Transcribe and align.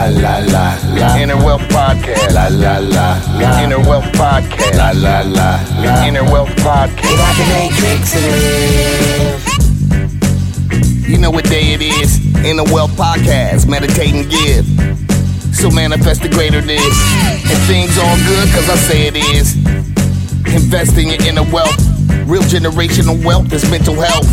La 0.00 0.06
la 0.08 0.38
la 0.38 0.78
la. 0.94 1.16
Inner 1.20 1.36
Wealth 1.36 1.68
Podcast. 1.68 2.32
La 2.32 2.48
la 2.48 2.78
la 2.78 3.20
la. 3.38 3.62
Inner 3.62 3.80
Wealth 3.80 4.10
Podcast. 4.12 4.74
La 4.74 4.92
la 4.92 5.20
la 5.20 5.60
la. 5.78 6.06
Inner 6.06 6.24
Wealth 6.24 6.48
Podcast. 6.56 7.02
Get 7.02 7.20
out 7.20 7.36
the 7.36 7.44
matrix 7.52 8.14
and 8.16 8.24
live. 8.32 9.44
You 11.06 11.18
know 11.18 11.30
what 11.30 11.44
day 11.44 11.74
it 11.74 11.82
is? 11.82 12.18
Inner 12.42 12.64
Wealth 12.72 12.92
Podcast. 12.92 13.68
Meditate 13.68 14.14
and 14.14 14.30
give. 14.30 14.64
So 15.54 15.70
manifest 15.70 16.22
the 16.22 16.30
greater 16.30 16.62
this. 16.62 16.96
And 17.50 17.60
things 17.68 17.98
all 17.98 18.16
good 18.24 18.48
cause 18.54 18.70
I 18.70 18.76
say 18.76 19.06
it 19.06 19.16
is. 19.16 19.54
Invest 20.46 20.96
in 20.96 21.08
your 21.08 21.20
inner 21.28 21.44
wealth. 21.52 21.76
Real 22.24 22.42
generational 22.44 23.22
wealth 23.22 23.52
is 23.52 23.68
mental 23.70 24.00
health. 24.00 24.26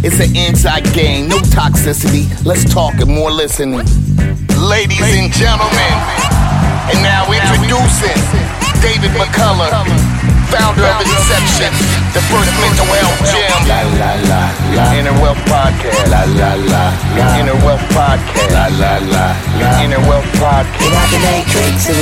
It's 0.00 0.20
an 0.22 0.30
inside 0.36 0.84
game, 0.94 1.26
no 1.28 1.38
toxicity. 1.50 2.30
Let's 2.46 2.62
talk 2.62 2.94
and 3.02 3.10
more 3.10 3.30
listening. 3.32 3.82
Ladies 4.54 5.02
and 5.02 5.26
gentlemen, 5.34 5.94
and 6.94 7.02
now 7.02 7.26
introducing 7.26 8.14
David 8.78 9.10
McCullough, 9.18 9.68
founder 10.54 10.86
of 10.86 11.02
Inception, 11.02 11.74
the 12.14 12.22
first 12.30 12.46
mental 12.62 12.86
health 12.94 13.18
gym. 13.26 13.50
La 13.66 13.82
la 13.98 14.12
la 14.30 14.42
la. 14.78 14.94
Inner 14.94 15.12
Wealth 15.18 15.42
Podcast. 15.50 16.06
La 16.14 16.22
la 16.30 16.54
la 16.54 16.94
la. 17.18 17.40
Inner 17.42 17.58
Wealth 17.66 17.82
Podcast. 17.90 18.54
La 18.54 18.66
la 18.78 18.98
la 19.02 19.34
la. 19.58 19.82
Inner 19.82 20.00
Wealth 20.06 20.30
Podcast. 20.38 20.78
Get 20.78 20.94
out 20.94 21.10
the 21.10 21.18
matrix 21.26 21.90
and 21.90 21.98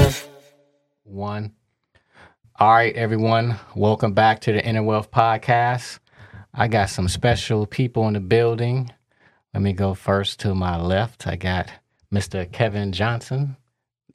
live. 0.00 0.28
One. 1.04 1.52
All 2.58 2.72
right, 2.72 2.96
everyone. 2.96 3.56
Welcome 3.74 4.14
back 4.14 4.40
to 4.42 4.52
the 4.52 4.64
Inner 4.64 4.82
Wealth 4.82 5.10
Podcast. 5.10 5.98
I 6.58 6.68
got 6.68 6.88
some 6.88 7.08
special 7.08 7.66
people 7.66 8.06
in 8.08 8.14
the 8.14 8.20
building. 8.20 8.90
Let 9.52 9.62
me 9.62 9.74
go 9.74 9.92
first 9.92 10.40
to 10.40 10.54
my 10.54 10.80
left. 10.80 11.26
I 11.26 11.36
got 11.36 11.70
Mr. 12.12 12.50
Kevin 12.50 12.92
Johnson. 12.92 13.56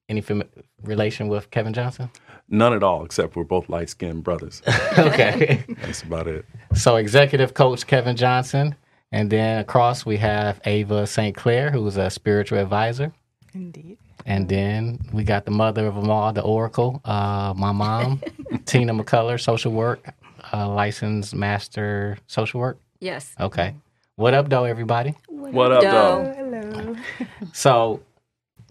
Any 0.10 0.22
fam- 0.22 0.44
relation 0.82 1.28
with 1.28 1.52
Kevin 1.52 1.74
Johnson? 1.74 2.10
None 2.50 2.74
at 2.74 2.82
all, 2.82 3.06
except 3.06 3.36
we're 3.36 3.44
both 3.44 3.70
light 3.70 3.90
skinned 3.90 4.24
brothers. 4.24 4.64
okay. 4.98 5.64
That's 5.82 6.02
about 6.02 6.28
it. 6.28 6.46
so, 6.74 6.96
executive 6.96 7.54
coach 7.54 7.86
Kevin 7.86 8.16
Johnson. 8.16 8.76
And 9.12 9.30
then 9.30 9.60
across 9.60 10.06
we 10.06 10.18
have 10.18 10.60
Ava 10.66 11.06
St. 11.06 11.36
Clair, 11.36 11.70
who 11.70 11.86
is 11.86 11.98
a 11.98 12.10
spiritual 12.10 12.58
advisor. 12.58 13.14
Indeed. 13.54 13.98
And 14.26 14.50
then 14.50 15.00
we 15.14 15.24
got 15.24 15.46
the 15.46 15.52
mother 15.52 15.86
of 15.86 15.96
them 15.96 16.10
all, 16.10 16.32
the 16.34 16.42
Oracle, 16.42 17.02
uh, 17.06 17.54
my 17.56 17.72
mom, 17.72 18.22
Tina 18.66 18.94
McCullough, 18.94 19.40
social 19.42 19.72
work, 19.72 20.14
uh, 20.54 20.70
licensed 20.70 21.34
master 21.36 22.18
social 22.28 22.60
work. 22.60 22.80
Yes. 23.00 23.34
Okay. 23.40 23.76
What 24.16 24.34
up, 24.34 24.50
though, 24.50 24.66
everybody? 24.66 25.16
What 25.28 25.72
up, 25.72 25.82
though? 25.82 26.34
Hello. 26.36 26.96
So, 27.54 28.02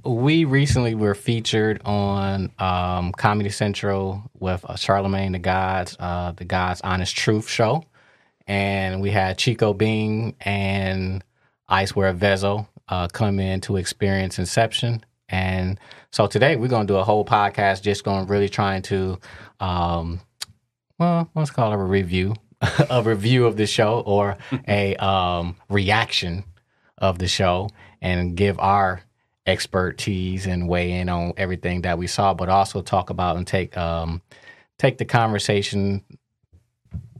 we 0.05 0.45
recently 0.45 0.95
were 0.95 1.15
featured 1.15 1.83
on 1.85 2.51
um, 2.59 3.13
Comedy 3.13 3.51
Central 3.51 4.23
with 4.39 4.65
uh, 4.65 4.75
Charlamagne 4.75 5.33
the 5.33 5.39
Gods, 5.39 5.97
uh, 5.99 6.33
the 6.33 6.45
Gods 6.45 6.81
Honest 6.83 7.17
Truth 7.17 7.49
show. 7.49 7.85
And 8.47 9.01
we 9.01 9.11
had 9.11 9.39
Chico 9.39 9.75
Bean 9.75 10.35
and 10.41 11.23
Icewear 11.71 12.17
Vezzo 12.17 12.67
uh, 12.89 13.09
come 13.09 13.39
in 13.39 13.61
to 13.63 13.77
experience 13.77 14.39
Inception. 14.39 15.05
And 15.29 15.79
so 16.11 16.27
today 16.27 16.57
we're 16.57 16.69
going 16.69 16.87
to 16.87 16.93
do 16.93 16.99
a 16.99 17.05
whole 17.05 17.25
podcast 17.25 17.83
just 17.83 18.03
going 18.03 18.27
really 18.27 18.49
trying 18.49 18.83
to, 18.83 19.19
um, 19.61 20.21
well, 21.01 21.31
let's 21.35 21.51
call 21.51 21.73
it 21.73 21.77
a 21.77 21.79
review, 21.79 22.35
a 22.91 23.03
review 23.03 23.47
of 23.47 23.57
the 23.57 23.67
show 23.67 24.01
or 24.01 24.37
a 24.69 24.95
um, 24.97 25.57
reaction 25.71 26.45
of 26.99 27.19
the 27.19 27.27
show 27.27 27.71
and 28.03 28.37
give 28.37 28.59
our 28.61 29.01
expertise 29.47 30.47
and 30.47 30.69
weigh 30.69 30.93
in 30.93 31.09
on 31.09 31.33
everything 31.39 31.81
that 31.83 31.97
we 31.97 32.07
saw, 32.07 32.35
but 32.35 32.51
also 32.51 32.83
talk 32.83 33.09
about 33.09 33.39
and 33.39 33.47
take 33.47 33.77
um, 33.79 34.21
take 34.79 34.99
the 34.99 35.07
conversation. 35.07 36.05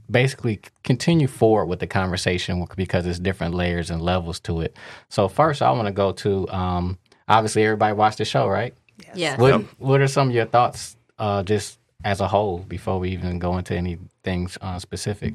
Basically, 0.09 0.59
continue 0.83 1.27
forward 1.27 1.65
with 1.65 1.79
the 1.79 1.87
conversation 1.87 2.67
because 2.75 3.05
there's 3.05 3.19
different 3.19 3.55
layers 3.55 3.89
and 3.89 4.01
levels 4.01 4.39
to 4.41 4.61
it. 4.61 4.77
So 5.09 5.27
first, 5.27 5.61
I 5.61 5.71
want 5.71 5.87
to 5.87 5.93
go 5.93 6.11
to 6.11 6.47
um, 6.49 6.99
obviously 7.27 7.63
everybody 7.63 7.93
watched 7.93 8.19
the 8.19 8.25
show, 8.25 8.47
right? 8.47 8.75
Yes. 9.15 9.39
What 9.39 9.61
What 9.79 10.01
are 10.01 10.07
some 10.07 10.27
of 10.27 10.35
your 10.35 10.45
thoughts, 10.45 10.97
uh, 11.17 11.41
just 11.41 11.79
as 12.03 12.19
a 12.21 12.27
whole, 12.27 12.59
before 12.59 12.99
we 12.99 13.11
even 13.11 13.39
go 13.39 13.57
into 13.57 13.75
any 13.75 13.97
things 14.23 14.57
uh, 14.61 14.79
specific? 14.79 15.33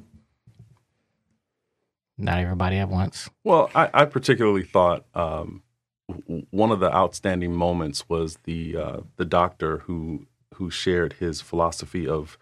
Not 2.19 2.39
everybody 2.39 2.77
at 2.77 2.89
once. 2.89 3.29
Well, 3.45 3.71
I, 3.75 3.91
I 3.93 4.05
particularly 4.07 4.63
thought 4.63 5.05
um, 5.15 5.63
w- 6.09 6.47
one 6.51 6.71
of 6.71 6.81
the 6.81 6.95
outstanding 6.95 7.55
moments 7.55 8.09
was 8.09 8.39
the 8.45 8.77
uh, 8.77 9.01
the 9.17 9.25
doctor 9.25 9.79
who 9.79 10.27
who 10.55 10.71
shared 10.71 11.15
his 11.15 11.43
philosophy 11.43 12.09
of 12.09 12.39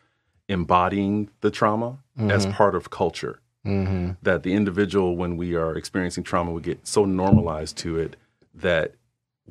embodying 0.49 1.31
the 1.41 1.51
trauma 1.51 1.99
as 2.19 2.47
part 2.47 2.75
of 2.75 2.91
culture. 2.91 3.41
Mm-hmm. 3.67 4.13
That 4.23 4.43
the 4.43 4.53
individual, 4.53 5.17
when 5.17 5.37
we 5.37 5.57
are 5.57 5.75
experiencing 5.75 6.23
trauma, 6.23 6.53
we 6.53 6.61
get 6.61 6.87
so 6.87 7.05
normalized 7.05 7.77
to 7.79 7.99
it 7.99 8.15
that 8.55 8.95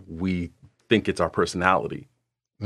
we 0.08 0.52
think 0.88 1.10
it's 1.10 1.20
our 1.20 1.30
personality, 1.30 2.08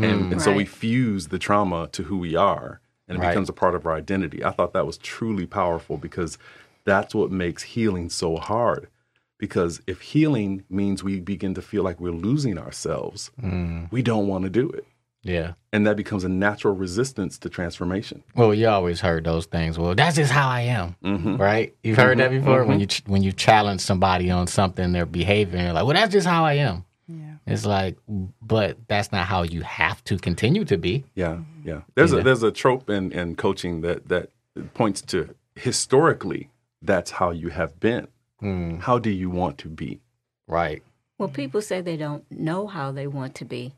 and, 0.04 0.32
and 0.34 0.42
so 0.42 0.54
we 0.54 0.66
fuse 0.66 1.28
the 1.28 1.40
trauma 1.40 1.88
to 1.94 2.04
who 2.04 2.18
we 2.18 2.36
are, 2.36 2.80
and 3.08 3.18
it 3.18 3.22
Right. 3.22 3.30
becomes 3.30 3.50
a 3.50 3.54
part 3.54 3.76
of 3.76 3.86
our 3.86 3.94
identity. 3.94 4.44
I 4.44 4.52
thought 4.52 4.74
that 4.74 4.86
was 4.86 4.98
truly 4.98 5.46
powerful 5.48 5.98
because 5.98 6.38
that's 6.86 7.14
what 7.16 7.32
makes 7.32 7.64
healing 7.64 8.10
so 8.10 8.38
hard. 8.38 8.88
Because 9.40 9.82
if 9.86 10.02
healing 10.02 10.64
means 10.70 11.04
we 11.04 11.20
begin 11.20 11.54
to 11.54 11.62
feel 11.62 11.84
like 11.84 12.00
we're 12.00 12.12
losing 12.12 12.58
ourselves, 12.58 13.30
Mm. 13.42 13.92
we 13.92 14.02
don't 14.02 14.28
want 14.28 14.44
to 14.46 14.50
do 14.50 14.68
it. 14.70 14.86
Yeah. 15.24 15.54
And 15.74 15.86
that 15.86 15.96
becomes 15.98 16.24
a 16.24 16.30
natural 16.30 16.74
resistance 16.74 17.38
to 17.40 17.50
transformation. 17.50 18.24
Well, 18.36 18.54
you 18.54 18.68
always 18.70 19.02
heard 19.02 19.26
those 19.26 19.46
things. 19.46 19.78
Well, 19.78 19.94
that's 19.94 20.16
just 20.16 20.32
how 20.32 20.48
I 20.50 20.62
am, 20.62 20.96
Mm-hmm. 21.04 21.36
right? 21.38 21.76
You've 21.84 21.98
heard 21.98 22.18
that 22.20 22.32
before 22.32 22.64
when 22.64 22.80
you 22.80 22.86
ch- 22.88 23.04
when 23.06 23.22
you 23.24 23.32
challenge 23.32 23.82
somebody 23.82 24.32
on 24.32 24.48
something, 24.48 24.92
their 24.94 25.06
behavior, 25.06 25.58
and 25.58 25.66
you're 25.66 25.74
like, 25.74 25.86
"Well, 25.86 25.96
that's 25.96 26.14
just 26.14 26.26
how 26.28 26.46
I 26.46 26.54
am." 26.54 26.86
Yeah. 27.48 27.54
It's 27.54 27.66
like, 27.66 27.98
but 28.42 28.78
that's 28.88 29.12
not 29.12 29.26
how 29.28 29.44
you 29.44 29.62
have 29.62 30.04
to 30.06 30.18
continue 30.18 30.66
to 30.66 30.78
be. 30.78 31.06
Yeah, 31.16 31.40
yeah. 31.64 31.82
There's 31.96 32.12
Yeah. 32.12 32.20
a 32.20 32.24
there's 32.24 32.44
a 32.44 32.52
trope 32.52 32.90
in, 32.90 33.12
in 33.14 33.36
coaching 33.36 33.82
that 33.82 34.10
that 34.10 34.30
points 34.74 35.02
to 35.04 35.34
historically 35.56 36.50
that's 36.82 37.12
how 37.12 37.32
you 37.32 37.50
have 37.50 37.80
been. 37.80 38.08
Mm, 38.42 38.82
How 38.82 39.00
do 39.00 39.10
you 39.10 39.30
want 39.30 39.58
to 39.60 39.70
be? 39.70 40.00
right. 40.48 40.84
Well, 41.18 41.30
people 41.30 41.62
say 41.64 41.82
they 41.82 41.98
don't 41.98 42.24
know 42.32 42.68
how 42.68 42.92
they 42.92 43.08
want 43.08 43.34
to 43.36 43.46
be. 43.46 43.74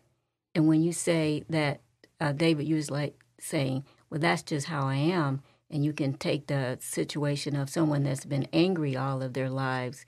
And 0.54 0.68
when 0.68 0.84
you 0.84 0.92
say 0.92 1.46
that, 1.50 1.80
uh, 2.20 2.34
David, 2.34 2.68
you 2.68 2.76
was 2.76 2.92
like 2.92 3.16
saying, 3.40 3.86
well, 4.10 4.20
that's 4.20 4.44
just 4.44 4.68
how 4.68 4.86
I 4.86 4.96
am. 4.96 5.42
And 5.72 5.86
you 5.86 5.94
can 5.94 6.14
take 6.14 6.48
the 6.48 6.78
situation 6.82 7.56
of 7.56 7.70
someone 7.70 8.04
that's 8.04 8.26
been 8.26 8.46
angry 8.52 8.98
all 8.98 9.22
of 9.22 9.32
their 9.34 9.50
lives. 9.50 10.06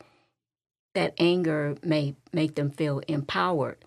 That 0.94 1.14
anger 1.18 1.76
may 1.84 2.16
make 2.34 2.56
them 2.56 2.70
feel 2.72 3.00
empowered. 3.08 3.78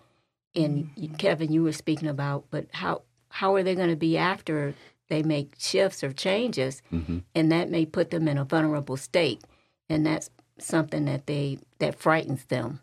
And 0.55 0.89
you, 0.95 1.09
Kevin, 1.09 1.51
you 1.51 1.63
were 1.63 1.71
speaking 1.71 2.07
about, 2.07 2.45
but 2.49 2.67
how 2.71 3.03
how 3.29 3.53
are 3.55 3.63
they 3.63 3.75
going 3.75 3.89
to 3.89 3.95
be 3.95 4.17
after 4.17 4.73
they 5.09 5.21
make 5.21 5.55
shifts 5.57 6.03
or 6.03 6.13
changes? 6.13 6.81
Mhm. 6.91 7.23
And 7.35 7.51
that 7.51 7.69
may 7.69 7.85
put 7.85 8.09
them 8.09 8.27
in 8.27 8.37
a 8.37 8.45
vulnerable 8.45 8.97
state. 8.97 9.43
And 9.89 10.05
that's 10.05 10.29
something 10.57 11.05
that 11.05 11.27
they 11.27 11.59
that 11.79 11.99
frightens 11.99 12.45
them. 12.45 12.79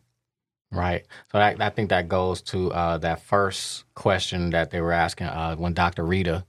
Right. 0.71 1.05
So 1.31 1.39
I, 1.39 1.55
I 1.59 1.71
think 1.71 1.91
that 1.91 2.09
goes 2.09 2.41
to 2.43 2.73
uh, 2.73 2.99
that 2.99 3.23
first 3.23 3.85
question 3.95 4.51
that 4.51 4.71
they 4.71 4.81
were 4.81 4.93
asking 4.93 5.27
uh, 5.27 5.57
when 5.57 5.75
Dr. 5.75 6.05
Rita, 6.05 6.45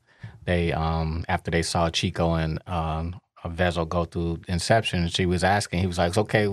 they 0.45 0.71
um, 0.71 1.25
after 1.27 1.51
they 1.51 1.61
saw 1.61 1.89
Chico 1.89 2.33
and 2.33 2.59
um, 2.67 3.19
Vezzo 3.45 3.87
go 3.87 4.05
through 4.05 4.41
Inception, 4.47 5.09
she 5.09 5.25
was 5.25 5.43
asking. 5.43 5.79
He 5.79 5.87
was 5.87 5.97
like, 5.97 6.17
"Okay, 6.17 6.47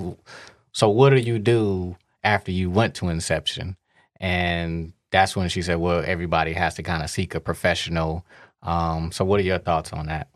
so 0.72 0.88
what 0.88 1.10
do 1.10 1.16
you 1.16 1.38
do 1.38 1.96
after 2.22 2.50
you 2.52 2.70
went 2.70 2.94
to 2.96 3.08
Inception?" 3.08 3.76
And 4.20 4.92
that's 5.10 5.36
when 5.36 5.48
she 5.48 5.62
said, 5.62 5.76
"Well, 5.76 6.02
everybody 6.06 6.52
has 6.52 6.74
to 6.74 6.82
kind 6.82 7.02
of 7.02 7.10
seek 7.10 7.34
a 7.34 7.40
professional." 7.40 8.24
Um, 8.62 9.12
so, 9.12 9.24
what 9.24 9.40
are 9.40 9.44
your 9.44 9.58
thoughts 9.58 9.92
on 9.92 10.06
that? 10.06 10.28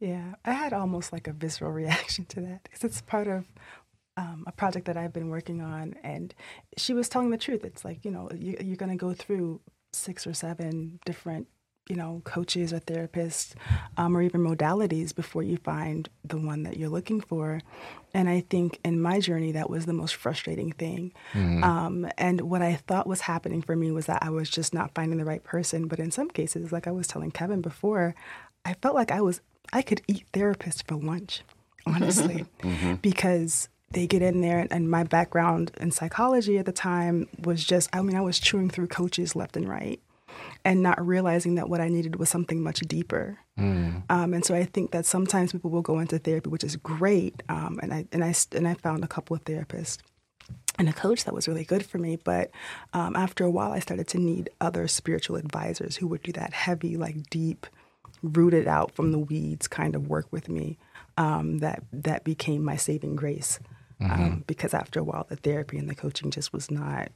Yeah, 0.00 0.34
I 0.44 0.52
had 0.52 0.72
almost 0.72 1.12
like 1.12 1.28
a 1.28 1.32
visceral 1.32 1.70
reaction 1.82 2.24
to 2.26 2.40
that 2.40 2.64
because 2.64 2.82
it's 2.82 3.00
part 3.02 3.28
of 3.28 3.44
um, 4.16 4.44
a 4.46 4.52
project 4.52 4.86
that 4.86 4.96
I've 4.96 5.12
been 5.12 5.28
working 5.28 5.60
on. 5.60 5.94
And 6.02 6.34
she 6.76 6.92
was 6.92 7.08
telling 7.08 7.30
the 7.30 7.38
truth. 7.38 7.64
It's 7.64 7.84
like, 7.84 8.04
you 8.04 8.10
know, 8.10 8.28
you, 8.34 8.56
you're 8.60 8.76
going 8.76 8.90
to 8.90 8.96
go 8.96 9.12
through 9.12 9.60
six 9.92 10.26
or 10.26 10.34
seven 10.34 10.98
different, 11.04 11.48
you 11.88 11.96
know, 11.96 12.22
coaches 12.24 12.72
or 12.72 12.80
therapists 12.80 13.54
um, 13.96 14.16
or 14.16 14.22
even 14.22 14.40
modalities 14.40 15.14
before 15.14 15.42
you 15.42 15.56
find 15.58 16.08
the 16.24 16.38
one 16.38 16.62
that 16.62 16.76
you're 16.76 16.88
looking 16.88 17.20
for. 17.20 17.60
And 18.14 18.28
I 18.28 18.40
think 18.48 18.78
in 18.84 19.00
my 19.00 19.20
journey, 19.20 19.52
that 19.52 19.68
was 19.68 19.86
the 19.86 19.92
most 19.92 20.14
frustrating 20.14 20.72
thing. 20.72 21.12
Um, 21.64 22.08
and 22.16 22.42
what 22.42 22.62
I 22.62 22.74
thought 22.76 23.06
was 23.06 23.22
happening 23.22 23.62
for 23.62 23.74
me 23.74 23.90
was 23.90 24.06
that 24.06 24.22
I 24.22 24.30
was 24.30 24.48
just 24.48 24.72
not 24.72 24.94
finding 24.94 25.18
the 25.18 25.24
right 25.24 25.42
person. 25.42 25.88
But 25.88 25.98
in 25.98 26.10
some 26.10 26.30
cases, 26.30 26.70
like 26.72 26.86
I 26.86 26.92
was 26.92 27.06
telling 27.08 27.30
Kevin 27.30 27.62
before, 27.62 28.14
I 28.64 28.74
felt 28.74 28.94
like 28.94 29.10
I 29.10 29.20
was 29.20 29.40
I 29.72 29.82
could 29.82 30.02
eat 30.06 30.24
therapists 30.32 30.86
for 30.86 30.96
lunch, 30.96 31.42
honestly, 31.86 32.44
because 33.00 33.68
they 33.90 34.06
get 34.06 34.22
in 34.22 34.40
there, 34.40 34.66
and 34.70 34.90
my 34.90 35.04
background 35.04 35.72
in 35.80 35.90
psychology 35.90 36.58
at 36.58 36.66
the 36.66 36.72
time 36.72 37.28
was 37.38 37.64
just, 37.64 37.90
I 37.92 38.02
mean, 38.02 38.16
I 38.16 38.20
was 38.20 38.38
chewing 38.38 38.70
through 38.70 38.86
coaches 38.88 39.34
left 39.34 39.56
and 39.56 39.68
right 39.68 40.00
and 40.64 40.82
not 40.82 41.04
realizing 41.04 41.56
that 41.56 41.68
what 41.68 41.80
I 41.80 41.88
needed 41.88 42.16
was 42.16 42.28
something 42.28 42.62
much 42.62 42.80
deeper. 42.80 43.38
Um, 44.10 44.34
and 44.34 44.44
so 44.44 44.54
I 44.54 44.64
think 44.64 44.92
that 44.92 45.06
sometimes 45.06 45.52
people 45.52 45.70
will 45.70 45.82
go 45.82 45.98
into 45.98 46.18
therapy, 46.18 46.48
which 46.48 46.64
is 46.64 46.76
great. 46.76 47.42
Um, 47.48 47.78
and 47.82 47.92
I 47.92 48.06
and 48.12 48.24
I 48.24 48.34
and 48.54 48.66
I 48.68 48.74
found 48.74 49.04
a 49.04 49.08
couple 49.08 49.36
of 49.36 49.44
therapists 49.44 49.98
and 50.78 50.88
a 50.88 50.92
coach 50.92 51.24
that 51.24 51.34
was 51.34 51.48
really 51.48 51.64
good 51.64 51.84
for 51.84 51.98
me. 51.98 52.16
But 52.16 52.50
um, 52.92 53.14
after 53.16 53.44
a 53.44 53.50
while, 53.50 53.72
I 53.72 53.78
started 53.80 54.08
to 54.08 54.18
need 54.18 54.50
other 54.60 54.88
spiritual 54.88 55.36
advisors 55.36 55.96
who 55.96 56.06
would 56.08 56.22
do 56.22 56.32
that 56.32 56.52
heavy, 56.54 56.96
like 56.96 57.28
deep, 57.30 57.66
rooted 58.22 58.66
out 58.66 58.92
from 58.92 59.12
the 59.12 59.18
weeds 59.18 59.68
kind 59.68 59.94
of 59.94 60.08
work 60.08 60.26
with 60.30 60.48
me. 60.48 60.78
Um, 61.18 61.58
that 61.58 61.82
that 61.92 62.24
became 62.24 62.64
my 62.64 62.76
saving 62.76 63.16
grace. 63.16 63.58
Um, 64.00 64.44
because 64.48 64.74
after 64.74 64.98
a 64.98 65.04
while, 65.04 65.26
the 65.28 65.36
therapy 65.36 65.78
and 65.78 65.88
the 65.88 65.94
coaching 65.94 66.30
just 66.32 66.52
was 66.52 66.70
not. 66.70 67.12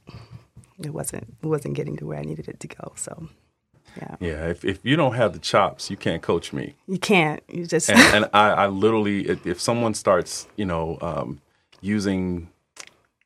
It 0.83 0.93
wasn't. 0.93 1.35
It 1.41 1.47
wasn't 1.47 1.75
getting 1.75 1.97
to 1.97 2.05
where 2.05 2.19
I 2.19 2.23
needed 2.23 2.47
it 2.47 2.59
to 2.59 2.67
go. 2.67 2.93
So, 2.95 3.29
yeah, 3.97 4.15
Yeah, 4.19 4.47
if, 4.47 4.63
if 4.63 4.79
you 4.83 4.95
don't 4.95 5.15
have 5.15 5.33
the 5.33 5.39
chops, 5.39 5.89
you 5.89 5.97
can't 5.97 6.21
coach 6.21 6.53
me. 6.53 6.75
you 6.87 6.99
can't. 6.99 7.41
You 7.47 7.65
just. 7.65 7.89
And, 7.89 7.99
and 8.15 8.25
I, 8.33 8.49
I 8.51 8.67
literally, 8.67 9.27
if, 9.27 9.59
someone 9.59 9.93
starts, 9.93 10.47
you 10.55 10.65
know, 10.65 10.97
um, 11.01 11.41
using 11.81 12.49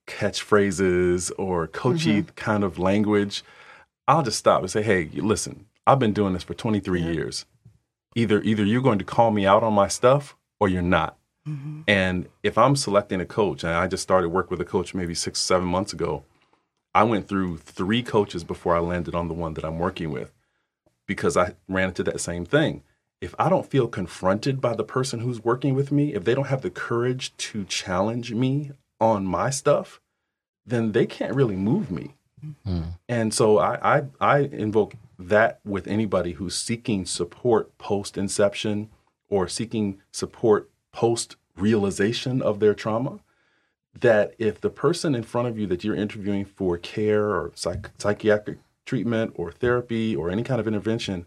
catchphrases 0.08 1.32
or 1.38 1.68
coachy 1.68 2.24
kind 2.36 2.64
of 2.64 2.78
language, 2.80 3.44
I'll 4.08 4.24
just 4.24 4.38
stop 4.40 4.62
and 4.62 4.70
say, 4.72 4.82
"Hey, 4.82 5.10
listen, 5.14 5.66
I've 5.88 6.00
been 6.00 6.14
doing 6.14 6.34
this 6.34 6.44
for 6.44 6.54
23 6.54 7.02
years. 7.02 7.46
Either 8.16 8.42
either 8.44 8.64
you're 8.66 8.82
going 8.82 9.00
to 9.00 9.06
call 9.06 9.32
me 9.32 9.46
out 9.46 9.64
on 9.64 9.74
my 9.74 9.88
stuff 9.88 10.36
or 10.60 10.68
you're 10.68 10.82
not." 10.82 11.18
And 11.88 12.28
if 12.44 12.56
I'm 12.56 12.76
selecting 12.76 13.20
a 13.20 13.26
coach, 13.26 13.64
and 13.64 13.74
I 13.74 13.88
just 13.88 14.04
started 14.04 14.30
work 14.30 14.52
with 14.52 14.62
a 14.62 14.66
coach 14.66 14.94
maybe 14.94 15.16
six, 15.16 15.40
seven 15.40 15.68
months 15.68 15.92
ago, 15.92 16.24
I 16.94 17.04
went 17.04 17.28
through 17.28 17.58
three 17.58 18.04
coaches 18.04 18.44
before 18.44 18.76
I 18.76 18.80
landed 18.80 19.16
on 19.16 19.28
the 19.28 19.34
one 19.34 19.54
that 19.54 19.64
I'm 19.64 19.80
working 19.80 20.12
with 20.12 20.34
because 21.08 21.38
I 21.38 21.56
ran 21.68 21.90
into 21.90 22.04
that 22.04 22.22
same 22.22 22.46
thing. 22.46 22.84
If 23.22 23.36
I 23.38 23.50
don't 23.50 23.70
feel 23.70 23.88
confronted 23.88 24.60
by 24.60 24.76
the 24.76 24.84
person 24.84 25.20
who's 25.20 25.44
working 25.44 25.76
with 25.76 25.92
me, 25.92 26.14
if 26.14 26.24
they 26.24 26.34
don't 26.34 26.48
have 26.48 26.64
the 26.64 26.70
courage 26.70 27.36
to 27.38 27.64
challenge 27.66 28.34
me 28.34 28.72
on 29.00 29.26
my 29.26 29.50
stuff, 29.50 30.02
then 30.66 30.92
they 30.92 31.06
can't 31.06 31.36
really 31.36 31.56
move 31.56 31.92
me. 31.92 32.16
Hmm. 32.66 32.82
And 33.08 33.34
so 33.34 33.60
I, 33.60 33.98
I 33.98 34.04
I 34.20 34.40
invoke 34.40 34.96
that 35.20 35.60
with 35.64 35.88
anybody 35.88 36.34
who's 36.34 36.58
seeking 36.58 37.06
support 37.06 37.78
post 37.78 38.18
inception 38.18 38.90
or 39.30 39.48
seeking 39.48 40.02
support 40.12 40.70
post 40.92 41.36
realization 41.56 42.42
of 42.42 42.60
their 42.60 42.74
trauma. 42.74 43.20
That 44.00 44.34
if 44.40 44.62
the 44.62 44.70
person 44.70 45.16
in 45.16 45.24
front 45.24 45.48
of 45.48 45.60
you 45.60 45.68
that 45.68 45.84
you're 45.84 45.96
interviewing 45.96 46.46
for 46.46 46.78
care 46.78 47.26
or 47.32 47.52
psych- 47.56 47.92
psychiatric 47.98 48.60
treatment 48.86 49.34
or 49.36 49.52
therapy 49.52 50.16
or 50.16 50.30
any 50.30 50.44
kind 50.44 50.60
of 50.60 50.68
intervention 50.68 51.26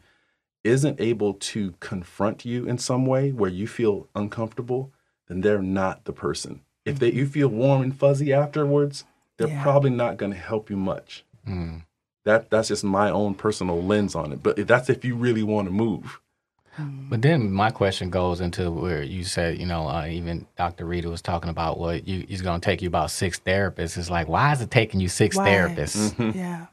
isn't 0.65 1.01
able 1.01 1.35
to 1.35 1.75
confront 1.81 2.45
you 2.45 2.67
in 2.67 2.79
some 2.79 3.05
way 3.05 3.31
where 3.31 3.51
you 3.51 3.67
feel 3.67 4.09
uncomfortable, 4.15 4.91
then 5.29 5.43
they're 5.43 5.61
not 5.63 6.05
the 6.07 6.13
person. 6.13 6.63
If 6.87 6.99
they 6.99 7.13
you 7.13 7.25
mm-hmm. 7.25 7.33
feel 7.33 7.49
warm 7.49 7.83
and 7.83 7.95
fuzzy 7.97 8.33
afterwards, 8.33 9.05
they're 9.37 9.49
Yeah. 9.49 9.63
probably 9.63 9.91
not 9.91 10.17
going 10.17 10.33
to 10.33 10.39
help 10.39 10.71
you 10.71 10.77
much. 10.77 11.25
Mm. 11.47 11.83
That 12.25 12.51
that's 12.51 12.69
just 12.69 12.85
my 12.85 13.11
own 13.11 13.35
personal 13.35 13.83
lens 13.83 14.15
on 14.15 14.33
it. 14.33 14.43
But 14.43 14.67
that's 14.67 14.89
if 14.89 15.05
you 15.05 15.15
really 15.15 15.43
want 15.43 15.69
to 15.69 15.73
move. 15.73 16.21
But 16.79 17.23
then 17.23 17.53
my 17.53 17.71
question 17.71 18.11
goes 18.11 18.41
into 18.41 18.71
where 18.71 19.03
you 19.03 19.25
said, 19.25 19.59
you 19.59 19.67
know, 19.67 19.89
uh, 19.89 20.07
even 20.07 20.47
Dr. 20.57 20.85
Rita 20.85 21.09
was 21.09 21.23
talking 21.23 21.51
about 21.51 21.79
what 21.79 22.07
you 22.09 22.27
it's 22.29 22.43
going 22.43 22.61
to 22.61 22.65
take 22.65 22.83
you 22.83 22.89
about 22.89 23.11
six 23.11 23.39
therapists. 23.39 23.97
It's 23.97 24.11
like, 24.11 24.29
why 24.29 24.53
is 24.53 24.61
it 24.61 24.71
taking 24.71 25.01
you 25.01 25.09
six 25.09 25.37
Why? 25.37 25.49
therapists? 25.49 26.35
Yeah. 26.35 26.67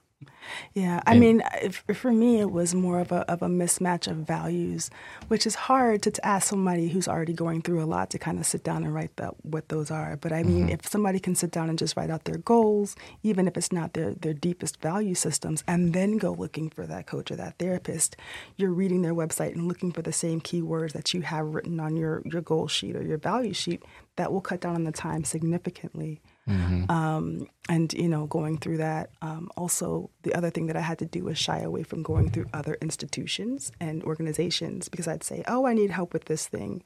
Yeah, 0.74 1.02
I 1.06 1.18
mean, 1.18 1.42
if, 1.62 1.84
for 1.94 2.12
me, 2.12 2.40
it 2.40 2.52
was 2.52 2.74
more 2.74 3.00
of 3.00 3.12
a 3.12 3.30
of 3.32 3.42
a 3.42 3.48
mismatch 3.48 4.08
of 4.08 4.18
values, 4.18 4.90
which 5.28 5.46
is 5.46 5.56
hard 5.56 6.02
to, 6.04 6.12
to 6.12 6.26
ask 6.26 6.50
somebody 6.50 6.88
who's 6.90 7.08
already 7.08 7.34
going 7.34 7.62
through 7.62 7.84
a 7.84 7.86
lot 7.86 8.10
to 8.12 8.20
kind 8.20 8.40
of 8.40 8.46
sit 8.46 8.64
down 8.64 8.84
and 8.84 8.94
write 8.94 9.16
that 9.18 9.34
what 9.46 9.70
those 9.70 9.92
are. 9.92 10.18
But 10.18 10.32
I 10.32 10.44
mean, 10.44 10.64
mm-hmm. 10.64 10.70
if 10.70 10.88
somebody 10.88 11.20
can 11.20 11.36
sit 11.36 11.52
down 11.52 11.70
and 11.70 11.78
just 11.78 11.98
write 11.98 12.10
out 12.10 12.26
their 12.26 12.38
goals, 12.38 12.96
even 13.24 13.48
if 13.48 13.58
it's 13.58 13.72
not 13.72 13.94
their 13.94 14.14
their 14.14 14.34
deepest 14.34 14.82
value 14.82 15.16
systems, 15.16 15.64
and 15.68 15.94
then 15.94 16.18
go 16.18 16.32
looking 16.32 16.70
for 16.70 16.88
that 16.88 17.08
coach 17.08 17.32
or 17.32 17.36
that 17.36 17.58
therapist, 17.58 18.16
you're 18.58 18.72
reading 18.72 19.02
their 19.02 19.16
website 19.16 19.54
and 19.54 19.68
looking 19.68 19.92
for 19.92 20.02
the 20.02 20.14
same 20.14 20.42
keywords 20.42 20.94
that 20.94 21.14
you 21.14 21.22
have 21.22 21.54
written 21.54 21.80
on 21.80 21.96
your 21.96 22.22
your 22.26 22.42
goal 22.42 22.68
sheet 22.68 22.96
or 22.96 23.04
your 23.04 23.18
value 23.18 23.54
sheet. 23.54 23.84
That 24.18 24.32
will 24.32 24.42
cut 24.42 24.62
down 24.62 24.76
on 24.76 24.84
the 24.84 24.92
time 24.92 25.24
significantly 25.24 26.22
um, 26.90 27.48
and 27.70 27.94
you 27.94 28.08
know 28.08 28.26
going 28.26 28.58
through 28.58 28.78
that 28.78 29.10
um, 29.22 29.50
also 29.58 30.10
the 30.24 30.34
other 30.34 30.50
thing 30.50 30.68
that 30.68 30.76
i 30.76 30.82
had 30.82 31.00
to 31.00 31.06
do 31.06 31.24
was 31.24 31.38
shy 31.38 31.60
away 31.60 31.84
from 31.84 32.04
going 32.04 32.30
through 32.30 32.46
other 32.54 32.78
institutions 32.82 33.72
and 33.80 34.04
organizations 34.04 34.90
because 34.90 35.08
i'd 35.08 35.24
say 35.24 35.44
oh 35.48 35.66
i 35.66 35.74
need 35.74 35.92
help 35.92 36.14
with 36.14 36.26
this 36.26 36.48
thing. 36.48 36.84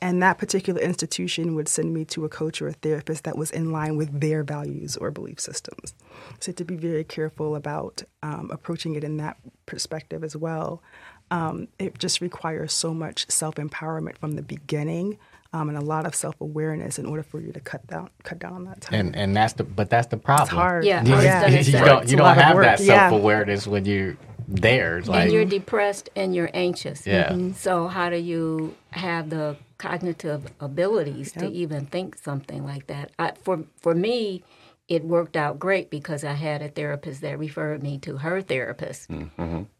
And 0.00 0.22
that 0.22 0.38
particular 0.38 0.80
institution 0.80 1.54
would 1.54 1.68
send 1.68 1.92
me 1.92 2.04
to 2.06 2.24
a 2.24 2.28
coach 2.28 2.62
or 2.62 2.68
a 2.68 2.72
therapist 2.72 3.24
that 3.24 3.36
was 3.36 3.50
in 3.50 3.72
line 3.72 3.96
with 3.96 4.20
their 4.20 4.42
values 4.42 4.96
or 4.96 5.10
belief 5.10 5.40
systems. 5.40 5.94
So 6.40 6.52
to 6.52 6.64
be 6.64 6.76
very 6.76 7.04
careful 7.04 7.56
about 7.56 8.02
um, 8.22 8.50
approaching 8.52 8.94
it 8.94 9.04
in 9.04 9.16
that 9.18 9.36
perspective 9.66 10.24
as 10.24 10.36
well 10.36 10.82
um, 11.30 11.68
it 11.78 11.98
just 11.98 12.22
requires 12.22 12.72
so 12.72 12.94
much 12.94 13.30
self-empowerment 13.30 14.16
from 14.16 14.32
the 14.32 14.42
beginning 14.42 15.18
um, 15.52 15.68
and 15.68 15.78
a 15.78 15.82
lot 15.82 16.04
of 16.06 16.14
self-awareness 16.14 16.98
in 16.98 17.06
order 17.06 17.22
for 17.22 17.40
you 17.40 17.52
to 17.52 17.60
cut 17.60 17.86
down 17.86 18.10
cut 18.22 18.38
down 18.38 18.52
on 18.52 18.64
that 18.64 18.80
time 18.82 19.00
And 19.00 19.16
and 19.16 19.36
that's 19.36 19.54
the 19.54 19.64
but 19.64 19.88
that's 19.90 20.08
the 20.08 20.16
problem. 20.16 20.44
it's 20.46 20.52
hard. 20.52 20.84
Yeah, 20.84 21.04
You, 21.04 21.14
I 21.14 21.56
was 21.56 21.68
you 21.68 21.72
don't 21.78 22.08
you 22.10 22.16
don't 22.16 22.34
have 22.34 22.56
work, 22.56 22.64
that 22.64 22.80
self 22.80 23.12
awareness 23.12 23.66
when 23.66 23.84
you're 23.84 24.16
there. 24.46 24.98
It's 24.98 25.08
like 25.08 25.24
and 25.24 25.32
you're 25.32 25.44
depressed 25.44 26.08
and 26.16 26.34
you're 26.34 26.50
anxious. 26.54 27.06
Yeah. 27.06 27.30
Mm-hmm. 27.30 27.48
Mhm. 27.48 27.54
So 27.56 27.88
how 27.88 28.10
do 28.10 28.16
you 28.16 28.74
have 28.90 29.30
the 29.30 29.56
cognitive 29.78 30.42
abilities 30.60 31.32
to 31.32 31.46
even 31.50 31.86
think 31.86 32.16
something 32.18 32.64
like 32.64 32.86
that? 32.88 33.10
I, 33.18 33.32
for 33.42 33.64
for 33.80 33.94
me, 33.94 34.42
it 34.88 35.04
worked 35.04 35.36
out 35.36 35.58
great 35.58 35.90
because 35.90 36.24
I 36.24 36.32
had 36.32 36.62
a 36.62 36.68
therapist 36.68 37.20
that 37.22 37.38
referred 37.38 37.82
me 37.82 37.98
to 37.98 38.18
her 38.18 38.40
therapist, 38.42 39.08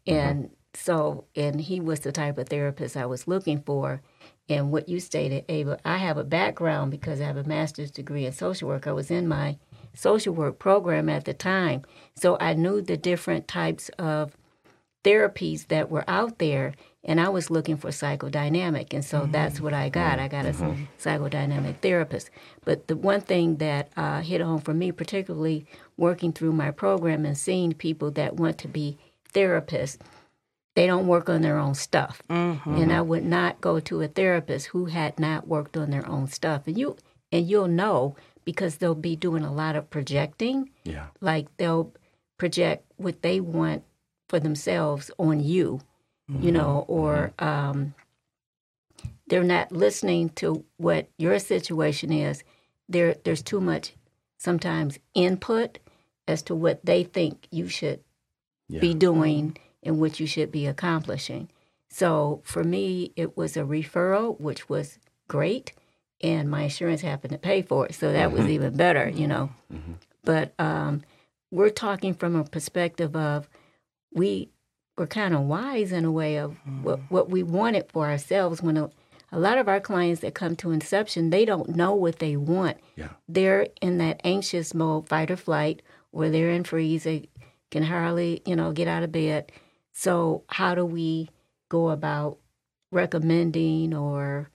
and 0.07 0.49
so 0.73 1.25
and 1.35 1.61
he 1.61 1.79
was 1.79 2.01
the 2.01 2.11
type 2.11 2.37
of 2.37 2.49
therapist 2.49 2.95
I 2.97 3.05
was 3.05 3.27
looking 3.27 3.61
for. 3.61 4.01
And 4.49 4.71
what 4.71 4.89
you 4.89 4.99
stated, 4.99 5.45
Ava, 5.47 5.79
I 5.85 5.97
have 5.97 6.17
a 6.17 6.23
background 6.23 6.91
because 6.91 7.21
I 7.21 7.25
have 7.25 7.37
a 7.37 7.43
master's 7.43 7.91
degree 7.91 8.25
in 8.25 8.33
social 8.33 8.67
work. 8.67 8.87
I 8.87 8.91
was 8.91 9.11
in 9.11 9.27
my 9.27 9.57
social 9.93 10.33
work 10.33 10.59
program 10.59 11.07
at 11.07 11.25
the 11.25 11.33
time, 11.33 11.83
so 12.15 12.37
I 12.39 12.53
knew 12.53 12.81
the 12.81 12.97
different 12.97 13.47
types 13.47 13.89
of 13.99 14.35
therapies 15.03 15.67
that 15.67 15.89
were 15.89 16.03
out 16.07 16.39
there 16.39 16.73
and 17.03 17.21
I 17.21 17.29
was 17.29 17.49
looking 17.49 17.77
for 17.77 17.89
psychodynamic 17.89 18.93
and 18.93 19.03
so 19.03 19.27
that's 19.31 19.61
what 19.61 19.73
I 19.73 19.87
got. 19.87 20.19
I 20.19 20.27
got 20.27 20.45
a 20.45 20.51
psychodynamic 20.99 21.77
therapist. 21.77 22.29
But 22.65 22.87
the 22.87 22.97
one 22.97 23.21
thing 23.21 23.57
that 23.57 23.89
uh, 23.95 24.21
hit 24.21 24.41
home 24.41 24.59
for 24.59 24.73
me, 24.73 24.91
particularly 24.91 25.65
working 25.95 26.33
through 26.33 26.51
my 26.51 26.71
program 26.71 27.25
and 27.25 27.37
seeing 27.37 27.73
people 27.73 28.11
that 28.11 28.35
want 28.35 28.57
to 28.59 28.67
be 28.67 28.97
therapists, 29.33 29.97
they 30.79 30.87
don't 30.87 31.07
work 31.07 31.27
on 31.27 31.41
their 31.41 31.57
own 31.57 31.75
stuff. 31.75 32.23
Mm-hmm. 32.29 32.75
And 32.75 32.93
I 32.93 33.01
would 33.01 33.25
not 33.25 33.59
go 33.59 33.81
to 33.81 34.01
a 34.01 34.07
therapist 34.07 34.67
who 34.67 34.85
had 34.85 35.19
not 35.19 35.45
worked 35.45 35.75
on 35.75 35.89
their 35.89 36.07
own 36.07 36.27
stuff. 36.27 36.67
And 36.67 36.77
you 36.77 36.95
and 37.33 37.49
you'll 37.49 37.67
know 37.67 38.15
because 38.45 38.77
they'll 38.77 38.95
be 38.95 39.17
doing 39.17 39.43
a 39.43 39.51
lot 39.51 39.75
of 39.75 39.89
projecting 39.89 40.69
Yeah. 40.85 41.07
like 41.19 41.47
they'll 41.57 41.91
project 42.37 42.89
what 42.95 43.23
they 43.23 43.41
want 43.41 43.83
for 44.29 44.39
themselves 44.39 45.11
on 45.17 45.41
you, 45.43 45.81
you 46.29 46.35
mm-hmm. 46.35 46.49
know, 46.51 46.85
or 46.87 47.33
mm-hmm. 47.37 47.69
um, 47.69 47.93
they're 49.27 49.43
not 49.43 49.73
listening 49.73 50.29
to 50.35 50.63
what 50.77 51.09
your 51.17 51.39
situation 51.39 52.13
is. 52.13 52.41
There, 52.87 53.15
there's 53.25 53.43
too 53.43 53.59
much 53.59 53.95
sometimes 54.37 54.97
input 55.13 55.79
as 56.25 56.41
to 56.43 56.55
what 56.55 56.85
they 56.85 57.03
think 57.03 57.49
you 57.51 57.67
should 57.67 57.99
Yeah. 58.69 58.79
be 58.79 58.93
doing 58.93 59.57
and 59.89 59.99
what 59.99 60.19
you 60.19 60.27
should 60.27 60.51
be 60.51 60.67
accomplishing. 60.67 61.49
So 61.89 62.41
for 62.43 62.63
me, 62.63 63.11
it 63.15 63.35
was 63.35 63.57
a 63.57 63.61
referral, 63.61 64.39
which 64.39 64.69
was 64.69 64.99
great, 65.27 65.73
and 66.21 66.47
my 66.47 66.61
insurance 66.63 67.01
happened 67.01 67.31
to 67.31 67.39
pay 67.39 67.63
for 67.63 67.87
it, 67.87 67.95
so 67.95 68.13
that 68.13 68.31
was 68.31 68.41
mm-hmm. 68.41 68.51
even 68.51 68.77
better, 68.77 69.09
you 69.09 69.27
know. 69.27 69.49
Mm-hmm. 69.73 69.93
But 70.23 70.53
um, 70.59 71.01
we're 71.49 71.71
talking 71.71 72.13
from 72.13 72.35
a 72.35 72.43
perspective 72.43 73.15
of 73.15 73.49
we 74.13 74.49
were 74.95 75.07
kind 75.07 75.33
of 75.33 75.41
wise 75.41 75.91
in 75.91 76.05
a 76.05 76.11
way 76.11 76.37
of 76.37 76.51
mm-hmm. 76.51 76.83
what, 76.83 76.99
what 77.09 77.29
we 77.31 77.41
wanted 77.41 77.91
for 77.91 78.07
ourselves. 78.07 78.61
When 78.61 78.77
a, 78.77 78.91
a 79.31 79.39
lot 79.39 79.57
of 79.57 79.67
our 79.67 79.79
clients 79.79 80.21
that 80.21 80.35
come 80.35 80.55
to 80.57 80.69
Inception, 80.69 81.31
they 81.31 81.45
don't 81.45 81.75
know 81.75 81.95
what 81.95 82.19
they 82.19 82.37
want. 82.37 82.77
Yeah. 82.95 83.09
They're 83.27 83.67
in 83.81 83.97
that 83.97 84.21
anxious 84.23 84.75
mode, 84.75 85.07
fight 85.07 85.31
or 85.31 85.37
flight, 85.37 85.81
or 86.11 86.29
they're 86.29 86.51
in 86.51 86.63
freeze. 86.63 87.05
They 87.05 87.29
can 87.71 87.81
hardly, 87.81 88.43
you 88.45 88.55
know, 88.55 88.71
get 88.71 88.87
out 88.87 89.01
of 89.01 89.11
bed. 89.11 89.51
So 89.99 90.45
how 90.47 90.75
do 90.75 90.85
we 90.85 91.27
go 91.67 91.89
about 91.89 92.37
recommending 92.89 93.93
or 93.93 94.49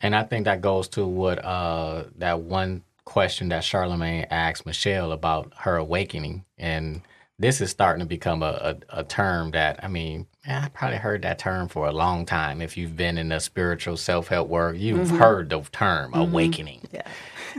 And 0.00 0.14
I 0.14 0.22
think 0.22 0.44
that 0.44 0.60
goes 0.60 0.86
to 0.90 1.04
what 1.04 1.44
uh, 1.44 2.04
that 2.18 2.42
one 2.42 2.84
question 3.04 3.48
that 3.48 3.64
Charlamagne 3.64 4.28
asked 4.30 4.66
Michelle 4.66 5.10
about 5.10 5.52
her 5.56 5.74
awakening, 5.74 6.44
and 6.56 7.02
this 7.36 7.60
is 7.60 7.70
starting 7.70 7.98
to 7.98 8.06
become 8.06 8.44
a, 8.44 8.76
a, 8.92 9.00
a 9.00 9.02
term 9.02 9.50
that 9.50 9.82
I 9.82 9.88
mean, 9.88 10.28
I 10.48 10.70
probably 10.72 10.96
heard 10.96 11.22
that 11.22 11.38
term 11.38 11.68
for 11.68 11.86
a 11.86 11.92
long 11.92 12.24
time. 12.24 12.62
If 12.62 12.76
you've 12.78 12.96
been 12.96 13.18
in 13.18 13.28
the 13.28 13.40
spiritual 13.40 13.96
self 13.98 14.28
help 14.28 14.48
work, 14.48 14.76
you've 14.78 14.98
Mm-hmm. 15.08 15.16
heard 15.18 15.50
the 15.50 15.60
term 15.70 16.12
mm-hmm. 16.12 16.20
awakening. 16.20 16.88
Yeah. 16.92 17.06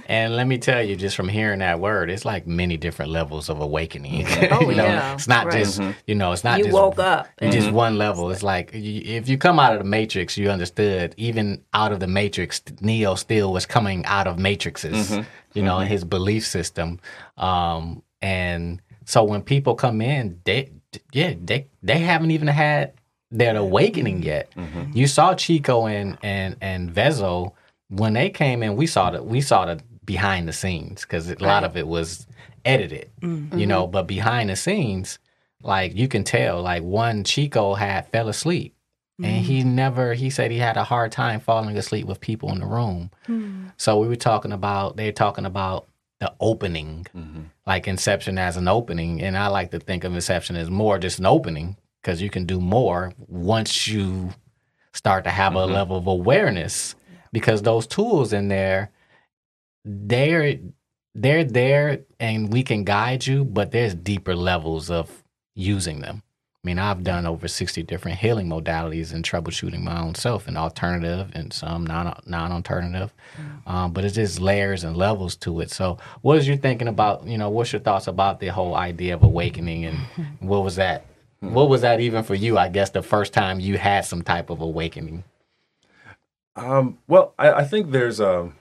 And 0.07 0.35
let 0.35 0.47
me 0.47 0.57
tell 0.57 0.81
you, 0.81 0.95
just 0.95 1.15
from 1.17 1.27
hearing 1.27 1.59
that 1.59 1.79
word, 1.79 2.09
it's 2.09 2.23
like 2.25 2.47
many 2.47 2.77
different 2.77 3.11
levels 3.11 3.49
of 3.49 3.59
awakening. 3.59 4.25
Mm-hmm. 4.25 4.53
Oh, 4.65 4.69
You 4.69 4.75
know, 4.77 4.85
yeah. 4.85 5.13
It's 5.13 5.27
not 5.27 5.45
Right. 5.47 5.59
just 5.59 5.79
mm-hmm. 5.79 5.91
you 6.07 6.15
know, 6.15 6.31
it's 6.31 6.43
not 6.43 6.57
You 6.57 6.63
just 6.65 6.73
woke 6.73 6.97
up 6.97 7.27
and- 7.37 7.51
just 7.51 7.71
one 7.71 7.97
level. 7.99 8.31
It's 8.31 8.41
like 8.41 8.71
you, 8.73 9.01
if 9.05 9.29
you 9.29 9.37
come 9.37 9.59
out 9.59 9.73
of 9.73 9.79
the 9.79 9.85
matrix, 9.85 10.35
you 10.37 10.49
understood. 10.49 11.13
Even 11.17 11.61
out 11.73 11.91
of 11.91 11.99
the 11.99 12.07
matrix, 12.07 12.61
Neo 12.79 13.13
still 13.15 13.53
was 13.53 13.65
coming 13.67 14.03
out 14.05 14.25
of 14.27 14.39
matrices. 14.39 15.19
You 15.53 15.61
know, 15.61 15.79
in 15.79 15.87
his 15.87 16.03
belief 16.05 16.47
system. 16.47 16.99
Um, 17.37 18.01
and 18.21 18.81
so 19.05 19.23
when 19.23 19.41
people 19.41 19.75
come 19.75 20.01
in, 20.01 20.39
they 20.45 20.71
yeah, 21.11 21.33
they 21.43 21.67
they 21.83 21.99
haven't 21.99 22.31
even 22.31 22.47
had 22.47 22.93
their 23.29 23.55
awakening 23.55 24.23
yet. 24.23 24.51
Mm-hmm. 24.55 24.91
You 24.95 25.07
saw 25.07 25.33
Chico 25.35 25.87
and 25.87 26.17
and 26.21 26.55
and 26.61 26.93
Vezzo 26.93 27.53
when 27.89 28.13
they 28.13 28.29
came 28.29 28.63
in. 28.63 28.75
We 28.75 28.87
saw 28.87 29.11
the 29.11 29.23
we 29.23 29.41
saw 29.41 29.65
the 29.65 29.81
behind 30.05 30.47
the 30.47 30.53
scenes 30.53 31.01
because 31.01 31.29
a 31.29 31.35
lot 31.35 31.63
of 31.63 31.77
it 31.77 31.87
was 31.87 32.27
edited, 32.65 33.09
mm-hmm. 33.21 33.57
you 33.57 33.67
know. 33.67 33.83
Mm-hmm. 33.83 33.91
But 33.91 34.07
behind 34.07 34.49
the 34.49 34.55
scenes, 34.55 35.19
like 35.63 35.95
you 35.95 36.07
can 36.07 36.23
tell, 36.23 36.61
like 36.61 36.83
one 36.83 37.23
Chico 37.23 37.73
had 37.73 38.07
fell 38.07 38.27
asleep. 38.27 38.75
And 39.23 39.45
he 39.45 39.63
never, 39.63 40.15
he 40.15 40.31
said 40.31 40.49
he 40.49 40.57
had 40.57 40.77
a 40.77 40.83
hard 40.83 41.11
time 41.11 41.41
falling 41.41 41.77
asleep 41.77 42.07
with 42.07 42.19
people 42.19 42.51
in 42.51 42.59
the 42.59 42.65
room. 42.65 43.11
Hmm. 43.27 43.67
So 43.77 43.99
we 43.99 44.07
were 44.07 44.15
talking 44.15 44.51
about, 44.51 44.97
they're 44.97 45.11
talking 45.11 45.45
about 45.45 45.87
the 46.19 46.33
opening, 46.39 47.05
like 47.71 47.87
Inception 47.87 48.37
as 48.37 48.57
an 48.57 48.67
opening. 48.67 49.21
And 49.21 49.37
I 49.37 49.47
like 49.47 49.71
to 49.71 49.79
think 49.79 50.03
of 50.03 50.13
Inception 50.13 50.57
as 50.57 50.69
more 50.69 50.99
just 50.99 51.19
an 51.19 51.25
opening 51.25 51.77
because 52.01 52.21
you 52.21 52.29
can 52.29 52.45
do 52.45 52.59
more 52.59 53.13
once 53.27 53.87
you 53.87 54.31
start 54.93 55.23
to 55.23 55.29
have 55.29 55.55
a 55.55 55.59
mm-hmm. 55.59 55.73
level 55.73 55.95
of 55.95 56.07
awareness 56.07 56.95
because 57.31 57.61
those 57.61 57.87
tools 57.87 58.33
in 58.33 58.49
there, 58.49 58.91
they're 59.85 60.59
they're 61.15 61.45
there 61.45 62.01
and 62.19 62.51
we 62.51 62.61
can 62.63 62.83
guide 62.83 63.25
you, 63.25 63.45
but 63.45 63.71
there's 63.71 63.95
deeper 63.95 64.35
levels 64.35 64.89
of 64.89 65.23
using 65.55 66.01
them. 66.01 66.23
I 66.63 66.67
mean, 66.67 66.77
I've 66.77 67.03
done 67.03 67.25
over 67.25 67.47
60 67.47 67.81
different 67.83 68.19
healing 68.19 68.47
modalities 68.47 69.13
and 69.13 69.25
troubleshooting 69.25 69.81
my 69.81 69.99
own 69.99 70.13
self 70.13 70.47
and 70.47 70.55
alternative 70.55 71.31
and 71.33 71.51
some 71.51 71.87
non 71.87 72.15
non 72.27 72.51
alternative. 72.51 73.11
Um, 73.65 73.93
but 73.93 74.05
it's 74.05 74.13
just 74.13 74.39
layers 74.39 74.83
and 74.83 74.95
levels 74.95 75.35
to 75.37 75.59
it. 75.61 75.71
So, 75.71 75.97
what 76.21 76.37
is 76.37 76.47
you 76.47 76.55
thinking 76.55 76.87
about? 76.87 77.25
You 77.25 77.39
know, 77.39 77.49
what's 77.49 77.73
your 77.73 77.79
thoughts 77.79 78.05
about 78.05 78.39
the 78.39 78.49
whole 78.49 78.75
idea 78.75 79.15
of 79.15 79.23
awakening 79.23 79.85
and 79.85 79.97
what 80.39 80.63
was 80.63 80.75
that? 80.75 81.07
What 81.39 81.67
was 81.67 81.81
that 81.81 81.99
even 81.99 82.23
for 82.23 82.35
you? 82.35 82.59
I 82.59 82.69
guess 82.69 82.91
the 82.91 83.01
first 83.01 83.33
time 83.33 83.59
you 83.59 83.79
had 83.79 84.05
some 84.05 84.21
type 84.21 84.51
of 84.51 84.61
awakening. 84.61 85.23
Um, 86.55 86.99
well, 87.07 87.33
I, 87.39 87.53
I 87.53 87.63
think 87.63 87.89
there's 87.89 88.21
um, 88.21 88.53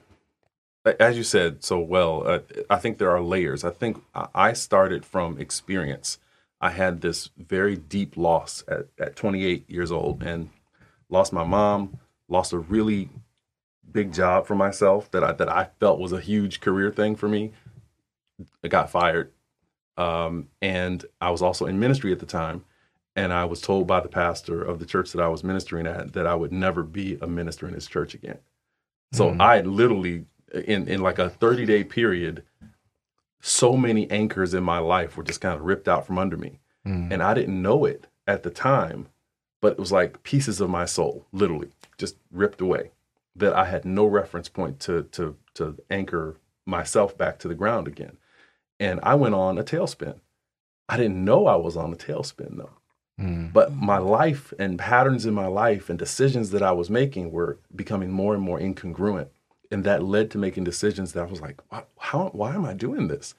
a, 0.87 1.01
as 1.03 1.19
you 1.19 1.23
said 1.23 1.63
so 1.63 1.79
well. 1.79 2.27
Uh, 2.27 2.39
I 2.71 2.79
think 2.79 2.97
there 2.97 3.11
are 3.11 3.21
layers. 3.21 3.63
I 3.63 3.71
think 3.71 4.03
I 4.15 4.29
I 4.35 4.53
started 4.55 5.05
from 5.05 5.39
experience. 5.39 6.19
I 6.61 6.71
had 6.71 7.01
this 7.01 7.31
very 7.39 7.77
deep 7.77 8.17
loss 8.17 8.63
at, 8.69 8.87
at 8.99 9.17
28 9.17 9.69
years 9.71 9.91
old, 9.91 10.23
and 10.23 10.51
lost 11.09 11.33
my 11.33 11.45
mom. 11.45 11.99
Lost 12.29 12.53
a 12.53 12.59
really 12.59 13.09
big 13.91 14.13
job 14.13 14.47
for 14.47 14.55
myself 14.55 15.11
that 15.11 15.25
I 15.25 15.33
that 15.33 15.49
I 15.49 15.69
felt 15.81 15.99
was 15.99 16.13
a 16.13 16.21
huge 16.21 16.61
career 16.61 16.91
thing 16.91 17.17
for 17.17 17.29
me. 17.29 17.53
I 18.63 18.69
got 18.69 18.91
fired, 18.91 19.33
um, 19.97 20.49
and 20.63 21.05
I 21.21 21.31
was 21.31 21.43
also 21.43 21.67
in 21.67 21.81
ministry 21.81 22.13
at 22.13 22.21
the 22.21 22.27
time. 22.27 22.65
And 23.17 23.33
I 23.33 23.45
was 23.45 23.61
told 23.61 23.89
by 23.89 23.99
the 24.01 24.09
pastor 24.09 24.63
of 24.63 24.79
the 24.79 24.87
church 24.87 25.11
that 25.13 25.21
I 25.21 25.27
was 25.27 25.43
ministering 25.43 25.87
at 25.87 26.13
that 26.13 26.27
I 26.29 26.35
would 26.37 26.53
never 26.53 26.85
be 26.85 27.19
a 27.21 27.27
minister 27.27 27.67
in 27.67 27.75
his 27.75 27.89
church 27.89 28.15
again. 28.15 28.39
So 29.13 29.37
I 29.41 29.63
literally, 29.63 30.27
in 30.55 30.87
in 30.87 31.01
like 31.03 31.19
a 31.19 31.29
thirty 31.29 31.67
day 31.67 31.83
period, 31.83 32.45
so 33.41 33.77
many 33.77 34.11
anchors 34.11 34.55
in 34.55 34.63
my 34.63 34.79
life 34.79 35.17
were 35.17 35.23
just 35.23 35.41
kind 35.41 35.55
of 35.55 35.63
ripped 35.63 35.89
out 35.89 36.07
from 36.07 36.19
under 36.19 36.37
me, 36.37 36.61
mm. 36.87 37.11
and 37.11 37.23
I 37.23 37.35
didn't 37.35 37.61
know 37.61 37.85
it 37.85 38.07
at 38.27 38.43
the 38.43 38.51
time, 38.51 39.09
but 39.61 39.73
it 39.73 39.79
was 39.79 39.93
like 39.93 40.23
pieces 40.23 40.61
of 40.61 40.71
my 40.71 40.85
soul, 40.85 41.27
literally 41.33 41.71
just 41.99 42.17
ripped 42.31 42.61
away, 42.61 42.91
that 43.37 43.55
I 43.55 43.67
had 43.67 43.85
no 43.85 44.07
reference 44.07 44.49
point 44.49 44.81
to 44.81 45.05
to 45.13 45.37
to 45.55 45.77
anchor 45.91 46.37
myself 46.67 47.17
back 47.17 47.39
to 47.41 47.49
the 47.49 47.55
ground 47.55 47.89
again, 47.89 48.19
and 48.79 49.01
I 49.03 49.15
went 49.15 49.35
on 49.35 49.59
a 49.59 49.65
tailspin. 49.65 50.21
I 50.89 50.97
didn't 50.97 51.25
know 51.25 51.47
I 51.47 51.57
was 51.57 51.77
on 51.77 51.93
a 51.93 51.97
tailspin 51.97 52.57
though 52.57 52.81
mm. 53.21 53.53
but 53.53 53.73
my 53.75 53.99
life 53.99 54.53
and 54.59 54.79
patterns 54.79 55.27
in 55.27 55.35
my 55.35 55.47
life 55.47 55.91
and 55.91 55.99
decisions 55.99 56.51
that 56.51 56.63
I 56.63 56.73
was 56.73 56.91
making 56.91 57.31
were 57.31 57.59
becoming 57.75 58.11
more 58.11 58.35
and 58.35 58.43
more 58.43 58.59
incongruent. 58.59 59.29
And 59.71 59.85
that 59.85 60.03
led 60.03 60.31
to 60.33 60.39
making 60.39 60.65
decisions 60.65 61.13
that 61.13 61.23
I 61.23 61.31
was 61.31 61.41
like, 61.41 61.61
why, 61.69 61.85
how, 61.99 62.31
why 62.33 62.55
am 62.55 62.65
I 62.65 62.75
doing 62.75 63.09
this? 63.09 63.35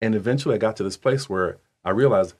And 0.00 0.14
eventually 0.14 0.54
I 0.54 0.58
got 0.58 0.76
to 0.76 0.84
this 0.84 0.96
place 0.96 1.28
where 1.28 1.58
I 1.84 1.90
realized 1.90 2.34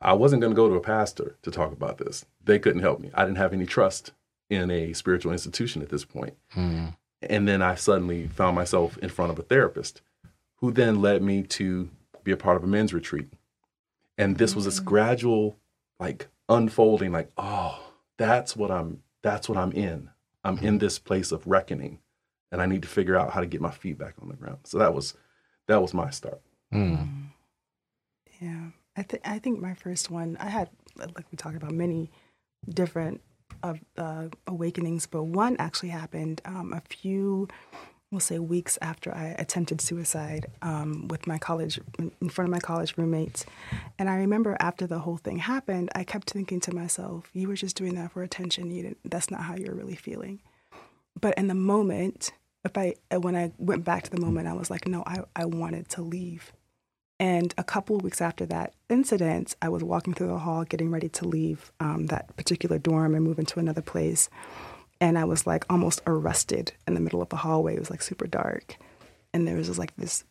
I 0.00 0.14
wasn't 0.14 0.40
going 0.40 0.52
to 0.52 0.56
go 0.56 0.68
to 0.68 0.74
a 0.74 0.80
pastor 0.80 1.36
to 1.42 1.50
talk 1.50 1.72
about 1.72 1.98
this. 1.98 2.24
They 2.42 2.58
couldn't 2.58 2.82
help 2.82 2.98
me. 2.98 3.10
I 3.14 3.24
didn't 3.24 3.36
have 3.36 3.52
any 3.52 3.66
trust 3.66 4.12
in 4.50 4.70
a 4.70 4.92
spiritual 4.94 5.32
institution 5.32 5.82
at 5.82 5.90
this 5.90 6.04
point. 6.04 6.34
Hmm. 6.50 6.86
And 7.22 7.46
then 7.46 7.62
I 7.62 7.76
suddenly 7.76 8.26
found 8.26 8.56
myself 8.56 8.98
in 8.98 9.10
front 9.10 9.30
of 9.30 9.38
a 9.38 9.42
therapist 9.42 10.02
who 10.56 10.72
then 10.72 11.00
led 11.00 11.22
me 11.22 11.42
to 11.42 11.88
be 12.24 12.32
a 12.32 12.36
part 12.36 12.56
of 12.56 12.64
a 12.64 12.66
men's 12.66 12.92
retreat. 12.92 13.28
And 14.18 14.38
this 14.38 14.56
was 14.56 14.64
this 14.64 14.78
hmm. 14.78 14.84
gradual 14.84 15.56
like 16.02 16.26
unfolding 16.48 17.12
like 17.12 17.30
oh 17.38 17.80
that's 18.18 18.56
what 18.56 18.70
i'm 18.70 19.02
that's 19.22 19.48
what 19.48 19.56
i'm 19.56 19.72
in 19.72 20.10
i'm 20.44 20.58
in 20.58 20.74
hmm. 20.74 20.78
this 20.78 20.98
place 20.98 21.30
of 21.32 21.46
reckoning 21.46 21.98
and 22.52 22.62
i 22.62 22.66
need 22.66 22.82
to 22.82 22.88
figure 22.88 23.16
out 23.16 23.32
how 23.32 23.40
to 23.40 23.46
get 23.46 23.60
my 23.60 23.70
feet 23.72 23.98
back 23.98 24.14
on 24.22 24.28
the 24.28 24.36
ground 24.36 24.58
so 24.62 24.78
that 24.78 24.94
was 24.94 25.14
that 25.66 25.82
was 25.82 25.92
my 25.92 26.10
start 26.10 26.40
Yeah, 28.40 28.70
I 28.96 29.02
think 29.02 29.22
I 29.24 29.38
think 29.38 29.60
my 29.60 29.74
first 29.74 30.10
one 30.10 30.36
I 30.40 30.48
had 30.48 30.68
like 30.96 31.30
we 31.30 31.36
talked 31.36 31.56
about 31.56 31.70
many 31.72 32.10
different 32.68 33.20
of 33.62 33.78
uh, 33.96 34.28
awakenings, 34.46 35.06
but 35.06 35.24
one 35.24 35.56
actually 35.58 35.90
happened 35.90 36.40
um, 36.44 36.72
a 36.72 36.80
few, 36.80 37.46
we'll 38.10 38.18
say, 38.20 38.38
weeks 38.40 38.78
after 38.82 39.14
I 39.14 39.36
attempted 39.38 39.80
suicide 39.80 40.46
um, 40.62 41.06
with 41.08 41.26
my 41.26 41.38
college 41.38 41.78
in 41.98 42.28
front 42.30 42.48
of 42.48 42.50
my 42.50 42.58
college 42.58 42.94
roommates, 42.96 43.44
and 43.98 44.10
I 44.10 44.16
remember 44.16 44.56
after 44.58 44.86
the 44.86 44.98
whole 44.98 45.18
thing 45.18 45.38
happened, 45.38 45.90
I 45.94 46.02
kept 46.02 46.30
thinking 46.30 46.60
to 46.60 46.74
myself, 46.74 47.30
"You 47.32 47.46
were 47.48 47.54
just 47.54 47.76
doing 47.76 47.94
that 47.94 48.12
for 48.12 48.22
attention. 48.22 48.70
You 48.70 48.82
didn't. 48.82 48.98
That's 49.04 49.30
not 49.30 49.42
how 49.42 49.54
you're 49.54 49.74
really 49.74 49.96
feeling." 49.96 50.40
But 51.20 51.38
in 51.38 51.46
the 51.46 51.54
moment, 51.54 52.32
if 52.64 52.76
I 52.78 52.94
when 53.16 53.36
I 53.36 53.52
went 53.58 53.84
back 53.84 54.04
to 54.04 54.10
the 54.10 54.20
moment, 54.20 54.48
I 54.48 54.52
was 54.52 54.70
like, 54.70 54.86
"No, 54.86 55.02
I 55.06 55.24
I 55.34 55.44
wanted 55.44 55.88
to 55.90 56.02
leave." 56.02 56.52
And 57.22 57.54
a 57.56 57.62
couple 57.62 57.94
of 57.94 58.02
weeks 58.02 58.20
after 58.20 58.44
that 58.46 58.74
incident, 58.88 59.54
I 59.62 59.68
was 59.68 59.84
walking 59.84 60.12
through 60.12 60.26
the 60.26 60.38
hall 60.38 60.64
getting 60.64 60.90
ready 60.90 61.08
to 61.10 61.28
leave 61.28 61.70
um, 61.78 62.06
that 62.06 62.36
particular 62.36 62.78
dorm 62.78 63.14
and 63.14 63.24
move 63.24 63.38
into 63.38 63.60
another 63.60 63.80
place. 63.80 64.28
And 65.00 65.16
I 65.16 65.24
was 65.24 65.46
like 65.46 65.64
almost 65.70 66.00
arrested 66.04 66.72
in 66.86 66.94
the 66.94 67.00
middle 67.00 67.22
of 67.22 67.28
the 67.28 67.36
hallway. 67.36 67.76
It 67.76 67.78
was 67.78 67.90
like 67.90 68.02
super 68.02 68.26
dark. 68.26 68.76
And 69.32 69.46
there 69.46 69.56
was 69.56 69.68
just 69.68 69.78
like 69.78 69.94
this, 69.96 70.24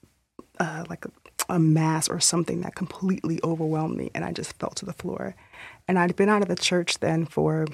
uh, 0.60 0.84
like 0.90 1.06
a, 1.06 1.12
a 1.48 1.60
mass 1.60 2.10
or 2.10 2.20
something 2.20 2.60
that 2.62 2.76
completely 2.76 3.40
overwhelmed 3.42 3.96
me. 3.96 4.12
And 4.14 4.26
I 4.26 4.34
just 4.34 4.60
fell 4.60 4.72
to 4.72 4.86
the 4.86 4.92
floor. 4.92 5.34
And 5.88 5.98
I'd 5.98 6.18
been 6.18 6.28
out 6.28 6.42
of 6.42 6.50
the 6.50 6.56
church 6.56 7.00
then 7.00 7.26
for 7.26 7.68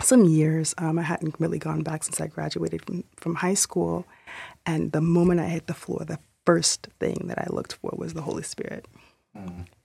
some 0.00 0.24
years. 0.24 0.74
Um, 0.78 0.98
I 0.98 1.02
hadn't 1.02 1.36
really 1.38 1.58
gone 1.58 1.82
back 1.82 2.04
since 2.04 2.20
I 2.20 2.26
graduated 2.26 2.84
from, 2.84 3.04
from 3.16 3.34
high 3.36 3.54
school. 3.54 4.06
And 4.64 4.92
the 4.92 5.00
moment 5.00 5.40
I 5.40 5.46
hit 5.48 5.66
the 5.66 5.74
floor, 5.74 6.04
the 6.04 6.18
first 6.44 6.88
thing 7.00 7.26
that 7.26 7.38
I 7.38 7.46
looked 7.48 7.74
for 7.74 7.92
was 7.96 8.14
the 8.14 8.22
Holy 8.22 8.42
Spirit. 8.42 8.86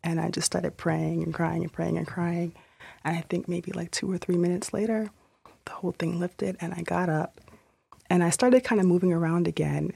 And 0.04 0.20
I 0.22 0.30
just 0.30 0.46
started 0.46 0.78
praying 0.78 1.24
and 1.24 1.34
crying 1.34 1.64
and 1.64 1.74
praying 1.74 1.98
and 1.98 2.08
crying. 2.08 2.54
And 3.04 3.18
I 3.18 3.22
think 3.22 3.48
maybe 3.48 3.72
like 3.72 3.92
two 3.92 4.12
or 4.12 4.18
three 4.18 4.38
minutes 4.38 4.74
later, 4.74 5.10
the 5.66 5.72
whole 5.72 5.92
thing 5.92 6.20
lifted 6.20 6.58
and 6.60 6.74
I 6.74 6.82
got 6.82 7.10
up 7.10 7.42
and 8.10 8.24
I 8.24 8.30
started 8.30 8.64
kind 8.64 8.82
of 8.82 8.88
moving 8.88 9.14
around 9.14 9.48
again. 9.48 9.92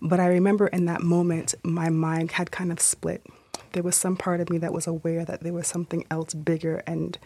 But 0.00 0.20
I 0.20 0.26
remember 0.26 0.68
in 0.68 0.86
that 0.86 1.02
moment, 1.02 1.54
my 1.62 1.90
mind 1.90 2.32
had 2.32 2.50
kind 2.50 2.72
of 2.72 2.80
split. 2.80 3.26
There 3.72 3.82
was 3.82 3.96
some 3.96 4.16
part 4.16 4.40
of 4.40 4.50
me 4.50 4.58
that 4.58 4.72
was 4.72 4.86
aware 4.86 5.24
that 5.24 5.42
there 5.42 5.52
was 5.52 5.66
something 5.66 6.04
else 6.10 6.34
bigger 6.34 6.82
and, 6.86 7.18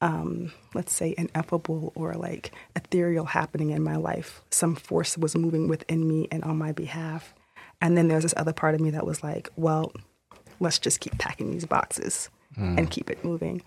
um, 0.00 0.52
let's 0.74 0.92
say, 0.92 1.14
ineffable 1.18 1.92
or 1.94 2.14
like 2.14 2.52
ethereal 2.76 3.24
happening 3.24 3.70
in 3.70 3.82
my 3.82 3.96
life. 3.96 4.42
Some 4.50 4.76
force 4.76 5.18
was 5.18 5.36
moving 5.36 5.68
within 5.68 6.06
me 6.06 6.28
and 6.30 6.44
on 6.44 6.56
my 6.56 6.72
behalf. 6.72 7.34
And 7.80 7.96
then 7.96 8.08
there's 8.08 8.22
this 8.22 8.34
other 8.36 8.52
part 8.52 8.74
of 8.74 8.80
me 8.80 8.90
that 8.90 9.06
was 9.06 9.22
like, 9.22 9.48
well, 9.56 9.92
let's 10.60 10.78
just 10.78 11.00
keep 11.00 11.18
packing 11.18 11.50
these 11.50 11.66
boxes 11.66 12.30
and 12.76 12.90
keep 12.90 13.08
it 13.08 13.24
moving. 13.24 13.62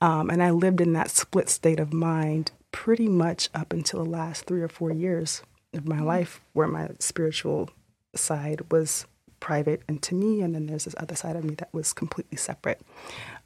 Um, 0.00 0.30
and 0.30 0.42
I 0.42 0.50
lived 0.50 0.80
in 0.80 0.94
that 0.94 1.10
split 1.10 1.50
state 1.50 1.78
of 1.78 1.92
mind 1.92 2.52
pretty 2.72 3.06
much 3.08 3.50
up 3.54 3.72
until 3.72 4.02
the 4.02 4.10
last 4.10 4.46
three 4.46 4.62
or 4.62 4.68
four 4.68 4.90
years 4.90 5.42
of 5.74 5.86
my 5.86 6.00
life, 6.00 6.40
where 6.54 6.66
my 6.66 6.88
spiritual 7.00 7.68
side 8.14 8.62
was 8.72 9.06
private 9.40 9.82
and 9.88 10.02
to 10.02 10.14
me, 10.14 10.42
and 10.42 10.54
then 10.54 10.66
there's 10.66 10.84
this 10.84 10.94
other 10.98 11.16
side 11.16 11.36
of 11.36 11.44
me 11.44 11.54
that 11.56 11.72
was 11.72 11.92
completely 11.92 12.36
separate. 12.36 12.80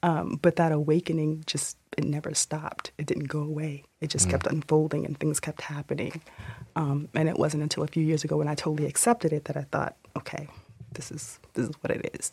Um, 0.03 0.39
but 0.43 0.57
that 0.57 0.73
awakening 0.73 1.45
just 1.47 1.77
it 1.97 2.05
never 2.05 2.35
stopped. 2.35 2.91
It 2.99 3.07
didn't 3.07 3.29
go 3.29 3.41
away. 3.41 3.85
It 4.01 4.11
just 4.11 4.29
kept 4.29 4.47
unfolding 4.47 5.07
and 5.07 5.19
things 5.19 5.41
kept 5.41 5.63
happening. 5.63 6.21
Um, 6.77 7.09
and 7.15 7.29
it 7.29 7.39
wasn't 7.39 7.63
until 7.63 7.85
a 7.85 7.87
few 7.87 8.03
years 8.03 8.25
ago 8.25 8.37
when 8.37 8.49
I 8.49 8.55
totally 8.55 8.89
accepted 8.89 9.33
it 9.33 9.45
that 9.47 9.57
I 9.57 9.63
thought, 9.63 9.97
okay, 10.17 10.49
this 10.93 11.11
is 11.11 11.39
this 11.55 11.69
is 11.69 11.75
what 11.81 11.91
it 11.93 12.11
is. 12.19 12.33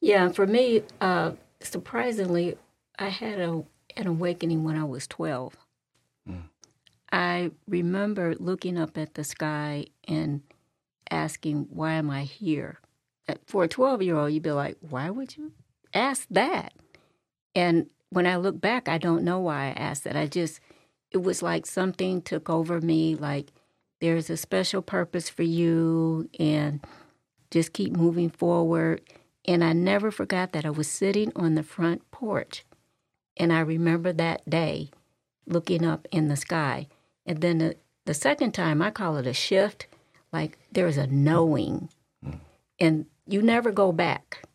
Yeah, 0.00 0.28
for 0.28 0.46
me, 0.46 0.82
uh, 1.00 1.32
surprisingly, 1.60 2.56
I 2.98 3.08
had 3.08 3.40
a, 3.40 3.64
an 3.96 4.06
awakening 4.06 4.62
when 4.62 4.76
I 4.76 4.84
was 4.84 5.06
12. 5.06 5.56
I 7.12 7.50
remember 7.66 8.34
looking 8.38 8.76
up 8.78 8.98
at 8.98 9.14
the 9.14 9.24
sky 9.24 9.86
and 10.06 10.42
asking, 11.10 11.68
Why 11.70 11.92
am 11.94 12.10
I 12.10 12.24
here? 12.24 12.80
For 13.46 13.64
a 13.64 13.68
12 13.68 14.02
year 14.02 14.16
old, 14.16 14.32
you'd 14.32 14.42
be 14.42 14.52
like, 14.52 14.76
Why 14.80 15.10
would 15.10 15.36
you 15.36 15.52
ask 15.92 16.26
that? 16.30 16.72
And 17.54 17.88
when 18.10 18.26
I 18.26 18.36
look 18.36 18.60
back, 18.60 18.88
I 18.88 18.98
don't 18.98 19.24
know 19.24 19.40
why 19.40 19.66
I 19.66 19.70
asked 19.70 20.04
that. 20.04 20.16
I 20.16 20.26
just, 20.26 20.60
it 21.10 21.18
was 21.18 21.42
like 21.42 21.66
something 21.66 22.22
took 22.22 22.48
over 22.48 22.80
me, 22.80 23.14
like, 23.14 23.52
there's 24.00 24.28
a 24.28 24.36
special 24.36 24.82
purpose 24.82 25.28
for 25.30 25.42
you, 25.42 26.28
and 26.38 26.84
just 27.50 27.72
keep 27.72 27.92
moving 27.92 28.28
forward. 28.28 29.00
And 29.46 29.64
I 29.64 29.72
never 29.72 30.10
forgot 30.10 30.52
that 30.52 30.66
I 30.66 30.70
was 30.70 30.88
sitting 30.88 31.32
on 31.34 31.54
the 31.54 31.62
front 31.62 32.10
porch. 32.10 32.64
And 33.36 33.52
I 33.52 33.60
remember 33.60 34.12
that 34.12 34.48
day 34.48 34.90
looking 35.46 35.84
up 35.84 36.06
in 36.10 36.28
the 36.28 36.36
sky. 36.36 36.88
And 37.24 37.40
then 37.40 37.58
the, 37.58 37.76
the 38.04 38.14
second 38.14 38.52
time, 38.52 38.82
I 38.82 38.90
call 38.90 39.16
it 39.16 39.26
a 39.26 39.32
shift, 39.32 39.86
like 40.32 40.58
there's 40.76 40.98
a 40.98 41.06
knowing. 41.06 41.88
And 42.78 43.06
you 43.26 43.40
never 43.40 43.72
go 43.72 43.92
back 43.92 44.46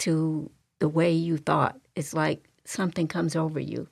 to 0.00 0.50
the 0.80 0.88
way 0.88 1.12
you 1.12 1.36
thought. 1.36 1.78
It's 1.94 2.12
like 2.12 2.48
something 2.64 3.06
comes 3.06 3.36
over 3.36 3.60
you. 3.60 3.86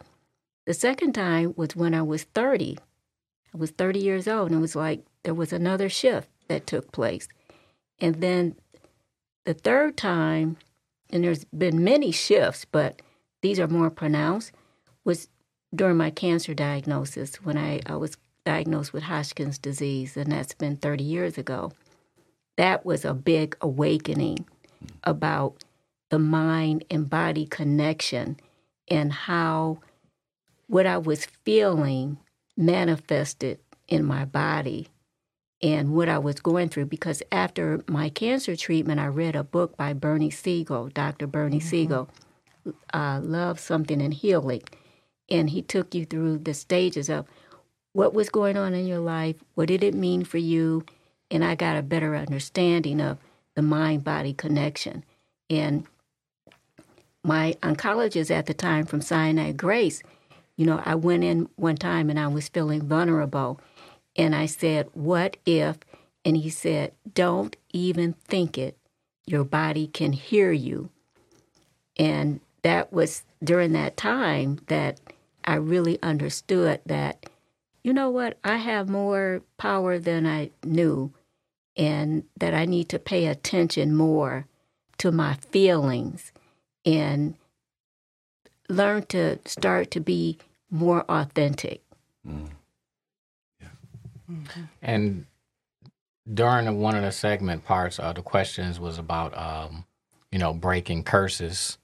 The 0.66 0.75
second 0.75 1.12
time 1.12 1.54
was 1.56 1.76
when 1.76 1.94
I 1.94 2.02
was 2.02 2.25
30. 2.25 2.78
I 3.54 3.56
was 3.56 3.70
30 3.70 4.00
years 4.00 4.26
old, 4.26 4.50
and 4.50 4.58
it 4.58 4.60
was 4.60 4.75
like 4.75 5.04
there 5.22 5.34
was 5.34 5.52
another 5.52 5.88
shift 5.88 6.28
that 6.49 6.66
took 6.66 6.90
place. 6.90 7.28
And 8.00 8.16
then 8.16 8.56
the 9.44 9.54
third 9.54 9.96
time, 9.96 10.56
and 11.10 11.22
there's 11.22 11.44
been 11.44 11.84
many 11.84 12.10
shifts, 12.10 12.64
but 12.64 13.02
these 13.40 13.60
are 13.60 13.68
more 13.68 13.90
pronounced, 13.90 14.50
was 15.04 15.28
during 15.72 15.96
my 15.96 16.10
cancer 16.10 16.54
diagnosis 16.54 17.37
when 17.37 17.56
I, 17.56 17.80
I 17.87 17.94
was 17.94 18.16
diagnosed 18.44 18.92
with 18.92 19.04
Hodgkin's 19.04 19.59
disease, 19.59 20.16
and 20.16 20.32
that's 20.32 20.54
been 20.54 20.76
30 20.76 21.04
years 21.04 21.38
ago. 21.38 21.73
That 22.56 22.85
was 22.85 23.04
a 23.04 23.14
big 23.14 23.56
awakening 23.61 24.47
about 25.04 25.64
the 26.11 26.18
mind 26.18 26.85
and 26.90 27.09
body 27.09 27.47
connection 27.47 28.38
and 28.88 29.12
how 29.12 29.78
what 30.66 30.87
I 30.87 30.99
was 30.99 31.26
feeling 31.44 32.18
manifested 32.56 33.59
in 33.88 34.04
my 34.04 34.25
body 34.25 34.88
and 35.62 35.92
what 35.94 36.09
I 36.09 36.18
was 36.18 36.40
going 36.40 36.68
through. 36.68 36.87
Because 36.87 37.23
after 37.32 37.82
my 37.88 38.09
cancer 38.09 38.56
treatment, 38.56 39.00
I 39.00 39.06
read 39.06 39.37
a 39.37 39.44
book 39.44 39.76
by 39.76 39.92
Bernie 39.92 40.30
Siegel, 40.30 40.88
Dr. 40.88 41.26
Bernie 41.26 41.61
Siegel, 41.61 42.09
uh, 42.92 43.20
Love 43.23 43.59
Something 43.59 44.00
and 44.00 44.14
Healing. 44.14 44.62
And 45.28 45.50
he 45.50 45.62
took 45.62 45.94
you 45.94 46.04
through 46.04 46.38
the 46.38 46.54
stages 46.54 47.09
of 47.09 47.26
what 47.92 48.14
was 48.14 48.28
going 48.28 48.56
on 48.56 48.75
in 48.75 48.87
your 48.87 49.00
life, 49.00 49.37
what 49.54 49.68
did 49.68 49.82
it 49.82 49.94
mean 49.94 50.25
for 50.25 50.38
you, 50.38 50.85
and 51.30 51.44
I 51.44 51.54
got 51.54 51.76
a 51.76 51.82
better 51.82 52.14
understanding 52.14 53.00
of 53.00 53.18
the 53.54 53.62
mind 53.62 54.04
body 54.04 54.32
connection. 54.32 55.04
And 55.49 55.87
my 57.23 57.56
oncologist 57.62 58.30
at 58.30 58.47
the 58.47 58.54
time 58.54 58.86
from 58.86 59.00
Sinai 59.00 59.52
Grace, 59.52 60.02
you 60.56 60.67
know, 60.67 60.82
I 60.84 60.95
went 60.95 61.25
in 61.25 61.49
one 61.56 61.76
time 61.76 62.10
and 62.10 62.19
I 62.19 62.28
was 62.28 62.49
feeling 62.49 62.82
vulnerable. 62.82 63.60
And 64.17 64.34
I 64.34 64.47
said, 64.47 64.88
What 64.93 65.36
if? 65.47 65.78
And 66.25 66.36
he 66.36 66.50
said, 66.50 66.93
Don't 67.14 67.56
even 67.73 68.14
think 68.28 68.58
it. 68.58 68.76
Your 69.26 69.45
body 69.45 69.86
can 69.86 70.12
hear 70.12 70.52
you. 70.52 70.91
And 71.97 72.41
that 72.62 72.93
was 72.93 73.23
during 73.43 73.73
that 73.73 73.97
time 73.97 74.58
that 74.67 75.00
I 75.45 75.54
really 75.54 76.00
understood 76.02 76.80
that, 76.86 77.29
you 77.82 77.93
know 77.93 78.10
what, 78.10 78.38
I 78.45 78.56
have 78.56 78.88
more 78.88 79.43
power 79.56 79.99
than 79.99 80.26
I 80.26 80.50
knew, 80.64 81.12
and 81.76 82.25
that 82.38 82.54
I 82.54 82.66
need 82.66 82.88
to 82.90 82.99
pay 82.99 83.26
attention 83.26 83.95
more 83.95 84.47
to 84.99 85.10
my 85.10 85.34
feelings 85.34 86.32
and 86.84 87.34
learn 88.69 89.04
to 89.06 89.38
start 89.47 89.90
to 89.93 90.00
be 90.00 90.38
more 90.71 91.02
authentic. 91.08 91.82
Yeah, 93.60 93.69
And 94.82 95.26
during 96.32 96.80
one 96.80 96.95
of 96.95 97.02
the 97.02 97.12
segment 97.12 97.64
parts, 97.64 97.99
uh, 97.99 98.12
the 98.12 98.23
questions 98.23 98.78
was 98.78 98.99
about, 98.99 99.36
um, 99.36 99.84
you 100.30 100.38
know, 100.38 100.52
breaking 100.52 101.02
curses. 101.04 101.78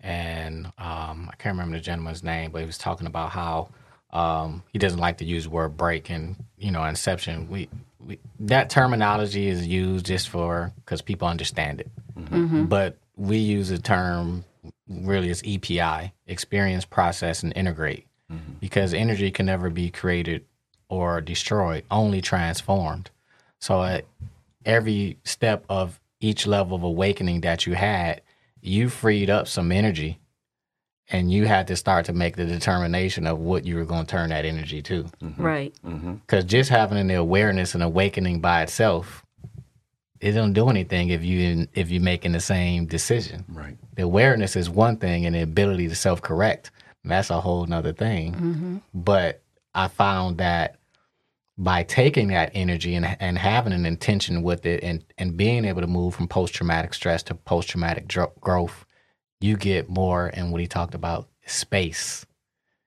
And 0.00 0.66
um, 0.78 1.30
I 1.32 1.36
can't 1.38 1.54
remember 1.54 1.76
the 1.76 1.82
gentleman's 1.82 2.22
name, 2.22 2.50
but 2.50 2.60
he 2.60 2.66
was 2.66 2.78
talking 2.78 3.06
about 3.06 3.30
how 3.30 3.68
um, 4.14 4.62
he 4.72 4.78
doesn't 4.78 5.00
like 5.00 5.18
to 5.18 5.24
use 5.24 5.44
the 5.44 5.50
word 5.50 5.76
break. 5.76 6.08
And, 6.08 6.36
you 6.56 6.70
know, 6.70 6.84
Inception, 6.84 7.48
we, 7.48 7.68
we 7.98 8.18
that 8.40 8.70
terminology 8.70 9.48
is 9.48 9.66
used 9.66 10.06
just 10.06 10.28
for 10.28 10.72
because 10.76 11.02
people 11.02 11.28
understand 11.28 11.80
it. 11.80 11.90
Mm-hmm. 12.16 12.34
Mm-hmm. 12.34 12.64
But 12.66 12.96
we 13.16 13.38
use 13.38 13.68
the 13.68 13.78
term 13.78 14.44
really 14.88 15.30
as 15.30 15.42
EPI, 15.44 16.12
experience, 16.26 16.84
process, 16.84 17.42
and 17.42 17.52
integrate. 17.56 18.06
Mm-hmm. 18.32 18.52
Because 18.60 18.94
energy 18.94 19.30
can 19.30 19.46
never 19.46 19.68
be 19.68 19.90
created 19.90 20.44
or 20.88 21.20
destroyed, 21.20 21.84
only 21.90 22.20
transformed. 22.20 23.10
So 23.60 23.82
at 23.82 24.04
every 24.64 25.18
step 25.24 25.64
of 25.68 26.00
each 26.20 26.46
level 26.46 26.76
of 26.76 26.82
awakening 26.82 27.40
that 27.40 27.66
you 27.66 27.74
had, 27.74 28.20
you 28.60 28.88
freed 28.88 29.28
up 29.28 29.48
some 29.48 29.72
energy 29.72 30.18
and 31.14 31.32
you 31.32 31.46
had 31.46 31.66
to 31.68 31.76
start 31.76 32.06
to 32.06 32.12
make 32.12 32.36
the 32.36 32.44
determination 32.44 33.26
of 33.26 33.38
what 33.38 33.64
you 33.64 33.76
were 33.76 33.84
going 33.84 34.04
to 34.06 34.10
turn 34.10 34.30
that 34.30 34.44
energy 34.44 34.82
to. 34.82 35.04
Mm-hmm. 35.22 35.42
Right. 35.42 35.74
Mm-hmm. 35.84 36.14
Because 36.14 36.44
just 36.44 36.70
having 36.70 37.06
the 37.06 37.14
awareness 37.14 37.74
and 37.74 37.82
awakening 37.82 38.40
by 38.40 38.62
itself, 38.62 39.24
it 40.20 40.32
don't 40.32 40.52
do 40.52 40.68
anything 40.68 41.10
if 41.10 41.22
you 41.22 41.66
if 41.74 41.90
you're 41.90 42.02
making 42.02 42.32
the 42.32 42.40
same 42.40 42.86
decision. 42.86 43.44
Right. 43.48 43.76
The 43.94 44.02
awareness 44.02 44.56
is 44.56 44.70
one 44.70 44.96
thing, 44.96 45.26
and 45.26 45.34
the 45.34 45.42
ability 45.42 45.88
to 45.88 45.94
self 45.94 46.22
correct 46.22 46.70
that's 47.04 47.30
a 47.30 47.40
whole 47.40 47.66
nother 47.66 47.92
thing. 47.92 48.34
Mm-hmm. 48.34 48.76
But 48.94 49.42
I 49.74 49.88
found 49.88 50.38
that 50.38 50.76
by 51.56 51.82
taking 51.84 52.28
that 52.28 52.50
energy 52.54 52.94
and 52.94 53.16
and 53.20 53.38
having 53.38 53.72
an 53.72 53.86
intention 53.86 54.42
with 54.42 54.66
it, 54.66 54.82
and 54.82 55.04
and 55.18 55.36
being 55.36 55.64
able 55.64 55.82
to 55.82 55.86
move 55.86 56.14
from 56.14 56.28
post 56.28 56.54
traumatic 56.54 56.94
stress 56.94 57.22
to 57.24 57.34
post 57.34 57.68
traumatic 57.68 58.08
dro- 58.08 58.32
growth, 58.40 58.84
you 59.44 59.56
get 59.56 59.88
more. 59.88 60.30
And 60.32 60.50
what 60.50 60.60
he 60.60 60.66
talked 60.66 60.94
about 60.94 61.28
space. 61.46 62.26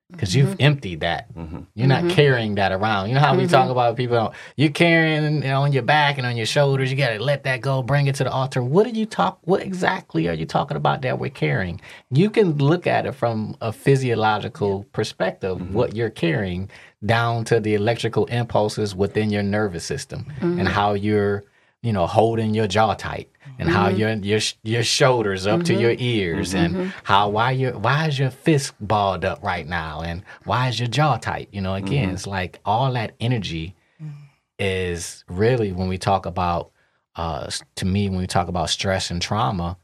Because 0.10 0.34
you've 0.34 0.52
mm-hmm. 0.52 0.62
emptied 0.62 1.00
that, 1.02 1.36
mm-hmm. 1.36 1.64
you're 1.76 1.86
not 1.86 2.04
mm-hmm. 2.04 2.16
carrying 2.16 2.56
that 2.56 2.72
around. 2.72 3.10
You 3.10 3.16
know 3.16 3.20
how 3.20 3.36
we 3.36 3.46
talk 3.46 3.70
about 3.70 3.98
people, 3.98 4.34
you're 4.56 4.70
carrying 4.70 5.44
it 5.44 5.52
on 5.52 5.74
your 5.74 5.84
back 5.84 6.18
and 6.18 6.26
on 6.26 6.38
your 6.38 6.46
shoulders. 6.46 6.90
You 6.90 6.96
got 6.96 7.10
to 7.10 7.22
let 7.22 7.44
that 7.44 7.60
go, 7.60 7.84
bring 7.84 8.08
it 8.08 8.16
to 8.16 8.24
the 8.24 8.32
altar. 8.32 8.64
What 8.64 8.86
did 8.86 8.96
you 8.96 9.06
talk? 9.06 9.40
What 9.42 9.62
exactly 9.62 10.30
are 10.30 10.34
you 10.34 10.46
talking 10.46 10.78
about 10.78 11.02
that 11.02 11.20
we're 11.20 11.30
carrying? 11.30 11.82
You 12.10 12.30
can 12.30 12.54
look 12.54 12.88
at 12.88 13.06
it 13.06 13.16
from 13.16 13.58
a 13.60 13.74
physiological 13.74 14.86
perspective, 14.94 15.74
what 15.76 15.94
you're 15.94 16.10
carrying, 16.10 16.70
down 17.06 17.44
to 17.44 17.60
the 17.60 17.74
electrical 17.74 18.28
impulses 18.28 18.96
within 18.96 19.30
your 19.30 19.44
nervous 19.44 19.84
system 19.84 20.32
and 20.40 20.70
how 20.70 20.94
you're, 20.94 21.44
you 21.82 21.94
know, 21.94 22.08
holding 22.08 22.54
your 22.54 22.68
jaw 22.68 22.94
tight 22.94 23.30
and 23.60 23.70
how 23.70 23.90
mm-hmm. 23.90 23.98
your 23.98 24.14
your 24.14 24.40
your 24.64 24.84
shoulders 24.84 25.48
up 25.48 25.64
to 25.64 25.74
your 25.74 25.92
mm-hmm. 25.92 26.04
ears 26.04 26.54
mm-hmm. 26.54 26.76
and 26.80 26.94
how 27.04 27.30
why 27.30 27.52
your 27.52 27.78
why 27.78 28.08
is 28.08 28.20
your 28.20 28.30
fist 28.30 28.74
balled 28.80 29.26
up 29.26 29.44
right 29.44 29.68
now 29.68 30.02
and 30.02 30.24
why 30.44 30.68
is 30.68 30.80
your 30.80 30.88
jaw 30.88 31.18
tight? 31.18 31.50
You 31.52 31.62
know, 31.62 31.76
again, 31.76 32.12
it's 32.12 32.28
like 32.28 32.60
all 32.66 32.94
that 32.94 33.16
energy 33.20 33.76
mm. 34.02 34.12
is 34.60 35.24
really 35.28 35.72
when 35.72 35.88
we 35.88 35.98
talk 35.98 36.26
about 36.26 36.72
uh 37.16 37.50
to 37.76 37.86
me 37.86 38.10
when 38.10 38.20
we 38.20 38.28
talk 38.28 38.48
about 38.48 38.70
stress 38.70 39.12
and 39.12 39.22
trauma, 39.22 39.78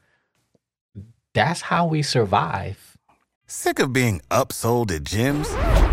that's 1.33 1.61
how 1.61 1.87
we 1.87 2.01
survive. 2.01 2.97
Sick 3.47 3.79
of 3.79 3.93
being 3.93 4.21
upsold 4.31 4.91
at 4.91 5.03
gyms? 5.03 5.92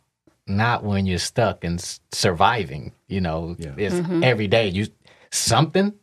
not 0.47 0.83
when 0.83 1.05
you're 1.05 1.19
stuck 1.19 1.63
and 1.63 1.79
surviving. 2.11 2.93
You 3.07 3.21
know, 3.21 3.55
Yeah. 3.59 3.73
it's 3.77 3.95
Mm-hmm. 3.95 4.23
every 4.23 4.47
day. 4.47 4.67
You 4.69 4.87
something. 5.31 5.93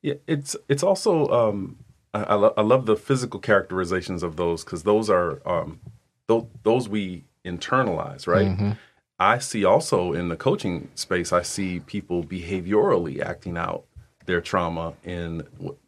Yeah, 0.00 0.14
it's 0.26 0.56
it's 0.68 0.82
also 0.82 1.28
um, 1.28 1.76
I, 2.14 2.22
I, 2.22 2.34
lo- 2.34 2.54
I 2.56 2.62
love 2.62 2.86
the 2.86 2.96
physical 2.96 3.40
characterizations 3.40 4.22
of 4.22 4.36
those 4.36 4.64
because 4.64 4.84
those 4.84 5.10
are 5.10 5.40
um, 5.46 5.80
those 6.28 6.46
those 6.62 6.88
we 6.88 7.24
internalize, 7.44 8.26
right? 8.26 8.76
I 9.18 9.38
see 9.38 9.64
also 9.64 10.12
in 10.12 10.28
the 10.28 10.36
coaching 10.36 10.88
space, 10.94 11.32
I 11.32 11.42
see 11.42 11.80
people 11.80 12.24
behaviorally 12.24 13.20
acting 13.20 13.56
out 13.56 13.84
their 14.26 14.40
trauma 14.40 14.94
in 15.04 15.42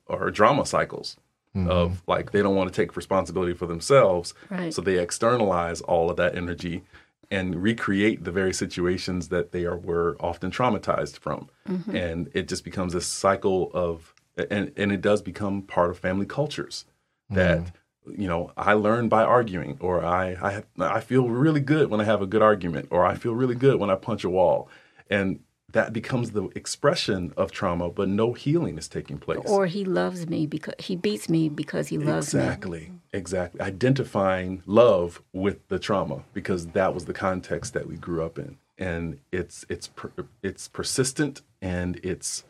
or 0.06 0.30
drama 0.30 0.66
cycles 0.66 1.16
of 1.56 2.02
like 2.08 2.32
they 2.32 2.42
don't 2.42 2.56
want 2.56 2.72
to 2.72 2.74
take 2.74 2.96
responsibility 2.96 3.54
for 3.54 3.66
themselves, 3.66 4.34
Right. 4.50 4.74
so 4.74 4.82
they 4.82 4.98
externalize 4.98 5.80
all 5.82 6.10
of 6.10 6.16
that 6.16 6.36
energy 6.36 6.82
and 7.30 7.62
recreate 7.62 8.24
the 8.24 8.32
very 8.32 8.52
situations 8.52 9.28
that 9.28 9.52
they 9.52 9.64
are 9.64 9.76
were 9.76 10.16
often 10.20 10.50
traumatized 10.50 11.18
from, 11.18 11.48
mm-hmm. 11.68 11.96
and 11.96 12.30
it 12.34 12.48
just 12.48 12.64
becomes 12.64 12.92
this 12.92 13.06
cycle 13.06 13.70
of 13.74 14.14
and 14.50 14.72
and 14.76 14.92
it 14.92 15.00
does 15.00 15.22
become 15.22 15.62
part 15.62 15.90
of 15.90 15.98
family 15.98 16.26
cultures 16.26 16.84
that 17.30 17.60
mm-hmm. 17.60 18.20
you 18.20 18.28
know 18.28 18.52
I 18.56 18.74
learn 18.74 19.08
by 19.08 19.24
arguing, 19.24 19.78
or 19.80 20.04
I 20.04 20.36
I 20.40 20.50
have, 20.52 20.66
I 20.78 21.00
feel 21.00 21.28
really 21.28 21.60
good 21.60 21.90
when 21.90 22.00
I 22.00 22.04
have 22.04 22.22
a 22.22 22.26
good 22.26 22.42
argument, 22.42 22.88
or 22.90 23.04
I 23.04 23.14
feel 23.14 23.34
really 23.34 23.54
good 23.54 23.78
when 23.78 23.90
I 23.90 23.94
punch 23.96 24.24
a 24.24 24.30
wall, 24.30 24.68
and 25.08 25.40
that 25.74 25.92
becomes 25.92 26.30
the 26.30 26.44
expression 26.54 27.34
of 27.36 27.50
trauma, 27.50 27.88
but 27.90 28.08
no 28.08 28.32
healing 28.32 28.78
is 28.78 28.86
taking 28.86 29.18
place. 29.18 29.40
Or 29.44 29.66
he 29.66 29.84
loves 29.84 30.28
me 30.28 30.46
because 30.46 30.74
he 30.78 30.94
beats 30.94 31.28
me 31.28 31.48
because 31.48 31.88
he 31.88 31.98
loves 31.98 32.32
me. 32.32 32.40
exactly, 32.40 32.92
exactly. 33.12 33.60
Identifying 33.60 34.62
love 34.66 35.20
with 35.32 35.66
the 35.66 35.80
trauma 35.80 36.22
because 36.32 36.68
that 36.68 36.94
was 36.94 37.06
the 37.06 37.12
context 37.12 37.74
that 37.74 37.88
we 37.88 37.96
grew 37.96 38.24
up 38.24 38.38
in, 38.38 38.56
and 38.78 39.18
it's 39.32 39.66
it's 39.68 39.88
per, 39.88 40.12
it's 40.44 40.68
persistent 40.68 41.42
and 41.60 41.98
it's 42.04 42.44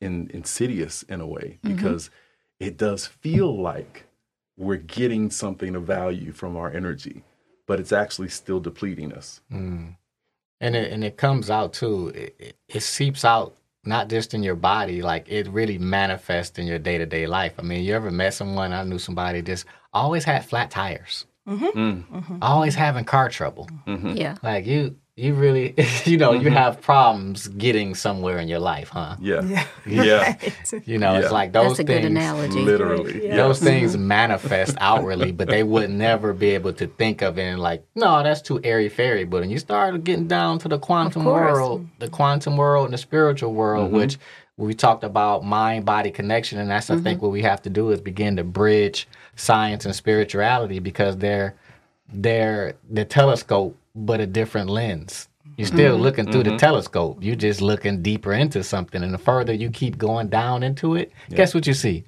in, 0.00 0.30
insidious 0.32 1.02
in 1.02 1.20
a 1.20 1.26
way 1.26 1.58
mm-hmm. 1.62 1.76
because 1.76 2.08
it 2.58 2.78
does 2.78 3.06
feel 3.06 3.54
like 3.54 4.06
we're 4.56 4.76
getting 4.76 5.30
something 5.30 5.76
of 5.76 5.82
value 5.82 6.32
from 6.32 6.56
our 6.56 6.70
energy, 6.70 7.24
but 7.66 7.78
it's 7.78 7.92
actually 7.92 8.30
still 8.30 8.60
depleting 8.60 9.12
us. 9.12 9.42
Mm. 9.52 9.96
And 10.60 10.76
it 10.76 10.92
and 10.92 11.04
it 11.04 11.16
comes 11.16 11.50
out 11.50 11.72
too. 11.72 12.08
It, 12.08 12.36
it, 12.38 12.56
it 12.68 12.80
seeps 12.80 13.24
out 13.24 13.56
not 13.84 14.08
just 14.08 14.34
in 14.34 14.42
your 14.42 14.54
body, 14.54 15.02
like 15.02 15.28
it 15.28 15.48
really 15.48 15.78
manifests 15.78 16.58
in 16.58 16.66
your 16.66 16.78
day 16.78 16.98
to 16.98 17.06
day 17.06 17.26
life. 17.26 17.54
I 17.58 17.62
mean, 17.62 17.84
you 17.84 17.94
ever 17.94 18.10
met 18.10 18.34
someone? 18.34 18.72
I 18.72 18.84
knew 18.84 18.98
somebody 18.98 19.42
just 19.42 19.66
always 19.92 20.24
had 20.24 20.44
flat 20.44 20.70
tires, 20.70 21.26
mm-hmm. 21.46 21.78
Mm. 21.78 22.04
Mm-hmm. 22.06 22.38
always 22.42 22.74
having 22.74 23.04
car 23.04 23.28
trouble. 23.28 23.68
Mm-hmm. 23.86 24.16
Yeah. 24.16 24.36
Like 24.42 24.66
you, 24.66 24.96
you 25.16 25.34
really, 25.34 25.74
you 26.04 26.16
know, 26.16 26.32
you 26.32 26.40
mm-hmm. 26.40 26.56
have 26.56 26.80
problems 26.80 27.46
getting 27.48 27.94
somewhere 27.94 28.38
in 28.38 28.48
your 28.48 28.58
life, 28.58 28.88
huh? 28.88 29.16
Yeah, 29.20 29.42
Yeah. 29.42 29.66
yeah, 29.86 30.36
You 30.84 30.98
know, 30.98 31.12
Yeah. 31.12 31.20
it's 31.20 31.32
like 31.32 31.52
those 31.52 31.76
That's 31.76 31.80
a 31.80 31.84
things. 31.84 32.00
good 32.00 32.10
analogy. 32.10 32.60
literally. 32.60 33.26
Yeah. 33.26 33.36
Those 33.36 33.60
things 33.60 33.92
mm-hmm. 33.94 34.08
manifest 34.08 34.76
outwardly, 34.80 35.30
but 35.30 35.48
they 35.48 35.62
would 35.62 35.90
never 35.90 36.32
be 36.32 36.50
able 36.50 36.72
to 36.74 36.86
think 36.86 37.22
of 37.22 37.38
it 37.38 37.42
and 37.42 37.60
like, 37.60 37.84
no, 37.94 38.22
that's 38.22 38.42
too 38.42 38.60
airy 38.64 38.88
fairy. 38.88 39.24
But 39.24 39.42
when 39.42 39.50
you 39.50 39.58
start 39.58 40.02
getting 40.02 40.26
down 40.26 40.58
to 40.60 40.68
the 40.68 40.78
quantum 40.78 41.24
world, 41.24 41.86
the 42.00 42.08
quantum 42.08 42.56
world 42.56 42.86
and 42.86 42.94
the 42.94 42.98
spiritual 42.98 43.54
world, 43.54 43.88
mm-hmm. 43.88 43.96
which 43.96 44.18
we 44.56 44.74
talked 44.74 45.04
about 45.04 45.44
mind 45.44 45.84
body 45.84 46.10
connection, 46.10 46.58
and 46.58 46.70
that's 46.70 46.90
I 46.90 46.96
think 46.98 47.22
what 47.22 47.32
we 47.32 47.42
have 47.42 47.62
to 47.62 47.70
do 47.70 47.90
is 47.90 48.00
begin 48.00 48.36
to 48.36 48.44
bridge 48.44 49.08
science 49.36 49.84
and 49.84 49.94
spirituality 49.94 50.78
because 50.78 51.16
they're 51.18 51.54
they're 52.12 52.74
the 52.88 53.04
telescope, 53.04 53.76
but 53.94 54.20
a 54.20 54.26
different 54.26 54.70
lens. 54.70 55.28
You're 55.56 55.66
still 55.66 55.94
mm-hmm. 55.94 56.02
looking 56.02 56.32
through 56.32 56.44
the 56.44 56.50
mm-hmm. 56.50 56.56
telescope. 56.58 57.18
You're 57.20 57.36
just 57.36 57.60
looking 57.60 58.02
deeper 58.02 58.32
into 58.32 58.64
something, 58.64 59.02
and 59.02 59.14
the 59.14 59.18
further 59.18 59.52
you 59.52 59.70
keep 59.70 59.98
going 59.98 60.28
down 60.28 60.62
into 60.62 60.96
it, 60.96 61.12
guess 61.30 61.54
what 61.54 61.66
you 61.66 61.74
see? 61.74 62.04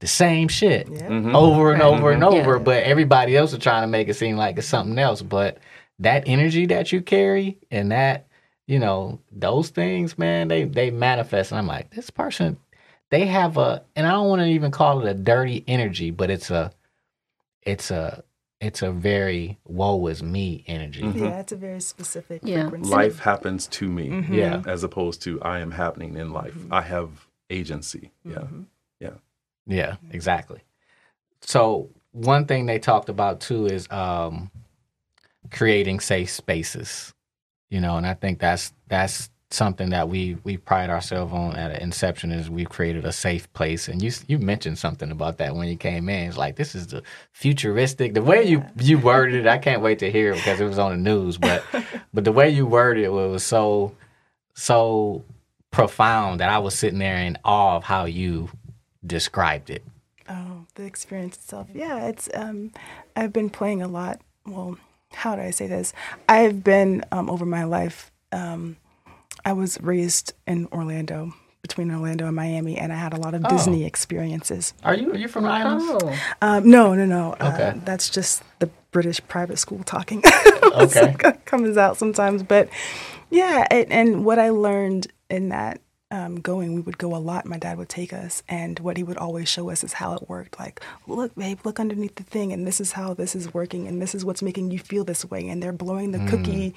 The 0.00 0.06
same 0.06 0.48
shit 0.48 0.86
mm-hmm. 0.88 1.34
over 1.34 1.72
and 1.72 1.82
over 1.82 2.10
and 2.10 2.24
over. 2.24 2.56
Yeah. 2.56 2.62
But 2.62 2.82
everybody 2.84 3.36
else 3.36 3.52
is 3.52 3.58
trying 3.58 3.82
to 3.82 3.88
make 3.88 4.08
it 4.08 4.14
seem 4.14 4.36
like 4.36 4.56
it's 4.58 4.66
something 4.66 4.98
else. 4.98 5.22
But 5.22 5.58
that 5.98 6.24
energy 6.26 6.66
that 6.66 6.92
you 6.92 7.02
carry 7.02 7.58
and 7.70 7.92
that, 7.92 8.26
you 8.66 8.78
know, 8.78 9.20
those 9.30 9.70
things, 9.70 10.16
man, 10.16 10.48
they 10.48 10.64
they 10.64 10.90
manifest. 10.90 11.52
And 11.52 11.58
I'm 11.58 11.66
like, 11.66 11.90
this 11.90 12.10
person, 12.10 12.56
they 13.10 13.26
have 13.26 13.58
a, 13.58 13.84
and 13.96 14.06
I 14.06 14.12
don't 14.12 14.28
want 14.28 14.40
to 14.40 14.46
even 14.46 14.70
call 14.70 15.06
it 15.06 15.10
a 15.10 15.14
dirty 15.14 15.64
energy, 15.66 16.10
but 16.10 16.30
it's 16.30 16.50
a, 16.50 16.72
it's 17.62 17.90
a, 17.90 18.22
it's 18.60 18.82
a 18.82 18.90
very 18.90 19.58
woe 19.64 20.06
is 20.08 20.22
me 20.22 20.64
energy. 20.66 21.02
Mm-hmm. 21.02 21.24
Yeah, 21.24 21.38
it's 21.40 21.52
a 21.52 21.56
very 21.56 21.80
specific 21.80 22.40
Yeah. 22.44 22.62
frequency. 22.62 22.90
Life 22.90 23.18
happens 23.20 23.66
to 23.68 23.88
me, 23.88 24.08
mm-hmm. 24.08 24.34
Yeah. 24.34 24.62
as 24.66 24.82
opposed 24.82 25.22
to 25.22 25.40
I 25.42 25.60
am 25.60 25.70
happening 25.70 26.16
in 26.16 26.32
life. 26.32 26.54
Mm-hmm. 26.54 26.74
I 26.74 26.82
have 26.82 27.26
agency. 27.50 28.10
Yeah, 28.24 28.44
yeah. 29.00 29.10
Yeah, 29.66 29.96
exactly. 30.10 30.62
So 31.40 31.90
one 32.12 32.46
thing 32.46 32.66
they 32.66 32.78
talked 32.78 33.08
about 33.08 33.40
too 33.40 33.66
is 33.66 33.90
um, 33.90 34.50
creating 35.50 36.00
safe 36.00 36.30
spaces. 36.30 37.14
You 37.70 37.80
know, 37.80 37.96
and 37.96 38.06
I 38.06 38.14
think 38.14 38.38
that's 38.40 38.72
that's 38.88 39.30
something 39.50 39.90
that 39.90 40.08
we 40.08 40.36
we 40.44 40.56
pride 40.56 40.90
ourselves 40.90 41.32
on 41.32 41.56
at 41.56 41.80
Inception 41.80 42.32
is 42.32 42.50
we've 42.50 42.68
created 42.68 43.04
a 43.04 43.12
safe 43.12 43.50
place. 43.52 43.88
And 43.88 44.02
you 44.02 44.12
you 44.26 44.38
mentioned 44.38 44.78
something 44.78 45.10
about 45.10 45.38
that 45.38 45.54
when 45.54 45.68
you 45.68 45.76
came 45.76 46.08
in. 46.08 46.28
It's 46.28 46.36
like 46.36 46.56
this 46.56 46.74
is 46.74 46.88
the 46.88 47.02
futuristic. 47.32 48.14
The 48.14 48.22
way 48.22 48.42
you 48.44 48.64
you 48.78 48.98
worded 48.98 49.46
it, 49.46 49.48
I 49.48 49.58
can't 49.58 49.82
wait 49.82 49.98
to 50.00 50.10
hear 50.10 50.32
it 50.32 50.36
because 50.36 50.60
it 50.60 50.66
was 50.66 50.78
on 50.78 50.90
the 50.90 51.10
news. 51.10 51.38
But 51.38 51.64
but 52.14 52.24
the 52.24 52.32
way 52.32 52.50
you 52.50 52.66
worded 52.66 53.04
it 53.04 53.12
was 53.12 53.42
so 53.42 53.94
so 54.54 55.24
profound 55.70 56.40
that 56.40 56.50
I 56.50 56.58
was 56.58 56.74
sitting 56.74 56.98
there 56.98 57.16
in 57.16 57.38
awe 57.44 57.76
of 57.76 57.84
how 57.84 58.04
you 58.04 58.50
described 59.06 59.70
it. 59.70 59.84
Oh, 60.28 60.66
the 60.74 60.84
experience 60.84 61.36
itself. 61.36 61.68
Yeah, 61.72 62.06
it's. 62.06 62.28
Um, 62.34 62.72
I've 63.16 63.32
been 63.32 63.48
playing 63.48 63.80
a 63.80 63.88
lot. 63.88 64.20
Well, 64.46 64.78
how 65.12 65.36
do 65.36 65.42
I 65.42 65.50
say 65.50 65.66
this? 65.66 65.94
I've 66.28 66.62
been 66.62 67.02
um, 67.12 67.30
over 67.30 67.46
my 67.46 67.64
life. 67.64 68.12
Um, 68.30 68.76
I 69.48 69.52
was 69.52 69.80
raised 69.80 70.34
in 70.46 70.66
Orlando, 70.72 71.32
between 71.62 71.90
Orlando 71.90 72.26
and 72.26 72.36
Miami, 72.36 72.76
and 72.76 72.92
I 72.92 72.96
had 72.96 73.14
a 73.14 73.16
lot 73.16 73.32
of 73.32 73.48
Disney 73.48 73.84
experiences. 73.86 74.74
Are 74.84 74.94
you 74.94 75.10
are 75.12 75.16
you 75.16 75.26
from 75.26 75.44
the 75.44 75.50
islands? 75.50 75.84
Oh, 75.88 76.18
Um, 76.42 76.68
no, 76.68 76.94
no, 76.94 77.06
no. 77.06 77.32
Okay. 77.40 77.68
Uh, 77.68 77.74
that's 77.82 78.10
just 78.10 78.42
the 78.58 78.68
British 78.90 79.20
private 79.26 79.58
school 79.58 79.82
talking. 79.84 80.22
Okay. 80.68 81.14
comes 81.46 81.78
out 81.78 81.96
sometimes, 81.96 82.42
but 82.42 82.68
yeah. 83.30 83.66
And, 83.70 83.90
and 83.90 84.24
what 84.24 84.38
I 84.38 84.50
learned 84.50 85.06
in 85.30 85.48
that 85.48 85.80
um, 86.10 86.40
going, 86.40 86.74
we 86.74 86.80
would 86.82 86.98
go 86.98 87.14
a 87.14 87.18
lot. 87.18 87.46
My 87.46 87.58
dad 87.58 87.78
would 87.78 87.88
take 87.88 88.12
us, 88.12 88.42
and 88.48 88.78
what 88.80 88.96
he 88.98 89.02
would 89.02 89.16
always 89.16 89.48
show 89.48 89.70
us 89.70 89.82
is 89.82 89.94
how 89.94 90.12
it 90.14 90.28
worked. 90.28 90.58
Like, 90.58 90.80
look, 91.06 91.34
babe, 91.34 91.58
look 91.64 91.80
underneath 91.80 92.14
the 92.16 92.22
thing, 92.22 92.52
and 92.52 92.66
this 92.66 92.80
is 92.80 92.92
how 92.92 93.14
this 93.14 93.34
is 93.34 93.52
working, 93.54 93.88
and 93.88 94.00
this 94.00 94.14
is 94.14 94.24
what's 94.24 94.42
making 94.42 94.70
you 94.70 94.78
feel 94.78 95.04
this 95.04 95.24
way. 95.24 95.48
And 95.48 95.62
they're 95.62 95.72
blowing 95.72 96.12
the 96.12 96.24
cookie, 96.30 96.74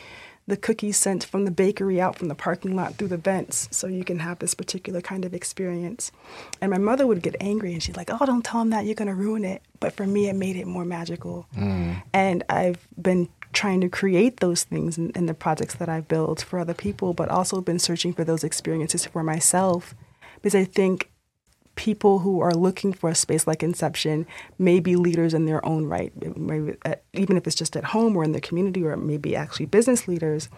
the 0.51 0.57
cookie 0.57 0.91
scent 0.91 1.23
from 1.23 1.45
the 1.45 1.51
bakery 1.51 2.01
out 2.01 2.17
from 2.17 2.27
the 2.27 2.35
parking 2.35 2.75
lot 2.75 2.95
through 2.95 3.07
the 3.07 3.15
vents, 3.15 3.69
so 3.71 3.87
you 3.87 4.03
can 4.03 4.19
have 4.19 4.39
this 4.39 4.53
particular 4.53 4.99
kind 4.99 5.23
of 5.23 5.33
experience. 5.33 6.11
And 6.59 6.69
my 6.69 6.77
mother 6.77 7.07
would 7.07 7.21
get 7.21 7.37
angry, 7.39 7.71
and 7.71 7.81
she's 7.81 7.95
like, 7.95 8.09
"Oh, 8.11 8.25
don't 8.25 8.43
tell 8.43 8.59
him 8.59 8.69
that. 8.71 8.85
You're 8.85 8.95
gonna 8.95 9.15
ruin 9.15 9.45
it." 9.45 9.61
But 9.79 9.93
for 9.93 10.05
me, 10.05 10.27
it 10.27 10.35
made 10.35 10.57
it 10.57 10.67
more 10.67 10.83
magical. 10.83 11.47
Mm. 11.55 12.03
And 12.13 12.43
I've 12.49 12.85
been 13.01 13.29
trying 13.53 13.79
to 13.79 13.87
create 13.87 14.41
those 14.41 14.65
things 14.65 14.97
in, 14.97 15.11
in 15.11 15.25
the 15.25 15.33
projects 15.33 15.75
that 15.75 15.87
I've 15.87 16.09
built 16.09 16.41
for 16.41 16.59
other 16.59 16.73
people, 16.73 17.13
but 17.13 17.29
also 17.29 17.61
been 17.61 17.79
searching 17.79 18.11
for 18.11 18.25
those 18.25 18.43
experiences 18.43 19.05
for 19.05 19.23
myself 19.23 19.95
because 20.41 20.55
I 20.55 20.65
think 20.65 21.10
people 21.75 22.19
who 22.19 22.41
are 22.41 22.53
looking 22.53 22.93
for 22.93 23.09
a 23.09 23.15
space 23.15 23.47
like 23.47 23.63
Inception 23.63 24.27
may 24.59 24.79
be 24.79 24.95
leaders 24.95 25.33
in 25.33 25.45
their 25.45 25.65
own 25.65 25.85
right, 25.85 26.11
maybe 26.37 26.77
at, 26.85 27.03
even 27.13 27.37
if 27.37 27.47
it's 27.47 27.55
just 27.55 27.75
at 27.75 27.85
home 27.85 28.15
or 28.15 28.23
in 28.23 28.31
their 28.31 28.41
community, 28.41 28.83
or 28.83 28.95
maybe 28.97 29.35
actually 29.35 29.65
business 29.65 30.07
leaders. 30.07 30.49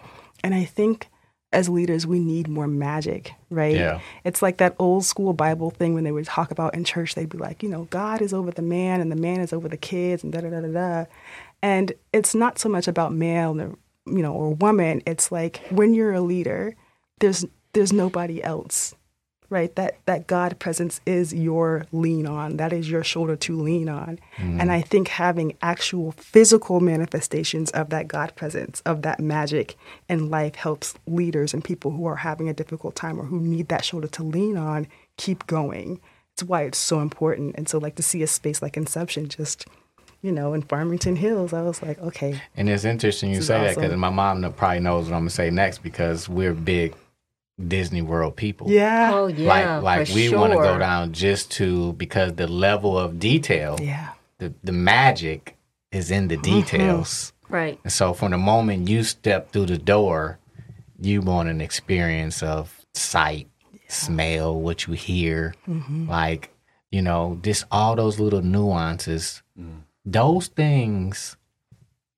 And 0.42 0.54
I 0.54 0.64
think 0.64 1.08
as 1.52 1.68
leaders, 1.68 2.06
we 2.06 2.18
need 2.18 2.48
more 2.48 2.66
magic, 2.66 3.32
right? 3.48 3.76
Yeah. 3.76 4.00
It's 4.24 4.42
like 4.42 4.58
that 4.58 4.74
old 4.78 5.04
school 5.04 5.32
Bible 5.32 5.70
thing 5.70 5.94
when 5.94 6.04
they 6.04 6.12
would 6.12 6.26
talk 6.26 6.50
about 6.50 6.74
in 6.74 6.84
church, 6.84 7.14
they'd 7.14 7.28
be 7.28 7.38
like, 7.38 7.62
you 7.62 7.68
know, 7.68 7.84
God 7.84 8.20
is 8.20 8.34
over 8.34 8.50
the 8.50 8.62
man 8.62 9.00
and 9.00 9.10
the 9.10 9.16
man 9.16 9.40
is 9.40 9.52
over 9.52 9.68
the 9.68 9.76
kids 9.76 10.24
and 10.24 10.32
da 10.32 10.40
da 10.40 10.50
da 10.50 10.60
da 10.60 10.72
da. 10.72 11.04
And 11.62 11.92
it's 12.12 12.34
not 12.34 12.58
so 12.58 12.68
much 12.68 12.88
about 12.88 13.12
male 13.12 13.58
or 13.60 13.78
you 14.06 14.22
know 14.22 14.34
or 14.34 14.54
woman. 14.54 15.02
It's 15.06 15.32
like 15.32 15.62
when 15.70 15.94
you're 15.94 16.12
a 16.12 16.20
leader, 16.20 16.76
there's 17.20 17.44
there's 17.72 17.92
nobody 17.92 18.42
else, 18.42 18.94
right? 19.54 19.74
That 19.76 19.98
that 20.06 20.26
God 20.26 20.58
presence 20.58 21.00
is 21.06 21.32
your 21.32 21.86
lean 21.92 22.26
on. 22.26 22.56
That 22.56 22.72
is 22.72 22.90
your 22.90 23.04
shoulder 23.04 23.36
to 23.36 23.56
lean 23.56 23.88
on. 23.88 24.18
Mm. 24.36 24.60
And 24.60 24.72
I 24.72 24.80
think 24.80 25.06
having 25.08 25.56
actual 25.62 26.10
physical 26.12 26.80
manifestations 26.80 27.70
of 27.70 27.90
that 27.90 28.08
God 28.08 28.34
presence, 28.34 28.82
of 28.84 29.02
that 29.02 29.20
magic 29.20 29.76
in 30.08 30.28
life 30.28 30.56
helps 30.56 30.94
leaders 31.06 31.54
and 31.54 31.62
people 31.62 31.92
who 31.92 32.04
are 32.04 32.16
having 32.16 32.48
a 32.48 32.52
difficult 32.52 32.96
time 32.96 33.20
or 33.20 33.24
who 33.24 33.38
need 33.38 33.68
that 33.68 33.84
shoulder 33.84 34.08
to 34.08 34.24
lean 34.24 34.56
on 34.56 34.88
keep 35.16 35.46
going. 35.46 36.00
It's 36.32 36.42
why 36.42 36.62
it's 36.62 36.78
so 36.78 36.98
important. 36.98 37.54
And 37.56 37.68
so 37.68 37.78
like 37.78 37.94
to 37.94 38.02
see 38.02 38.22
a 38.24 38.26
space 38.26 38.60
like 38.60 38.76
Inception 38.76 39.28
just 39.28 39.66
you 40.20 40.32
know, 40.32 40.54
in 40.54 40.62
Farmington 40.62 41.16
Hills, 41.16 41.52
I 41.52 41.60
was 41.60 41.82
like, 41.82 41.98
okay, 41.98 42.40
And 42.56 42.70
it's 42.70 42.86
interesting 42.86 43.30
you 43.30 43.42
say 43.42 43.60
that 43.60 43.74
because 43.74 43.94
my 43.94 44.08
mom 44.08 44.40
probably 44.54 44.80
knows 44.80 45.04
what 45.04 45.14
I'm 45.14 45.20
gonna 45.20 45.30
say 45.30 45.50
next 45.50 45.82
because 45.82 46.30
we're 46.30 46.54
big 46.54 46.94
Disney 47.62 48.02
World 48.02 48.36
people. 48.36 48.70
yeah, 48.70 49.10
Oh 49.12 49.26
yeah, 49.26 49.78
like 49.78 49.82
like 49.82 50.08
for 50.08 50.14
we 50.14 50.28
sure. 50.28 50.38
want 50.38 50.52
to 50.52 50.58
go 50.58 50.78
down 50.78 51.12
just 51.12 51.50
to 51.52 51.92
because 51.94 52.34
the 52.34 52.46
level 52.46 52.98
of 52.98 53.18
detail, 53.18 53.78
yeah, 53.80 54.10
the 54.38 54.52
the 54.62 54.72
magic 54.72 55.56
is 55.92 56.10
in 56.10 56.28
the 56.28 56.36
mm-hmm. 56.36 56.60
details. 56.60 57.32
Right. 57.48 57.78
And 57.84 57.92
so 57.92 58.14
from 58.14 58.32
the 58.32 58.38
moment 58.38 58.88
you 58.88 59.04
step 59.04 59.52
through 59.52 59.66
the 59.66 59.78
door, 59.78 60.38
you 61.00 61.20
want 61.20 61.48
an 61.48 61.60
experience 61.60 62.42
of 62.42 62.84
sight, 62.94 63.48
smell, 63.86 64.58
what 64.60 64.86
you 64.86 64.94
hear, 64.94 65.54
mm-hmm. 65.68 66.08
like 66.08 66.50
you 66.90 67.02
know, 67.02 67.40
just 67.42 67.64
all 67.72 67.96
those 67.96 68.20
little 68.20 68.42
nuances. 68.42 69.42
Mm. 69.58 69.82
Those 70.04 70.46
things 70.46 71.36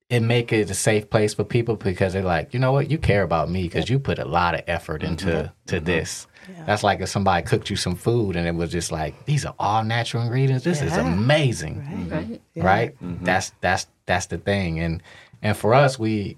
it 0.09 0.21
make 0.21 0.53
it 0.53 0.71
a 0.71 0.75
safe 0.75 1.11
place 1.11 1.35
for 1.35 1.45
people 1.45 1.77
because 1.77 2.13
they're 2.13 2.23
like, 2.23 2.55
you 2.55 2.61
know 2.61 2.73
what, 2.73 2.91
you 2.91 2.99
care 2.99 3.23
about 3.23 3.51
me 3.51 3.65
because 3.65 3.91
you 3.91 3.99
put 3.99 4.19
a 4.19 4.25
lot 4.25 4.55
of 4.55 4.63
effort 4.67 5.03
mm-hmm. 5.03 5.13
into 5.13 5.53
to 5.67 5.77
mm-hmm. 5.77 5.85
this. 5.85 6.27
That's 6.65 6.85
like 6.85 7.01
if 7.01 7.09
somebody 7.09 7.45
cooked 7.45 7.71
you 7.71 7.77
some 7.77 7.97
food 7.97 8.37
and 8.37 8.47
it 8.47 8.55
was 8.55 8.71
just 8.71 8.93
like, 8.93 9.25
these 9.25 9.45
are 9.45 9.55
all 9.59 9.83
natural 9.83 10.23
ingredients. 10.23 10.65
This 10.65 10.81
is 10.81 10.97
amazing. 10.97 12.09
Right. 12.09 12.29
Mm-hmm. 12.29 12.63
right. 12.63 13.25
That's 13.25 13.53
that's 13.61 13.89
that's 14.07 14.27
the 14.27 14.39
thing. 14.39 14.79
And 14.79 15.03
and 15.43 15.57
for 15.57 15.75
us 15.75 15.99
we 15.99 16.37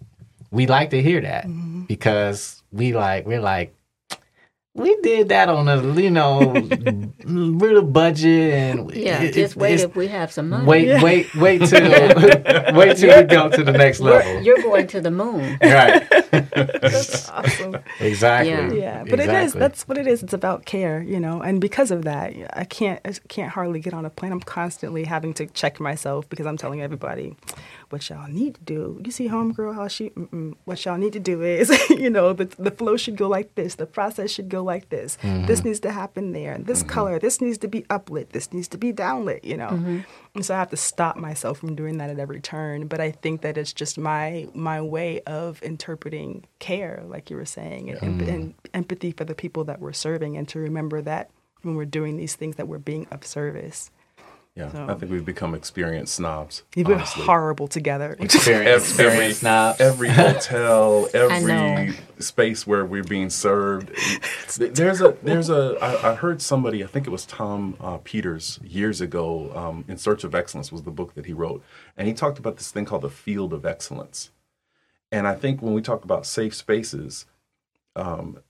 we 0.50 0.66
like 0.66 0.90
to 0.90 1.02
hear 1.02 1.20
that 1.20 1.44
Mm-hmm. 1.44 1.83
because 1.83 2.62
we 2.72 2.94
like 2.94 3.26
we're 3.26 3.40
like 3.40 3.74
we 4.78 4.96
did 5.02 5.28
that 5.30 5.48
on 5.48 5.68
a 5.68 5.76
you 6.00 6.10
know 6.10 6.38
little 7.24 7.82
budget 7.82 8.54
and 8.54 8.90
Yeah. 8.94 9.22
it- 9.22 9.34
just 9.34 9.56
it- 9.56 9.60
wait 9.60 9.80
if 9.80 9.94
we 9.96 10.06
have 10.08 10.30
some 10.32 10.48
money. 10.48 10.64
wait 10.64 11.02
wait 11.02 11.34
wait 11.34 11.58
till 11.66 11.80
wait 12.74 12.96
till 12.96 13.16
we 13.16 13.24
go 13.24 13.48
to 13.48 13.62
the 13.64 13.72
next 13.72 14.00
level 14.00 14.40
You're 14.42 14.62
going 14.62 14.86
to 14.88 15.00
the 15.00 15.10
moon. 15.10 15.58
right 15.62 16.06
that's 16.30 17.28
awesome. 17.30 17.76
exactly 18.00 18.50
Yeah. 18.50 18.72
Yeah, 18.72 19.04
but 19.08 19.20
it 19.20 19.30
is. 19.30 19.52
That's 19.52 19.86
what 19.88 19.98
it 19.98 20.06
is. 20.06 20.22
It's 20.22 20.32
about 20.32 20.64
care, 20.64 21.02
you 21.02 21.18
know. 21.18 21.40
And 21.40 21.60
because 21.60 21.90
of 21.90 22.02
that, 22.04 22.32
I 22.52 22.64
can't. 22.64 23.00
I 23.04 23.12
can't 23.28 23.50
hardly 23.50 23.80
get 23.80 23.92
on 23.94 24.04
a 24.04 24.10
plane. 24.10 24.32
I'm 24.32 24.40
constantly 24.40 25.04
having 25.04 25.34
to 25.34 25.46
check 25.46 25.80
myself 25.80 26.28
because 26.28 26.46
I'm 26.46 26.56
telling 26.56 26.80
everybody 26.80 27.34
what 27.90 28.09
y'all 28.09 28.29
need 28.29 28.55
to 28.55 28.61
do. 28.62 29.01
You 29.05 29.11
see, 29.11 29.29
homegirl, 29.29 29.74
how 29.74 29.88
she. 29.88 30.11
Mm-mm, 30.11 30.57
what 30.64 30.85
y'all 30.85 30.98
need 30.98 31.12
to 31.14 31.20
do 31.20 31.42
is, 31.42 31.70
you 31.90 32.11
know, 32.11 32.33
the 32.33 32.46
the 32.59 32.70
flow 32.70 32.96
should 32.96 33.16
go 33.16 33.29
like 33.29 33.55
this. 33.55 33.77
The 33.77 33.87
process 33.87 34.31
should 34.31 34.48
go 34.48 34.62
like 34.62 34.88
this. 34.88 35.16
This 35.16 35.61
mm-hmm. 35.61 35.68
needs 35.68 35.81
to 35.81 35.92
happen 35.92 36.33
there. 36.33 36.53
And 36.53 36.66
this 36.66 36.81
mm-hmm. 36.81 36.90
color. 36.90 37.18
This 37.18 37.40
needs 37.40 37.59
to 37.59 37.68
be 37.68 37.83
uplit. 37.83 38.31
This 38.31 38.53
needs 38.53 38.68
to 38.68 38.79
be 38.79 38.92
downlit. 38.92 39.44
You 39.44 39.57
know. 39.57 39.68
Mm-hmm. 39.68 39.98
And 40.35 40.44
so 40.44 40.55
I 40.55 40.59
have 40.59 40.70
to 40.70 40.77
stop 40.77 41.16
myself 41.16 41.59
from 41.59 41.74
doing 41.74 41.98
that 41.98 42.11
at 42.11 42.18
every 42.18 42.40
turn. 42.40 42.87
But 42.87 43.01
I 43.01 43.11
think 43.11 43.42
that 43.42 43.59
it's 43.59 43.72
just 43.72 43.98
my 43.98 44.48
my 44.55 44.81
way 44.81 45.20
of 45.22 45.62
interpreting 45.62 46.44
care, 46.59 47.03
like 47.07 47.31
you 47.31 47.37
were 47.37 47.44
saying, 47.44 47.90
and, 47.90 48.03
emp- 48.03 48.29
and 48.29 48.55
empathy 48.74 49.12
for 49.12 49.24
the 49.24 49.35
people 49.35 49.64
that 49.64 49.81
we're 49.81 49.92
serving, 49.92 50.37
and 50.37 50.48
to 50.48 50.59
remember 50.59 51.03
that 51.03 51.31
when 51.62 51.74
we're 51.74 51.85
doing 51.85 52.16
these 52.16 52.37
things, 52.37 52.57
that 52.57 52.68
we're 52.68 52.79
being 52.79 53.07
of 53.11 53.27
service. 53.27 53.90
Yeah, 54.58 54.72
So- 54.72 54.86
I 54.88 54.94
think 54.94 55.12
we've 55.12 55.24
become 55.24 55.54
experienced 55.54 56.14
snobs. 56.14 56.64
We've 56.74 56.84
been 56.84 56.96
honestly. 56.96 57.22
horrible 57.24 57.68
together. 57.68 58.16
experience, 58.18 58.88
experience 58.88 59.40
now 59.40 59.76
every 59.78 60.08
hotel, 60.08 61.08
every 61.14 61.94
space 62.18 62.66
where 62.66 62.84
we're 62.84 63.04
being 63.04 63.30
served. 63.30 63.92
There's 64.58 65.00
a 65.00 65.16
there's 65.22 65.48
a 65.48 65.78
I, 65.80 66.10
I 66.10 66.14
heard 66.16 66.42
somebody 66.42 66.82
I 66.82 66.88
think 66.88 67.06
it 67.06 67.10
was 67.10 67.24
Tom 67.24 67.76
uh, 67.80 67.98
Peters 67.98 68.58
years 68.64 69.00
ago. 69.00 69.52
Um, 69.54 69.84
in 69.86 69.96
Search 69.96 70.24
of 70.24 70.34
Excellence 70.34 70.72
was 70.72 70.82
the 70.82 70.90
book 70.90 71.14
that 71.14 71.26
he 71.26 71.32
wrote, 71.32 71.62
and 71.96 72.08
he 72.08 72.14
talked 72.14 72.40
about 72.40 72.56
this 72.56 72.72
thing 72.72 72.84
called 72.84 73.02
the 73.02 73.10
field 73.10 73.52
of 73.52 73.64
excellence. 73.64 74.30
And 75.12 75.28
I 75.28 75.36
think 75.36 75.62
when 75.62 75.72
we 75.72 75.82
talk 75.82 76.02
about 76.02 76.26
safe 76.26 76.52
spaces, 76.52 77.26
um, 77.94 78.40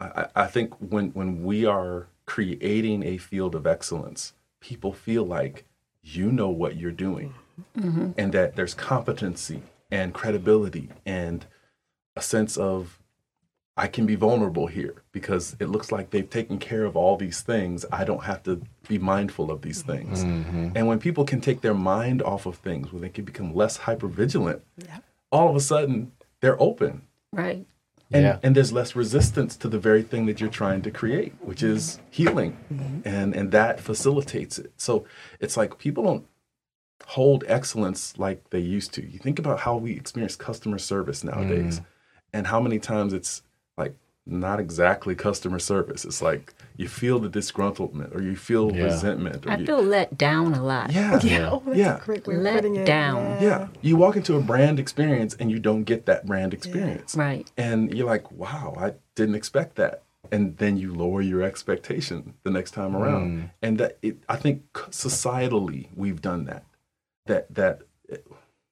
I, 0.00 0.06
I 0.06 0.26
I 0.34 0.46
think 0.48 0.74
when 0.80 1.10
when 1.10 1.44
we 1.44 1.64
are 1.64 2.08
creating 2.26 3.04
a 3.04 3.16
field 3.16 3.54
of 3.54 3.64
excellence, 3.64 4.32
people 4.62 4.92
feel 4.92 5.24
like 5.24 5.66
you 6.00 6.32
know 6.32 6.48
what 6.48 6.76
you're 6.76 6.90
doing 6.90 7.34
mm-hmm. 7.76 8.12
and 8.16 8.32
that 8.32 8.56
there's 8.56 8.74
competency 8.74 9.62
and 9.90 10.14
credibility 10.14 10.88
and 11.04 11.44
a 12.16 12.22
sense 12.22 12.56
of 12.56 12.98
I 13.76 13.86
can 13.86 14.04
be 14.04 14.16
vulnerable 14.16 14.66
here 14.66 15.02
because 15.12 15.56
it 15.58 15.68
looks 15.68 15.90
like 15.90 16.10
they've 16.10 16.28
taken 16.28 16.58
care 16.58 16.84
of 16.84 16.94
all 16.94 17.16
these 17.16 17.40
things. 17.40 17.86
I 17.90 18.04
don't 18.04 18.24
have 18.24 18.42
to 18.44 18.62
be 18.86 18.98
mindful 18.98 19.50
of 19.50 19.62
these 19.62 19.82
mm-hmm. 19.82 19.92
things. 19.92 20.24
Mm-hmm. 20.24 20.68
And 20.76 20.86
when 20.86 20.98
people 20.98 21.24
can 21.24 21.40
take 21.40 21.62
their 21.62 21.74
mind 21.74 22.22
off 22.22 22.46
of 22.46 22.56
things, 22.56 22.92
when 22.92 23.02
they 23.02 23.08
can 23.08 23.24
become 23.24 23.54
less 23.54 23.78
hyper 23.78 24.08
hypervigilant, 24.08 24.60
all 25.30 25.48
of 25.48 25.56
a 25.56 25.60
sudden 25.60 26.12
they're 26.40 26.60
open. 26.60 27.02
Right. 27.32 27.66
And, 28.12 28.24
Yeah. 28.24 28.38
and 28.42 28.54
there's 28.54 28.72
less 28.72 28.94
resistance 28.94 29.56
to 29.56 29.68
the 29.68 29.78
very 29.78 30.02
thing 30.02 30.26
that 30.26 30.40
you're 30.40 30.50
trying 30.50 30.82
to 30.82 30.90
create, 30.90 31.34
which 31.40 31.62
is 31.62 32.00
healing. 32.10 32.58
Mm-hmm. 32.72 33.08
And, 33.08 33.34
and 33.34 33.52
that 33.52 33.80
facilitates 33.80 34.58
it. 34.58 34.72
So 34.76 35.04
it's 35.40 35.56
like 35.56 35.78
people 35.78 36.04
don't 36.04 36.26
hold 37.06 37.44
excellence 37.46 38.18
like 38.18 38.50
they 38.50 38.58
used 38.58 38.92
to. 38.94 39.02
You 39.04 39.18
think 39.18 39.38
about 39.38 39.60
how 39.60 39.76
we 39.76 39.92
experience 39.92 40.36
customer 40.36 40.78
service 40.78 41.24
nowadays 41.24 41.80
mm. 41.80 41.84
and 42.32 42.46
how 42.46 42.60
many 42.60 42.78
times 42.78 43.12
it's 43.12 43.42
like 43.76 43.96
not 44.24 44.60
exactly 44.60 45.14
customer 45.14 45.58
service. 45.58 46.04
It's 46.04 46.22
like 46.22 46.54
you 46.76 46.88
feel 46.88 47.18
the 47.18 47.28
disgruntlement 47.28 48.14
or 48.14 48.22
you 48.22 48.36
feel 48.36 48.74
Yeah. 48.74 48.84
resentment. 48.84 49.46
Or 49.46 49.50
I 49.50 49.56
you, 49.56 49.66
feel 49.66 49.82
let 49.82 50.16
down 50.16 50.54
a 50.54 50.62
lot. 50.64 50.92
yeah. 50.92 51.20
yeah, 51.22 51.50
oh, 51.52 51.62
that's 51.66 51.78
Yeah. 51.78 51.96
a 51.96 52.00
great 52.00 52.26
way 52.26 52.36
Let 52.36 52.56
putting 52.56 52.76
it. 52.76 52.86
down. 52.86 53.42
Yeah. 53.42 53.68
You 53.82 53.96
walk 53.96 54.16
into 54.16 54.36
a 54.36 54.40
brand 54.40 54.78
experience 54.80 55.34
and 55.38 55.50
you 55.50 55.58
don't 55.58 55.84
get 55.84 56.06
that 56.06 56.26
brand 56.26 56.54
experience. 56.54 57.14
Right. 57.16 57.50
And 57.56 57.92
you're 57.94 58.06
like, 58.06 58.30
wow, 58.32 58.74
I 58.78 58.94
didn't 59.14 59.34
expect 59.34 59.76
that. 59.76 60.02
And 60.30 60.56
then 60.56 60.76
you 60.76 60.94
lower 60.94 61.20
your 61.20 61.42
expectation 61.42 62.34
the 62.44 62.50
next 62.50 62.70
time 62.70 62.96
around. 62.96 63.50
And 63.60 63.76
that 63.78 63.98
it, 64.02 64.16
I 64.28 64.36
think 64.36 64.62
societally 64.72 65.88
we've 65.94 66.22
done 66.22 66.44
that. 66.44 66.64
That 67.26 67.54
that 67.54 67.82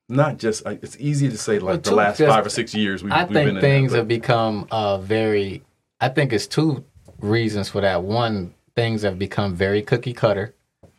not 0.08 0.38
just 0.38 0.66
it's 0.66 0.96
easy 0.98 1.28
to 1.28 1.36
say 1.38 1.58
like 1.58 1.64
Well, 1.66 1.78
the 1.78 1.94
last 1.94 2.18
five 2.20 2.44
or 2.46 2.48
six 2.50 2.74
years 2.74 3.02
we've, 3.02 3.12
I 3.12 3.24
we've 3.24 3.32
been 3.32 3.44
think 3.46 3.54
in 3.56 3.60
things 3.60 3.92
that, 3.92 3.98
have 3.98 4.08
become 4.08 4.66
uh, 4.70 4.98
very. 4.98 5.62
I 6.00 6.08
think 6.08 6.32
it's 6.32 6.46
two 6.46 6.84
reasons 7.22 7.68
for 7.68 7.80
that. 7.80 8.02
One, 8.02 8.54
things 8.74 9.02
have 9.02 9.18
become 9.18 9.54
very 9.54 9.82
cookie 9.82 10.12
cutter. 10.12 10.54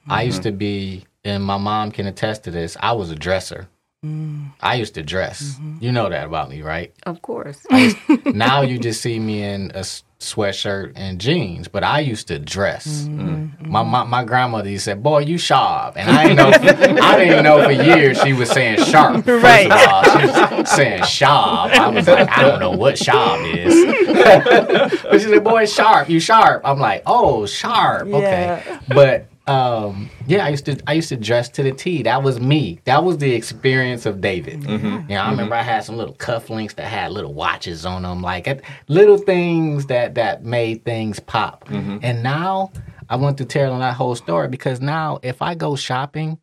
I 0.08 0.24
used 0.24 0.42
mm-hmm. 0.42 0.50
to 0.50 0.52
be, 0.52 1.06
and 1.24 1.44
my 1.44 1.58
mom 1.58 1.92
can 1.92 2.08
attest 2.08 2.44
to 2.46 2.52
this. 2.52 2.76
I 2.80 2.94
was 2.94 3.12
a 3.12 3.16
dresser. 3.16 3.68
Mm. 4.06 4.52
I 4.62 4.76
used 4.76 4.96
to 4.96 5.04
dress. 5.04 5.56
Mm-hmm. 5.56 5.78
You 5.80 5.92
know 5.92 6.10
that 6.10 6.26
about 6.26 6.50
me, 6.50 6.64
right? 6.64 6.92
Of 7.06 7.22
course. 7.22 7.64
now 8.26 8.62
you 8.62 8.80
just 8.80 9.02
see 9.02 9.20
me 9.20 9.44
in 9.44 9.72
a 9.76 9.80
s- 9.80 10.04
sweatshirt 10.22 10.94
and 10.96 11.20
jeans, 11.20 11.68
but 11.68 11.84
I 11.84 12.00
used 12.00 12.28
to 12.30 12.38
dress. 12.40 12.86
Mm-hmm. 13.04 13.72
My, 13.72 13.84
my 13.84 14.04
my 14.04 14.24
grandmother 14.24 14.70
used 14.70 14.86
to 14.86 14.92
say, 14.92 14.96
"Boy, 14.96 15.20
you 15.20 15.38
sharp," 15.38 15.98
and 15.98 16.10
I 16.10 16.28
didn't 16.28 16.38
know. 16.38 17.02
I 17.04 17.18
didn't 17.18 17.44
know 17.44 17.64
for 17.64 17.72
years 17.72 18.22
she 18.22 18.34
was 18.34 18.50
saying 18.50 18.84
sharp. 18.86 19.26
First 19.26 19.44
Right. 19.44 19.66
of 19.72 19.90
all, 19.90 20.04
she 20.04 20.58
was 20.62 20.70
saying 20.72 21.04
sharp. 21.04 21.72
I 21.74 21.88
was 21.90 22.08
like, 22.08 22.30
I 22.30 22.42
don't 22.44 22.60
know 22.60 22.72
what 22.72 22.98
sharp 22.98 23.42
is. 23.46 23.74
but 25.04 25.14
she 25.22 25.28
said, 25.28 25.44
"Boy, 25.44 25.66
sharp, 25.66 26.10
you 26.10 26.20
sharp." 26.20 26.62
I'm 26.66 26.80
like, 26.80 27.04
"Oh, 27.06 27.46
sharp, 27.46 28.08
okay." 28.08 28.64
Yeah. 28.66 28.80
But 28.90 29.26
um, 29.48 30.10
yeah, 30.28 30.46
I 30.46 30.50
used 30.50 30.66
to 30.66 30.78
I 30.88 30.94
used 30.94 31.10
to 31.10 31.18
dress 31.18 31.50
to 31.50 31.64
the 31.64 31.72
T. 31.72 32.04
That 32.04 32.22
was 32.22 32.40
me. 32.40 32.80
That 32.86 33.04
was 33.04 33.18
the 33.18 33.34
experience 33.34 34.06
of 34.06 34.22
David. 34.22 34.62
Mm-hmm. 34.62 35.10
Yeah, 35.10 35.22
I 35.22 35.24
mm-hmm. 35.24 35.32
remember 35.32 35.56
I 35.56 35.64
had 35.64 35.84
some 35.84 35.98
little 35.98 36.16
cufflinks 36.16 36.76
that 36.76 36.86
had 36.86 37.12
little 37.12 37.34
watches 37.34 37.86
on 37.86 38.04
them, 38.04 38.22
like 38.22 38.48
it- 38.48 38.64
little 38.88 39.18
things 39.18 39.88
that 39.88 40.16
that 40.16 40.44
made 40.44 40.86
things 40.86 41.20
pop. 41.20 41.68
Mm-hmm. 41.70 41.98
And 42.04 42.22
now 42.22 42.72
I 43.10 43.16
went 43.16 43.38
through 43.38 43.48
telling 43.48 43.80
that 43.80 43.96
whole 43.96 44.16
story 44.16 44.48
because 44.48 44.80
now 44.80 45.20
if 45.24 45.42
I 45.42 45.56
go 45.56 45.76
shopping, 45.76 46.38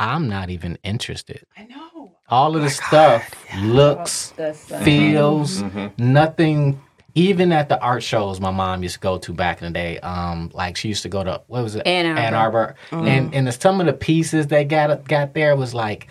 I'm 0.00 0.28
not 0.28 0.50
even 0.50 0.78
interested. 0.82 1.44
I 1.56 1.64
know. 1.64 2.12
All 2.30 2.56
of 2.56 2.60
oh 2.60 2.64
the 2.64 2.70
stuff 2.70 3.34
looks, 3.56 4.34
feels, 4.82 5.62
nothing. 5.96 6.80
Even 7.18 7.52
at 7.52 7.68
the 7.68 7.80
art 7.80 8.02
shows 8.02 8.40
my 8.40 8.50
mom 8.50 8.82
used 8.82 8.94
to 8.94 9.00
go 9.00 9.18
to 9.18 9.32
back 9.32 9.60
in 9.60 9.72
the 9.72 9.78
day, 9.78 9.98
um, 10.00 10.50
like 10.54 10.76
she 10.76 10.88
used 10.88 11.02
to 11.02 11.08
go 11.08 11.24
to 11.24 11.42
what 11.46 11.62
was 11.62 11.74
it, 11.74 11.86
Ann 11.86 12.06
Arbor. 12.06 12.36
Arbor, 12.36 12.74
mm-hmm. 12.90 13.06
and 13.06 13.34
and 13.34 13.46
the, 13.46 13.52
some 13.52 13.80
of 13.80 13.86
the 13.86 13.92
pieces 13.92 14.46
they 14.46 14.64
got 14.64 15.06
got 15.08 15.34
there 15.34 15.56
was 15.56 15.74
like 15.74 16.08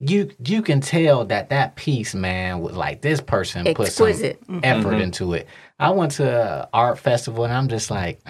you 0.00 0.30
you 0.44 0.62
can 0.62 0.80
tell 0.80 1.24
that 1.26 1.50
that 1.50 1.76
piece, 1.76 2.14
man, 2.14 2.60
was 2.60 2.76
like 2.76 3.02
this 3.02 3.20
person 3.20 3.64
put 3.74 3.88
some 3.88 4.08
Exquisite. 4.08 4.40
Mm-hmm. 4.42 4.60
effort 4.64 4.88
mm-hmm. 4.88 5.02
into 5.02 5.34
it. 5.34 5.46
I 5.78 5.90
went 5.90 6.12
to 6.12 6.62
an 6.62 6.68
art 6.72 6.98
festival 6.98 7.44
and 7.44 7.52
I'm 7.52 7.68
just 7.68 7.90
like, 7.90 8.20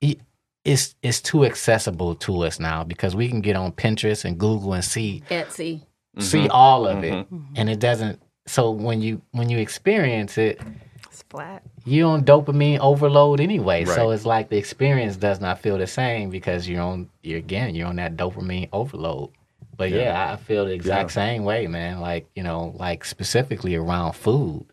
it- 0.00 0.20
it's 0.64 0.94
it's 1.02 1.20
too 1.20 1.44
accessible 1.44 2.14
to 2.14 2.42
us 2.42 2.60
now 2.60 2.84
because 2.84 3.16
we 3.16 3.28
can 3.28 3.40
get 3.40 3.56
on 3.56 3.72
Pinterest 3.72 4.24
and 4.24 4.38
Google 4.38 4.74
and 4.74 4.84
see 4.84 5.22
Etsy. 5.28 5.82
see 6.18 6.48
all 6.48 6.86
of 6.86 7.02
it, 7.02 7.26
and 7.56 7.68
it 7.68 7.80
doesn't. 7.80 8.20
So 8.46 8.70
when 8.70 9.00
you 9.02 9.22
when 9.32 9.48
you 9.48 9.58
experience 9.58 10.36
it, 10.38 10.60
It's 11.08 11.22
flat. 11.30 11.62
you 11.84 12.04
on 12.06 12.24
dopamine 12.24 12.78
overload 12.80 13.40
anyway. 13.40 13.84
So 13.84 14.10
it's 14.10 14.26
like 14.26 14.48
the 14.48 14.56
experience 14.58 15.16
does 15.16 15.40
not 15.40 15.60
feel 15.60 15.78
the 15.78 15.86
same 15.86 16.30
because 16.30 16.68
you're 16.68 16.82
on 16.82 17.08
you're 17.22 17.38
again 17.38 17.74
you're 17.74 17.86
on 17.88 17.96
that 17.96 18.16
dopamine 18.16 18.68
overload. 18.72 19.30
But 19.76 19.90
yeah, 19.90 20.32
I 20.32 20.36
feel 20.36 20.66
the 20.66 20.72
exact 20.72 21.10
Yeah. 21.10 21.14
same 21.14 21.44
way, 21.44 21.66
man. 21.66 22.00
Like 22.00 22.26
you 22.34 22.42
know, 22.42 22.74
like 22.78 23.04
specifically 23.04 23.74
around 23.76 24.14
food. 24.14 24.66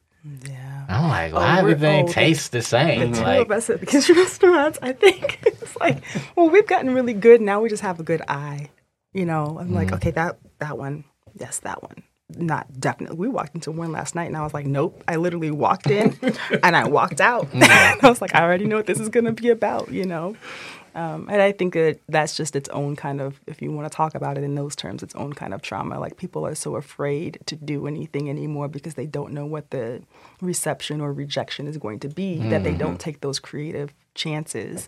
Yeah. 0.47 0.85
I'm 0.89 1.07
like, 1.07 1.31
Oh, 1.33 1.35
why 1.37 1.61
we're- 1.61 1.71
everything 1.73 2.03
oh, 2.03 2.07
the- 2.07 2.13
tastes 2.13 2.49
the 2.49 2.61
same? 2.61 3.11
The 3.11 3.17
two 3.19 3.23
Like, 3.23 3.41
of 3.41 3.51
us 3.51 3.69
at 3.69 3.79
the 3.79 3.85
kitchen 3.85 4.15
restaurants, 4.17 4.79
I 4.81 4.91
think 4.91 5.39
it's 5.45 5.75
like, 5.77 6.03
well, 6.35 6.49
we've 6.49 6.67
gotten 6.67 6.93
really 6.93 7.13
good. 7.13 7.39
Now 7.41 7.61
we 7.61 7.69
just 7.69 7.83
have 7.83 7.99
a 7.99 8.03
good 8.03 8.21
eye. 8.27 8.69
You 9.13 9.25
know, 9.25 9.57
I'm 9.59 9.73
like, 9.73 9.89
mm. 9.89 9.93
okay, 9.95 10.11
that 10.11 10.37
that 10.59 10.77
one, 10.77 11.03
yes, 11.39 11.59
that 11.59 11.81
one. 11.83 12.03
Not 12.37 12.79
definitely. 12.79 13.17
We 13.17 13.27
walked 13.27 13.55
into 13.55 13.71
one 13.71 13.91
last 13.91 14.13
night, 14.15 14.25
and 14.25 14.37
I 14.37 14.43
was 14.43 14.53
like, 14.53 14.65
nope. 14.65 15.03
I 15.07 15.15
literally 15.15 15.51
walked 15.51 15.87
in, 15.87 16.17
and 16.63 16.75
I 16.75 16.87
walked 16.87 17.21
out. 17.21 17.47
I 17.53 17.97
was 18.03 18.21
like, 18.21 18.35
I 18.35 18.43
already 18.43 18.65
know 18.65 18.77
what 18.77 18.85
this 18.85 18.99
is 18.99 19.09
going 19.09 19.25
to 19.25 19.31
be 19.31 19.49
about. 19.49 19.91
You 19.91 20.05
know, 20.05 20.35
um, 20.95 21.27
and 21.29 21.41
I 21.41 21.51
think 21.51 21.73
that 21.73 21.99
that's 22.07 22.35
just 22.35 22.55
its 22.55 22.67
own 22.69 22.95
kind 22.95 23.21
of, 23.21 23.39
if 23.47 23.61
you 23.61 23.71
want 23.71 23.89
to 23.89 23.95
talk 23.95 24.15
about 24.15 24.37
it 24.37 24.43
in 24.43 24.55
those 24.55 24.75
terms, 24.75 25.03
its 25.03 25.15
own 25.15 25.33
kind 25.33 25.53
of 25.53 25.61
trauma. 25.61 25.99
Like 25.99 26.17
people 26.17 26.45
are 26.45 26.55
so 26.55 26.75
afraid 26.75 27.39
to 27.45 27.55
do 27.55 27.87
anything 27.87 28.29
anymore 28.29 28.67
because 28.67 28.95
they 28.95 29.05
don't 29.05 29.33
know 29.33 29.45
what 29.45 29.69
the 29.69 30.01
reception 30.41 30.99
or 30.99 31.13
rejection 31.13 31.67
is 31.67 31.77
going 31.77 31.99
to 31.99 32.09
be, 32.09 32.39
that 32.49 32.63
they 32.63 32.73
don't 32.73 32.99
take 32.99 33.21
those 33.21 33.39
creative 33.39 33.93
chances. 34.15 34.87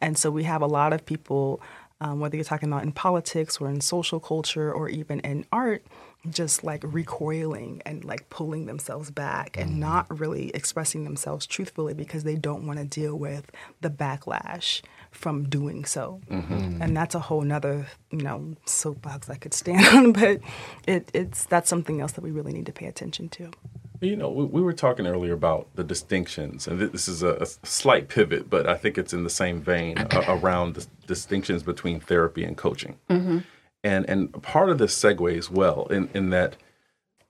And 0.00 0.16
so 0.16 0.30
we 0.30 0.44
have 0.44 0.62
a 0.62 0.66
lot 0.66 0.92
of 0.92 1.04
people, 1.04 1.60
um, 2.00 2.20
whether 2.20 2.36
you're 2.36 2.44
talking 2.44 2.70
about 2.70 2.84
in 2.84 2.92
politics 2.92 3.60
or 3.60 3.68
in 3.68 3.80
social 3.80 4.20
culture 4.20 4.72
or 4.72 4.88
even 4.88 5.20
in 5.20 5.44
art, 5.52 5.84
just 6.28 6.62
like 6.62 6.82
recoiling 6.84 7.80
and 7.86 8.04
like 8.04 8.28
pulling 8.28 8.66
themselves 8.66 9.10
back 9.10 9.56
and 9.56 9.72
mm. 9.72 9.76
not 9.76 10.20
really 10.20 10.50
expressing 10.50 11.04
themselves 11.04 11.46
truthfully 11.46 11.94
because 11.94 12.24
they 12.24 12.36
don't 12.36 12.66
want 12.66 12.78
to 12.78 12.84
deal 12.84 13.16
with 13.16 13.50
the 13.80 13.88
backlash 13.88 14.82
from 15.10 15.48
doing 15.48 15.84
so. 15.84 16.20
Mm-hmm. 16.30 16.82
And 16.82 16.96
that's 16.96 17.14
a 17.14 17.20
whole 17.20 17.40
nother, 17.40 17.86
you 18.10 18.22
know, 18.22 18.54
soapbox 18.66 19.30
I 19.30 19.36
could 19.36 19.54
stand 19.54 19.86
on, 19.94 20.12
but 20.12 20.40
it, 20.86 21.10
it's 21.14 21.46
that's 21.46 21.68
something 21.68 22.00
else 22.00 22.12
that 22.12 22.22
we 22.22 22.30
really 22.30 22.52
need 22.52 22.66
to 22.66 22.72
pay 22.72 22.86
attention 22.86 23.28
to. 23.30 23.50
You 24.00 24.16
know, 24.16 24.30
we, 24.30 24.44
we 24.44 24.62
were 24.62 24.72
talking 24.72 25.06
earlier 25.06 25.34
about 25.34 25.68
the 25.74 25.84
distinctions, 25.84 26.66
and 26.66 26.80
this 26.80 27.06
is 27.06 27.22
a, 27.22 27.34
a 27.34 27.46
slight 27.46 28.08
pivot, 28.08 28.48
but 28.48 28.66
I 28.66 28.76
think 28.76 28.96
it's 28.96 29.12
in 29.12 29.24
the 29.24 29.30
same 29.30 29.60
vein 29.60 29.98
a, 30.10 30.24
around 30.28 30.74
the 30.74 30.86
distinctions 31.06 31.62
between 31.62 32.00
therapy 32.00 32.44
and 32.44 32.56
coaching. 32.56 32.96
Mm-hmm. 33.10 33.38
And 33.82 34.08
and 34.08 34.42
part 34.42 34.70
of 34.70 34.78
this 34.78 34.94
segues 35.00 35.50
well 35.50 35.86
in, 35.86 36.08
in 36.14 36.30
that 36.30 36.56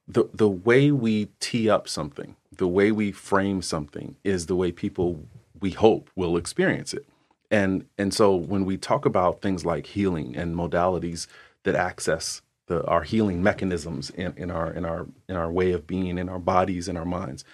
the 0.08 0.28
the 0.34 0.48
way 0.48 0.90
we 0.90 1.28
tee 1.40 1.70
up 1.70 1.88
something, 1.88 2.36
the 2.56 2.68
way 2.68 2.92
we 2.92 3.12
frame 3.12 3.62
something, 3.62 4.16
is 4.24 4.46
the 4.46 4.56
way 4.56 4.72
people 4.72 5.24
we 5.60 5.70
hope 5.70 6.10
will 6.16 6.36
experience 6.36 6.92
it. 6.94 7.06
And 7.50 7.86
and 7.98 8.12
so 8.14 8.34
when 8.34 8.64
we 8.64 8.76
talk 8.76 9.06
about 9.06 9.42
things 9.42 9.64
like 9.64 9.86
healing 9.86 10.36
and 10.36 10.56
modalities 10.56 11.26
that 11.64 11.74
access 11.76 12.42
the, 12.66 12.84
our 12.86 13.02
healing 13.02 13.42
mechanisms 13.42 14.10
in, 14.10 14.32
in 14.36 14.50
our 14.50 14.72
in 14.72 14.84
our 14.84 15.06
in 15.28 15.36
our 15.36 15.50
way 15.50 15.72
of 15.72 15.86
being, 15.86 16.18
in 16.18 16.28
our 16.28 16.38
bodies, 16.38 16.88
in 16.88 16.96
our 16.96 17.04
minds, 17.04 17.44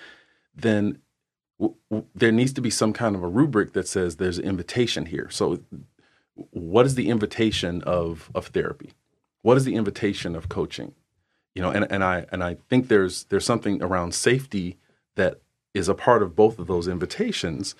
then 0.55 0.99
w- 1.59 1.77
w- 1.91 2.07
there 2.15 2.33
needs 2.33 2.53
to 2.55 2.61
be 2.61 2.71
some 2.71 2.93
kind 2.93 3.17
of 3.17 3.23
a 3.23 3.29
rubric 3.29 3.73
that 3.73 3.89
says 3.89 4.17
there's 4.17 4.39
an 4.39 4.45
invitation 4.45 5.07
here. 5.07 5.29
So, 5.31 5.61
what 6.51 6.87
is 6.87 6.94
the 6.94 7.09
invitation 7.09 7.83
of 7.83 8.31
of 8.35 8.46
therapy? 8.49 8.92
What 9.42 9.57
is 9.57 9.64
the 9.64 9.75
invitation 9.75 10.35
of 10.37 10.49
coaching? 10.49 10.94
You 11.55 11.62
know, 11.62 11.70
and, 11.70 11.90
and 11.90 12.05
I 12.05 12.27
and 12.33 12.42
I 12.44 12.57
think 12.68 12.88
there's 12.88 13.25
there's 13.25 13.44
something 13.44 13.83
around 13.83 14.14
safety 14.14 14.77
that 15.14 15.40
is 15.75 15.88
a 15.88 15.94
part 15.94 16.22
of 16.22 16.37
both 16.37 16.59
of 16.59 16.66
those 16.66 16.88
invitations. 16.88 17.75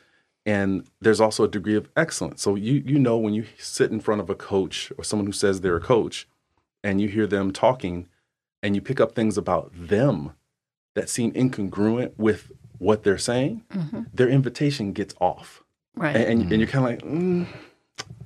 And 0.45 0.87
there's 1.01 1.21
also 1.21 1.45
a 1.45 1.49
degree 1.49 1.75
of 1.75 1.89
excellence. 1.97 2.41
So 2.43 2.55
you 2.55 2.83
you 2.87 2.99
know 2.99 3.17
when 3.19 3.35
you 3.35 3.45
sit 3.59 3.91
in 3.91 4.01
front 4.01 4.21
of 4.21 4.31
a 4.31 4.35
coach 4.35 4.93
or 4.97 5.05
someone 5.05 5.27
who 5.27 5.33
says 5.33 5.61
they're 5.61 5.77
a 5.77 5.81
coach, 5.81 6.29
and 6.85 7.01
you 7.01 7.09
hear 7.09 7.27
them 7.27 7.53
talking, 7.53 8.07
and 8.63 8.75
you 8.77 8.81
pick 8.81 9.01
up 9.01 9.15
things 9.15 9.37
about 9.37 9.71
them 9.75 10.33
that 10.95 11.09
seem 11.11 11.33
incongruent 11.33 12.13
with 12.17 12.53
what 12.79 13.03
they're 13.03 13.19
saying, 13.19 13.65
their 14.15 14.29
invitation 14.29 14.93
gets 14.93 15.15
off, 15.21 15.63
Right. 15.97 16.15
and 16.15 16.43
and, 16.43 16.53
and 16.53 16.61
you're 16.61 16.69
kind 16.71 16.85
of 16.85 16.91
like, 16.93 17.03
mm, 17.13 17.47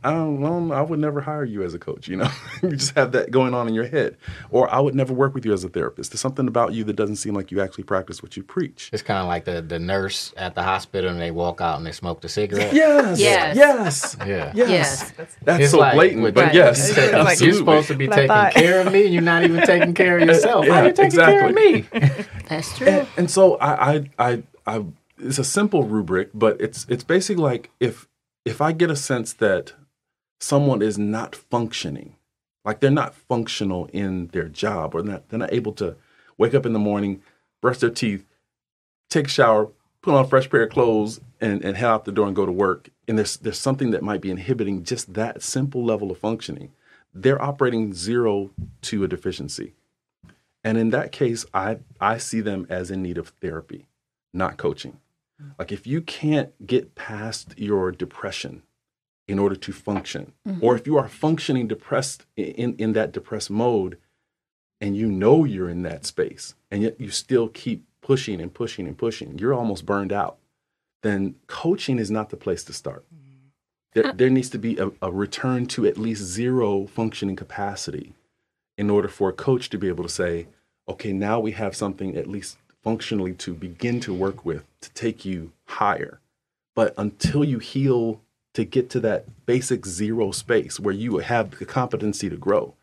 I 0.03 0.13
don't 0.13 0.41
know, 0.41 0.73
I 0.75 0.81
would 0.81 0.99
never 0.99 1.21
hire 1.21 1.45
you 1.45 1.63
as 1.63 1.75
a 1.75 1.79
coach. 1.79 2.09
You 2.09 2.17
know, 2.17 2.31
you 2.63 2.71
just 2.71 2.95
have 2.97 3.13
that 3.13 3.31
going 3.31 3.53
on 3.53 3.69
in 3.69 3.75
your 3.75 3.87
head, 3.87 4.17
or 4.51 4.73
I 4.73 4.81
would 4.81 4.95
never 4.95 5.13
work 5.13 5.35
with 5.35 5.45
you 5.45 5.53
as 5.53 5.63
a 5.63 5.69
therapist. 5.69 6.11
There's 6.11 6.23
something 6.23 6.49
about 6.49 6.73
you 6.73 6.85
that 6.85 6.95
doesn't 6.95 7.17
seem 7.17 7.35
like 7.35 7.51
you 7.51 7.61
actually 7.61 7.85
practice 7.85 8.23
what 8.23 8.35
you 8.35 8.43
preach. 8.43 8.89
it's 8.95 9.03
kind 9.03 9.21
of 9.21 9.27
like 9.27 9.45
the 9.45 9.61
the 9.61 9.79
nurse 9.79 10.33
at 10.39 10.55
the 10.55 10.63
hospital 10.63 11.11
and 11.11 11.21
they 11.21 11.31
walk 11.31 11.61
out 11.61 11.77
and 11.77 11.85
they 11.87 11.93
smoke 11.93 12.23
the 12.23 12.31
cigarette. 12.31 12.73
Yes, 12.73 13.21
Yes. 13.21 13.57
yes, 13.57 14.17
Yeah. 14.27 14.53
yes. 14.55 14.71
Yes. 14.71 15.13
That's 15.45 15.65
It's 15.65 15.71
so 15.73 15.79
like 15.81 15.95
blatant, 15.95 16.23
with- 16.23 16.35
but 16.35 16.45
Right. 16.47 16.55
yes, 16.55 16.97
like, 17.13 17.39
you're 17.41 17.53
supposed 17.53 17.89
to 17.89 17.95
be 17.95 18.07
But 18.07 18.15
taking 18.15 18.29
thought- 18.29 18.55
care 18.55 18.81
of 18.87 18.91
me, 18.91 19.05
and 19.05 19.13
you're 19.13 19.23
not 19.23 19.43
even 19.45 19.67
taking 19.67 19.93
care 19.93 20.17
of 20.19 20.27
yourself. 20.27 20.67
How 20.67 20.77
Yeah, 20.81 20.87
you 20.87 20.93
taking 20.95 21.21
care 21.21 21.47
of 21.47 21.55
me? 21.55 21.85
That's 22.49 22.75
true. 22.79 22.87
and, 22.87 23.07
and 23.19 23.31
so 23.31 23.57
I, 23.59 23.93
I, 23.97 24.11
I, 24.19 24.43
I, 24.67 24.85
it's 25.19 25.39
a 25.39 25.45
simple 25.45 25.83
rubric, 25.85 26.31
but 26.33 26.59
it's 26.59 26.87
it's 26.89 27.05
basically 27.05 27.43
like 27.45 27.69
if 27.81 28.09
if 28.45 28.61
I 28.61 28.73
get 28.73 28.91
a 28.91 28.97
sense 28.97 29.33
that 29.35 29.73
someone 30.41 30.83
is 30.83 30.99
not 30.99 31.35
functioning, 31.35 32.17
like 32.65 32.81
they're 32.81 32.91
not 32.91 33.15
functional 33.15 33.87
in 33.93 34.29
their 34.29 34.49
job, 34.49 34.95
or 34.95 35.03
not, 35.03 35.29
they're 35.29 35.39
not 35.39 35.53
able 35.53 35.73
to 35.75 35.97
wake 36.39 36.55
up 36.55 36.67
in 36.67 36.73
the 36.73 36.79
morning, 36.79 37.23
brush 37.61 37.79
their 37.79 37.91
teeth, 37.91 38.25
take 39.09 39.27
a 39.27 39.31
shower, 39.31 39.69
put 40.03 40.15
on 40.15 40.25
a 40.25 40.29
fresh 40.29 40.49
pair 40.49 40.63
of 40.63 40.71
clothes, 40.71 41.21
and, 41.41 41.65
and 41.65 41.77
head 41.77 41.89
out 41.89 42.05
the 42.05 42.13
door 42.13 42.27
and 42.27 42.37
go 42.37 42.47
to 42.47 42.53
work. 42.53 42.91
And 43.09 43.19
there's 43.19 43.37
there's 43.37 43.59
something 43.59 43.91
that 43.91 44.03
might 44.03 44.21
be 44.21 44.31
inhibiting 44.31 44.85
just 44.85 45.15
that 45.15 45.43
simple 45.43 45.85
level 45.85 46.11
of 46.11 46.19
functioning. 46.19 46.73
They're 47.13 47.43
operating 47.43 47.93
zero 47.93 48.51
to 48.83 49.05
a 49.05 49.09
deficiency. 49.09 49.75
And 50.63 50.79
in 50.79 50.91
that 50.91 51.13
case, 51.13 51.45
I 51.53 51.79
I 52.01 52.19
see 52.19 52.41
them 52.41 52.67
as 52.69 52.91
in 52.91 53.03
need 53.03 53.19
of 53.19 53.29
therapy, 53.41 53.87
not 54.33 54.57
coaching. 54.57 54.99
Like 55.59 55.73
if 55.73 55.87
you 55.87 56.01
can't 56.01 56.51
get 56.67 56.95
past 56.95 57.55
your 57.59 57.93
depression 57.93 58.63
in 59.29 59.39
order 59.39 59.57
to 59.57 59.73
function, 59.73 60.33
mm-hmm. 60.47 60.65
or 60.65 60.75
if 60.75 60.87
you 60.87 60.97
are 60.97 61.09
functioning 61.09 61.69
depressed 61.69 62.27
in, 62.37 62.75
in 62.77 62.93
that 62.95 63.13
depressed 63.13 63.51
mode, 63.51 63.99
and 64.81 64.97
you 64.97 65.07
know 65.07 65.45
you're 65.45 65.69
in 65.69 65.83
that 65.83 66.07
space, 66.07 66.55
and 66.71 66.83
yet 66.83 67.01
you 67.01 67.11
still 67.11 67.49
keep 67.49 67.85
pushing 68.01 68.41
and 68.41 68.53
pushing 68.53 68.87
and 68.87 68.97
pushing, 68.97 69.39
you're 69.39 69.55
almost 69.55 69.85
burned 69.85 70.13
out, 70.13 70.39
then 71.03 71.35
coaching 71.47 71.99
is 71.99 72.11
not 72.11 72.31
the 72.31 72.37
place 72.37 72.65
to 72.65 72.73
start. 72.73 73.05
Mm-hmm. 73.15 73.31
There, 73.93 74.13
there 74.13 74.31
needs 74.31 74.51
to 74.51 74.59
be 74.59 74.79
a, 74.79 74.91
a 75.03 75.11
return 75.11 75.67
to 75.67 75.87
at 75.87 75.99
least 75.99 76.23
zero 76.23 76.87
functioning 76.87 77.37
capacity 77.37 78.15
in 78.79 78.89
order 78.89 79.09
for 79.09 79.29
a 79.29 79.35
coach 79.35 79.69
to 79.71 79.79
be 79.79 79.89
able 79.89 80.05
to 80.05 80.11
say, 80.11 80.47
okay, 80.89 81.13
now 81.13 81.39
we 81.39 81.53
have 81.53 81.77
something 81.77 82.17
at 82.17 82.27
least 82.27 82.57
functionally 82.83 83.33
to 83.35 83.55
begin 83.55 84.01
to 84.01 84.15
work 84.15 84.45
with 84.45 84.65
to 84.81 84.91
take 84.93 85.25
you 85.25 85.53
higher. 85.67 86.21
But 86.75 86.95
until 86.97 87.45
you 87.45 87.59
heal 87.59 88.21
to 88.55 88.65
get 88.65 88.91
to 88.91 89.01
that 89.01 89.27
basic 89.47 89.87
zero 89.87 90.31
space 90.31 90.81
where 90.81 90.95
you 90.95 91.19
have 91.19 91.59
the 91.59 91.67
competency 91.67 92.29
to 92.31 92.37
grow, 92.37 92.75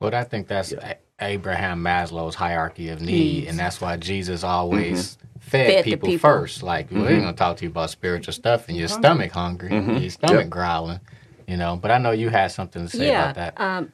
Well, 0.00 0.14
I 0.14 0.24
think 0.24 0.48
that's 0.48 0.72
A- 0.72 0.98
Abraham 1.20 1.82
Maslow's 1.82 2.34
hierarchy 2.34 2.88
of 2.90 3.00
need, 3.00 3.06
Needs. 3.12 3.48
and 3.48 3.58
that's 3.58 3.80
why 3.80 3.96
Jesus 3.96 4.44
always 4.44 5.16
Mm-hmm. 5.16 5.38
fed, 5.40 5.66
Fed 5.74 5.84
people, 5.84 6.08
people. 6.08 6.18
first. 6.30 6.62
Like 6.62 6.90
we're 6.90 7.20
gonna 7.20 7.32
talk 7.32 7.56
to 7.58 7.64
you 7.64 7.70
about 7.70 7.90
spiritual 7.90 8.32
stuff 8.32 8.68
and 8.68 8.76
your 8.76 8.88
stomach 8.88 9.32
hungry, 9.32 9.70
Mm-hmm. 9.70 9.96
your 9.98 10.10
stomach 10.10 10.50
growling, 10.50 11.00
you 11.46 11.56
know. 11.56 11.76
But 11.76 11.90
I 11.92 11.98
know 11.98 12.10
you 12.10 12.28
had 12.28 12.48
something 12.52 12.86
to 12.88 12.96
say 12.96 13.08
yeah. 13.08 13.30
about 13.30 13.34
that. 13.36 13.60
Um, 13.60 13.92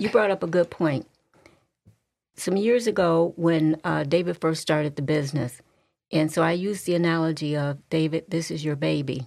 you 0.00 0.08
brought 0.08 0.30
up 0.30 0.42
a 0.42 0.46
good 0.46 0.70
point. 0.70 1.06
Some 2.36 2.56
years 2.56 2.86
ago, 2.86 3.32
when 3.36 3.80
uh, 3.84 4.04
David 4.04 4.38
first 4.40 4.60
started 4.60 4.96
the 4.96 5.02
business, 5.02 5.60
and 6.10 6.32
so 6.32 6.42
I 6.42 6.52
used 6.52 6.86
the 6.86 6.94
analogy 6.94 7.56
of 7.56 7.78
David, 7.90 8.24
this 8.28 8.50
is 8.50 8.64
your 8.64 8.76
baby. 8.76 9.26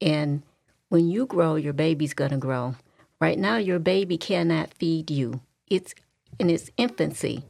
And 0.00 0.42
when 0.88 1.08
you 1.08 1.26
grow, 1.26 1.56
your 1.56 1.72
baby's 1.72 2.14
going 2.14 2.30
to 2.30 2.36
grow. 2.36 2.76
Right 3.20 3.38
now, 3.38 3.56
your 3.56 3.78
baby 3.78 4.18
cannot 4.18 4.74
feed 4.74 5.10
you, 5.10 5.40
it's 5.68 5.94
in 6.38 6.50
its 6.50 6.70
infancy. 6.76 7.42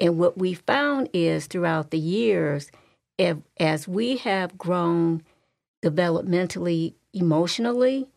And 0.00 0.18
what 0.18 0.36
we 0.36 0.54
found 0.54 1.08
is 1.12 1.46
throughout 1.46 1.90
the 1.90 1.98
years, 1.98 2.70
if, 3.16 3.36
as 3.58 3.86
we 3.86 4.16
have 4.18 4.58
grown 4.58 5.22
developmentally, 5.84 6.94
emotionally 7.12 8.08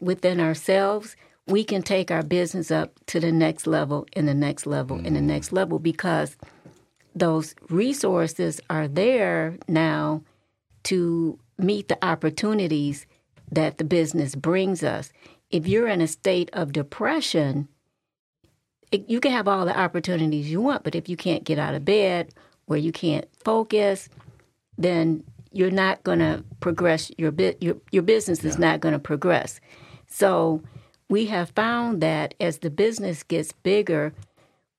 within 0.00 0.40
ourselves, 0.40 1.16
we 1.48 1.64
can 1.64 1.82
take 1.82 2.10
our 2.10 2.22
business 2.22 2.70
up 2.70 2.92
to 3.06 3.18
the 3.18 3.32
next 3.32 3.66
level 3.66 4.06
and 4.12 4.28
the 4.28 4.34
next 4.34 4.66
level 4.66 4.98
and 4.98 5.16
the 5.16 5.20
next 5.20 5.48
mm. 5.48 5.54
level 5.54 5.78
because 5.78 6.36
those 7.14 7.54
resources 7.70 8.60
are 8.70 8.86
there 8.86 9.56
now 9.66 10.22
to 10.84 11.38
meet 11.58 11.88
the 11.88 12.04
opportunities 12.04 13.06
that 13.50 13.78
the 13.78 13.84
business 13.84 14.34
brings 14.34 14.84
us. 14.84 15.10
If 15.50 15.66
you're 15.66 15.88
in 15.88 16.02
a 16.02 16.06
state 16.06 16.50
of 16.52 16.72
depression, 16.72 17.68
it, 18.92 19.08
you 19.08 19.18
can 19.18 19.32
have 19.32 19.48
all 19.48 19.64
the 19.64 19.78
opportunities 19.78 20.50
you 20.50 20.60
want, 20.60 20.84
but 20.84 20.94
if 20.94 21.08
you 21.08 21.16
can't 21.16 21.44
get 21.44 21.58
out 21.58 21.74
of 21.74 21.84
bed 21.84 22.34
or 22.66 22.76
you 22.76 22.92
can't 22.92 23.26
focus, 23.42 24.08
then 24.76 25.24
you're 25.52 25.70
not 25.70 26.02
going 26.04 26.18
to 26.18 26.44
progress. 26.60 27.10
Your 27.16 27.30
bi- 27.30 27.56
your 27.60 27.76
your 27.90 28.02
business 28.02 28.44
is 28.44 28.58
not 28.58 28.80
going 28.80 28.92
to 28.92 28.98
progress. 28.98 29.60
So 30.06 30.62
we 31.08 31.26
have 31.26 31.50
found 31.50 32.00
that 32.00 32.34
as 32.40 32.58
the 32.58 32.70
business 32.70 33.22
gets 33.22 33.52
bigger, 33.52 34.12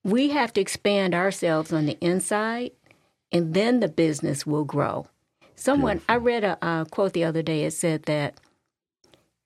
we 0.04 0.30
have 0.30 0.54
to 0.54 0.62
expand 0.62 1.14
ourselves 1.14 1.74
on 1.74 1.86
the 1.86 1.98
inside, 2.02 2.72
and 3.32 3.54
then 3.54 3.80
the 3.80 3.88
business 3.88 4.46
will 4.46 4.64
grow. 4.64 5.08
Someone 5.56 6.02
I 6.08 6.16
read 6.16 6.44
a, 6.44 6.58
uh 6.66 6.86
quote 6.86 7.14
the 7.14 7.26
other 7.26 7.42
day. 7.42 7.64
It 7.64 7.72
said 7.72 8.04
that 8.04 8.40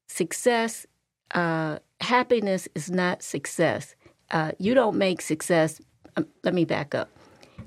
success, 0.07 0.85
uh, 1.33 1.79
happiness 2.01 2.67
is 2.75 2.91
not 2.91 3.23
success. 3.23 3.95
Uh, 4.29 4.51
you 4.59 4.73
don't 4.73 4.97
make 4.97 5.21
success. 5.21 5.81
Um, 6.15 6.27
let 6.43 6.53
me 6.53 6.65
back 6.65 6.93
up. 6.93 7.09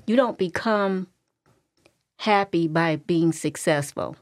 You 0.05 0.15
don't 0.15 0.37
become 0.37 1.07
happy 2.19 2.67
by 2.67 2.95
being 2.95 3.33
successful. 3.33 4.15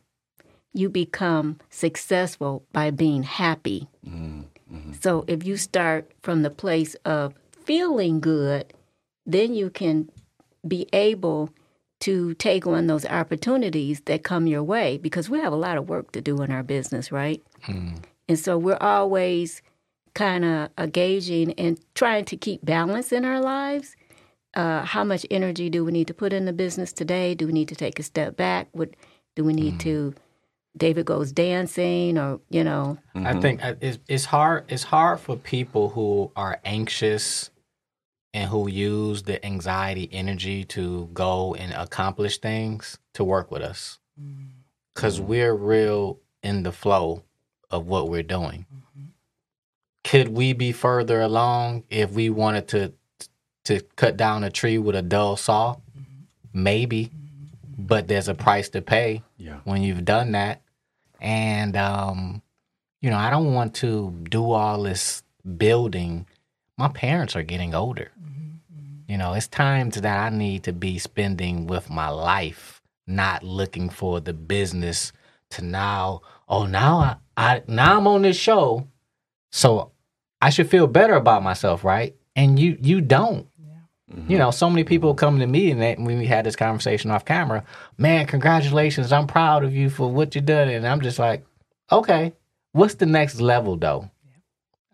You 0.73 0.89
become 0.89 1.59
successful 1.69 2.65
by 2.73 2.91
being 2.91 3.23
happy. 3.23 3.87
So 4.99 5.25
if 5.27 5.45
you 5.45 5.57
start 5.57 6.11
from 6.21 6.41
the 6.41 6.49
place 6.49 6.95
of 7.05 7.33
feeling 7.65 8.19
good, 8.19 8.73
then 9.25 9.53
you 9.53 9.69
can 9.69 10.09
be 10.67 10.87
able 10.93 11.49
to 12.01 12.33
take 12.35 12.67
on 12.67 12.87
those 12.87 13.05
opportunities 13.05 14.01
that 14.05 14.23
come 14.23 14.47
your 14.47 14.63
way 14.63 14.97
because 14.97 15.29
we 15.29 15.39
have 15.39 15.53
a 15.53 15.55
lot 15.57 15.77
of 15.77 15.87
work 15.87 16.11
to 16.11 16.21
do 16.21 16.41
in 16.41 16.51
our 16.51 16.63
business, 16.63 17.11
right? 17.11 17.41
And 18.27 18.39
so 18.39 18.57
we're 18.57 18.77
always 18.81 19.61
kind 20.13 20.43
of 20.45 20.69
uh, 20.77 20.85
gauging 20.87 21.53
and 21.53 21.79
trying 21.93 22.25
to 22.25 22.37
keep 22.37 22.65
balance 22.65 23.11
in 23.11 23.23
our 23.25 23.41
lives. 23.41 23.95
Uh, 24.55 24.83
how 24.83 25.03
much 25.03 25.25
energy 25.29 25.69
do 25.69 25.83
we 25.85 25.91
need 25.91 26.07
to 26.07 26.13
put 26.13 26.33
in 26.33 26.45
the 26.45 26.53
business 26.53 26.93
today? 26.93 27.35
Do 27.35 27.47
we 27.47 27.53
need 27.53 27.67
to 27.69 27.75
take 27.75 27.99
a 27.99 28.03
step 28.03 28.35
back? 28.35 28.67
What 28.71 28.95
do 29.35 29.43
we 29.43 29.53
need 29.53 29.79
to? 29.81 30.13
David 30.77 31.05
goes 31.05 31.31
dancing, 31.31 32.17
or 32.17 32.39
you 32.49 32.63
know, 32.63 32.97
I 33.13 33.19
mm-hmm. 33.19 33.39
think 33.39 33.63
uh, 33.63 33.75
it's, 33.81 33.99
it's 34.07 34.25
hard. 34.25 34.65
It's 34.67 34.83
hard 34.83 35.19
for 35.19 35.35
people 35.37 35.89
who 35.89 36.31
are 36.35 36.59
anxious 36.65 37.49
and 38.33 38.49
who 38.49 38.67
use 38.67 39.23
the 39.23 39.43
anxiety 39.45 40.09
energy 40.11 40.65
to 40.65 41.09
go 41.13 41.55
and 41.55 41.71
accomplish 41.71 42.39
things 42.39 42.97
to 43.13 43.23
work 43.23 43.49
with 43.49 43.61
us 43.61 43.99
mm-hmm. 44.21 44.43
because 44.93 45.19
mm-hmm. 45.19 45.29
we're 45.29 45.53
real 45.53 46.19
in 46.43 46.63
the 46.63 46.71
flow 46.71 47.23
of 47.71 47.87
what 47.87 48.09
we're 48.09 48.23
doing. 48.23 48.65
Could 50.03 50.27
we 50.27 50.53
be 50.53 50.71
further 50.71 51.21
along 51.21 51.83
if 51.89 52.11
we 52.11 52.29
wanted 52.29 52.67
to 52.69 52.93
to 53.63 53.81
cut 53.95 54.15
down 54.15 54.43
a 54.43 54.51
tree 54.51 54.77
with 54.77 54.95
a 54.95 55.01
dull 55.01 55.35
saw? 55.35 55.77
Maybe, 56.53 57.11
but 57.77 58.07
there's 58.07 58.27
a 58.27 58.35
price 58.35 58.69
to 58.69 58.81
pay 58.81 59.23
Yeah. 59.37 59.57
when 59.63 59.81
you've 59.81 60.05
done 60.05 60.33
that. 60.33 60.61
And 61.21 61.75
um, 61.75 62.41
you 63.01 63.09
know, 63.09 63.17
I 63.17 63.29
don't 63.29 63.53
want 63.53 63.75
to 63.75 64.11
do 64.29 64.51
all 64.51 64.83
this 64.83 65.23
building. 65.57 66.27
My 66.77 66.87
parents 66.87 67.35
are 67.35 67.43
getting 67.43 67.73
older. 67.73 68.11
You 69.07 69.17
know, 69.17 69.33
it's 69.33 69.47
times 69.47 70.01
that 70.01 70.17
I 70.17 70.35
need 70.35 70.63
to 70.63 70.73
be 70.73 70.97
spending 70.97 71.67
with 71.67 71.89
my 71.91 72.09
life, 72.09 72.81
not 73.05 73.43
looking 73.43 73.89
for 73.89 74.19
the 74.19 74.33
business 74.33 75.13
to 75.51 75.63
now, 75.63 76.21
oh 76.49 76.65
now 76.65 76.97
I, 76.97 77.17
I 77.37 77.63
now 77.67 77.97
I'm 77.97 78.07
on 78.07 78.23
this 78.23 78.37
show. 78.37 78.87
So 79.51 79.91
I 80.41 80.49
should 80.49 80.69
feel 80.69 80.87
better 80.87 81.13
about 81.13 81.43
myself, 81.43 81.83
right? 81.83 82.15
And 82.35 82.59
you 82.59 82.77
you 82.81 83.01
don't. 83.01 83.47
Mm-hmm. 84.13 84.31
You 84.31 84.37
know, 84.37 84.51
so 84.51 84.69
many 84.69 84.83
people 84.83 85.11
mm-hmm. 85.11 85.19
come 85.19 85.39
to 85.39 85.47
me 85.47 85.71
and 85.71 85.81
they, 85.81 85.95
when 85.95 86.17
we 86.19 86.25
had 86.25 86.45
this 86.45 86.55
conversation 86.55 87.11
off 87.11 87.25
camera, 87.25 87.63
man, 87.97 88.27
congratulations, 88.27 89.11
I'm 89.11 89.27
proud 89.27 89.63
of 89.63 89.73
you 89.73 89.89
for 89.89 90.11
what 90.11 90.35
you've 90.35 90.45
done. 90.45 90.69
And 90.69 90.87
I'm 90.87 91.01
just 91.01 91.19
like, 91.19 91.45
okay, 91.91 92.33
what's 92.71 92.95
the 92.95 93.05
next 93.05 93.41
level 93.41 93.77
though? 93.77 94.09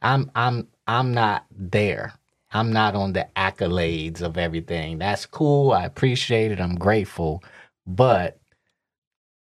I'm 0.02 0.32
I'm 0.34 0.68
I'm 0.88 1.14
not 1.14 1.46
there. 1.52 2.14
I'm 2.54 2.74
not 2.74 2.96
on 2.96 3.14
the 3.14 3.28
accolades 3.36 4.22
of 4.22 4.38
everything. 4.38 5.00
That's 5.00 5.26
cool. 5.26 5.72
I 5.72 5.86
appreciate 5.86 6.52
it. 6.52 6.60
I'm 6.60 6.76
grateful. 6.76 7.44
But 7.88 8.40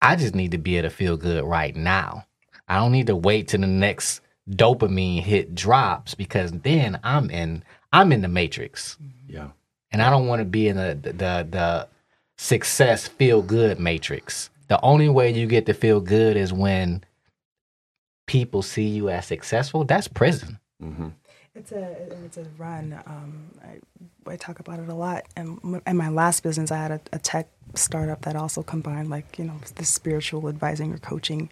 I 0.01 0.17
just 0.17 0.35
need 0.35 0.53
to 0.53 0.59
be 0.59 0.77
able 0.77 0.89
to 0.89 0.95
feel 0.95 1.17
good 1.17 1.45
right 1.45 1.75
now. 1.75 2.27
I 2.69 2.77
don't 2.77 2.93
need 2.93 3.09
to 3.09 3.17
wait 3.17 3.49
till 3.49 3.61
the 3.61 3.67
next 3.67 4.21
dopamine 4.49 5.23
hit 5.23 5.55
drops 5.55 6.15
because 6.15 6.53
then 6.53 7.01
I'm 7.03 7.31
in 7.31 7.65
I'm 7.93 8.13
in 8.13 8.23
the 8.23 8.29
matrix. 8.29 8.97
Mm-hmm. 9.03 9.35
Yeah. 9.35 9.49
And 9.93 10.03
I 10.03 10.11
don't 10.11 10.27
want 10.27 10.41
to 10.41 10.45
be 10.45 10.69
in 10.69 10.77
the 10.77 10.99
the 11.03 11.13
the, 11.13 11.49
the 11.51 11.89
success 12.39 13.09
feel 13.09 13.43
good 13.43 13.79
matrix. 13.79 14.51
The 14.69 14.81
only 14.83 15.09
way 15.09 15.33
you 15.33 15.47
get 15.47 15.67
to 15.67 15.75
feel 15.75 16.01
good 16.01 16.37
is 16.37 16.53
when 16.53 17.05
people 18.27 18.63
see 18.63 18.87
you 18.87 19.09
as 19.11 19.27
successful. 19.27 19.85
That's 19.85 20.07
prison. 20.09 20.59
It's 21.55 21.73
a 21.73 21.97
it's 22.25 22.37
a 22.37 22.47
run. 22.57 22.99
Um, 23.07 23.51
I, 23.63 24.31
I 24.31 24.37
talk 24.37 24.61
about 24.61 24.79
it 24.79 24.89
a 24.89 24.95
lot. 24.95 25.25
And 25.37 25.83
in 25.87 25.97
my 25.97 26.09
last 26.09 26.43
business, 26.45 26.71
I 26.71 26.77
had 26.77 26.93
a, 26.93 27.01
a 27.13 27.19
tech 27.19 27.49
startup 27.75 28.23
that 28.23 28.37
also 28.37 28.63
combined 28.63 29.11
like 29.11 29.39
you 29.39 29.45
know 29.45 29.57
the 29.75 29.85
spiritual 29.85 30.49
advising 30.49 30.93
or 30.93 30.99
coaching 30.99 31.51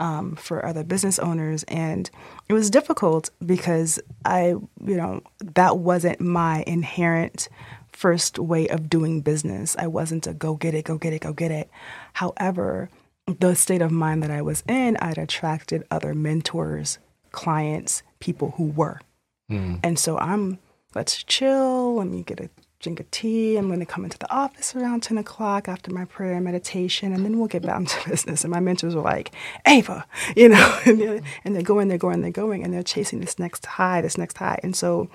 um, 0.00 0.36
for 0.36 0.64
other 0.64 0.84
business 0.84 1.18
owners, 1.18 1.64
and 1.64 2.10
it 2.48 2.52
was 2.52 2.70
difficult 2.70 3.30
because 3.44 4.00
I 4.24 4.48
you 4.48 4.96
know 4.96 5.22
that 5.40 5.78
wasn't 5.78 6.20
my 6.20 6.64
inherent 6.66 7.48
first 7.92 8.38
way 8.38 8.68
of 8.68 8.90
doing 8.90 9.20
business. 9.20 9.76
I 9.78 9.86
wasn't 9.86 10.26
a 10.26 10.34
go 10.34 10.54
get 10.56 10.74
it, 10.74 10.84
go 10.84 10.98
get 10.98 11.12
it, 11.12 11.20
go 11.22 11.32
get 11.32 11.50
it. 11.50 11.70
However, 12.14 12.90
the 13.26 13.54
state 13.54 13.80
of 13.80 13.90
mind 13.90 14.22
that 14.22 14.30
I 14.30 14.42
was 14.42 14.62
in, 14.68 14.96
I'd 14.98 15.16
attracted 15.16 15.84
other 15.90 16.12
mentors, 16.14 16.98
clients, 17.30 18.02
people 18.18 18.52
who 18.56 18.64
were. 18.64 19.00
And 19.82 19.98
so 19.98 20.18
I'm, 20.18 20.58
let's 20.94 21.22
chill. 21.22 21.96
Let 21.96 22.08
me 22.08 22.22
get 22.22 22.40
a 22.40 22.50
drink 22.84 23.00
of 23.00 23.10
tea. 23.10 23.56
I'm 23.56 23.66
going 23.66 23.80
to 23.80 23.86
come 23.86 24.04
into 24.04 24.18
the 24.18 24.32
office 24.32 24.76
around 24.76 25.02
10 25.02 25.18
o'clock 25.18 25.68
after 25.68 25.92
my 25.92 26.04
prayer 26.04 26.34
and 26.34 26.44
meditation, 26.44 27.12
and 27.12 27.24
then 27.24 27.38
we'll 27.38 27.48
get 27.48 27.62
back 27.62 27.84
to 27.86 28.08
business. 28.08 28.44
And 28.44 28.52
my 28.52 28.60
mentors 28.60 28.94
were 28.94 29.02
like, 29.02 29.32
Ava, 29.66 30.06
you 30.36 30.48
know, 30.48 30.80
and 30.86 31.00
they're, 31.00 31.20
and 31.44 31.56
they're 31.56 31.62
going, 31.62 31.88
they're 31.88 31.98
going, 31.98 32.20
they're 32.20 32.30
going, 32.30 32.62
and 32.62 32.72
they're 32.72 32.84
chasing 32.84 33.20
this 33.20 33.38
next 33.38 33.66
high, 33.66 34.00
this 34.00 34.16
next 34.16 34.38
high. 34.38 34.60
And 34.62 34.76
so, 34.76 35.08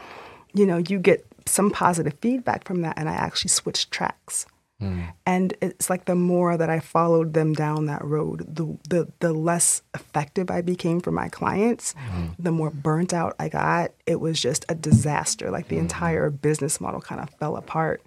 you 0.54 0.66
know, 0.66 0.78
you 0.78 1.00
get 1.00 1.26
some 1.46 1.72
positive 1.72 2.18
feedback 2.20 2.66
from 2.66 2.82
that. 2.82 2.98
And 2.98 3.08
I 3.08 3.14
actually 3.14 3.50
switched 3.50 3.92
tracks. 3.92 4.46
Mm. 4.82 5.14
And 5.26 5.54
it's 5.62 5.90
like 5.90 6.06
the 6.06 6.16
more 6.16 6.56
that 6.58 6.70
I 6.70 6.80
followed 6.80 7.34
them 7.34 7.54
down 7.54 7.86
that 7.86 8.04
road, 8.04 8.46
the 8.48 8.78
the, 8.88 9.12
the 9.20 9.34
less 9.34 9.82
effective 9.94 10.50
I 10.50 10.62
became 10.62 11.02
for 11.02 11.12
my 11.12 11.28
clients, 11.30 11.94
mm. 12.12 12.36
the 12.40 12.52
more 12.52 12.70
burnt 12.70 13.14
out 13.14 13.36
I 13.40 13.50
got. 13.50 13.92
It 14.06 14.20
was 14.20 14.42
just 14.42 14.66
a 14.70 14.76
disaster. 14.76 15.52
Like 15.52 15.68
the 15.68 15.78
mm. 15.78 15.82
entire 15.82 16.30
business 16.30 16.80
model 16.80 17.02
kind 17.02 17.22
of 17.22 17.30
fell 17.32 17.58
apart 17.58 18.02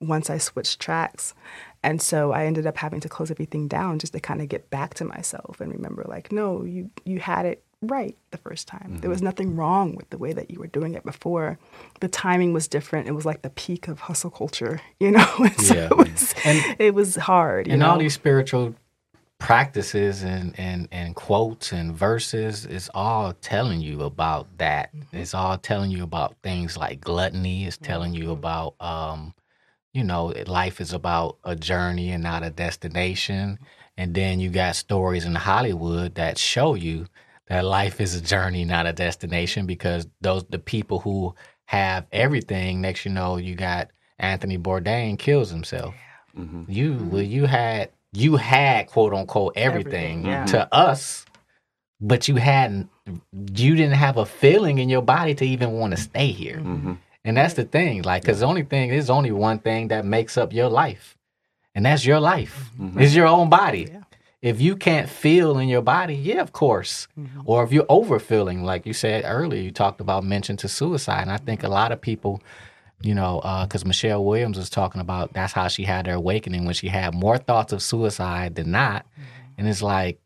once 0.00 0.30
I 0.30 0.38
switched 0.38 0.80
tracks. 0.80 1.34
And 1.82 2.00
so 2.00 2.32
I 2.32 2.46
ended 2.46 2.66
up 2.66 2.78
having 2.78 3.00
to 3.00 3.08
close 3.08 3.30
everything 3.30 3.68
down 3.68 3.98
just 3.98 4.14
to 4.14 4.20
kind 4.20 4.40
of 4.40 4.48
get 4.48 4.70
back 4.70 4.94
to 4.94 5.04
myself 5.04 5.60
and 5.60 5.70
remember 5.70 6.04
like, 6.08 6.32
no, 6.32 6.64
you 6.64 6.90
you 7.04 7.18
had 7.20 7.44
it 7.46 7.63
right 7.90 8.16
the 8.30 8.38
first 8.38 8.68
time. 8.68 8.98
There 9.00 9.10
was 9.10 9.18
mm-hmm. 9.18 9.26
nothing 9.26 9.56
wrong 9.56 9.94
with 9.94 10.10
the 10.10 10.18
way 10.18 10.32
that 10.32 10.50
you 10.50 10.58
were 10.58 10.66
doing 10.66 10.94
it 10.94 11.04
before. 11.04 11.58
The 12.00 12.08
timing 12.08 12.52
was 12.52 12.68
different. 12.68 13.08
It 13.08 13.12
was 13.12 13.24
like 13.24 13.42
the 13.42 13.50
peak 13.50 13.88
of 13.88 14.00
hustle 14.00 14.30
culture, 14.30 14.80
you 15.00 15.10
know. 15.10 15.32
And 15.38 15.60
so 15.60 15.74
Yeah. 15.74 15.88
it 15.90 15.96
was 15.96 16.34
And- 16.44 16.76
it 16.78 16.94
was 16.94 17.16
hard. 17.16 17.66
You 17.66 17.74
and 17.74 17.80
know? 17.80 17.90
all 17.90 17.98
these 17.98 18.14
spiritual 18.14 18.74
practices 19.38 20.22
and, 20.22 20.58
and, 20.58 20.88
and 20.90 21.14
quotes 21.14 21.72
and 21.72 21.94
verses 21.94 22.64
is 22.64 22.90
all 22.94 23.32
telling 23.34 23.80
you 23.80 24.02
about 24.02 24.46
that. 24.58 24.94
Mm-hmm. 24.94 25.16
It's 25.16 25.34
all 25.34 25.58
telling 25.58 25.90
you 25.90 26.02
about 26.02 26.36
things 26.42 26.76
like 26.76 27.00
gluttony. 27.00 27.66
It's 27.66 27.76
telling 27.76 28.14
you 28.14 28.30
about, 28.30 28.74
um, 28.80 29.34
you 29.92 30.02
know, 30.02 30.32
life 30.46 30.80
is 30.80 30.92
about 30.92 31.36
a 31.44 31.54
journey 31.54 32.10
and 32.10 32.22
not 32.22 32.42
a 32.42 32.50
destination. 32.50 33.54
Mm-hmm. 33.54 33.64
And 33.96 34.14
then 34.14 34.40
you 34.40 34.50
got 34.50 34.76
stories 34.76 35.24
in 35.24 35.34
Hollywood 35.34 36.14
that 36.16 36.38
show 36.38 36.74
you 36.74 37.06
that 37.48 37.64
life 37.64 38.00
is 38.00 38.14
a 38.14 38.20
journey, 38.20 38.64
not 38.64 38.86
a 38.86 38.92
destination, 38.92 39.66
because 39.66 40.06
those 40.20 40.44
the 40.44 40.58
people 40.58 41.00
who 41.00 41.34
have 41.66 42.06
everything. 42.12 42.80
Next, 42.80 43.04
you 43.04 43.10
know, 43.10 43.36
you 43.36 43.54
got 43.54 43.90
Anthony 44.18 44.58
Bourdain 44.58 45.18
kills 45.18 45.50
himself. 45.50 45.94
Mm-hmm. 46.36 46.64
You 46.68 46.92
mm-hmm. 46.92 47.10
well, 47.10 47.22
you 47.22 47.46
had 47.46 47.90
you 48.12 48.36
had 48.36 48.86
quote 48.86 49.14
unquote 49.14 49.54
everything. 49.56 50.20
Everything, 50.20 50.26
yeah. 50.26 50.46
To 50.46 50.74
us, 50.74 51.24
but 52.00 52.28
you 52.28 52.36
hadn't, 52.36 52.88
you 53.54 53.74
didn't 53.74 53.94
have 53.94 54.16
a 54.16 54.26
feeling 54.26 54.78
in 54.78 54.88
your 54.88 55.02
body 55.02 55.34
to 55.34 55.44
even 55.44 55.72
want 55.72 55.94
to 55.94 56.00
stay 56.00 56.32
here. 56.32 56.56
Mm-hmm. 56.56 56.94
And 57.26 57.36
that's 57.36 57.54
the 57.54 57.64
thing, 57.64 58.02
like, 58.02 58.22
because 58.22 58.40
the 58.40 58.46
only 58.46 58.64
thing 58.64 58.90
there's 58.90 59.08
only 59.08 59.32
one 59.32 59.58
thing 59.58 59.88
that 59.88 60.04
makes 60.04 60.36
up 60.36 60.52
your 60.52 60.68
life, 60.68 61.16
and 61.74 61.86
that's 61.86 62.04
your 62.04 62.20
life. 62.20 62.70
It's 62.96 63.14
your 63.14 63.26
own 63.26 63.48
body. 63.48 63.90
If 64.44 64.60
you 64.60 64.76
can't 64.76 65.08
feel 65.08 65.56
in 65.56 65.70
your 65.70 65.80
body, 65.80 66.14
yeah, 66.14 66.42
of 66.42 66.52
course. 66.52 67.08
Mm-hmm. 67.18 67.40
Or 67.46 67.64
if 67.64 67.72
you're 67.72 67.86
overfeeling, 67.88 68.62
like 68.62 68.84
you 68.84 68.92
said 68.92 69.24
earlier, 69.24 69.62
you 69.62 69.70
talked 69.70 70.02
about 70.02 70.22
mention 70.22 70.58
to 70.58 70.68
suicide, 70.68 71.22
and 71.22 71.32
I 71.32 71.38
think 71.38 71.60
a 71.60 71.62
mm-hmm. 71.62 71.72
lot 71.72 71.92
of 71.92 72.02
people, 72.02 72.42
you 73.00 73.14
know, 73.14 73.38
uh, 73.38 73.64
because 73.64 73.86
Michelle 73.86 74.22
Williams 74.22 74.58
was 74.58 74.68
talking 74.68 75.00
about 75.00 75.32
that's 75.32 75.54
how 75.54 75.68
she 75.68 75.84
had 75.84 76.06
her 76.06 76.12
awakening 76.12 76.66
when 76.66 76.74
she 76.74 76.88
had 76.88 77.14
more 77.14 77.38
thoughts 77.38 77.72
of 77.72 77.80
suicide 77.80 78.54
than 78.54 78.70
not, 78.70 79.06
mm-hmm. 79.12 79.22
and 79.56 79.66
it's 79.66 79.80
like 79.80 80.20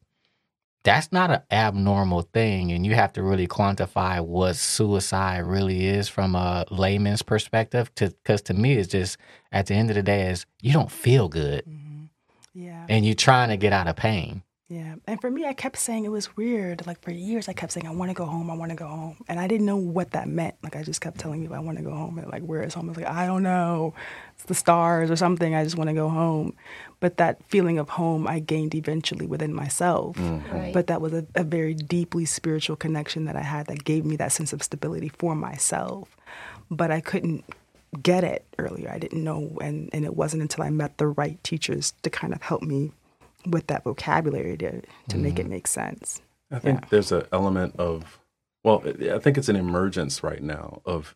that's 0.83 1.13
not 1.13 1.31
an 1.31 1.43
abnormal 1.51 2.23
thing 2.23 2.73
and 2.73 2.87
you 2.87 2.95
have 2.95 3.13
to 3.13 3.23
really 3.23 3.47
quantify 3.47 4.25
what 4.25 4.55
suicide 4.57 5.41
really 5.41 5.87
is 5.87 6.09
from 6.09 6.35
a 6.35 6.65
layman's 6.71 7.21
perspective 7.21 7.91
because 7.97 8.41
to 8.41 8.55
me 8.55 8.75
it's 8.75 8.89
just 8.89 9.19
at 9.51 9.67
the 9.67 9.75
end 9.75 9.91
of 9.91 9.97
the 9.97 10.03
day 10.03 10.31
is 10.31 10.47
you 10.63 10.73
don't 10.73 10.91
feel 10.91 11.29
good 11.29 11.63
Yeah. 12.55 12.87
and 12.89 13.05
you're 13.05 13.15
trying 13.15 13.51
to 13.51 13.57
get 13.57 13.73
out 13.73 13.87
of 13.89 13.97
pain 13.97 14.43
Yeah. 14.71 14.97
And 15.07 15.19
for 15.19 15.31
me, 15.31 15.47
I 15.47 15.55
kept 15.55 15.79
saying 15.79 16.05
it 16.05 16.11
was 16.11 16.37
weird. 16.37 16.87
Like 16.87 17.01
for 17.01 17.11
years, 17.11 17.49
I 17.49 17.55
kept 17.55 17.73
saying, 17.73 17.87
I 17.87 17.91
want 17.91 18.11
to 18.11 18.15
go 18.15 18.27
home. 18.27 18.51
I 18.51 18.55
want 18.55 18.71
to 18.71 18.77
go 18.77 18.87
home. 18.87 19.17
And 19.27 19.41
I 19.41 19.47
didn't 19.47 19.65
know 19.65 19.79
what 19.79 20.11
that 20.11 20.29
meant. 20.29 20.57
Like 20.63 20.77
I 20.77 20.83
just 20.83 21.01
kept 21.01 21.19
telling 21.19 21.41
people, 21.41 21.57
I 21.57 21.61
want 21.61 21.79
to 21.79 21.85
go 21.85 21.95
home. 21.95 22.19
And 22.19 22.31
like, 22.31 22.43
where 22.43 22.63
is 22.63 22.75
home? 22.75 22.85
I 22.87 22.89
was 22.91 22.99
like, 22.99 23.07
I 23.09 23.25
don't 23.25 23.43
know. 23.43 23.95
It's 24.35 24.45
the 24.45 24.55
stars 24.55 25.11
or 25.11 25.17
something. 25.17 25.55
I 25.55 25.65
just 25.65 25.79
want 25.79 25.89
to 25.89 25.95
go 25.95 26.11
home. 26.11 26.55
But 27.01 27.17
that 27.17 27.43
feeling 27.49 27.79
of 27.79 27.89
home, 27.89 28.27
I 28.29 28.41
gained 28.41 28.75
eventually 28.75 29.27
within 29.27 29.55
myself. 29.55 30.17
Mm-hmm. 30.17 30.55
Right. 30.55 30.75
But 30.75 30.89
that 30.89 31.01
was 31.01 31.15
a, 31.15 31.27
a 31.35 31.45
very 31.45 31.73
deeply 31.73 32.27
spiritual 32.27 32.77
connection 32.77 33.25
that 33.25 33.37
I 33.37 33.43
had 33.43 33.69
that 33.69 33.85
gave 33.85 34.05
me 34.05 34.17
that 34.17 34.33
sense 34.33 34.53
of 34.53 34.63
stability 34.63 35.09
for 35.09 35.35
myself. 35.35 36.15
But 36.71 36.91
I 36.91 37.01
couldn't 37.01 37.45
get 38.03 38.25
it 38.25 38.45
earlier. 38.59 38.91
I 38.91 38.99
didn't 38.99 39.25
know. 39.25 39.57
And, 39.61 39.89
and 39.93 40.05
it 40.05 40.17
wasn't 40.17 40.43
until 40.43 40.65
I 40.65 40.71
met 40.71 40.99
the 40.99 41.07
right 41.07 41.43
teachers 41.43 41.95
to 42.03 42.11
kind 42.11 42.33
of 42.33 42.43
help 42.43 42.63
me 42.63 42.93
with 43.47 43.67
that 43.69 43.85
vocabulary 43.85 44.57
to, 44.59 44.83
to 45.09 45.17
make 45.17 45.39
it 45.39 45.43
mm-hmm. 45.43 45.51
make 45.51 45.67
sense. 45.67 46.21
I 46.51 46.59
think 46.59 46.89
there's 46.89 47.13
an 47.13 47.25
element 47.33 47.77
of, 47.79 48.19
well, 48.65 48.83
I 48.85 49.15
I 49.15 49.19
think 49.19 49.39
it's 49.39 49.49
an 49.49 49.57
emergence 49.57 50.23
right 50.23 50.43
now 50.43 50.81
of 50.85 51.15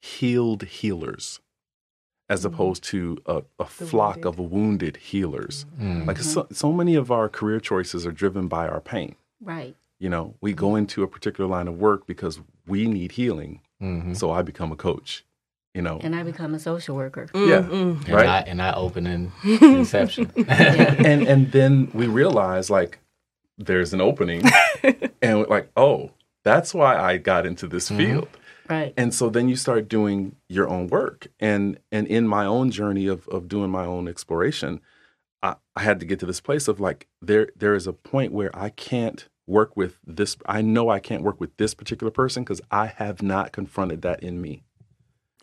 healed 0.00 0.62
healers 0.64 1.40
as 2.28 2.40
mm-hmm. 2.40 2.54
opposed 2.54 2.82
to 2.84 3.18
a, 3.26 3.42
a 3.58 3.64
flock 3.64 4.24
wounded. 4.24 4.26
of 4.26 4.38
wounded 4.38 4.96
healers. 4.96 5.66
Mm. 5.80 6.06
Like 6.06 6.18
so, 6.18 6.46
so 6.50 6.72
many 6.72 6.94
of 6.94 7.10
our 7.10 7.28
career 7.28 7.60
choices 7.60 8.06
are 8.06 8.12
driven 8.12 8.48
by 8.48 8.66
our 8.66 8.80
pain. 8.80 9.14
Right. 9.40 9.76
You 9.98 10.08
know, 10.08 10.34
we 10.40 10.52
go 10.52 10.74
into 10.74 11.02
a 11.02 11.08
particular 11.08 11.48
line 11.48 11.68
of 11.68 11.78
work 11.78 12.06
because 12.06 12.40
we 12.66 12.86
need 12.86 13.12
healing. 13.12 13.60
Mhm. 13.82 14.16
So 14.16 14.30
I 14.30 14.42
become 14.42 14.72
a 14.72 14.76
coach. 14.76 15.24
You 15.74 15.80
know, 15.80 15.98
And 16.02 16.14
I 16.14 16.22
become 16.22 16.54
a 16.54 16.58
social 16.58 16.94
worker. 16.94 17.28
Mm, 17.32 17.48
yeah, 17.48 17.62
mm. 17.62 18.04
and 18.04 18.08
right. 18.10 18.26
I, 18.28 18.40
and 18.40 18.60
I 18.60 18.74
open 18.74 19.06
in 19.06 19.32
inception 19.42 20.30
and 20.48 21.26
and 21.26 21.50
then 21.50 21.90
we 21.94 22.08
realize 22.08 22.68
like 22.68 22.98
there's 23.58 23.92
an 23.92 24.00
opening, 24.00 24.42
and 25.22 25.38
we're 25.38 25.46
like, 25.46 25.70
oh, 25.76 26.10
that's 26.44 26.74
why 26.74 26.96
I 26.96 27.16
got 27.16 27.46
into 27.46 27.66
this 27.66 27.88
mm-hmm. 27.88 27.98
field. 27.98 28.28
Right. 28.68 28.94
And 28.96 29.12
so 29.12 29.28
then 29.28 29.48
you 29.48 29.56
start 29.56 29.88
doing 29.88 30.36
your 30.48 30.68
own 30.68 30.88
work. 30.88 31.28
And 31.40 31.78
and 31.90 32.06
in 32.06 32.26
my 32.26 32.46
own 32.46 32.70
journey 32.70 33.06
of 33.06 33.28
of 33.28 33.48
doing 33.48 33.70
my 33.70 33.84
own 33.84 34.08
exploration, 34.08 34.80
I, 35.42 35.56
I 35.76 35.82
had 35.82 36.00
to 36.00 36.06
get 36.06 36.20
to 36.20 36.26
this 36.26 36.40
place 36.40 36.68
of 36.68 36.80
like 36.80 37.08
there 37.20 37.48
there 37.56 37.74
is 37.74 37.86
a 37.86 37.92
point 37.92 38.32
where 38.32 38.56
I 38.56 38.70
can't 38.70 39.28
work 39.46 39.76
with 39.76 39.98
this. 40.06 40.36
I 40.46 40.62
know 40.62 40.88
I 40.88 41.00
can't 41.00 41.22
work 41.22 41.40
with 41.40 41.56
this 41.56 41.74
particular 41.74 42.10
person 42.10 42.44
because 42.44 42.60
I 42.70 42.86
have 42.86 43.22
not 43.22 43.52
confronted 43.52 44.02
that 44.02 44.22
in 44.22 44.40
me. 44.40 44.62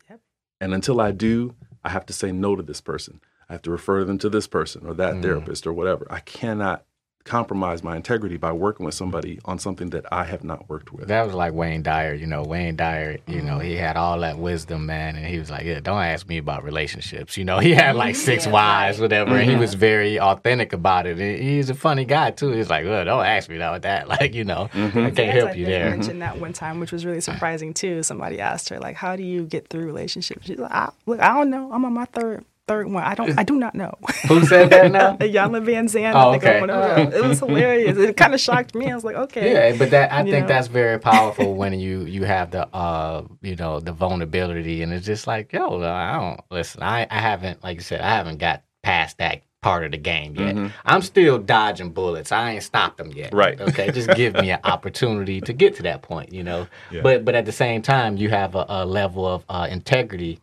Yep. 0.09 0.19
And 0.61 0.73
until 0.73 1.01
I 1.01 1.11
do, 1.11 1.55
I 1.83 1.89
have 1.89 2.05
to 2.07 2.13
say 2.13 2.31
no 2.31 2.55
to 2.55 2.63
this 2.63 2.81
person. 2.81 3.21
I 3.49 3.53
have 3.53 3.61
to 3.63 3.71
refer 3.71 4.03
them 4.03 4.17
to 4.19 4.29
this 4.29 4.47
person 4.47 4.85
or 4.85 4.93
that 4.95 5.15
mm. 5.15 5.21
therapist 5.21 5.65
or 5.65 5.73
whatever. 5.73 6.07
I 6.09 6.19
cannot 6.19 6.85
compromise 7.25 7.83
my 7.83 7.95
integrity 7.95 8.37
by 8.37 8.51
working 8.51 8.85
with 8.85 8.95
somebody 8.95 9.39
on 9.45 9.59
something 9.59 9.89
that 9.91 10.05
I 10.11 10.23
have 10.23 10.43
not 10.43 10.67
worked 10.69 10.91
with. 10.91 11.07
that 11.09 11.25
was 11.25 11.35
like 11.35 11.53
wayne 11.53 11.83
dyer 11.83 12.13
you 12.13 12.25
know 12.25 12.43
wayne 12.43 12.75
dyer 12.75 13.17
you 13.27 13.41
know 13.41 13.59
he 13.59 13.75
had 13.75 13.97
all 13.97 14.19
that 14.21 14.39
wisdom 14.39 14.85
man 14.87 15.15
and 15.15 15.25
he 15.27 15.37
was 15.37 15.51
like 15.51 15.63
yeah 15.65 15.79
don't 15.79 16.01
ask 16.01 16.27
me 16.27 16.37
about 16.37 16.63
relationships 16.63 17.37
you 17.37 17.45
know 17.45 17.59
he 17.59 17.71
had 17.73 17.95
like 17.95 18.15
six 18.15 18.45
Yeah, 18.45 18.51
wives 18.53 18.99
whatever 18.99 19.35
and 19.35 19.43
he 19.43 19.51
Mm-hmm. 19.51 19.59
was 19.59 19.73
very 19.75 20.19
authentic 20.19 20.73
about 20.73 21.05
it 21.05 21.19
and 21.19 21.41
he's 21.43 21.69
a 21.69 21.75
funny 21.75 22.05
guy 22.05 22.31
too 22.31 22.51
he's 22.51 22.69
like 22.69 22.85
well 22.85 23.05
don't 23.05 23.25
ask 23.25 23.49
me 23.49 23.57
about 23.57 23.83
that 23.83 24.07
like 24.19 24.33
you 24.33 24.43
know 24.45 24.69
Mm-hmm. 24.73 24.97
i 24.99 25.11
can't 25.11 25.17
Yes, 25.17 25.35
help 25.35 25.49
I 25.49 25.53
you 25.53 25.65
think 25.65 25.77
there 25.77 25.89
mentioned 25.91 26.21
that 26.21 26.39
one 26.39 26.53
time, 26.53 26.79
which 26.79 26.91
was 26.91 27.05
really 27.05 27.21
surprising 27.29 27.73
too. 27.73 28.01
Somebody 28.01 28.39
asked 28.39 28.69
her, 28.69 28.79
like, 28.79 28.95
"How 28.95 29.15
do 29.15 29.23
you 29.23 29.45
get 29.45 29.67
through 29.67 29.85
relationships?" 29.85 30.47
She's 30.47 30.57
like, 30.57 30.71
I, 30.71 30.89
"Look, 31.05 31.19
I 31.19 31.33
don't 31.35 31.49
know. 31.49 31.71
I'm 31.71 31.83
on 31.85 31.93
my 31.93 32.05
third 32.05 32.45
third 32.69 32.87
one. 32.91 33.03
I 33.03 33.15
don't. 33.15 33.37
I 33.37 33.43
do 33.43 33.55
not 33.55 33.73
know." 33.75 33.93
who 34.27 34.45
said 34.45 34.69
that 34.69 34.91
now 34.91 35.17
Iyanla 35.27 35.61
Vanzant. 35.65 36.13
Oh, 36.15 36.35
okay. 36.35 36.55
I'm 36.55 36.61
one 36.61 36.69
of 36.69 36.95
them. 36.95 37.13
It 37.13 37.27
was 37.27 37.39
hilarious. 37.39 37.97
It 37.97 38.15
kind 38.15 38.33
of 38.33 38.39
shocked 38.39 38.75
me. 38.75 38.89
I 38.91 38.95
was 38.95 39.03
like, 39.03 39.15
"Okay." 39.15 39.51
Yeah, 39.53 39.77
but 39.77 39.89
that 39.91 40.13
I 40.13 40.21
You 40.23 40.31
think 40.31 40.43
know? 40.47 40.53
that's 40.53 40.67
very 40.67 40.99
powerful 40.99 41.55
when 41.55 41.77
you 41.79 42.01
you 42.01 42.23
have 42.23 42.51
the 42.51 42.67
uh 42.73 43.23
you 43.41 43.55
know 43.55 43.79
the 43.79 43.91
vulnerability 43.91 44.81
and 44.83 44.93
it's 44.93 45.05
just 45.05 45.27
like 45.27 45.51
yo 45.51 45.81
I 45.83 46.13
don't 46.19 46.41
listen 46.51 46.83
I 46.83 47.07
I 47.09 47.19
haven't 47.19 47.63
like 47.63 47.77
you 47.77 47.83
said 47.83 48.01
I 48.01 48.15
haven't 48.15 48.37
got 48.37 48.63
past 48.83 49.17
that 49.17 49.41
part 49.61 49.83
of 49.83 49.91
the 49.91 49.97
game 49.97 50.35
yet. 50.37 50.55
I'm 50.85 51.01
still 51.01 51.37
dodging 51.37 51.89
bullets. 51.91 52.31
I 52.31 52.51
ain't 52.51 52.63
stopped 52.63 52.97
them 52.97 53.11
yet. 53.11 53.33
Right. 53.33 53.59
Okay. 53.59 53.91
Just 53.91 54.09
give 54.15 54.33
me 54.35 54.51
an 54.51 54.59
opportunity 54.63 55.41
to 55.41 55.51
get 55.51 55.75
to 55.75 55.83
that 55.83 56.01
point. 56.01 56.31
You 56.31 56.43
know. 56.43 56.67
Yeah. 56.91 57.01
But 57.01 57.25
but 57.25 57.35
at 57.35 57.45
the 57.45 57.51
same 57.51 57.81
time 57.81 58.15
you 58.15 58.29
have 58.29 58.55
a, 58.55 58.65
a 58.69 58.85
level 58.85 59.27
of 59.27 59.43
uh, 59.49 59.67
integrity 59.69 60.39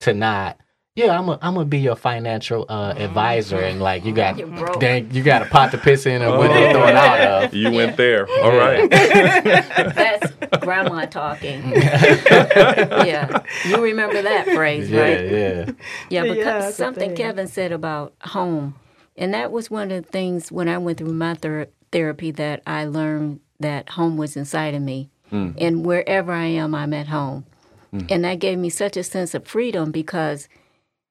to 0.00 0.14
not. 0.14 0.56
Yeah, 0.96 1.18
I'm 1.18 1.28
a, 1.28 1.36
I'm 1.42 1.54
gonna 1.54 1.64
be 1.64 1.80
your 1.80 1.96
financial 1.96 2.66
uh, 2.68 2.92
mm-hmm. 2.92 3.02
advisor, 3.02 3.58
and 3.58 3.80
like 3.80 4.04
you 4.04 4.14
got, 4.14 4.38
You're 4.38 4.76
dang, 4.76 5.10
you 5.10 5.24
got 5.24 5.42
a 5.42 5.46
pot 5.46 5.72
to 5.72 5.78
piss 5.78 6.06
in 6.06 6.22
and 6.22 6.38
what 6.38 6.52
they 6.52 6.68
oh. 6.68 6.72
throw 6.72 6.86
it 6.86 6.94
out 6.94 7.44
of. 7.44 7.54
You 7.64 7.72
went 7.72 7.96
there. 7.96 8.28
All 8.28 8.56
right. 8.56 8.88
That's 8.90 10.32
grandma 10.60 11.06
talking. 11.06 11.68
yeah. 11.72 13.42
You 13.66 13.82
remember 13.82 14.22
that 14.22 14.46
phrase, 14.46 14.88
Yeah, 14.88 15.00
right? 15.00 15.30
yeah. 15.30 15.70
Yeah, 16.10 16.22
because 16.22 16.36
Yeah, 16.36 16.58
that's 16.60 16.76
something. 16.76 17.16
Kevin 17.16 17.48
said 17.48 17.72
about 17.72 18.14
home, 18.20 18.76
and 19.16 19.34
that 19.34 19.50
was 19.50 19.68
one 19.68 19.90
of 19.90 20.04
the 20.04 20.08
things 20.08 20.52
when 20.52 20.68
I 20.68 20.78
went 20.78 20.98
through 20.98 21.12
my 21.12 21.34
ther- 21.34 21.70
therapy 21.90 22.30
that 22.32 22.62
I 22.68 22.84
learned 22.84 23.40
that 23.58 23.90
home 23.90 24.16
was 24.16 24.36
inside 24.36 24.74
of 24.74 24.82
me, 24.82 25.10
hmm. 25.30 25.50
and 25.58 25.84
wherever 25.84 26.30
I 26.30 26.44
am, 26.44 26.72
I'm 26.72 26.94
at 26.94 27.08
home, 27.08 27.46
hmm. 27.90 28.06
and 28.08 28.24
that 28.24 28.38
gave 28.38 28.58
me 28.58 28.70
such 28.70 28.96
a 28.96 29.02
sense 29.02 29.34
of 29.34 29.44
freedom 29.44 29.90
because 29.90 30.48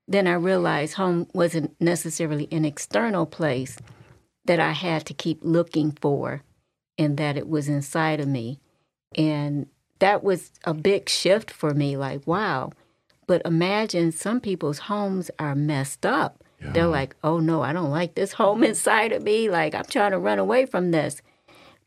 then 0.08 0.28
I 0.28 0.34
realized 0.34 0.95
home 0.95 1.28
wasn't 1.34 1.80
necessarily 1.80 2.47
an 2.51 2.66
external 2.66 3.26
place 3.26 3.78
that 4.45 4.60
I 4.60 4.72
had 4.72 5.06
to 5.06 5.14
keep 5.14 5.39
looking 5.41 5.91
for, 5.91 6.43
and 6.97 7.18
that 7.18 7.38
it 7.38 7.47
was 7.47 7.70
inside 7.70 8.20
of 8.20 8.28
me, 8.28 8.60
and 9.16 9.68
that 9.99 10.24
was 10.24 10.51
a 10.66 10.74
big 10.74 11.08
shift 11.08 11.49
for 11.49 11.74
me. 11.74 11.95
Like, 11.95 12.28
wow. 12.28 12.72
But 13.26 13.41
imagine 13.45 14.12
some 14.12 14.41
people's 14.41 14.80
homes 14.80 15.32
are 15.39 15.56
messed 15.56 16.06
up. 16.06 16.43
They're 16.60 16.88
like, 16.88 17.16
oh 17.24 17.39
no, 17.39 17.62
I 17.62 17.74
don't 17.74 17.91
like 17.91 18.16
this 18.16 18.34
home 18.34 18.64
inside 18.66 19.12
of 19.12 19.24
me. 19.24 19.49
Like, 19.49 19.76
I'm 19.76 19.86
trying 19.86 20.12
to 20.12 20.20
run 20.20 20.39
away 20.39 20.66
from 20.66 20.91
this. 20.91 21.22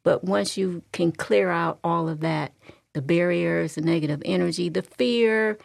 But 0.03 0.25
once 0.25 0.57
you 0.57 0.83
can 0.93 1.13
clear 1.13 1.51
out 1.51 1.79
all 1.83 2.09
of 2.09 2.21
that, 2.21 2.53
the 2.93 3.03
barriers, 3.03 3.75
the 3.75 3.81
negative 3.81 4.23
energy, 4.25 4.69
the 4.69 4.83
fear, 4.83 5.59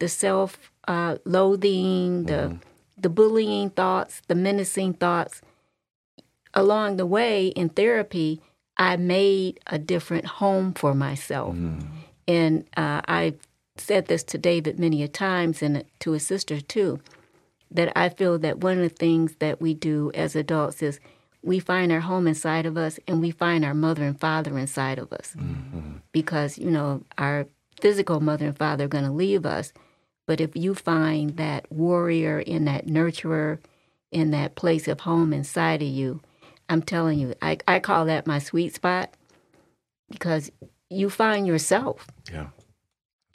the 0.00 0.08
self 0.08 0.72
uh, 0.86 1.16
loathing, 1.24 2.24
the 2.24 2.58
the 2.96 3.08
bullying 3.08 3.70
thoughts, 3.70 4.22
the 4.28 4.34
menacing 4.34 4.94
thoughts, 4.94 5.42
along 6.54 6.96
the 6.96 7.06
way 7.06 7.48
in 7.48 7.68
therapy, 7.68 8.40
I 8.76 8.96
made 8.96 9.60
a 9.66 9.78
different 9.78 10.26
home 10.26 10.72
for 10.72 10.94
myself. 10.94 11.56
And 12.26 12.64
uh, 12.76 13.02
I've 13.06 13.38
said 13.76 14.06
this 14.06 14.22
to 14.24 14.38
David 14.38 14.78
many 14.78 15.02
a 15.02 15.08
times 15.08 15.62
and 15.62 15.84
to 16.00 16.12
his 16.12 16.26
sister 16.26 16.60
too, 16.60 17.00
that 17.70 17.92
I 17.96 18.08
feel 18.08 18.38
that 18.38 18.58
one 18.58 18.78
of 18.78 18.82
the 18.82 18.88
things 18.88 19.36
that 19.40 19.60
we 19.60 19.74
do 19.74 20.10
as 20.14 20.36
adults 20.36 20.82
is 20.82 21.00
we 21.42 21.58
find 21.58 21.92
our 21.92 22.00
home 22.00 22.26
inside 22.26 22.64
of 22.64 22.76
us 22.78 22.98
and 23.06 23.20
we 23.20 23.30
find 23.30 23.64
our 23.64 23.74
mother 23.74 24.04
and 24.04 24.18
father 24.18 24.56
inside 24.58 24.98
of 24.98 25.12
us. 25.12 25.36
Because, 26.12 26.56
you 26.58 26.70
know, 26.70 27.02
our 27.18 27.46
physical 27.80 28.20
mother 28.20 28.46
and 28.46 28.56
father 28.56 28.84
are 28.84 28.88
going 28.88 29.04
to 29.04 29.10
leave 29.10 29.44
us. 29.44 29.72
But 30.26 30.40
if 30.40 30.56
you 30.56 30.74
find 30.74 31.36
that 31.36 31.70
warrior 31.70 32.40
in 32.40 32.64
that 32.64 32.86
nurturer, 32.86 33.58
in 34.10 34.30
that 34.30 34.54
place 34.54 34.88
of 34.88 35.00
home 35.00 35.32
inside 35.32 35.82
of 35.82 35.88
you, 35.88 36.20
I'm 36.68 36.82
telling 36.82 37.18
you, 37.18 37.34
I, 37.42 37.58
I 37.68 37.80
call 37.80 38.06
that 38.06 38.26
my 38.26 38.38
sweet 38.38 38.74
spot 38.74 39.12
because 40.10 40.50
you 40.88 41.10
find 41.10 41.46
yourself. 41.46 42.06
Yeah. 42.32 42.48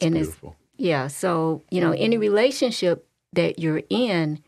and 0.01 0.15
Beautiful. 0.15 0.49
it's 0.49 0.59
yeah, 0.79 1.07
so 1.07 1.61
you 1.69 1.81
know, 1.81 1.91
any 1.91 2.17
relationship 2.17 3.05
that 3.33 3.59
you're 3.59 3.83
in, 3.89 4.41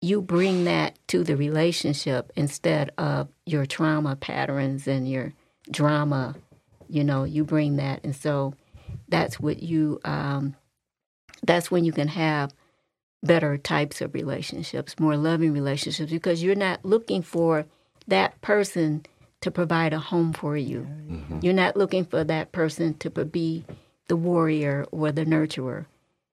you 0.00 0.20
bring 0.20 0.64
that 0.64 0.98
to 1.08 1.22
the 1.22 1.36
relationship 1.36 2.32
instead 2.34 2.90
of 2.98 3.28
your 3.46 3.64
trauma 3.64 4.16
patterns 4.16 4.88
and 4.88 5.08
your 5.08 5.32
drama. 5.70 6.34
You 6.88 7.04
know, 7.04 7.22
you 7.22 7.44
bring 7.44 7.76
that, 7.76 8.00
and 8.02 8.14
so 8.14 8.54
that's 9.08 9.38
what 9.38 9.62
you. 9.62 10.00
Um, 10.04 10.56
that's 11.46 11.70
when 11.70 11.84
you 11.84 11.92
can 11.92 12.08
have 12.08 12.52
better 13.22 13.56
types 13.56 14.00
of 14.00 14.14
relationships, 14.14 14.98
more 14.98 15.16
loving 15.16 15.52
relationships, 15.52 16.12
because 16.12 16.42
you're 16.42 16.54
not 16.54 16.84
looking 16.84 17.22
for 17.22 17.66
that 18.06 18.40
person 18.42 19.04
to 19.40 19.50
provide 19.50 19.92
a 19.92 19.98
home 19.98 20.32
for 20.32 20.56
you. 20.56 20.80
Mm-hmm. 20.80 21.40
You're 21.42 21.54
not 21.54 21.76
looking 21.76 22.04
for 22.04 22.24
that 22.24 22.52
person 22.52 22.94
to 22.98 23.10
be 23.10 23.64
the 24.08 24.16
warrior 24.16 24.86
or 24.90 25.12
the 25.12 25.24
nurturer. 25.24 25.86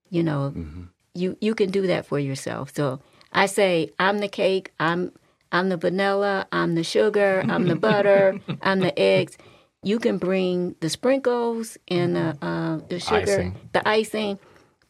You 0.10 0.24
know, 0.24 0.54
mm-hmm. 0.56 0.84
you 1.14 1.38
you 1.40 1.56
can 1.56 1.72
do 1.72 1.88
that 1.88 2.06
for 2.06 2.20
yourself. 2.20 2.74
So 2.76 3.00
I 3.32 3.46
say, 3.46 3.92
I'm 4.00 4.20
the 4.20 4.28
cake. 4.28 4.72
I'm 4.80 5.12
I'm 5.52 5.70
the 5.70 5.78
vanilla. 5.78 6.48
I'm 6.52 6.76
the 6.76 6.84
sugar. 6.84 7.44
I'm 7.48 7.68
the 7.68 7.76
butter. 7.76 8.40
I'm 8.62 8.80
the 8.80 8.98
eggs. 8.98 9.38
You 9.84 10.00
can 10.00 10.18
bring 10.18 10.76
the 10.80 10.90
sprinkles 10.90 11.78
and 11.88 12.16
the 12.16 12.38
uh, 12.42 12.80
the 12.88 13.00
sugar, 13.00 13.22
icing. 13.22 13.56
the 13.74 13.88
icing, 13.88 14.40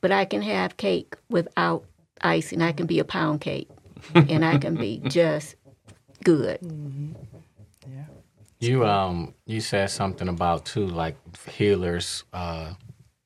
but 0.01 0.11
I 0.11 0.25
can 0.25 0.41
have 0.41 0.77
cake 0.77 1.15
without 1.29 1.85
icing. 2.21 2.61
I 2.61 2.71
can 2.71 2.87
be 2.87 2.99
a 2.99 3.05
pound 3.05 3.41
cake, 3.41 3.69
and 4.13 4.43
I 4.43 4.57
can 4.57 4.75
be 4.75 5.01
just 5.07 5.55
good. 6.23 6.59
Mm-hmm. 6.61 7.11
Yeah. 7.87 8.05
You 8.59 8.85
um 8.85 9.33
you 9.45 9.61
said 9.61 9.89
something 9.89 10.27
about 10.27 10.65
too 10.65 10.85
like 10.85 11.15
healers 11.47 12.23
uh 12.33 12.73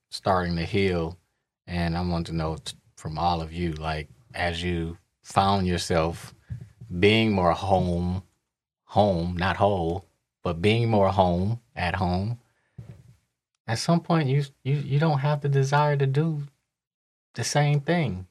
starting 0.10 0.56
to 0.58 0.64
heal, 0.64 1.18
and 1.68 1.98
I 1.98 2.02
want 2.02 2.28
to 2.28 2.34
know 2.34 2.58
t- 2.58 2.78
from 2.96 3.18
all 3.18 3.42
of 3.42 3.52
you 3.52 3.74
like 3.74 4.10
as 4.34 4.62
you 4.62 4.98
found 5.24 5.66
yourself 5.68 6.34
being 7.00 7.32
more 7.32 7.54
home, 7.54 8.24
home 8.86 9.36
not 9.38 9.58
whole, 9.58 10.06
but 10.44 10.62
being 10.62 10.90
more 10.90 11.10
home 11.10 11.60
at 11.76 11.96
home. 11.96 12.40
At 13.68 13.80
some 13.80 14.00
point, 14.00 14.30
you 14.30 14.44
you 14.64 14.76
you 14.76 15.00
don't 15.00 15.20
have 15.20 15.42
the 15.42 15.50
desire 15.50 15.98
to 15.98 16.06
do 16.06 16.44
the 17.36 17.44
same 17.44 17.82
thing. 17.82 18.28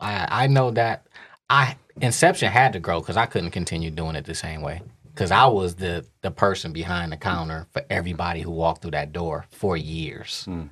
I 0.00 0.44
I 0.44 0.46
know 0.46 0.70
that 0.72 1.06
I 1.48 1.76
Inception 2.00 2.50
had 2.50 2.72
to 2.74 2.80
grow 2.80 3.00
because 3.00 3.16
I 3.16 3.26
couldn't 3.26 3.50
continue 3.50 3.90
doing 3.90 4.16
it 4.16 4.24
the 4.24 4.34
same 4.34 4.62
way. 4.62 4.82
Because 5.04 5.30
I 5.32 5.46
was 5.46 5.74
the 5.74 6.04
the 6.20 6.30
person 6.30 6.72
behind 6.72 7.10
the 7.10 7.16
counter 7.16 7.66
for 7.72 7.82
everybody 7.90 8.40
who 8.40 8.52
walked 8.52 8.82
through 8.82 8.92
that 8.92 9.12
door 9.12 9.46
for 9.50 9.76
years, 9.76 10.44
mm. 10.48 10.68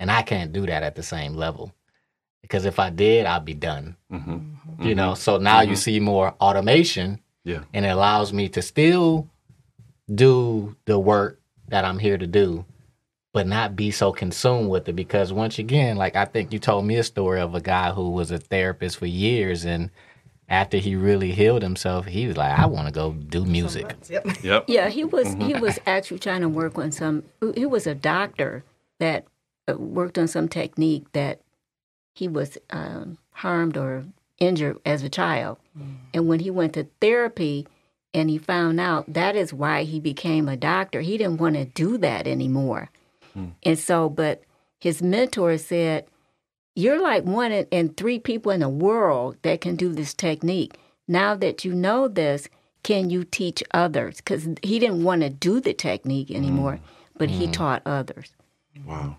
and 0.00 0.10
I 0.10 0.22
can't 0.22 0.52
do 0.52 0.66
that 0.66 0.82
at 0.82 0.96
the 0.96 1.02
same 1.02 1.34
level. 1.34 1.72
Because 2.42 2.64
if 2.64 2.78
I 2.78 2.90
did, 2.90 3.24
I'd 3.24 3.44
be 3.44 3.54
done. 3.54 3.96
Mm-hmm. 4.12 4.82
You 4.84 4.96
know. 4.96 5.14
So 5.14 5.38
now 5.38 5.60
mm-hmm. 5.60 5.70
you 5.70 5.76
see 5.76 6.00
more 6.00 6.34
automation, 6.40 7.20
yeah, 7.44 7.60
and 7.72 7.86
it 7.86 7.90
allows 7.90 8.32
me 8.32 8.48
to 8.50 8.62
still 8.62 9.28
do 10.12 10.74
the 10.86 10.98
work 10.98 11.40
that 11.68 11.84
I'm 11.84 12.00
here 12.00 12.18
to 12.18 12.26
do, 12.26 12.64
but 13.34 13.48
not 13.48 13.74
be 13.74 13.90
so 13.90 14.12
consumed 14.12 14.70
with 14.70 14.88
it. 14.88 14.94
Because 14.94 15.32
once 15.32 15.58
again, 15.58 15.96
like 15.96 16.16
I 16.16 16.24
think 16.24 16.52
you 16.52 16.58
told 16.58 16.86
me 16.86 16.96
a 16.96 17.02
story 17.02 17.40
of 17.40 17.54
a 17.54 17.60
guy 17.60 17.90
who 17.90 18.08
was 18.10 18.30
a 18.30 18.38
therapist 18.38 18.96
for 18.96 19.06
years 19.06 19.66
and 19.66 19.90
after 20.48 20.76
he 20.76 20.94
really 20.94 21.32
healed 21.32 21.62
himself, 21.62 22.06
he 22.06 22.26
was 22.26 22.36
like, 22.36 22.56
I 22.56 22.66
want 22.66 22.86
to 22.86 22.92
go 22.92 23.12
do 23.12 23.44
music. 23.44 23.96
Yep. 24.08 24.26
yep. 24.42 24.64
Yeah, 24.68 24.88
he 24.88 25.02
was 25.02 25.28
mm-hmm. 25.28 25.40
he 25.40 25.54
was 25.54 25.78
actually 25.86 26.20
trying 26.20 26.42
to 26.42 26.48
work 26.48 26.78
on 26.78 26.92
some 26.92 27.24
he 27.54 27.66
was 27.66 27.86
a 27.86 27.94
doctor 27.94 28.62
that 29.00 29.26
uh, 29.68 29.74
worked 29.74 30.16
on 30.16 30.28
some 30.28 30.48
technique 30.48 31.10
that 31.12 31.40
he 32.14 32.28
was 32.28 32.56
um, 32.70 33.18
harmed 33.32 33.76
or 33.76 34.04
injured 34.38 34.78
as 34.86 35.02
a 35.02 35.08
child. 35.08 35.58
Mm. 35.76 35.96
And 36.12 36.28
when 36.28 36.40
he 36.40 36.50
went 36.50 36.74
to 36.74 36.86
therapy 37.00 37.66
and 38.12 38.30
he 38.30 38.38
found 38.38 38.78
out 38.78 39.12
that 39.12 39.34
is 39.34 39.52
why 39.52 39.82
he 39.82 39.98
became 39.98 40.48
a 40.48 40.56
doctor, 40.56 41.00
he 41.00 41.18
didn't 41.18 41.38
want 41.38 41.56
to 41.56 41.64
do 41.64 41.98
that 41.98 42.28
anymore. 42.28 42.90
Mm. 43.36 43.52
And 43.62 43.78
so, 43.78 44.08
but 44.08 44.42
his 44.80 45.02
mentor 45.02 45.58
said, 45.58 46.06
You're 46.74 47.00
like 47.00 47.24
one 47.24 47.52
in, 47.52 47.90
three 47.90 48.18
people 48.18 48.52
in 48.52 48.60
the 48.60 48.68
world 48.68 49.36
that 49.42 49.60
can 49.60 49.76
do 49.76 49.92
this 49.92 50.14
technique. 50.14 50.76
Now 51.06 51.34
that 51.34 51.64
you 51.64 51.74
know 51.74 52.08
this, 52.08 52.48
can 52.82 53.10
you 53.10 53.24
teach 53.24 53.62
others? 53.72 54.18
Because 54.18 54.46
he 54.62 54.78
didn't 54.78 55.04
want 55.04 55.22
to 55.22 55.30
do 55.30 55.60
the 55.60 55.74
technique 55.74 56.30
anymore, 56.30 56.74
mm. 56.74 56.80
but 57.16 57.28
mm. 57.28 57.32
he 57.32 57.46
taught 57.48 57.82
others. 57.86 58.32
Wow. 58.86 59.16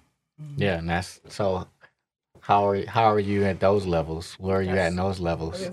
Yeah, 0.58 0.78
and 0.80 0.90
that's 0.90 1.22
so. 1.30 1.68
How 2.42 2.68
are 2.68 2.86
how 2.86 3.06
are 3.06 3.20
you 3.20 3.44
at 3.46 3.60
those 3.60 3.86
levels? 3.86 4.34
Where 4.34 4.58
are 4.58 4.62
you 4.62 4.72
at 4.72 4.92
in 4.92 4.98
those 4.98 5.20
levels? 5.20 5.72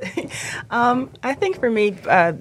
um, 0.70 1.10
I 1.22 1.34
think 1.34 1.58
for 1.58 1.70
me, 1.70 1.96
uh, 2.08 2.34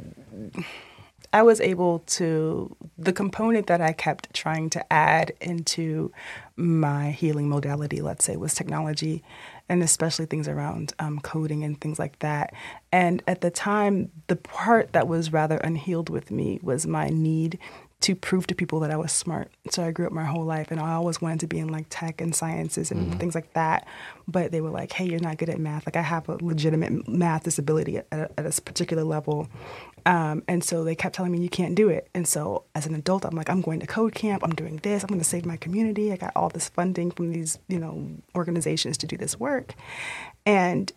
I 1.34 1.42
was 1.42 1.60
able 1.60 2.00
to, 2.00 2.76
the 2.98 3.12
component 3.12 3.66
that 3.66 3.82
I 3.82 3.92
kept 3.92 4.34
trying 4.34 4.70
to 4.70 4.94
add 4.94 5.34
into 5.42 6.12
my 6.56 7.10
healing 7.10 7.50
modality, 7.50 8.02
let's 8.04 8.24
say, 8.24 8.36
was 8.36 8.54
technology 8.54 9.24
and 9.68 9.82
especially 9.82 10.28
things 10.28 10.48
around 10.48 10.94
um, 11.00 11.20
coding 11.20 11.64
and 11.64 11.82
things 11.82 11.98
like 11.98 12.20
that. 12.20 12.54
And 12.92 13.24
at 13.26 13.42
the 13.42 13.50
time, 13.50 14.12
the 14.28 14.36
part 14.36 14.94
that 14.94 15.08
was 15.08 15.34
rather 15.34 15.58
unhealed 15.58 16.10
with 16.10 16.30
me 16.30 16.60
was 16.62 16.86
my 16.86 17.10
need 17.10 17.58
to 18.04 18.16
prove 18.16 18.46
to 18.48 18.54
people 18.56 18.82
that 18.82 18.92
I 18.92 18.98
was 18.98 19.14
smart. 19.14 19.50
So 19.72 19.82
I 19.82 19.92
grew 19.92 20.06
up 20.06 20.12
my 20.12 20.26
whole 20.26 20.44
life 20.44 20.72
and 20.72 20.80
I 20.80 20.92
always 20.92 21.22
wanted 21.22 21.40
to 21.40 21.48
be 21.48 21.58
in 21.60 21.70
like 21.70 21.86
tech 21.90 22.20
and 22.20 22.36
sciences 22.36 22.92
and 22.92 23.08
mm-hmm. 23.08 23.18
things 23.18 23.34
like 23.34 23.54
that. 23.54 23.88
But 24.28 24.52
they 24.52 24.60
were 24.60 24.70
like, 24.70 24.92
hey, 24.92 25.06
you're 25.06 25.22
not 25.22 25.38
good 25.38 25.50
at 25.50 25.58
math. 25.58 25.86
Like 25.86 25.96
I 25.96 26.02
have 26.02 26.28
a 26.28 26.38
legitimate 26.44 27.08
math 27.08 27.44
disability 27.44 28.00
at, 28.00 28.08
a, 28.12 28.30
at 28.38 28.46
a 28.46 28.62
particular 28.62 29.06
level. 29.06 29.48
Um, 30.06 30.44
and 30.50 30.62
so 30.62 30.84
they 30.84 30.96
kept 30.96 31.16
telling 31.16 31.32
me 31.32 31.40
you 31.40 31.48
can't 31.48 31.76
do 31.76 31.88
it. 31.88 32.10
And 32.14 32.28
so 32.28 32.66
as 32.76 32.86
an 32.86 32.94
adult, 32.94 33.24
I'm 33.24 33.38
like, 33.38 33.50
I'm 33.50 33.62
going 33.62 33.80
to 33.80 33.88
code 33.88 34.14
camp. 34.14 34.44
I'm 34.44 34.54
doing 34.54 34.82
this. 34.84 35.02
I'm 35.04 35.08
going 35.08 35.22
to 35.22 35.26
save 35.26 35.46
my 35.46 35.56
community. 35.56 36.12
I 36.12 36.18
got 36.18 36.34
all 36.36 36.50
this 36.50 36.68
funding 36.68 37.10
from 37.10 37.32
these, 37.32 37.58
you 37.70 37.80
know, 37.80 38.10
organizations 38.36 38.98
to 38.98 39.08
do 39.08 39.16
this 39.16 39.40
work. 39.40 39.76
And 40.46 40.92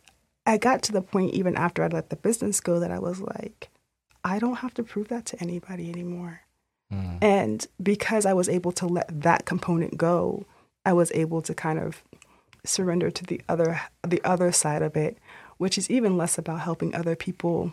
I 0.44 0.59
got 0.59 0.82
to 0.84 0.92
the 0.92 1.02
point 1.02 1.34
even 1.34 1.57
after 1.57 1.84
I 1.84 1.86
let 1.86 2.11
the 2.11 2.16
business 2.16 2.61
go 2.61 2.80
that 2.80 2.90
I 2.90 2.98
was 2.98 3.20
like, 3.20 3.68
I 4.24 4.40
don't 4.40 4.57
have 4.57 4.74
to 4.74 4.82
prove 4.82 5.07
that 5.09 5.24
to 5.26 5.40
anybody 5.40 5.88
anymore. 5.88 6.40
Mm. 6.93 7.18
And 7.22 7.66
because 7.82 8.26
I 8.26 8.32
was 8.32 8.49
able 8.49 8.72
to 8.72 8.87
let 8.87 9.22
that 9.22 9.45
component 9.45 9.97
go, 9.97 10.47
I 10.84 10.93
was 10.93 11.11
able 11.12 11.43
to 11.43 11.55
kind 11.55 11.78
of 11.78 12.03
surrender 12.64 13.11
to 13.11 13.24
the 13.24 13.41
other 13.49 13.80
the 14.07 14.22
other 14.24 14.53
side 14.53 14.82
of 14.82 14.97
it, 14.97 15.18
which 15.59 15.78
is 15.78 15.91
even 15.91 16.16
less 16.16 16.39
about 16.39 16.61
helping 16.61 16.95
other 16.95 17.16
people 17.16 17.72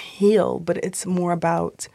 heal, 0.00 0.58
but 0.58 0.78
it's 0.78 1.06
more 1.06 1.32
about 1.32 1.88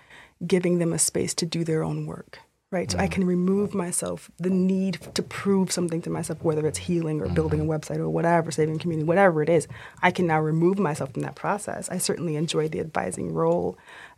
giving 0.46 0.80
them 0.80 0.94
a 0.94 1.00
space 1.00 1.34
to 1.36 1.46
do 1.46 1.64
their 1.64 1.84
own 1.84 2.06
work. 2.06 2.40
Right. 2.70 2.92
So 2.92 3.00
I 3.00 3.08
mm. 3.08 3.12
can 3.12 3.24
remove 3.26 3.74
myself 3.74 4.30
the 4.40 4.50
need 4.50 5.00
to 5.14 5.24
prove 5.24 5.72
something 5.72 6.02
to 6.02 6.10
myself, 6.10 6.44
whether 6.44 6.68
it's 6.68 6.78
healing 6.78 7.22
or 7.22 7.30
building 7.30 7.62
a 7.62 7.64
mm-hmm. 7.64 7.72
website 7.72 8.00
or 8.00 8.10
whatever, 8.10 8.52
saving 8.52 8.80
community, 8.80 9.08
whatever 9.08 9.42
it 9.42 9.48
is. 9.48 9.70
I 10.04 10.12
can 10.12 10.28
now 10.28 10.42
remove 10.42 10.78
myself 10.78 11.14
from 11.14 11.22
that 11.22 11.36
process. 11.36 11.88
I 11.88 11.98
certainly 11.98 12.36
enjoy 12.36 12.68
the 12.68 12.82
advising 12.82 13.34
role 13.34 13.78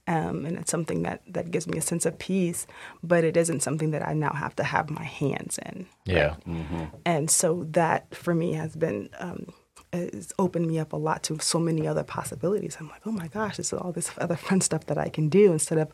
um, 0.09 0.45
and 0.45 0.57
it's 0.57 0.71
something 0.71 1.03
that 1.03 1.21
that 1.27 1.51
gives 1.51 1.67
me 1.67 1.77
a 1.77 1.81
sense 1.81 2.05
of 2.05 2.19
peace. 2.19 2.67
But 3.01 3.23
it 3.23 3.37
isn't 3.37 3.61
something 3.61 3.91
that 3.91 4.05
I 4.05 4.13
now 4.13 4.33
have 4.33 4.55
to 4.57 4.63
have 4.63 4.89
my 4.89 5.03
hands 5.03 5.59
in. 5.59 5.85
Yeah. 6.03 6.29
Right? 6.29 6.47
Mm-hmm. 6.47 6.83
And 7.05 7.31
so 7.31 7.65
that 7.69 8.13
for 8.13 8.33
me 8.33 8.53
has 8.53 8.75
been. 8.75 9.09
Um, 9.19 9.53
has 9.91 10.31
opened 10.37 10.67
me 10.67 10.77
up 10.77 10.93
a 10.93 10.97
lot 10.97 11.23
to 11.23 11.39
so 11.39 11.57
many 11.57 11.87
other 11.87 12.03
possibilities. 12.03 12.77
I'm 12.79 12.89
like, 12.89 13.01
oh 13.07 13.11
my 13.11 13.27
gosh, 13.27 13.57
this 13.57 13.73
is 13.73 13.79
all 13.79 13.91
this 13.91 14.11
other 14.19 14.35
fun 14.35 14.61
stuff 14.61 14.85
that 14.85 14.99
I 14.99 15.09
can 15.09 15.29
do 15.29 15.51
instead 15.51 15.79
of 15.79 15.91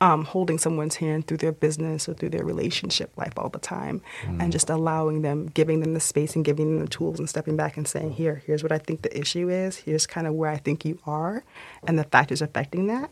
um, 0.00 0.24
holding 0.24 0.56
someone's 0.56 0.96
hand 0.96 1.26
through 1.26 1.38
their 1.38 1.50
business 1.50 2.08
or 2.08 2.14
through 2.14 2.30
their 2.30 2.44
relationship 2.44 3.10
life 3.16 3.32
all 3.36 3.48
the 3.48 3.58
time, 3.58 4.02
mm. 4.22 4.40
and 4.40 4.52
just 4.52 4.70
allowing 4.70 5.22
them, 5.22 5.46
giving 5.46 5.80
them 5.80 5.94
the 5.94 6.00
space 6.00 6.36
and 6.36 6.44
giving 6.44 6.76
them 6.76 6.84
the 6.84 6.90
tools, 6.90 7.18
and 7.18 7.28
stepping 7.28 7.56
back 7.56 7.76
and 7.76 7.88
saying, 7.88 8.12
here, 8.12 8.42
here's 8.46 8.62
what 8.62 8.70
I 8.70 8.78
think 8.78 9.02
the 9.02 9.18
issue 9.18 9.48
is. 9.48 9.78
Here's 9.78 10.06
kind 10.06 10.28
of 10.28 10.34
where 10.34 10.50
I 10.50 10.58
think 10.58 10.84
you 10.84 11.00
are, 11.04 11.42
and 11.88 11.98
the 11.98 12.04
factors 12.04 12.40
affecting 12.40 12.86
that 12.86 13.10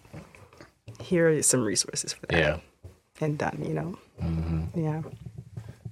here 1.02 1.28
are 1.28 1.42
some 1.42 1.62
resources 1.62 2.12
for 2.12 2.26
that. 2.26 2.38
Yeah. 2.38 2.56
And 3.20 3.38
done, 3.38 3.62
you 3.64 3.74
know? 3.74 3.98
Mm-hmm. 4.20 4.80
Yeah. 4.80 5.02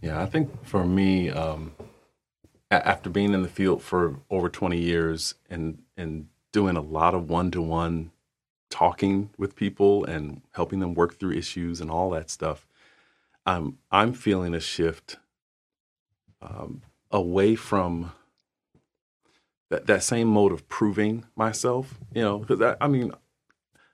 Yeah, 0.02 0.22
I 0.22 0.26
think 0.26 0.64
for 0.64 0.84
me, 0.84 1.30
um, 1.30 1.72
after 2.70 3.10
being 3.10 3.34
in 3.34 3.42
the 3.42 3.48
field 3.48 3.82
for 3.82 4.16
over 4.30 4.48
20 4.48 4.78
years 4.78 5.34
and, 5.48 5.82
and 5.96 6.28
doing 6.52 6.76
a 6.76 6.80
lot 6.80 7.14
of 7.14 7.28
one 7.28 7.50
to 7.50 7.60
one 7.60 8.10
talking 8.70 9.30
with 9.36 9.56
people 9.56 10.04
and 10.04 10.42
helping 10.52 10.80
them 10.80 10.94
work 10.94 11.18
through 11.18 11.32
issues 11.32 11.80
and 11.80 11.90
all 11.90 12.10
that 12.10 12.30
stuff, 12.30 12.66
I'm, 13.44 13.78
I'm 13.90 14.12
feeling 14.12 14.54
a 14.54 14.60
shift 14.60 15.16
um, 16.40 16.82
away 17.10 17.54
from 17.54 18.12
that, 19.68 19.86
that 19.86 20.02
same 20.02 20.28
mode 20.28 20.52
of 20.52 20.68
proving 20.68 21.24
myself, 21.36 21.98
you 22.14 22.22
know, 22.22 22.38
because 22.38 22.60
I, 22.60 22.76
I 22.80 22.88
mean, 22.88 23.12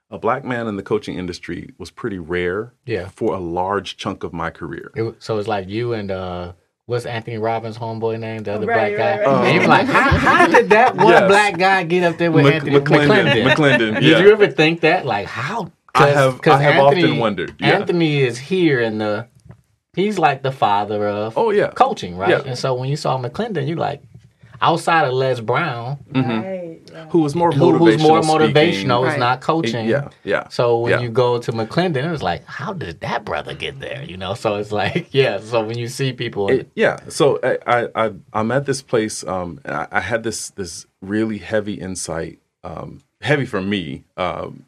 a 0.09 0.17
black 0.17 0.43
man 0.45 0.67
in 0.67 0.77
the 0.77 0.83
coaching 0.83 1.17
industry 1.17 1.69
was 1.77 1.91
pretty 1.91 2.17
rare 2.19 2.73
yeah. 2.85 3.09
for 3.09 3.33
a 3.35 3.39
large 3.39 3.97
chunk 3.97 4.23
of 4.23 4.33
my 4.33 4.49
career. 4.49 4.91
It, 4.95 5.15
so 5.19 5.37
it's 5.37 5.47
like 5.47 5.67
you 5.67 5.93
and 5.93 6.09
uh, 6.11 6.53
what's 6.85 7.05
Anthony 7.05 7.37
Robbins' 7.37 7.77
homeboy 7.77 8.19
name? 8.19 8.43
The 8.43 8.53
other 8.53 8.65
Right, 8.67 8.95
black 8.95 8.97
guy. 8.97 9.25
right, 9.25 9.27
right. 9.27 9.43
And 9.45 9.51
he 9.53 9.59
was 9.59 9.67
like, 9.67 9.85
how, 9.87 10.09
how 10.17 10.47
did 10.47 10.69
that 10.69 10.95
one 10.95 11.07
Yes. 11.07 11.27
black 11.27 11.57
guy 11.57 11.83
get 11.83 12.03
up 12.03 12.17
there 12.17 12.31
with 12.31 12.45
Mc- 12.45 12.53
Anthony 12.53 12.79
McClendon. 12.79 13.43
McClendon? 13.43 13.53
McClendon, 13.53 13.99
Did 13.99 14.19
you 14.25 14.31
ever 14.31 14.47
think 14.47 14.81
that? 14.81 15.05
Like 15.05 15.27
how? 15.27 15.71
I 15.93 16.07
have- 16.09 16.39
I 16.47 16.61
have 16.61 16.79
often 16.83 17.17
wondered, 17.17 17.55
yeah. 17.59 17.69
Anthony 17.79 18.21
is 18.21 18.37
here 18.37 18.79
in 18.79 18.99
the. 18.99 19.27
He's 19.95 20.19
like 20.19 20.43
the 20.43 20.51
father 20.51 21.07
of 21.07 21.35
Oh, 21.37 21.49
yeah. 21.49 21.71
coaching, 21.71 22.15
right? 22.15 22.29
Yeah. 22.29 22.43
And 22.45 22.55
so 22.57 22.75
when 22.75 22.87
you 22.87 22.95
saw 22.95 23.17
McClendon, 23.19 23.67
you're 23.67 23.77
like 23.77 24.03
outside 24.61 25.07
of 25.07 25.13
Les 25.13 25.39
Brown, 25.39 25.97
Right. 26.13 26.79
yeah. 26.91 27.05
Who 27.09 27.19
was 27.19 27.35
more 27.35 27.51
who, 27.51 27.61
motivational? 27.73 27.79
who's 27.79 28.01
more 28.03 28.23
speaking. 28.23 28.55
motivational, 28.55 29.11
is 29.11 29.17
not 29.17 29.41
coaching. 29.41 29.87
Yeah, 29.87 30.09
yeah. 30.23 30.47
So 30.49 30.79
when 30.79 30.91
yeah. 30.93 30.99
you 31.01 31.09
go 31.09 31.37
to 31.39 31.51
McClendon, 31.51 32.03
it 32.05 32.11
was 32.11 32.23
like, 32.23 32.43
how 32.45 32.73
did 32.73 32.99
that 33.01 33.23
brother 33.25 33.53
get 33.53 33.79
there? 33.79 34.03
You 34.03 34.17
know, 34.17 34.33
so 34.33 34.55
it's 34.55 34.71
like, 34.71 35.09
yeah. 35.13 35.39
So 35.39 35.63
when 35.63 35.77
you 35.77 35.87
see 35.87 36.13
people, 36.13 36.49
It- 36.49 36.69
yeah. 36.75 36.97
So 37.09 37.39
I, 37.43 37.57
I, 37.67 38.05
I 38.07 38.13
I'm 38.33 38.51
at 38.51 38.65
this 38.65 38.81
place. 38.81 39.23
Um, 39.25 39.59
and 39.63 39.75
I, 39.75 39.87
I 39.91 39.99
had 40.01 40.23
this 40.23 40.49
this 40.51 40.85
really 41.01 41.37
heavy 41.37 41.75
insight. 41.75 42.39
Um, 42.63 43.01
heavy 43.21 43.45
for 43.45 43.61
me. 43.61 44.03
Um, 44.17 44.65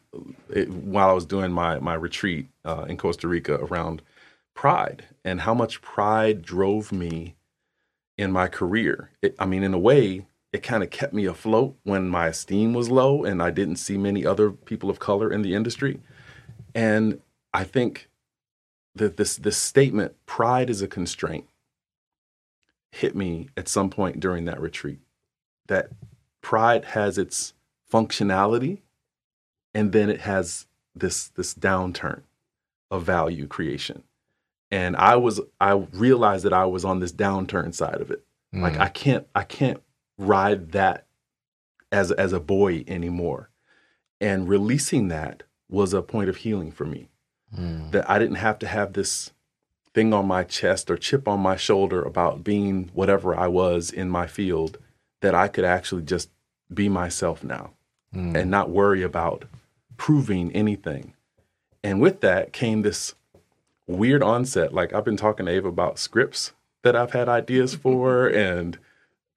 it, 0.48 0.68
while 0.70 1.08
I 1.10 1.12
was 1.12 1.26
doing 1.26 1.52
my 1.52 1.78
my 1.80 1.94
retreat 1.94 2.48
uh, 2.64 2.86
in 2.88 2.96
Costa 2.96 3.28
Rica 3.28 3.54
around 3.56 4.02
pride 4.54 5.04
and 5.24 5.40
how 5.42 5.54
much 5.54 5.80
pride 5.80 6.42
drove 6.42 6.92
me 6.92 7.34
in 8.20 8.30
my 8.30 8.48
career. 8.48 9.10
It, 9.22 9.34
I 9.38 9.46
mean, 9.46 9.62
in 9.62 9.72
a 9.72 9.78
way, 9.78 10.26
it 10.52 10.62
kind 10.62 10.82
of 10.82 10.90
kept 10.90 11.14
me 11.14 11.24
afloat 11.24 11.76
when 11.84 12.08
my 12.08 12.26
esteem 12.26 12.74
was 12.74 12.90
low 12.90 13.24
and 13.24 13.42
I 13.42 13.50
didn't 13.50 13.76
see 13.76 13.96
many 13.96 14.26
other 14.26 14.50
people 14.50 14.90
of 14.90 14.98
color 14.98 15.32
in 15.32 15.42
the 15.42 15.54
industry. 15.54 16.00
And 16.74 17.20
I 17.54 17.64
think 17.64 18.08
that 18.94 19.16
this 19.16 19.36
this 19.36 19.56
statement, 19.56 20.14
pride 20.26 20.68
is 20.68 20.82
a 20.82 20.88
constraint, 20.88 21.46
hit 22.90 23.16
me 23.16 23.48
at 23.56 23.68
some 23.68 23.88
point 23.88 24.20
during 24.20 24.44
that 24.44 24.60
retreat. 24.60 25.00
That 25.68 25.90
pride 26.42 26.86
has 26.86 27.16
its 27.16 27.54
functionality 27.90 28.80
and 29.72 29.92
then 29.92 30.10
it 30.10 30.20
has 30.20 30.66
this 30.94 31.28
this 31.28 31.54
downturn 31.54 32.22
of 32.90 33.04
value 33.04 33.46
creation. 33.46 34.02
And 34.70 34.96
I 34.96 35.16
was 35.16 35.40
I 35.60 35.72
realized 35.92 36.44
that 36.44 36.52
I 36.52 36.64
was 36.66 36.84
on 36.84 37.00
this 37.00 37.12
downturn 37.12 37.74
side 37.74 38.00
of 38.00 38.10
it. 38.10 38.24
Like 38.52 38.74
mm. 38.74 38.80
I 38.80 38.88
can't 38.88 39.26
I 39.34 39.44
can't 39.44 39.82
ride 40.18 40.72
that 40.72 41.06
as 41.92 42.12
as 42.12 42.32
a 42.32 42.40
boy 42.40 42.84
anymore. 42.86 43.50
And 44.20 44.48
releasing 44.48 45.08
that 45.08 45.44
was 45.68 45.94
a 45.94 46.02
point 46.02 46.28
of 46.28 46.36
healing 46.36 46.72
for 46.72 46.84
me. 46.84 47.08
Mm. 47.56 47.90
That 47.92 48.08
I 48.08 48.18
didn't 48.18 48.36
have 48.36 48.58
to 48.60 48.68
have 48.68 48.92
this 48.92 49.32
thing 49.92 50.12
on 50.12 50.26
my 50.26 50.44
chest 50.44 50.90
or 50.90 50.96
chip 50.96 51.26
on 51.26 51.40
my 51.40 51.56
shoulder 51.56 52.02
about 52.02 52.44
being 52.44 52.90
whatever 52.92 53.36
I 53.36 53.48
was 53.48 53.90
in 53.90 54.08
my 54.08 54.26
field, 54.26 54.78
that 55.20 55.34
I 55.34 55.48
could 55.48 55.64
actually 55.64 56.02
just 56.02 56.30
be 56.72 56.88
myself 56.88 57.42
now 57.42 57.72
mm. 58.14 58.36
and 58.36 58.50
not 58.50 58.70
worry 58.70 59.02
about 59.02 59.44
proving 59.96 60.52
anything. 60.52 61.14
And 61.82 62.00
with 62.00 62.20
that 62.20 62.52
came 62.52 62.82
this 62.82 63.14
weird 63.90 64.22
onset. 64.22 64.72
Like 64.72 64.92
I've 64.92 65.04
been 65.04 65.16
talking 65.16 65.46
to 65.46 65.52
Ava 65.52 65.68
about 65.68 65.98
scripts 65.98 66.52
that 66.82 66.96
I've 66.96 67.12
had 67.12 67.28
ideas 67.28 67.74
for 67.82 68.26
and 68.28 68.78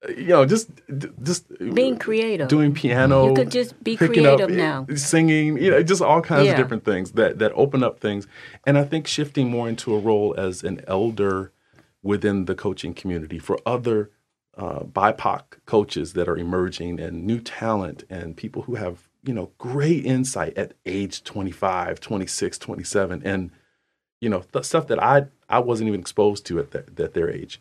you 0.09 0.27
know, 0.27 0.45
just 0.45 0.69
just 1.23 1.45
Being 1.73 1.97
creative. 1.97 2.49
doing 2.49 2.73
piano. 2.73 3.29
You 3.29 3.35
could 3.35 3.51
just 3.51 3.81
be 3.83 3.95
picking 3.95 4.25
up, 4.25 4.35
creative 4.37 4.55
now. 4.57 4.85
Singing, 4.95 5.57
you 5.57 5.71
know, 5.71 5.81
just 5.81 6.01
all 6.01 6.21
kinds 6.21 6.45
Yeah. 6.45 6.51
of 6.51 6.57
different 6.57 6.83
things 6.83 7.13
that 7.13 7.39
that 7.39 7.53
open 7.55 7.83
up 7.83 7.99
things. 8.01 8.27
And 8.67 8.77
I 8.77 8.83
think 8.83 9.07
shifting 9.07 9.49
more 9.49 9.69
into 9.69 9.95
a 9.95 9.99
role 9.99 10.35
as 10.37 10.61
an 10.63 10.81
elder 10.87 11.53
within 12.01 12.45
the 12.45 12.55
coaching 12.55 12.93
community 12.93 13.39
for 13.39 13.57
other 13.65 14.09
uh, 14.57 14.79
BIPOC 14.81 15.43
coaches 15.65 16.11
that 16.13 16.27
are 16.27 16.37
emerging 16.37 16.99
and 16.99 17.23
new 17.25 17.39
talent 17.39 18.03
and 18.09 18.35
people 18.35 18.63
who 18.63 18.75
have, 18.75 19.07
you 19.23 19.33
know, 19.33 19.51
great 19.57 20.05
insight 20.05 20.55
at 20.57 20.73
age 20.85 21.23
25, 21.23 22.01
26, 22.01 22.57
27 22.57 23.21
and 23.23 23.51
you 24.23 24.29
know, 24.29 24.43
th- 24.53 24.65
stuff 24.65 24.87
that 24.87 25.01
I 25.03 25.25
I 25.49 25.59
wasn't 25.59 25.89
even 25.89 25.99
exposed 25.99 26.45
to 26.47 26.59
at, 26.59 26.71
that 26.71 26.99
at 26.99 27.13
their 27.13 27.29
age 27.29 27.59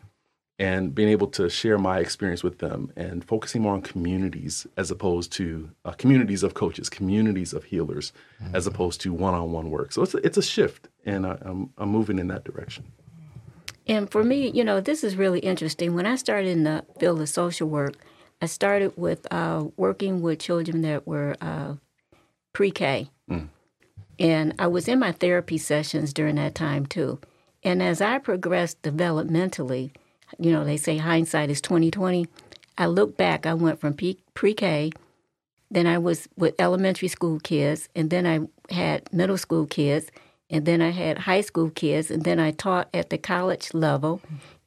and 0.59 0.93
being 0.93 1.09
able 1.09 1.27
to 1.27 1.49
share 1.49 1.77
my 1.77 1.99
experience 1.99 2.43
with 2.43 2.59
them 2.59 2.91
and 2.95 3.25
focusing 3.25 3.61
more 3.61 3.73
on 3.73 3.81
communities 3.81 4.67
as 4.77 4.91
opposed 4.91 5.31
to 5.33 5.69
uh, 5.83 5.91
communities 5.91 6.43
of 6.43 6.53
coaches, 6.53 6.89
communities 6.89 7.53
of 7.53 7.63
healers, 7.65 8.13
as 8.53 8.67
opposed 8.67 9.01
to 9.01 9.11
one-on-one 9.11 9.71
work. 9.71 9.91
So 9.91 10.03
it's 10.03 10.13
a, 10.13 10.17
it's 10.17 10.37
a 10.37 10.43
shift, 10.43 10.89
and 11.05 11.25
I, 11.25 11.37
I'm 11.41 11.71
I'm 11.77 11.89
moving 11.89 12.19
in 12.19 12.27
that 12.27 12.43
direction. 12.45 12.85
And 13.87 14.09
for 14.09 14.23
me, 14.23 14.49
you 14.49 14.63
know, 14.63 14.79
this 14.79 15.03
is 15.03 15.17
really 15.17 15.39
interesting. 15.39 15.95
When 15.95 16.05
I 16.05 16.15
started 16.15 16.47
in 16.47 16.63
the 16.63 16.85
field 16.99 17.19
of 17.19 17.27
social 17.27 17.67
work, 17.67 17.95
I 18.41 18.45
started 18.45 18.93
with 18.95 19.21
uh, 19.31 19.65
working 19.75 20.21
with 20.21 20.39
children 20.39 20.81
that 20.83 21.05
were 21.05 21.35
uh, 21.41 21.75
pre 22.53 22.71
K. 22.71 23.09
And 24.19 24.53
I 24.59 24.67
was 24.67 24.87
in 24.87 24.99
my 24.99 25.11
therapy 25.11 25.57
sessions 25.57 26.13
during 26.13 26.35
that 26.35 26.55
time 26.55 26.85
too. 26.85 27.19
And 27.63 27.81
as 27.81 28.01
I 28.01 28.17
progressed 28.19 28.81
developmentally, 28.81 29.91
you 30.39 30.51
know, 30.51 30.63
they 30.63 30.77
say 30.77 30.97
hindsight 30.97 31.49
is 31.49 31.61
2020. 31.61 32.27
I 32.77 32.87
look 32.87 33.17
back, 33.17 33.45
I 33.45 33.53
went 33.53 33.79
from 33.79 33.95
pre 33.95 34.53
K, 34.53 34.91
then 35.69 35.87
I 35.87 35.97
was 35.97 36.27
with 36.37 36.55
elementary 36.59 37.07
school 37.07 37.39
kids, 37.39 37.89
and 37.95 38.09
then 38.09 38.25
I 38.25 38.73
had 38.73 39.11
middle 39.13 39.37
school 39.37 39.65
kids, 39.65 40.11
and 40.49 40.65
then 40.65 40.81
I 40.81 40.89
had 40.89 41.19
high 41.19 41.41
school 41.41 41.69
kids, 41.69 42.11
and 42.11 42.23
then 42.23 42.39
I 42.39 42.51
taught 42.51 42.89
at 42.93 43.09
the 43.09 43.17
college 43.17 43.73
level. 43.73 44.21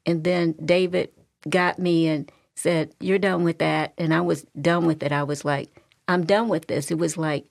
And 0.04 0.24
then 0.24 0.52
David 0.64 1.10
got 1.48 1.78
me 1.78 2.08
and 2.08 2.30
said, 2.54 2.92
You're 3.00 3.18
done 3.18 3.44
with 3.44 3.58
that. 3.58 3.92
And 3.98 4.14
I 4.14 4.20
was 4.20 4.46
done 4.60 4.86
with 4.86 5.02
it. 5.02 5.12
I 5.12 5.22
was 5.22 5.44
like, 5.44 5.68
I'm 6.08 6.24
done 6.24 6.48
with 6.48 6.66
this. 6.66 6.90
It 6.90 6.98
was 6.98 7.16
like 7.16 7.44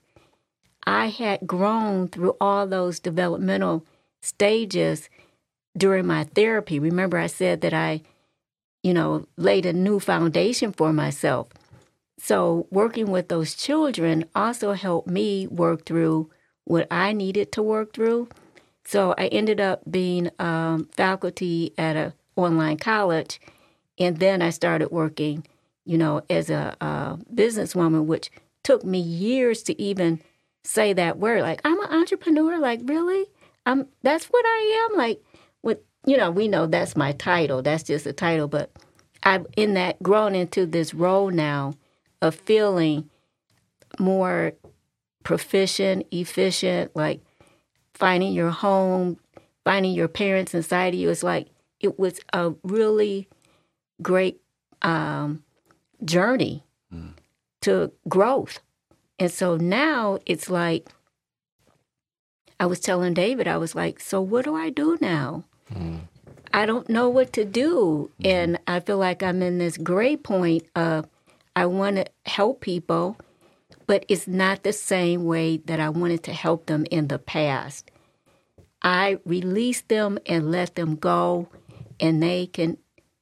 I 0.86 1.06
had 1.08 1.46
grown 1.46 2.08
through 2.08 2.36
all 2.40 2.66
those 2.66 3.00
developmental 3.00 3.84
stages 4.20 5.08
during 5.76 6.06
my 6.06 6.24
therapy. 6.24 6.78
Remember, 6.78 7.18
I 7.18 7.26
said 7.26 7.60
that 7.62 7.74
I, 7.74 8.02
you 8.82 8.94
know, 8.94 9.26
laid 9.36 9.66
a 9.66 9.72
new 9.72 9.98
foundation 9.98 10.72
for 10.72 10.92
myself. 10.92 11.48
So, 12.18 12.66
working 12.70 13.10
with 13.10 13.28
those 13.28 13.54
children 13.54 14.24
also 14.34 14.72
helped 14.72 15.08
me 15.08 15.46
work 15.46 15.84
through 15.84 16.30
what 16.64 16.86
I 16.90 17.12
needed 17.12 17.52
to 17.52 17.62
work 17.62 17.92
through. 17.92 18.28
So, 18.84 19.14
I 19.18 19.26
ended 19.26 19.60
up 19.60 19.82
being 19.90 20.30
um, 20.38 20.88
faculty 20.92 21.74
at 21.76 21.96
an 21.96 22.12
online 22.36 22.78
college, 22.78 23.38
and 23.98 24.18
then 24.18 24.40
I 24.40 24.50
started 24.50 24.90
working, 24.90 25.44
you 25.84 25.98
know, 25.98 26.22
as 26.30 26.48
a, 26.48 26.74
a 26.80 27.18
businesswoman, 27.34 28.06
which 28.06 28.30
took 28.64 28.82
me 28.82 28.98
years 28.98 29.62
to 29.64 29.80
even 29.80 30.20
say 30.66 30.92
that 30.92 31.18
word. 31.18 31.42
Like, 31.42 31.60
I'm 31.64 31.80
an 31.80 31.92
entrepreneur. 31.92 32.58
Like, 32.58 32.80
really? 32.84 33.26
I'm. 33.64 33.86
That's 34.02 34.26
what 34.26 34.44
I 34.44 34.88
am. 34.90 34.98
Like, 34.98 35.22
with 35.62 35.78
you 36.04 36.16
know, 36.16 36.30
we 36.30 36.48
know 36.48 36.66
that's 36.66 36.96
my 36.96 37.12
title. 37.12 37.62
That's 37.62 37.82
just 37.82 38.06
a 38.06 38.12
title, 38.12 38.48
but 38.48 38.70
I've 39.22 39.46
in 39.56 39.74
that 39.74 40.02
grown 40.02 40.34
into 40.34 40.66
this 40.66 40.94
role 40.94 41.30
now 41.30 41.74
of 42.22 42.34
feeling 42.34 43.10
more 43.98 44.52
proficient, 45.24 46.06
efficient, 46.10 46.94
like 46.94 47.20
finding 47.94 48.32
your 48.32 48.50
home, 48.50 49.18
finding 49.64 49.92
your 49.92 50.08
parents 50.08 50.54
inside 50.54 50.94
of 50.94 51.00
you. 51.00 51.10
It's 51.10 51.22
like 51.22 51.48
it 51.80 51.98
was 51.98 52.20
a 52.32 52.52
really 52.62 53.28
great 54.00 54.40
um, 54.82 55.42
journey 56.04 56.64
to 57.62 57.92
growth. 58.08 58.60
And 59.18 59.30
so 59.30 59.56
now 59.56 60.18
it's 60.26 60.50
like 60.50 60.88
I 62.58 62.66
was 62.66 62.80
telling 62.80 63.14
David, 63.14 63.48
I 63.48 63.56
was 63.56 63.74
like, 63.74 64.00
so 64.00 64.20
what 64.20 64.44
do 64.44 64.54
I 64.54 64.70
do 64.70 64.96
now? 65.00 65.44
Mm. 65.72 66.00
I 66.52 66.64
don't 66.64 66.88
know 66.88 67.08
what 67.08 67.32
to 67.34 67.44
do. 67.44 68.10
Mm-hmm. 68.20 68.26
And 68.26 68.58
I 68.66 68.80
feel 68.80 68.98
like 68.98 69.22
I'm 69.22 69.42
in 69.42 69.58
this 69.58 69.76
gray 69.76 70.16
point 70.16 70.64
of 70.74 71.06
I 71.54 71.66
want 71.66 71.96
to 71.96 72.06
help 72.24 72.60
people, 72.60 73.16
but 73.86 74.04
it's 74.08 74.26
not 74.26 74.62
the 74.62 74.72
same 74.72 75.24
way 75.24 75.58
that 75.58 75.80
I 75.80 75.88
wanted 75.88 76.22
to 76.24 76.32
help 76.32 76.66
them 76.66 76.86
in 76.90 77.08
the 77.08 77.18
past. 77.18 77.90
I 78.82 79.18
release 79.24 79.80
them 79.82 80.18
and 80.26 80.50
let 80.50 80.76
them 80.76 80.96
go, 80.96 81.48
and 81.98 82.22
they 82.22 82.46
can 82.46 82.76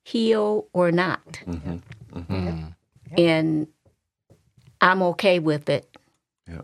heal 0.05 0.67
or 0.73 0.91
not. 0.93 1.41
Mm-hmm. 1.47 1.77
Mm-hmm. 2.19 2.65
And 3.17 3.69
I'm 4.85 5.03
okay 5.03 5.39
with 5.39 5.69
it. 5.71 5.97
Yeah, 6.49 6.61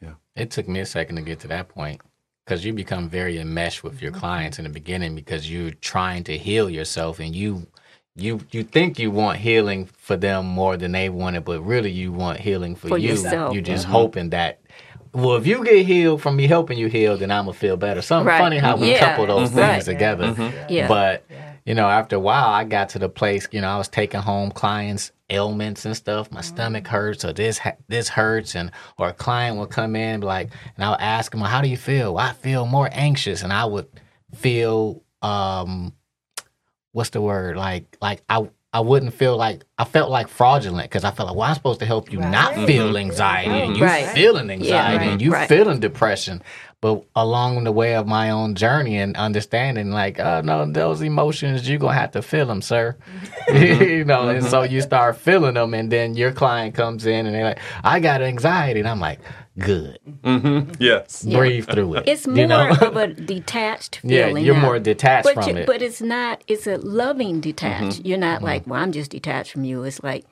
yeah. 0.00 0.14
It 0.34 0.50
took 0.50 0.66
me 0.68 0.80
a 0.80 0.86
second 0.86 1.16
to 1.16 1.22
get 1.22 1.40
to 1.40 1.48
that 1.48 1.68
point 1.68 2.00
because 2.44 2.64
you 2.64 2.72
become 2.72 3.08
very 3.10 3.38
enmeshed 3.38 3.84
with 3.84 4.00
your 4.00 4.10
clients 4.10 4.58
in 4.58 4.64
the 4.64 4.70
beginning 4.70 5.14
because 5.14 5.50
you're 5.50 5.72
trying 5.72 6.24
to 6.24 6.38
heal 6.38 6.70
yourself 6.70 7.20
and 7.20 7.36
you 7.36 7.66
you 8.16 8.40
you 8.50 8.62
think 8.62 8.98
you 8.98 9.10
want 9.10 9.38
healing 9.38 9.86
for 9.86 10.16
them 10.16 10.46
more 10.46 10.76
than 10.78 10.92
they 10.92 11.08
want 11.10 11.36
it, 11.36 11.44
but 11.44 11.60
really 11.60 11.90
you 11.90 12.10
want 12.12 12.40
healing 12.40 12.74
for, 12.74 12.88
For 12.88 12.98
you. 12.98 13.10
yourself. 13.10 13.52
You're 13.54 13.62
just 13.62 13.84
hoping 13.86 14.30
that. 14.30 14.60
Well, 15.14 15.36
if 15.36 15.46
you 15.46 15.62
get 15.62 15.84
healed 15.84 16.22
from 16.22 16.36
me 16.36 16.46
helping 16.46 16.78
you 16.78 16.86
heal, 16.88 17.18
then 17.18 17.30
I'm 17.30 17.44
gonna 17.44 17.52
feel 17.52 17.76
better. 17.76 18.00
Something 18.00 18.28
Right. 18.28 18.38
funny 18.38 18.58
how 18.58 18.76
we 18.76 18.92
Yeah. 18.92 19.00
couple 19.00 19.26
those 19.26 19.50
Mhm. 19.50 19.56
Right. 19.58 19.72
things 19.72 19.84
together. 19.84 20.52
Yeah. 20.70 20.88
But 20.88 21.24
you 21.64 21.74
know, 21.74 21.88
after 21.88 22.16
a 22.16 22.20
while, 22.20 22.48
I 22.48 22.64
got 22.64 22.90
to 22.90 22.98
the 22.98 23.08
place, 23.08 23.46
you 23.52 23.60
know, 23.60 23.68
I 23.68 23.78
was 23.78 23.88
taking 23.88 24.20
home 24.20 24.50
clients' 24.50 25.12
ailments 25.30 25.84
and 25.84 25.96
stuff. 25.96 26.30
My 26.32 26.40
stomach 26.40 26.84
mm. 26.84 26.88
hurts, 26.88 27.24
or 27.24 27.32
this 27.32 27.58
ha- 27.58 27.76
this 27.88 28.08
hurts, 28.08 28.56
and 28.56 28.72
or 28.98 29.08
a 29.08 29.12
client 29.12 29.58
would 29.58 29.70
come 29.70 29.94
in 29.94 30.14
and 30.14 30.24
like, 30.24 30.50
and 30.76 30.84
I 30.84 30.90
would 30.90 31.00
ask 31.00 31.32
him, 31.32 31.40
well, 31.40 31.50
"How 31.50 31.60
do 31.60 31.68
you 31.68 31.76
feel?" 31.76 32.14
Well, 32.14 32.26
I 32.26 32.32
feel 32.32 32.66
more 32.66 32.88
anxious, 32.92 33.42
and 33.42 33.52
I 33.52 33.64
would 33.64 33.86
feel, 34.34 35.02
um, 35.22 35.92
what's 36.90 37.10
the 37.10 37.20
word? 37.20 37.56
Like, 37.56 37.96
like 38.00 38.22
I. 38.28 38.48
I 38.74 38.80
wouldn't 38.80 39.12
feel 39.12 39.36
like 39.36 39.64
I 39.76 39.84
felt 39.84 40.10
like 40.10 40.28
fraudulent 40.28 40.88
because 40.88 41.04
I 41.04 41.10
felt 41.10 41.28
like, 41.28 41.36
well, 41.36 41.46
I'm 41.46 41.54
supposed 41.54 41.80
to 41.80 41.84
help 41.84 42.10
you 42.10 42.18
not 42.20 42.54
feel 42.54 42.86
mm-hmm. 42.86 42.96
anxiety, 42.96 43.50
and 43.50 43.76
you 43.76 43.82
mm-hmm. 43.82 44.06
Right. 44.06 44.08
feeling 44.14 44.48
anxiety, 44.48 44.96
right, 44.96 45.08
and 45.08 45.20
you 45.20 45.30
right. 45.30 45.46
feeling 45.46 45.78
depression. 45.78 46.42
But 46.82 47.04
along 47.14 47.62
the 47.62 47.70
way 47.70 47.94
of 47.94 48.08
my 48.08 48.30
own 48.30 48.56
journey 48.56 48.98
and 48.98 49.16
understanding, 49.16 49.92
like, 49.92 50.18
oh 50.18 50.40
no, 50.40 50.66
those 50.66 51.00
emotions 51.00 51.68
you're 51.68 51.78
gonna 51.78 51.94
have 51.94 52.10
to 52.10 52.22
feel 52.22 52.46
them, 52.46 52.60
sir. 52.60 52.96
Mm-hmm. 53.46 53.82
you 53.90 54.04
know, 54.04 54.28
and 54.28 54.44
so 54.44 54.62
mm-hmm. 54.62 54.74
you 54.74 54.80
start 54.80 55.16
feeling 55.16 55.54
them, 55.54 55.74
and 55.74 55.92
then 55.92 56.14
your 56.14 56.32
client 56.32 56.74
comes 56.74 57.06
in 57.06 57.26
and 57.26 57.36
they're 57.36 57.44
like, 57.44 57.60
I 57.84 58.00
got 58.00 58.20
anxiety, 58.20 58.80
and 58.80 58.88
I'm 58.88 58.98
like, 58.98 59.20
good, 59.60 60.00
mm-hmm. 60.24 60.72
Yes. 60.80 61.24
Yeah. 61.24 61.38
breathe 61.38 61.70
through 61.70 61.98
it. 61.98 62.08
It's 62.08 62.26
more 62.26 62.36
you 62.36 62.48
know? 62.48 62.70
of 62.70 62.96
a 62.96 63.06
detached 63.34 64.00
yeah, 64.02 64.26
feeling. 64.26 64.44
you're 64.44 64.56
now. 64.56 64.62
more 64.62 64.80
detached 64.80 65.22
but 65.22 65.34
from 65.34 65.50
you- 65.50 65.62
it. 65.62 65.66
But 65.68 65.82
it's 65.82 66.02
not. 66.02 66.42
It's 66.48 66.66
a 66.66 66.78
loving 66.78 67.40
detached. 67.40 68.04
You're 68.04 68.18
not 68.18 68.42
like, 68.42 68.66
well, 68.66 68.82
I'm 68.82 68.90
just 68.90 69.12
detached 69.12 69.52
from 69.52 69.62
you. 69.62 69.84
It's 69.84 70.02
like, 70.02 70.24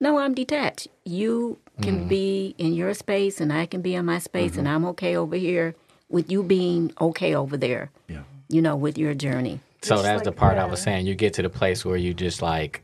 no, 0.00 0.16
I'm 0.16 0.32
detached. 0.32 0.88
You 1.04 1.58
can 1.82 2.08
be 2.08 2.54
in 2.56 2.72
your 2.72 2.94
space, 2.94 3.42
and 3.42 3.52
I 3.52 3.66
can 3.66 3.82
be 3.82 3.94
in 3.94 4.06
my 4.06 4.20
space, 4.20 4.56
and 4.56 4.66
I'm 4.66 4.86
okay 4.86 5.14
over 5.14 5.36
here 5.36 5.74
with 6.08 6.30
you 6.30 6.42
being 6.42 6.92
okay 7.00 7.34
over 7.34 7.56
there. 7.56 7.90
Yeah. 8.08 8.22
You 8.48 8.62
know, 8.62 8.76
with 8.76 8.96
your 8.98 9.14
journey. 9.14 9.60
So 9.82 9.94
Just 9.96 10.04
that's 10.04 10.22
the 10.22 10.30
like 10.30 10.36
part 10.38 10.58
I 10.58 10.64
was 10.64 10.80
saying. 10.82 11.06
You 11.06 11.14
get 11.14 11.34
to 11.34 11.42
the 11.42 11.50
place 11.50 11.84
where 11.84 11.96
you 11.96 12.14
just 12.14 12.42
like, 12.42 12.82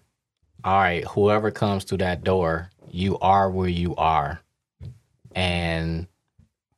all 0.62 0.78
right, 0.78 1.04
whoever 1.04 1.50
comes 1.50 1.84
through 1.84 1.98
that 1.98 2.22
door, 2.22 2.70
you 2.90 3.18
are 3.18 3.50
where 3.50 3.68
you 3.68 3.96
are. 3.96 4.40
And 5.34 6.06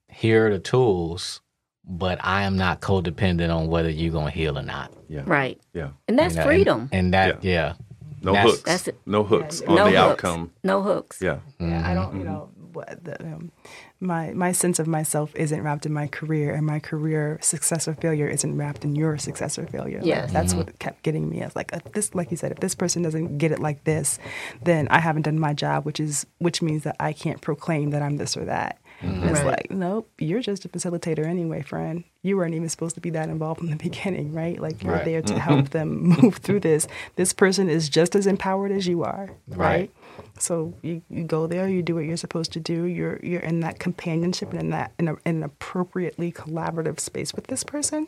here 0.09 0.47
are 0.47 0.51
the 0.53 0.59
tools, 0.59 1.41
but 1.85 2.19
I 2.25 2.43
am 2.45 2.57
not 2.57 2.81
codependent 2.81 3.55
on 3.55 3.67
whether 3.69 3.91
you're 3.91 4.13
going 4.13 4.27
to 4.27 4.39
heal 4.39 4.59
or 4.59 4.63
not. 4.63 4.93
Yeah. 5.09 5.23
Right. 5.27 5.61
Yeah. 5.75 5.91
And 6.09 6.19
that's 6.19 6.35
You 6.35 6.41
know, 6.41 6.47
freedom. 6.47 6.81
And, 6.93 6.95
and 7.07 7.15
that, 7.15 7.45
yeah. 7.45 7.75
No 8.23 8.33
That's- 8.33 8.51
hooks. 8.53 8.63
that's 8.63 8.89
it. 8.89 8.99
No 9.05 9.23
hooks 9.23 9.61
Yeah, 9.63 9.69
on 9.71 9.77
no 9.77 9.85
the 9.85 9.91
hooks. 9.91 10.25
outcome. 10.25 10.51
No 10.65 10.83
hooks. 10.83 11.21
Yeah. 11.21 11.39
Yeah, 11.61 11.89
I 11.89 11.95
don't, 11.95 12.17
you 12.19 12.25
know, 12.25 12.49
what 12.73 13.05
the, 13.05 13.21
um, 13.23 13.53
my 14.01 14.33
my 14.33 14.53
sense 14.53 14.79
of 14.79 14.87
myself 14.87 15.35
isn't 15.35 15.63
wrapped 15.63 15.87
in 15.87 15.93
my 15.93 16.07
career, 16.07 16.55
and 16.55 16.67
my 16.67 16.79
career 16.79 17.39
success 17.41 17.89
or 17.89 17.95
failure 17.95 18.29
isn't 18.29 18.57
wrapped 18.57 18.85
in 18.85 18.95
your 18.95 19.17
success 19.19 19.59
or 19.59 19.67
failure. 19.67 19.99
Like, 19.99 20.07
Yes. 20.07 20.33
that's 20.33 20.53
mm-hmm. 20.53 20.65
what 20.65 20.79
kept 20.79 21.03
getting 21.03 21.29
me. 21.31 21.41
as 21.41 21.57
like, 21.57 21.71
if 21.73 21.85
this, 21.93 22.15
like 22.15 22.31
you 22.31 22.37
said, 22.37 22.53
if 22.53 22.61
this 22.61 22.75
person 22.75 23.03
doesn't 23.03 23.39
get 23.39 23.53
it 23.53 23.59
like 23.59 23.85
this, 23.85 24.19
then 24.63 24.87
I 24.89 25.01
haven't 25.01 25.23
done 25.23 25.39
my 25.39 25.55
job, 25.55 25.85
which 25.87 25.99
is 26.01 26.27
which 26.39 26.61
means 26.63 26.83
that 26.85 26.97
I 27.01 27.13
can't 27.13 27.41
proclaim 27.41 27.91
that 27.91 28.03
I'm 28.03 28.17
this 28.19 28.37
or 28.37 28.45
that. 28.45 28.79
And 29.03 29.25
it's 29.25 29.41
Right. 29.41 29.45
like, 29.47 29.71
nope, 29.71 30.11
you're 30.19 30.41
just 30.41 30.65
a 30.65 30.71
facilitator 30.71 31.27
anyway, 31.27 31.61
friend. 31.63 32.03
You 32.23 32.39
weren't 32.39 32.55
even 32.55 32.69
supposed 32.71 32.95
to 32.95 33.01
be 33.01 33.11
that 33.11 33.29
involved 33.29 33.61
from 33.61 33.69
the 33.71 33.77
beginning, 33.89 34.33
right? 34.33 34.59
Like 34.61 34.83
you're 34.83 34.95
Right. 34.95 35.05
there 35.05 35.23
to 35.23 35.33
mm-hmm. 35.35 35.41
help 35.41 35.71
them 35.71 35.99
move 36.23 36.37
through 36.37 36.61
this. 36.61 36.87
This 37.17 37.33
person 37.35 37.69
is 37.69 37.89
just 37.91 38.15
as 38.17 38.27
empowered 38.27 38.73
as 38.73 38.87
you 38.87 39.03
are, 39.05 39.31
Right. 39.49 39.59
right? 39.59 39.91
So 40.39 40.75
you, 40.83 41.03
you 41.09 41.25
go 41.25 41.47
there, 41.47 41.69
you 41.69 41.83
do 41.83 41.95
what 41.95 42.05
you're 42.05 42.17
supposed 42.17 42.53
to 42.53 42.61
do. 42.61 42.85
You're 42.85 43.19
you're 43.23 43.41
in 43.41 43.61
that 43.61 43.79
companionship 43.79 44.51
and 44.51 44.61
in 44.61 44.71
that 44.71 44.93
in, 44.99 45.09
a, 45.09 45.13
in 45.25 45.37
an 45.37 45.43
appropriately 45.43 46.33
collaborative 46.33 47.01
space 47.01 47.33
with 47.35 47.47
this 47.47 47.65
person, 47.65 48.07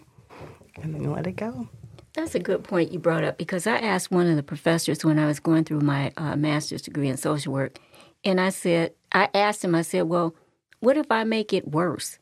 and 0.83 0.95
then 0.95 1.11
let 1.11 1.26
it 1.26 1.37
go. 1.37 1.68
That's 2.14 2.35
a 2.35 2.41
good 2.41 2.64
point 2.64 2.93
you 2.93 2.99
brought 2.99 3.24
up 3.24 3.39
because 3.39 3.66
I 3.66 3.76
asked 3.79 4.11
one 4.11 4.26
of 4.26 4.37
the 4.37 4.43
professors 4.43 5.05
when 5.05 5.18
I 5.18 5.26
was 5.26 5.41
going 5.41 5.64
through 5.64 5.81
my 5.81 6.12
uh, 6.16 6.37
master's 6.37 6.83
degree 6.83 7.09
in 7.09 7.16
social 7.16 7.53
work, 7.53 7.79
and 8.24 8.41
I 8.41 8.51
said, 8.51 8.93
I 9.12 9.29
asked 9.35 9.64
him, 9.64 9.74
I 9.74 9.83
said, 9.83 10.03
well, 10.03 10.35
what 10.81 10.97
if 10.97 11.11
I 11.11 11.24
make 11.24 11.53
it 11.53 11.68
worse? 11.68 12.18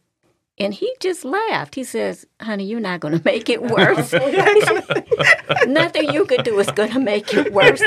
And 0.59 0.73
he 0.73 0.91
just 1.01 1.25
laughed. 1.25 1.75
He 1.75 1.85
says, 1.85 2.27
honey, 2.41 2.65
you're 2.65 2.81
not 2.81 3.01
going 3.01 3.13
to 3.19 3.23
make 3.25 3.51
it 3.51 3.63
worse. 3.63 4.13
Nothing 5.67 6.13
you 6.13 6.25
could 6.25 6.45
do 6.45 6.59
is 6.59 6.71
going 6.73 6.93
to 6.93 6.99
make 7.01 7.33
it 7.35 7.53
worse. 7.53 7.83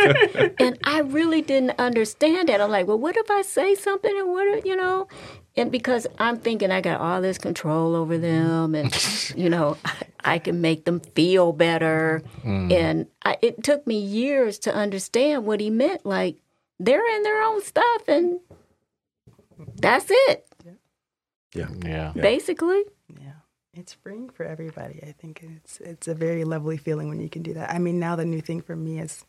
And 0.59 0.77
I 0.83 0.99
really 0.99 1.41
didn't 1.41 1.79
understand 1.79 2.49
that. 2.49 2.61
I'm 2.61 2.69
like, 2.69 2.85
well, 2.87 2.99
what 2.99 3.17
if 3.17 3.29
I 3.31 3.41
say 3.41 3.73
something 3.75 4.15
and 4.15 4.29
what, 4.29 4.47
if- 4.57 4.65
you 4.65 4.75
know? 4.75 5.07
And 5.55 5.71
because 5.71 6.05
I'm 6.19 6.37
thinking 6.37 6.71
I 6.71 6.79
got 6.79 7.01
all 7.01 7.21
this 7.21 7.37
control 7.39 7.95
over 7.95 8.17
them 8.17 8.75
and, 8.75 8.93
you 9.35 9.49
know, 9.49 9.77
I 10.23 10.37
can 10.37 10.61
make 10.61 10.85
them 10.85 10.99
feel 10.99 11.51
better. 11.53 12.21
And 12.45 13.07
I, 13.25 13.37
it 13.41 13.63
took 13.63 13.85
me 13.87 13.97
years 13.99 14.59
to 14.59 14.73
understand 14.73 15.45
what 15.45 15.59
he 15.59 15.69
meant. 15.71 16.05
Like, 16.05 16.37
they're 16.79 17.15
in 17.15 17.23
their 17.23 17.41
own 17.41 17.61
stuff 17.63 18.07
and 18.07 18.39
that's 19.81 20.05
it, 20.09 20.47
Yeah. 21.53 21.69
Yeah. 21.83 22.11
basically. 22.13 22.83
Yeah, 23.19 23.39
it's 23.73 23.93
freeing 23.93 24.29
for 24.29 24.45
everybody. 24.45 24.99
I 25.03 25.13
think 25.13 25.43
it's 25.43 25.79
it's 25.79 26.07
a 26.07 26.13
very 26.13 26.43
lovely 26.43 26.77
feeling 26.77 27.09
when 27.09 27.19
you 27.19 27.29
can 27.29 27.41
do 27.41 27.53
that. 27.55 27.71
I 27.71 27.79
mean, 27.79 27.99
now 27.99 28.15
the 28.15 28.25
new 28.25 28.41
thing 28.41 28.61
for 28.61 28.75
me 28.75 28.97
has 28.97 29.25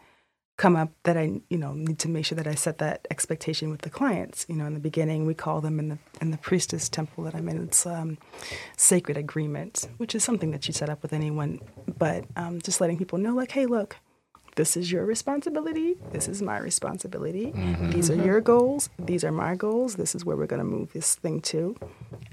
come 0.59 0.77
up 0.77 0.93
that 1.05 1.17
I 1.17 1.41
you 1.49 1.57
know 1.57 1.73
need 1.73 1.99
to 2.01 2.09
make 2.09 2.27
sure 2.27 2.37
that 2.37 2.47
I 2.47 2.55
set 2.55 2.77
that 2.79 3.07
expectation 3.11 3.71
with 3.71 3.81
the 3.81 3.91
clients. 3.91 4.45
You 4.49 4.57
know, 4.57 4.67
in 4.67 4.75
the 4.75 4.81
beginning, 4.81 5.25
we 5.25 5.35
call 5.35 5.61
them 5.63 5.79
in 5.79 5.89
the 5.89 5.99
in 6.21 6.31
the 6.31 6.39
priestess 6.39 6.89
temple 6.89 7.25
that 7.25 7.35
I'm 7.35 7.49
in. 7.49 7.65
It's 7.65 7.87
um, 7.87 8.19
sacred 8.77 9.17
agreement, 9.17 9.89
which 9.97 10.15
is 10.15 10.23
something 10.23 10.51
that 10.51 10.69
you 10.69 10.75
set 10.75 10.91
up 10.91 11.03
with 11.03 11.15
anyone, 11.15 11.61
but 11.99 12.25
um, 12.37 12.61
just 12.61 12.81
letting 12.81 12.99
people 12.99 13.19
know, 13.19 13.35
like, 13.35 13.53
hey, 13.53 13.67
look. 13.67 13.97
This 14.57 14.77
is 14.77 14.91
your 14.91 15.05
responsibility. 15.05 15.97
This 16.13 16.29
is 16.29 16.43
my 16.43 16.59
responsibility. 16.59 17.53
Mm-hmm. 17.53 17.91
These 17.91 18.11
are 18.11 18.15
mm-hmm. 18.15 18.27
your 18.27 18.41
goals. 18.41 18.91
These 18.99 19.25
are 19.25 19.33
my 19.33 19.55
goals. 19.55 19.97
This 19.97 20.15
is 20.15 20.25
where 20.25 20.37
we're 20.37 20.47
going 20.47 20.59
to 20.61 20.65
move 20.65 20.93
this 20.93 21.15
thing 21.15 21.41
to 21.43 21.77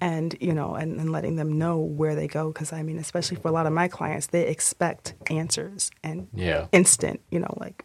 and 0.02 0.36
you 0.40 0.54
know 0.54 0.76
and, 0.76 1.00
and 1.00 1.12
letting 1.12 1.36
them 1.36 1.58
know 1.58 1.78
where 1.80 2.16
they 2.16 2.28
go 2.28 2.52
because 2.52 2.72
i 2.72 2.82
mean 2.84 2.98
especially 2.98 3.38
for 3.38 3.48
a 3.48 3.52
lot 3.52 3.66
of 3.66 3.74
my 3.74 3.88
clients 3.88 4.28
they 4.28 4.48
expect 4.48 5.14
answers 5.30 5.92
and 6.04 6.28
Yeah. 6.34 6.68
instant 6.72 7.22
you 7.32 7.40
know 7.40 7.54
like 7.60 7.84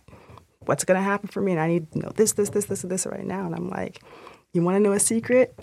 what's 0.60 0.84
going 0.84 0.98
to 0.98 1.02
happen 1.02 1.28
for 1.28 1.40
me 1.40 1.52
and 1.52 1.60
i 1.60 1.66
need 1.66 1.86
you 1.94 2.02
know 2.02 2.12
this 2.14 2.32
this 2.32 2.50
this 2.50 2.66
this 2.66 2.82
and 2.82 2.92
this 2.92 3.06
right 3.06 3.24
now 3.24 3.46
and 3.46 3.54
i'm 3.54 3.68
like 3.68 4.02
you 4.52 4.62
want 4.62 4.76
to 4.76 4.80
know 4.80 4.92
a 4.92 5.00
secret 5.00 5.58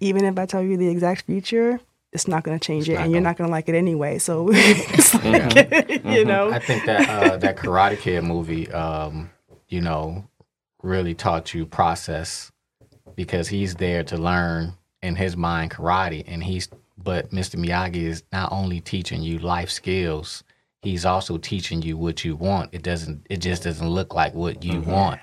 even 0.00 0.24
if 0.24 0.38
i 0.38 0.46
tell 0.46 0.62
you 0.62 0.76
the 0.76 0.88
exact 0.88 1.22
future 1.22 1.80
it's 2.12 2.28
not 2.28 2.44
going 2.44 2.58
to 2.58 2.64
change 2.64 2.88
it 2.88 2.94
not 2.94 3.04
and 3.04 3.12
you're 3.12 3.20
not 3.20 3.36
going 3.36 3.48
to 3.48 3.52
like 3.52 3.68
it 3.68 3.74
anyway 3.74 4.18
so 4.18 4.48
it's 4.52 5.14
like, 5.14 6.04
you 6.04 6.24
know 6.24 6.50
I 6.50 6.58
think 6.58 6.84
that 6.86 7.08
uh, 7.08 7.36
that 7.38 7.56
Karate 7.56 7.98
Kid 7.98 8.22
movie, 8.24 8.70
um, 8.70 9.30
you 9.68 9.80
know, 9.80 10.28
really 10.82 11.14
taught 11.14 11.54
you 11.54 11.64
process 11.64 12.52
because 13.14 13.48
he's 13.48 13.76
there 13.76 14.04
to 14.04 14.16
learn 14.16 14.74
in 15.02 15.16
his 15.16 15.36
mind 15.36 15.70
karate, 15.70 16.24
and 16.26 16.42
he's 16.42 16.68
but 16.98 17.30
Mr. 17.30 17.56
Miyagi 17.56 18.04
is 18.06 18.22
not 18.32 18.52
only 18.52 18.80
teaching 18.80 19.22
you 19.22 19.38
life 19.38 19.70
skills, 19.70 20.44
he's 20.82 21.04
also 21.04 21.38
teaching 21.38 21.82
you 21.82 21.96
what 21.96 22.24
you 22.24 22.36
want. 22.36 22.70
It 22.72 22.82
doesn't. 22.82 23.26
It 23.30 23.38
just 23.38 23.64
doesn't 23.64 23.88
look 23.88 24.14
like 24.14 24.34
what 24.34 24.64
you 24.64 24.80
want. 24.80 25.20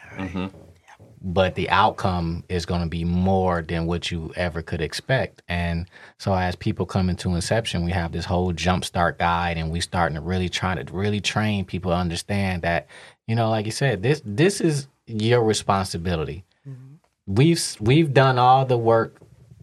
But 1.22 1.56
the 1.56 1.70
outcome 1.70 2.46
is 2.48 2.66
going 2.66 2.82
to 2.82 2.88
be 2.88 3.04
more 3.04 3.62
than 3.62 3.86
what 3.86 4.10
you 4.10 4.32
ever 4.38 4.62
could 4.62 4.82
expect. 4.82 5.42
And 5.50 5.90
so, 6.18 6.34
as 6.34 6.56
people 6.56 6.86
come 6.86 7.10
into 7.10 7.36
Inception, 7.36 7.84
we 7.84 7.92
have 7.92 8.14
this 8.14 8.26
whole 8.26 8.54
jumpstart 8.54 9.18
guide, 9.18 9.58
and 9.58 9.70
we 9.70 9.82
starting 9.82 10.16
to 10.16 10.22
really 10.22 10.48
trying 10.48 10.84
to 10.84 10.94
really 10.94 11.20
train 11.20 11.66
people 11.66 11.92
to 11.92 11.98
understand 11.98 12.62
that, 12.62 12.88
you 13.28 13.36
know, 13.36 13.50
like 13.50 13.66
you 13.66 13.72
said, 13.72 14.02
this 14.02 14.22
this 14.24 14.62
is 14.62 14.88
your 15.08 15.44
responsibility. 15.44 16.46
Mm-hmm. 16.68 16.96
We've 17.28 17.76
we've 17.82 18.14
done 18.14 18.40
all 18.40 18.66
the 18.66 18.78
work 18.78 19.20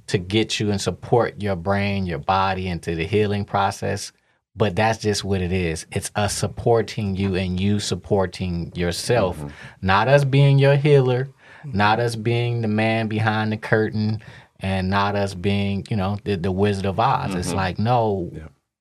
to 0.08 0.18
get 0.18 0.60
you 0.60 0.70
and 0.70 0.80
support 0.80 1.42
your 1.42 1.56
brain, 1.56 2.06
your 2.06 2.18
body 2.18 2.68
into 2.68 2.94
the 2.94 3.06
healing 3.06 3.44
process. 3.44 4.12
But 4.54 4.74
that's 4.74 4.98
just 4.98 5.22
what 5.22 5.42
it 5.42 5.52
is. 5.52 5.84
It's 5.92 6.10
us 6.16 6.32
supporting 6.32 7.14
you 7.14 7.34
and 7.34 7.60
you 7.60 7.78
supporting 7.78 8.72
yourself, 8.74 9.36
mm-hmm. 9.36 9.48
not 9.82 10.08
us 10.08 10.24
being 10.24 10.58
your 10.58 10.76
healer, 10.76 11.28
not 11.74 12.00
us 12.00 12.16
being 12.16 12.62
the 12.62 12.68
man 12.68 13.08
behind 13.08 13.52
the 13.52 13.56
curtain, 13.56 14.22
and 14.60 14.88
not 14.90 15.16
us 15.16 15.34
being, 15.34 15.86
you 15.90 15.96
know, 15.96 16.18
the, 16.24 16.36
the 16.36 16.52
Wizard 16.52 16.86
of 16.86 16.98
Oz. 16.98 17.34
It's 17.34 17.48
mm-hmm. 17.48 17.56
like, 17.56 17.78
no, 17.78 18.30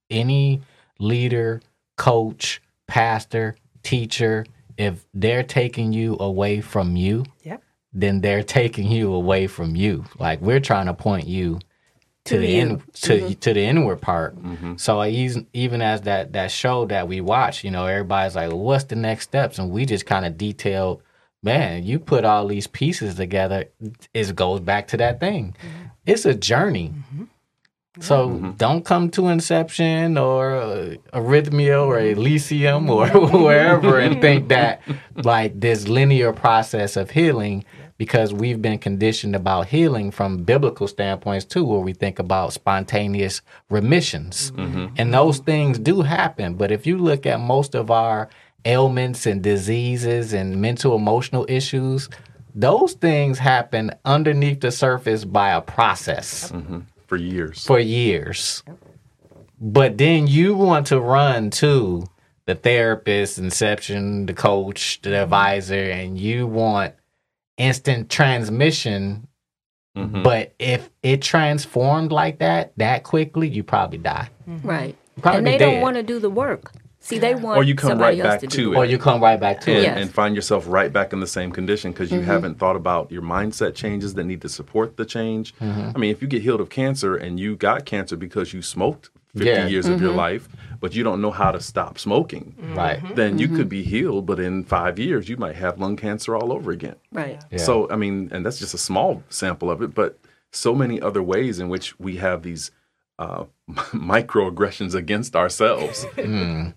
any 0.09 0.61
leader, 0.99 1.61
coach, 1.97 2.61
pastor, 2.88 3.55
teacher, 3.83 4.45
if 4.77 5.05
they're 5.13 5.43
taking 5.43 5.93
you 5.93 6.17
away 6.19 6.61
from 6.61 6.95
you, 6.95 7.25
yep 7.43 7.61
then 7.95 8.19
they're 8.19 8.43
taking 8.43 8.91
you 8.91 9.13
away 9.13 9.47
from 9.47 9.75
you. 9.75 10.03
Like 10.19 10.41
we're 10.41 10.59
trying 10.59 10.88
to 10.88 10.93
point 10.93 11.25
you 11.27 11.59
to, 12.25 12.36
To 12.36 12.38
the 12.38 12.47
you. 12.47 12.61
in, 12.61 12.79
to 12.79 12.83
mm-hmm. 12.83 13.33
to 13.33 13.53
the 13.53 13.61
inward 13.61 14.01
part. 14.01 14.36
Mm-hmm. 14.36 14.75
So 14.75 15.03
even 15.05 15.47
even 15.53 15.81
as 15.81 16.01
that 16.01 16.33
that 16.33 16.51
show 16.51 16.86
that 16.88 17.07
we 17.07 17.21
watch, 17.21 17.63
you 17.63 17.71
know, 17.71 17.86
everybody's 17.86 18.36
like, 18.36 18.49
well, 18.49 18.59
"What's 18.59 18.83
the 18.83 18.97
next 18.97 19.23
steps?" 19.23 19.57
And 19.57 19.71
we 19.71 19.86
just 19.86 20.05
kind 20.05 20.25
of 20.25 20.38
detailed, 20.38 21.01
man, 21.46 21.84
you 21.84 22.00
put 22.00 22.26
all 22.26 22.48
these 22.48 22.68
pieces 22.68 23.16
together, 23.16 23.66
it 24.14 24.36
goes 24.36 24.60
back 24.60 24.88
to 24.89 24.98
that 24.98 25.20
thing. 25.20 25.56
It's 26.06 26.26
a 26.26 26.34
journey. 26.36 26.93
So 28.02 28.28
Mm-hmm. 28.30 28.52
don't 28.58 28.84
come 28.84 29.10
to 29.12 29.30
Inception 29.30 30.18
or 30.18 30.56
uh, 30.58 30.96
Arrhythmia 31.14 31.82
or 31.86 31.98
Elysium 31.98 32.89
or 32.89 33.08
wherever 33.46 34.00
and 34.00 34.20
think 34.20 34.50
that 34.50 34.82
like 35.16 35.58
this 35.62 35.88
linear 35.88 36.34
process 36.34 36.98
of 36.98 37.12
healing 37.12 37.64
because 37.98 38.34
we've 38.34 38.62
been 38.62 38.80
conditioned 38.80 39.34
about 39.34 39.68
healing 39.68 40.12
from 40.12 40.43
biblical 40.43 40.86
standpoints 40.89 41.46
too, 41.46 41.64
where 41.64 41.80
we 41.80 41.93
think 41.93 42.20
about 42.20 42.52
spontaneous 42.52 43.41
remissions. 43.70 44.52
And 44.98 45.14
those 45.14 45.39
things 45.39 45.80
do 45.80 46.02
happen. 46.02 46.56
But 46.56 46.72
if 46.74 46.86
you 46.86 46.98
look 46.98 47.26
at 47.26 47.39
most 47.39 47.74
of 47.76 47.89
our 47.89 48.28
ailments 48.66 49.26
and 49.26 49.41
diseases 49.41 50.34
and 50.34 50.61
mental 50.61 50.95
emotional 50.95 51.45
issues, 51.47 52.09
those 52.53 52.93
things 52.93 53.38
happen 53.38 53.91
underneath 54.05 54.61
the 54.61 54.72
surface 54.72 55.26
by 55.26 55.51
a 55.51 55.61
process 55.61 56.51
mm-hmm. 56.51 56.80
for 57.07 57.18
years. 57.18 57.66
for 57.66 57.80
years. 57.80 58.63
But 59.59 59.97
then 59.97 60.28
you 60.28 60.55
want 60.55 60.88
to 60.88 60.99
run 60.99 61.49
to 61.51 62.05
the 62.45 62.55
therapist, 62.55 63.38
inception, 63.38 64.26
the 64.26 64.34
coach, 64.34 65.01
the 65.01 65.24
advisor, 65.24 65.89
and 65.91 66.18
you 66.18 66.47
want 66.47 66.93
instant 67.57 68.09
transmission. 68.09 69.28
Mm-hmm. 69.97 70.24
But 70.24 70.53
if 70.59 70.89
it 71.03 71.22
transformed 71.22 72.11
like 72.11 72.39
that 72.39 72.74
that 72.78 73.03
quickly, 73.03 73.47
you 73.47 73.63
probably 73.63 73.97
die. 73.97 74.30
Mm-hmm. 74.47 74.68
Right. 74.68 74.95
Probably 75.22 75.38
and 75.38 75.47
they 75.47 75.57
dead. 75.57 75.72
don't 75.72 75.82
want 75.82 75.95
to 75.95 76.03
do 76.03 76.20
the 76.20 76.30
work. 76.30 76.72
See, 77.06 77.20
they 77.20 77.36
want 77.36 77.58
Or 77.58 77.64
you 77.64 77.76
come 77.76 77.99
right 77.99 78.20
back 78.20 78.39
to, 78.39 78.47
to 78.47 78.58
do 78.58 78.74
it. 78.74 78.78
Or 78.78 78.84
you 78.84 78.97
come 78.97 79.22
right 79.22 79.39
back 79.39 79.62
to 79.62 79.70
and, 79.70 79.80
it. 79.80 79.84
Yes. 79.84 79.97
and 79.99 80.12
find 80.12 80.36
yourself 80.36 80.66
right 80.68 80.91
back 80.91 81.14
in 81.14 81.20
the 81.20 81.28
same 81.28 81.51
condition 81.51 81.91
because 81.91 82.12
you 82.12 82.18
mm-hmm. 82.18 82.28
haven't 82.28 82.58
thought 82.58 82.76
about 82.76 83.12
your 83.12 83.22
mindset 83.22 83.76
changes 83.76 84.16
that 84.16 84.24
need 84.24 84.41
to 84.41 84.49
support 84.49 84.97
the 84.97 85.06
change. 85.06 85.56
Mm-hmm. 85.58 85.91
I 85.95 85.99
mean, 85.99 86.10
if 86.10 86.24
you 86.24 86.28
get 86.28 86.41
healed 86.41 86.62
of 86.62 86.72
cancer 86.72 87.16
and 87.16 87.39
you 87.39 87.58
got 87.58 87.86
cancer 87.86 88.18
because 88.18 88.53
you 88.53 88.64
smoked 88.64 89.12
50 89.36 89.45
Yeah. 89.47 89.68
years 89.68 89.86
of 89.86 90.01
your 90.01 90.10
mm-hmm. 90.10 90.18
life, 90.18 90.47
but 90.80 90.95
you 90.95 91.03
don't 91.03 91.22
know 91.22 91.30
how 91.30 91.51
to 91.51 91.62
stop 91.62 91.99
smoking, 91.99 92.56
Right. 92.74 92.99
then 93.16 93.38
you 93.38 93.49
could 93.49 93.70
be 93.70 93.84
healed, 93.84 94.26
but 94.26 94.39
in 94.39 94.64
five 94.64 94.97
years, 94.97 95.30
you 95.30 95.38
might 95.38 95.58
have 95.58 95.80
lung 95.80 95.97
cancer 95.97 96.36
all 96.36 96.51
over 96.51 96.72
again. 96.72 96.95
Right. 97.12 97.39
Yeah. 97.51 97.60
So, 97.60 97.88
I 97.91 97.97
mean, 97.97 98.30
and 98.32 98.43
that's 98.43 98.58
just 98.58 98.74
a 98.74 98.80
small 98.80 99.22
sample 99.30 99.70
of 99.70 99.84
it, 99.84 99.93
but 99.93 100.18
so 100.49 100.74
many 100.74 100.99
other 100.99 101.22
ways 101.22 101.60
in 101.60 101.70
which 101.70 101.99
we 101.99 102.16
have 102.16 102.41
these 102.41 102.72
uh, 103.20 103.45
microaggressions 103.93 104.93
against 104.93 105.36
ourselves 105.36 106.05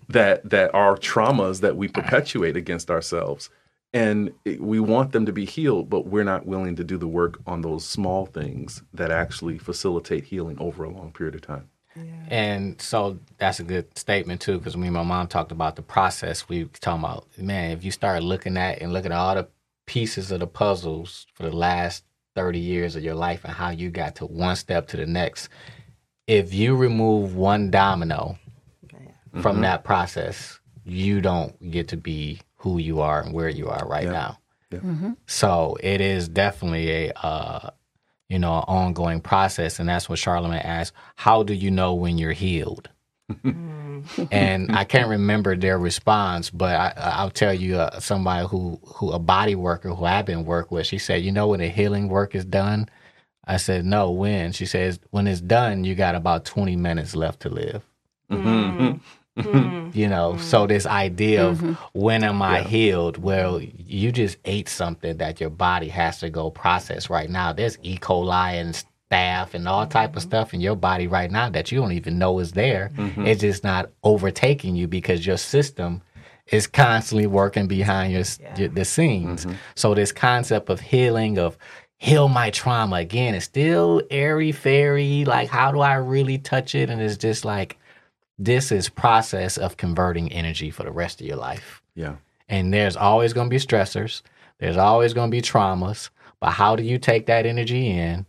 that 0.09 0.41
that 0.49 0.73
are 0.73 0.95
traumas 0.97 1.61
that 1.61 1.75
we 1.77 1.87
perpetuate 1.87 2.55
against 2.55 2.89
ourselves, 2.89 3.49
and 3.93 4.31
it- 4.45 4.61
we 4.61 4.79
want 4.79 5.11
them 5.11 5.25
to 5.25 5.31
be 5.33 5.45
healed, 5.45 5.89
but 5.89 6.07
we're 6.07 6.23
not 6.23 6.45
willing 6.45 6.75
to 6.75 6.83
do 6.83 6.97
the 6.97 7.07
work 7.07 7.39
on 7.45 7.61
those 7.61 7.85
small 7.85 8.25
things 8.25 8.83
that 8.93 9.11
actually 9.11 9.57
facilitate 9.57 10.25
healing 10.25 10.57
over 10.59 10.83
a 10.83 10.89
long 10.89 11.11
period 11.11 11.35
of 11.35 11.41
time. 11.41 11.69
And 12.29 12.79
so 12.79 13.17
that's 13.37 13.59
a 13.59 13.63
good 13.63 13.97
statement 13.97 14.39
too, 14.41 14.57
because 14.59 14.77
me 14.77 14.87
and 14.87 14.95
my 14.95 15.03
mom 15.03 15.27
talked 15.27 15.51
about 15.51 15.75
the 15.75 15.81
process. 15.81 16.47
We 16.47 16.63
were 16.65 16.69
talking 16.79 17.03
about, 17.03 17.25
man, 17.37 17.71
if 17.71 17.83
you 17.83 17.91
start 17.91 18.23
looking 18.23 18.55
at 18.57 18.81
and 18.81 18.93
looking 18.93 19.11
at 19.11 19.17
all 19.17 19.35
the 19.35 19.47
pieces 19.85 20.31
of 20.31 20.39
the 20.39 20.47
puzzles 20.47 21.25
for 21.33 21.43
the 21.43 21.55
last 21.55 22.05
30 22.35 22.59
years 22.59 22.95
of 22.95 23.03
your 23.03 23.15
life 23.15 23.43
and 23.43 23.53
how 23.53 23.71
you 23.71 23.89
got 23.89 24.15
to 24.17 24.25
one 24.27 24.55
step 24.55 24.87
to 24.89 24.97
the 24.97 25.05
next, 25.07 25.49
if 26.29 26.53
you 26.53 26.75
remove 26.75 27.35
one 27.35 27.71
domino 27.71 28.37
from 29.41 29.61
that 29.61 29.83
process, 29.83 30.59
you 30.85 31.21
don't 31.21 31.71
get 31.71 31.87
to 31.87 31.97
be 31.97 32.39
who 32.57 32.77
you 32.77 33.01
are 33.01 33.21
and 33.21 33.33
where 33.33 33.49
you 33.49 33.67
are 33.67 33.87
right 33.87 34.03
Yeah. 34.05 34.11
now. 34.11 34.39
Yeah. 34.71 35.11
So 35.25 35.75
it 35.81 36.01
is 36.01 36.29
definitely 36.29 37.07
a 37.07 37.13
uh, 37.13 37.71
you 38.27 38.37
know 38.37 38.53
ongoing 38.67 39.21
process, 39.21 39.79
and 39.79 39.89
that's 39.89 40.07
what 40.07 40.19
Charlamagne 40.19 40.63
asked: 40.63 40.93
How 41.15 41.41
do 41.41 41.53
you 41.55 41.71
know 41.71 41.95
when 41.95 42.19
you're 42.19 42.33
healed? 42.33 42.89
and 44.31 44.75
I 44.75 44.83
can't 44.83 45.09
remember 45.17 45.55
their 45.55 45.79
response, 45.79 46.51
but 46.51 46.75
I, 46.75 46.93
I'll 46.95 47.31
tell 47.31 47.53
you 47.53 47.77
uh, 47.77 47.99
somebody 47.99 48.47
who 48.47 48.79
who 48.83 49.11
a 49.11 49.19
body 49.19 49.55
worker 49.55 49.89
who 49.95 50.05
I've 50.05 50.27
been 50.27 50.45
work 50.45 50.69
with. 50.69 50.85
She 50.85 50.99
said, 50.99 51.23
"You 51.23 51.31
know 51.31 51.47
when 51.47 51.59
the 51.59 51.69
healing 51.69 52.07
work 52.07 52.35
is 52.35 52.45
done." 52.45 52.87
I 53.49 53.57
said, 53.57 53.85
"No, 53.85 54.11
when?" 54.11 54.53
She 54.53 54.65
says, 54.65 54.99
"When 55.09 55.27
it's 55.27 55.41
done, 55.41 55.83
you 55.83 55.95
got 55.95 56.15
about 56.15 56.45
twenty 56.45 56.75
minutes 56.75 57.15
left 57.15 57.41
to 57.41 57.49
live." 57.49 57.83
Mm-hmm. 58.31 58.47
Mm-hmm. 58.47 58.97
Mm-hmm. 59.41 59.97
you 59.97 60.07
know 60.07 60.37
so 60.37 60.67
this 60.67 60.85
idea 60.85 61.47
of 61.47 61.61
when 61.93 62.23
am 62.23 62.41
i 62.41 62.61
healed? 62.61 63.17
Well 63.17 63.61
you 63.61 64.11
just 64.11 64.37
ate 64.43 64.67
something 64.67 65.17
that 65.17 65.39
your 65.39 65.49
body 65.49 65.87
has 65.87 66.19
to 66.19 66.29
go 66.29 66.51
process 66.51 67.09
right 67.09 67.29
now. 67.29 67.53
There's 67.53 67.77
e. 67.81 67.97
coli 67.97 68.59
and 68.59 68.73
staph 68.73 69.53
and 69.53 69.67
all 69.67 69.87
type 69.87 70.15
of 70.15 70.21
stuff 70.23 70.53
in 70.53 70.59
your 70.61 70.75
body 70.75 71.07
right 71.07 71.31
now 71.31 71.49
that 71.49 71.71
you 71.71 71.79
don't 71.79 71.93
even 71.93 72.19
know 72.19 72.39
is 72.39 72.51
there. 72.51 72.91
It's 72.97 73.41
just 73.41 73.63
not 73.63 73.89
overtaking 74.03 74.75
you 74.75 74.87
because 74.87 75.25
your 75.25 75.37
system 75.37 76.01
is 76.51 76.67
constantly 76.67 77.27
working 77.27 77.67
behind 77.67 78.11
your, 78.11 78.23
your 78.57 78.69
the 78.69 78.83
scenes. 78.85 79.45
So 79.75 79.93
this 79.93 80.11
concept 80.11 80.69
of 80.69 80.79
healing 80.79 81.37
of 81.37 81.57
heal 81.99 82.27
my 82.27 82.49
trauma 82.49 82.95
again 82.95 83.35
it's 83.35 83.45
still 83.45 84.01
airy 84.09 84.51
fairy 84.51 85.23
like 85.25 85.47
how 85.47 85.71
do 85.71 85.79
i 85.79 85.93
really 85.93 86.37
touch 86.37 86.73
it 86.73 86.89
and 86.89 87.01
it's 87.01 87.17
just 87.17 87.45
like 87.45 87.77
this 88.39 88.71
is 88.71 88.87
process 88.87 89.57
of 89.57 89.75
converting 89.75 90.31
energy 90.31 90.71
for 90.71 90.83
the 90.83 90.91
rest 90.91 91.19
of 91.19 91.27
your 91.27 91.35
life. 91.35 91.83
Yeah. 91.93 92.15
And 92.47 92.73
there's 92.73 92.95
always 92.95 93.33
going 93.33 93.47
to 93.47 93.53
be 93.53 93.59
stressors. 93.59 94.21
There's 94.59 94.77
always 94.77 95.13
going 95.13 95.29
to 95.29 95.35
be 95.35 95.41
traumas. 95.41 96.09
But 96.39 96.51
how 96.51 96.77
do 96.77 96.83
you 96.83 96.97
take 96.97 97.25
that 97.25 97.45
energy 97.45 97.89
in? 97.89 98.25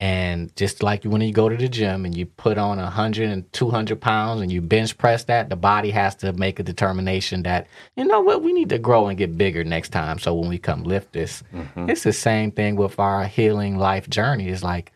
And 0.00 0.54
just 0.56 0.82
like 0.82 1.04
when 1.04 1.20
you 1.20 1.30
go 1.30 1.50
to 1.50 1.56
the 1.56 1.68
gym 1.68 2.06
and 2.06 2.16
you 2.16 2.24
put 2.24 2.56
on 2.56 2.78
100 2.78 3.28
and 3.28 3.52
200 3.52 4.00
pounds 4.00 4.40
and 4.40 4.50
you 4.50 4.62
bench 4.62 4.96
press 4.96 5.24
that, 5.24 5.50
the 5.50 5.56
body 5.56 5.90
has 5.90 6.14
to 6.16 6.32
make 6.32 6.58
a 6.58 6.62
determination 6.62 7.42
that, 7.42 7.66
you 7.96 8.06
know 8.06 8.22
what, 8.22 8.42
we 8.42 8.54
need 8.54 8.70
to 8.70 8.78
grow 8.78 9.08
and 9.08 9.18
get 9.18 9.36
bigger 9.36 9.62
next 9.62 9.90
time. 9.90 10.18
So 10.18 10.34
when 10.34 10.48
we 10.48 10.56
come 10.56 10.84
lift 10.84 11.12
this, 11.12 11.42
it's 11.86 12.02
the 12.02 12.14
same 12.14 12.50
thing 12.50 12.76
with 12.76 12.98
our 12.98 13.26
healing 13.26 13.76
life 13.76 14.08
journey. 14.08 14.48
It's 14.48 14.62
like 14.62 14.90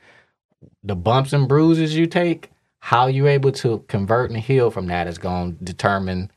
the 0.83 0.97
bumps 0.97 1.35
and 1.35 1.47
bruises 1.47 1.95
you 1.95 2.07
take, 2.07 2.51
how 2.79 3.07
you're 3.07 3.29
able 3.29 3.53
to 3.53 3.85
convert 3.89 4.31
and 4.31 4.41
heal 4.41 4.71
from 4.71 4.87
that 4.87 5.07
is 5.07 5.19
going 5.19 5.57
to 5.57 5.65
determine 5.65 6.31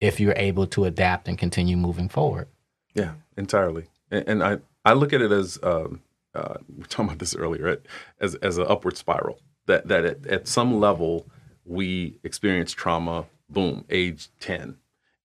if 0.00 0.20
you're 0.20 0.34
able 0.36 0.68
to 0.68 0.84
adapt 0.84 1.26
and 1.26 1.38
continue 1.38 1.76
moving 1.76 2.08
forward. 2.08 2.46
Yeah, 2.94 3.14
entirely. 3.36 3.86
And, 4.12 4.28
and 4.28 4.42
I, 4.44 4.58
I 4.84 4.92
look 4.92 5.12
at 5.12 5.22
it 5.22 5.32
as 5.32 5.58
um, 5.62 6.02
uh, 6.34 6.54
we 6.68 6.80
were 6.80 6.86
talking 6.86 7.06
about 7.06 7.18
this 7.18 7.34
earlier, 7.34 7.64
right? 7.64 7.80
as 8.20 8.34
as 8.36 8.58
an 8.58 8.66
upward 8.68 8.96
spiral. 8.96 9.40
That 9.66 9.88
that 9.88 10.04
at, 10.04 10.26
at 10.26 10.48
some 10.48 10.80
level 10.80 11.26
we 11.64 12.18
experience 12.24 12.72
trauma. 12.72 13.26
Boom, 13.48 13.84
age 13.90 14.28
ten, 14.40 14.78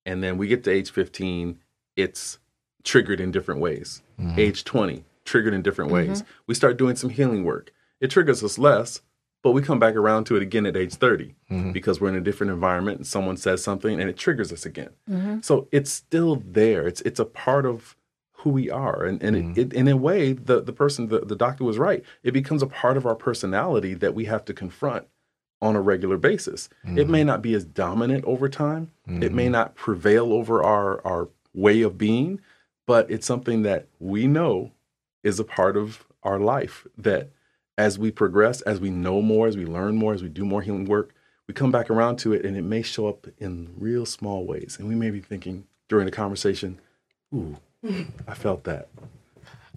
and 0.05 0.21
then 0.21 0.37
we 0.37 0.47
get 0.47 0.63
to 0.65 0.71
age 0.71 0.91
fifteen. 0.91 1.59
It's 1.95 2.39
triggered 2.83 3.21
in 3.21 3.31
different 3.31 3.61
ways. 3.61 4.01
Mm-hmm. 4.19 4.39
Age 4.39 4.63
twenty, 4.65 5.05
triggered 5.23 5.53
in 5.53 5.61
different 5.61 5.91
mm-hmm. 5.91 6.09
ways. 6.09 6.23
We 6.45 6.53
start 6.53 6.77
doing 6.77 6.97
some 6.97 7.09
healing 7.09 7.45
work. 7.45 7.71
It 8.01 8.11
triggers 8.11 8.43
us 8.43 8.57
less, 8.57 9.01
but 9.43 9.51
we 9.51 9.61
come 9.61 9.79
back 9.79 9.95
around 9.95 10.25
to 10.25 10.35
it 10.35 10.41
again 10.41 10.65
at 10.65 10.75
age 10.75 10.93
30 10.93 11.35
mm-hmm. 11.49 11.71
because 11.71 12.01
we're 12.01 12.09
in 12.09 12.15
a 12.15 12.21
different 12.21 12.51
environment 12.51 12.97
and 12.97 13.07
someone 13.07 13.37
says 13.37 13.63
something 13.63 13.99
and 13.99 14.09
it 14.09 14.17
triggers 14.17 14.51
us 14.51 14.65
again. 14.65 14.89
So 15.41 15.67
it's 15.71 15.91
still 15.91 16.43
there. 16.45 16.87
It's 16.87 17.01
it's 17.01 17.19
a 17.19 17.25
part 17.25 17.65
of 17.65 17.95
who 18.37 18.49
we 18.49 18.69
are. 18.69 19.03
And 19.03 19.21
and 19.21 19.35
it, 19.35 19.43
mm-hmm. 19.43 19.59
it, 19.59 19.73
in 19.73 19.87
a 19.87 19.97
way, 19.97 20.33
the, 20.33 20.61
the 20.61 20.73
person, 20.73 21.07
the, 21.07 21.19
the 21.19 21.35
doctor 21.35 21.63
was 21.63 21.77
right. 21.77 22.03
It 22.23 22.31
becomes 22.31 22.61
a 22.61 22.67
part 22.67 22.97
of 22.97 23.05
our 23.05 23.15
personality 23.15 23.93
that 23.95 24.15
we 24.15 24.25
have 24.25 24.45
to 24.45 24.53
confront 24.53 25.07
on 25.61 25.75
a 25.75 25.81
regular 25.81 26.17
basis. 26.17 26.69
It 26.83 26.89
mm-hmm. 26.89 27.11
may 27.11 27.23
not 27.23 27.41
be 27.41 27.53
as 27.55 27.65
dominant 27.65 28.23
over 28.25 28.47
time. 28.47 28.91
It 29.07 29.31
may 29.31 29.45
mm-hmm. 29.45 29.53
not 29.53 29.75
prevail 29.75 30.31
over 30.31 30.61
our, 30.61 31.05
our 31.05 31.29
way 31.53 31.81
of 31.81 31.97
being, 31.97 32.39
but 32.85 33.09
it's 33.09 33.25
something 33.25 33.63
that 33.63 33.87
we 33.99 34.27
know 34.27 34.71
is 35.23 35.39
a 35.39 35.43
part 35.43 35.75
of 35.75 36.05
our 36.21 36.39
life 36.39 36.85
that 36.95 37.31
as 37.77 37.97
we 37.97 38.11
progress, 38.11 38.61
as 38.61 38.79
we 38.79 38.91
know 38.91 39.21
more, 39.21 39.47
as 39.47 39.57
we 39.57 39.65
learn 39.65 39.95
more, 39.95 40.13
as 40.13 40.21
we 40.21 40.29
do 40.29 40.45
more 40.45 40.61
healing 40.61 40.85
work, 40.85 41.13
we 41.47 41.53
come 41.53 41.71
back 41.71 41.89
around 41.89 42.17
to 42.17 42.33
it 42.33 42.45
and 42.45 42.55
it 42.55 42.63
may 42.63 42.81
show 42.81 43.07
up 43.07 43.27
in 43.37 43.73
real 43.77 44.05
small 44.05 44.45
ways. 44.45 44.77
And 44.79 44.87
we 44.87 44.95
may 44.95 45.09
be 45.09 45.21
thinking 45.21 45.65
during 45.87 46.05
the 46.05 46.11
conversation, 46.11 46.79
ooh, 47.33 47.57
I 48.27 48.33
felt 48.33 48.63
that. 48.65 48.87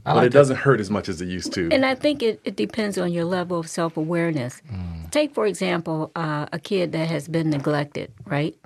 but 0.04 0.24
it 0.24 0.30
doesn't 0.32 0.56
hurt 0.56 0.80
as 0.80 0.90
much 0.90 1.08
as 1.08 1.20
it 1.20 1.26
used 1.26 1.52
to. 1.54 1.68
And 1.70 1.84
I 1.84 1.94
think 1.94 2.22
it, 2.22 2.40
it 2.44 2.56
depends 2.56 2.96
on 2.98 3.12
your 3.12 3.24
level 3.24 3.58
of 3.58 3.68
self 3.68 3.96
awareness. 3.96 4.62
Take, 5.10 5.34
for 5.34 5.46
example, 5.46 6.10
uh, 6.16 6.46
a 6.52 6.58
kid 6.58 6.92
that 6.92 7.08
has 7.08 7.28
been 7.28 7.50
neglected, 7.50 8.12
right? 8.24 8.56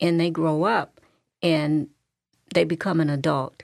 And 0.00 0.18
they 0.20 0.30
grow 0.30 0.64
up 0.64 1.00
and 1.42 1.88
they 2.54 2.64
become 2.64 3.00
an 3.00 3.10
adult 3.10 3.62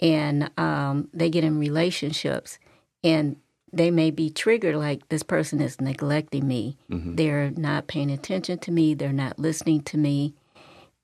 and 0.00 0.50
um, 0.58 1.08
they 1.14 1.30
get 1.30 1.44
in 1.44 1.58
relationships 1.58 2.58
and 3.02 3.36
they 3.72 3.90
may 3.90 4.10
be 4.10 4.30
triggered 4.30 4.76
like 4.76 5.08
this 5.08 5.22
person 5.22 5.60
is 5.60 5.80
neglecting 5.80 6.46
me. 6.46 6.76
They're 6.88 7.50
not 7.50 7.86
paying 7.86 8.10
attention 8.10 8.58
to 8.60 8.70
me, 8.70 8.94
they're 8.94 9.12
not 9.12 9.38
listening 9.38 9.82
to 9.84 9.96
me. 9.98 10.34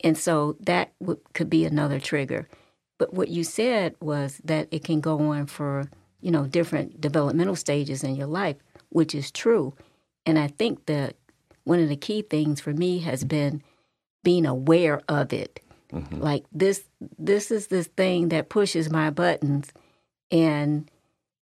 And 0.03 0.17
so 0.19 0.57
that 0.61 0.93
w- 1.01 1.21
could 1.35 1.49
be 1.51 1.65
another 1.65 1.99
trigger. 2.01 2.49
But 2.99 3.15
what 3.15 3.29
you 3.29 3.45
said 3.45 3.95
was 4.01 4.41
that 4.45 4.69
it 4.71 4.85
can 4.85 5.01
go 5.01 5.19
on 5.33 5.47
for, 5.47 5.91
you 6.21 6.31
know, 6.31 6.47
different 6.47 7.01
developmental 7.01 7.57
stages 7.57 8.05
in 8.05 8.15
your 8.15 8.27
life, 8.27 8.57
which 8.91 9.15
is 9.15 9.31
true. 9.31 9.75
And 10.27 10.39
I 10.39 10.49
think 10.49 10.87
that 10.87 11.17
one 11.65 11.81
of 11.81 11.89
the 11.89 11.97
key 11.97 12.23
things 12.23 12.61
for 12.61 12.73
me 12.73 13.01
has 13.01 13.25
been 13.25 13.63
being 14.23 14.47
aware 14.47 15.01
of 15.09 15.33
it. 15.33 15.61
Mm-hmm. 15.93 16.21
Like 16.21 16.45
this 16.53 16.85
this 17.19 17.51
is 17.51 17.69
this 17.69 17.87
thing 17.89 18.29
that 18.31 18.49
pushes 18.49 18.91
my 18.91 19.11
buttons 19.11 19.73
and 20.31 20.91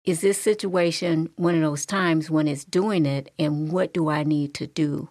is 0.03 0.21
this 0.21 0.39
situation 0.39 1.29
one 1.35 1.55
of 1.55 1.61
those 1.61 1.85
times 1.85 2.29
when 2.29 2.47
it's 2.47 2.63
doing 2.63 3.05
it 3.05 3.33
and 3.39 3.71
what 3.71 3.93
do 3.93 4.09
I 4.09 4.23
need 4.23 4.53
to 4.55 4.67
do 4.67 5.09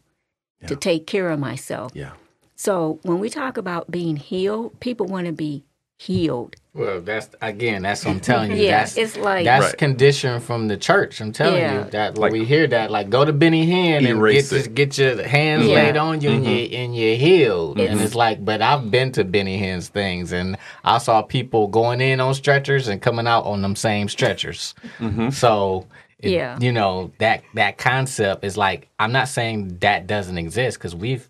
to 0.66 0.76
take 0.76 1.06
care 1.06 1.30
of 1.30 1.38
myself? 1.38 1.92
Yeah. 1.94 2.12
So 2.56 3.00
when 3.02 3.18
we 3.18 3.28
talk 3.28 3.56
about 3.56 3.90
being 3.90 4.16
healed, 4.16 4.78
people 4.80 5.06
want 5.06 5.26
to 5.26 5.32
be 5.32 5.64
healed. 6.04 6.56
Well, 6.74 7.00
that's 7.00 7.28
again. 7.40 7.82
That's 7.82 8.04
what 8.04 8.10
I'm 8.12 8.20
telling 8.20 8.50
you. 8.50 8.56
Yeah, 8.64 8.78
that's, 8.80 8.96
it's 8.96 9.16
like- 9.16 9.44
that's 9.44 9.66
Right. 9.66 9.78
conditioned 9.78 10.42
from 10.42 10.66
the 10.68 10.76
church. 10.76 11.20
I'm 11.20 11.32
telling 11.32 11.60
Yeah. 11.60 11.84
you 11.84 11.90
that 11.92 12.18
Like- 12.18 12.32
we 12.32 12.44
hear 12.44 12.66
that, 12.66 12.90
like 12.90 13.10
go 13.10 13.24
to 13.24 13.32
Benny 13.32 13.64
Hinn 13.66 13.98
and 13.98 14.06
get 14.06 14.16
Erase 14.16 14.50
this, 14.50 14.66
get 14.66 14.98
your 14.98 15.22
hands 15.26 15.66
Yeah. 15.66 15.74
laid 15.76 15.96
on 15.96 16.20
you 16.20 16.30
and 16.30 16.44
mm-hmm. 16.44 16.72
you 16.72 16.78
and 16.78 16.96
you're 16.96 17.16
healed. 17.16 17.78
And 17.78 17.88
It's- 17.90 18.06
it's 18.06 18.14
like, 18.14 18.44
but 18.44 18.60
I've 18.60 18.90
been 18.90 19.12
to 19.12 19.24
Benny 19.24 19.56
Hinn's 19.58 19.88
things 19.88 20.32
and 20.32 20.56
I 20.84 20.98
saw 20.98 21.22
people 21.22 21.68
going 21.68 22.00
in 22.00 22.20
on 22.20 22.34
stretchers 22.34 22.88
and 22.88 23.00
coming 23.00 23.26
out 23.28 23.44
on 23.44 23.62
them 23.62 23.76
same 23.76 24.08
stretchers. 24.08 24.74
Mm-hmm. 24.98 25.30
So. 25.30 25.86
it- 26.18 26.30
Yeah. 26.30 26.58
you 26.60 26.72
know 26.72 27.12
that 27.18 27.42
that 27.54 27.76
concept 27.78 28.44
is 28.44 28.56
like 28.56 28.88
I'm 28.98 29.12
not 29.12 29.28
saying 29.28 29.78
that 29.80 30.06
doesn't 30.06 30.38
exist 30.38 30.78
because 30.78 30.94
we've 30.96 31.28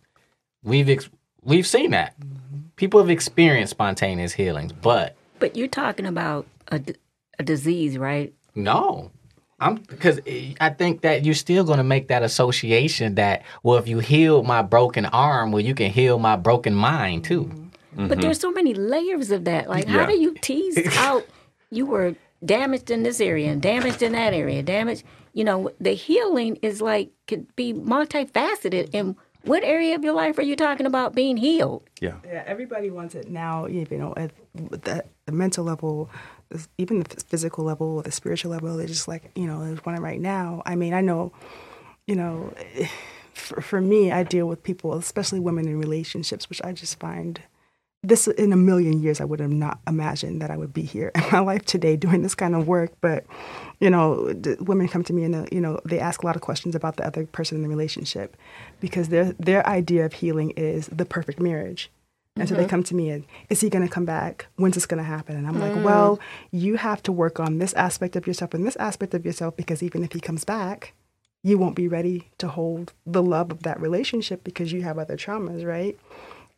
we've 0.63 0.89
ex- 0.89 1.11
we've 1.43 1.67
seen 1.67 1.91
that 1.91 2.15
people 2.77 3.01
have 3.01 3.11
experienced 3.11 3.71
spontaneous 3.71 4.33
healings, 4.33 4.73
but 4.73 5.17
But 5.39 5.57
you're 5.57 5.69
talking 5.69 6.07
about 6.07 6.47
a, 6.69 6.81
a 7.39 7.43
disease, 7.43 7.99
right? 7.99 8.33
no. 8.55 9.11
I'm 9.61 9.77
because 9.77 10.21
I 10.61 10.71
think 10.71 11.03
that 11.03 11.25
you're 11.25 11.35
still 11.35 11.63
going 11.63 11.79
to 11.79 11.85
make 11.85 12.09
that 12.09 12.23
association 12.25 13.15
that 13.15 13.43
well, 13.63 13.79
if 13.79 13.87
you 13.87 14.01
heal 14.01 14.43
my 14.43 14.63
broken 14.63 15.07
arm, 15.07 15.53
well, 15.53 15.63
you 15.63 15.75
can 15.75 15.93
heal 15.93 16.19
my 16.19 16.37
broken 16.37 16.75
mind 16.75 17.25
too. 17.25 17.45
But 17.97 18.03
mm-hmm. 18.03 18.21
there's 18.21 18.41
so 18.41 18.51
many 18.51 18.75
layers 18.75 19.31
of 19.31 19.45
that. 19.45 19.69
Like, 19.69 19.87
how 19.87 20.07
do 20.07 20.19
you 20.19 20.35
tease 20.41 20.79
out 20.99 21.25
you 21.71 21.87
were 21.87 22.17
damaged 22.45 22.91
in 22.91 23.05
this 23.05 23.21
area 23.21 23.51
and 23.53 23.63
damaged 23.63 24.03
in 24.03 24.13
that 24.13 24.35
area, 24.35 24.63
damaged? 24.63 25.05
You 25.33 25.45
know, 25.45 25.71
the 25.81 25.93
healing 25.93 26.57
is 26.63 26.81
like 26.81 27.13
could 27.29 27.55
be 27.55 27.73
multifaceted. 27.73 28.91
And 28.93 29.17
what 29.45 29.63
area 29.63 29.95
of 29.95 30.03
your 30.03 30.15
life 30.15 30.39
are 30.39 30.43
you 30.43 30.57
talking 30.57 30.87
about 30.87 31.15
being 31.15 31.37
healed? 31.37 31.83
Yeah. 32.01 32.17
Yeah, 32.25 32.43
everybody 32.47 32.91
wants 32.91 33.15
it 33.15 33.31
now. 33.31 33.67
You 33.67 33.87
know, 33.91 34.15
at 34.17 34.33
the, 34.55 35.05
the 35.27 35.33
mental 35.33 35.65
level, 35.65 36.11
even 36.79 37.01
the 37.01 37.23
physical 37.27 37.65
level, 37.65 38.03
the 38.03 38.13
spiritual 38.13 38.51
level. 38.51 38.77
They're 38.77 38.87
just 38.87 39.09
like, 39.09 39.31
you 39.35 39.47
know, 39.47 39.65
they 39.65 39.81
want 39.85 39.99
it 39.99 40.03
right 40.03 40.21
now. 40.21 40.63
I 40.65 40.77
mean, 40.77 40.95
I 40.95 41.01
know, 41.01 41.33
you 42.07 42.17
know, 42.17 42.55
for, 43.35 43.61
for 43.61 43.81
me, 43.81 44.13
I 44.13 44.23
deal 44.23 44.47
with 44.47 44.63
people, 44.63 44.95
especially 44.95 45.41
women 45.41 45.69
in 45.69 45.79
relationships, 45.79 46.49
which 46.49 46.63
I 46.63 46.73
just 46.73 46.99
find 46.99 47.41
this 48.05 48.29
in 48.29 48.53
a 48.53 48.57
million 48.57 49.03
years 49.03 49.21
I 49.21 49.25
would 49.25 49.41
have 49.41 49.51
not 49.51 49.79
imagined 49.87 50.43
that 50.43 50.51
I 50.51 50.57
would 50.57 50.73
be 50.75 50.83
here 50.83 51.11
in 51.15 51.23
my 51.33 51.41
life 51.41 51.65
today 51.65 51.97
doing 51.97 52.23
this 52.23 52.35
kind 52.35 52.55
of 52.55 52.69
work. 52.69 52.93
But 53.01 53.25
you 53.81 53.91
know, 53.91 54.33
the 54.33 54.57
women 54.61 54.89
come 54.89 55.03
to 55.05 55.13
me 55.13 55.25
and 55.25 55.35
uh, 55.35 55.47
you 55.51 55.61
know 55.61 55.81
they 55.85 55.99
ask 55.99 56.23
a 56.23 56.27
lot 56.27 56.37
of 56.37 56.43
questions 56.43 56.75
about 56.75 56.97
the 56.97 57.07
other 57.07 57.27
person 57.27 57.57
in 57.57 57.63
the 57.63 57.69
relationship 57.69 58.37
because 58.85 59.09
their 59.09 59.33
their 59.39 59.67
idea 59.67 60.05
of 60.05 60.13
healing 60.13 60.51
is 60.59 60.89
the 60.89 61.07
perfect 61.07 61.41
marriage. 61.41 61.91
And 62.37 62.47
so 62.47 62.55
they 62.55 62.63
mm-hmm. 62.65 62.69
come 62.69 62.83
to 62.83 62.95
me 62.95 63.09
and 63.09 63.25
is 63.49 63.63
he 63.63 63.71
going 63.71 63.87
to 63.87 63.91
come 63.91 64.05
back? 64.05 64.49
When's 64.57 64.75
this 64.75 64.85
going 64.85 65.03
to 65.03 65.09
happen? 65.09 65.37
And 65.37 65.47
I'm 65.47 65.59
like, 65.59 65.73
mm. 65.73 65.83
well, 65.83 66.21
you 66.51 66.77
have 66.77 67.03
to 67.05 67.13
work 67.13 67.41
on 67.41 67.61
this 67.61 67.73
aspect 67.75 68.15
of 68.15 68.27
yourself 68.27 68.53
and 68.53 68.67
this 68.67 68.77
aspect 68.77 69.15
of 69.15 69.25
yourself 69.25 69.57
because 69.57 69.83
even 69.83 70.05
if 70.05 70.13
he 70.13 70.21
comes 70.21 70.45
back, 70.45 70.93
you 71.43 71.57
won't 71.57 71.77
be 71.77 71.89
ready 71.89 72.29
to 72.37 72.49
hold 72.49 72.93
the 73.07 73.23
love 73.23 73.51
of 73.51 73.63
that 73.63 73.81
relationship 73.81 74.45
because 74.45 74.71
you 74.71 74.83
have 74.83 74.99
other 74.99 75.17
traumas, 75.17 75.65
right? 75.65 75.99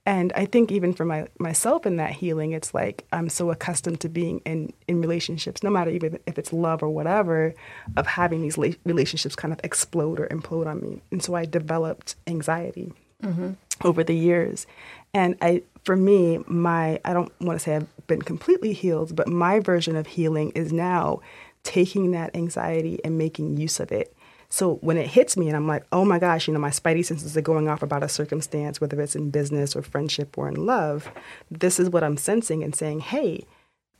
And 0.07 0.33
I 0.37 0.47
think 0.47 0.71
even 0.71 0.95
for 0.95 1.05
my 1.05 1.27
myself 1.39 1.85
in 1.85 1.97
that 1.97 2.13
healing, 2.13 2.53
it's 2.53 2.73
like 2.73 3.05
I'm 3.13 3.29
so 3.29 3.51
accustomed 3.51 4.01
to 4.01 4.09
being 4.09 4.41
in 4.47 4.73
in 4.87 5.01
relationships, 5.01 5.65
no 5.65 5.71
matter 5.71 5.91
even 5.91 6.21
if 6.27 6.39
it's 6.39 6.53
love 6.53 6.83
or 6.83 6.89
whatever, 6.89 7.55
of 7.97 8.07
having 8.07 8.41
these 8.41 8.57
la- 8.57 8.69
relationships 8.85 9.35
kind 9.35 9.53
of 9.53 9.61
explode 9.65 10.21
or 10.21 10.29
implode 10.29 10.69
on 10.69 10.81
me. 10.81 11.03
And 11.11 11.23
so 11.23 11.35
I 11.35 11.45
developed 11.45 12.15
anxiety 12.29 12.93
mm-hmm. 13.21 13.53
over 13.85 14.05
the 14.05 14.15
years. 14.15 14.67
And 15.13 15.37
I, 15.41 15.63
for 15.85 15.97
me, 15.97 16.39
my 16.47 17.01
I 17.05 17.13
don't 17.13 17.33
want 17.41 17.59
to 17.59 17.65
say 17.65 17.75
I've 17.75 18.07
been 18.07 18.23
completely 18.23 18.73
healed, 18.73 19.17
but 19.17 19.27
my 19.27 19.59
version 19.59 19.97
of 19.97 20.07
healing 20.07 20.51
is 20.51 20.73
now 20.73 21.21
taking 21.65 22.13
that 22.13 22.37
anxiety 22.37 23.01
and 23.05 23.19
making 23.19 23.57
use 23.57 23.81
of 23.81 23.91
it. 23.91 24.16
So 24.49 24.75
when 24.77 24.97
it 24.97 25.09
hits 25.09 25.37
me 25.37 25.49
and 25.49 25.57
I'm 25.57 25.67
like, 25.67 25.85
oh 25.93 26.05
my 26.05 26.19
gosh, 26.19 26.47
you 26.47 26.55
know, 26.55 26.61
my 26.61 26.71
spidey 26.71 27.05
senses 27.05 27.37
are 27.37 27.43
going 27.43 27.69
off 27.69 27.83
about 27.83 28.03
a 28.03 28.09
circumstance, 28.09 28.81
whether 28.81 29.01
it's 29.01 29.17
in 29.17 29.31
business 29.31 29.75
or 29.75 29.83
friendship 29.83 30.39
or 30.39 30.49
in 30.49 30.67
love, 30.67 31.11
this 31.51 31.81
is 31.81 31.91
what 31.91 32.05
I'm 32.05 32.17
sensing 32.17 32.63
and 32.63 32.75
saying, 32.75 33.01
hey, 33.01 33.45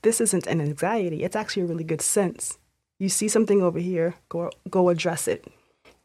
this 0.03 0.21
isn't 0.21 0.47
an 0.47 0.61
anxiety. 0.61 1.25
It's 1.25 1.37
actually 1.37 1.65
a 1.65 1.67
really 1.67 1.85
good 1.85 2.03
sense. 2.03 2.59
You 2.99 3.09
see 3.09 3.29
something 3.29 3.63
over 3.63 3.79
here, 3.79 4.15
go 4.29 4.51
go 4.71 4.89
address 4.89 5.29
it. 5.29 5.45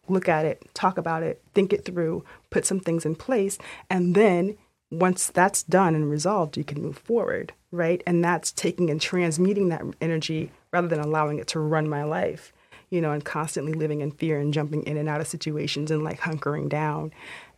Look 0.09 0.27
at 0.27 0.45
it, 0.45 0.67
talk 0.73 0.97
about 0.97 1.23
it, 1.23 1.41
think 1.53 1.71
it 1.71 1.85
through, 1.85 2.25
put 2.49 2.65
some 2.65 2.79
things 2.79 3.05
in 3.05 3.15
place, 3.15 3.57
and 3.89 4.15
then 4.15 4.57
once 4.91 5.27
that's 5.27 5.63
done 5.63 5.95
and 5.95 6.09
resolved, 6.09 6.57
you 6.57 6.65
can 6.65 6.81
move 6.81 6.97
forward, 6.97 7.53
right? 7.71 8.03
And 8.05 8.23
that's 8.23 8.51
taking 8.51 8.89
and 8.89 8.99
transmuting 8.99 9.69
that 9.69 9.83
energy 10.01 10.51
rather 10.73 10.87
than 10.87 10.99
allowing 10.99 11.39
it 11.39 11.47
to 11.47 11.59
run 11.59 11.87
my 11.87 12.03
life, 12.03 12.51
you 12.91 13.01
know, 13.01 13.11
and 13.11 13.25
constantly 13.25 13.73
living 13.73 14.01
in 14.01 14.11
fear 14.11 14.39
and 14.39 14.53
jumping 14.53 14.83
in 14.83 14.97
and 14.97 15.09
out 15.09 15.21
of 15.21 15.27
situations 15.27 15.89
and 15.89 16.03
like 16.03 16.19
hunkering 16.19 16.69
down. 16.69 17.11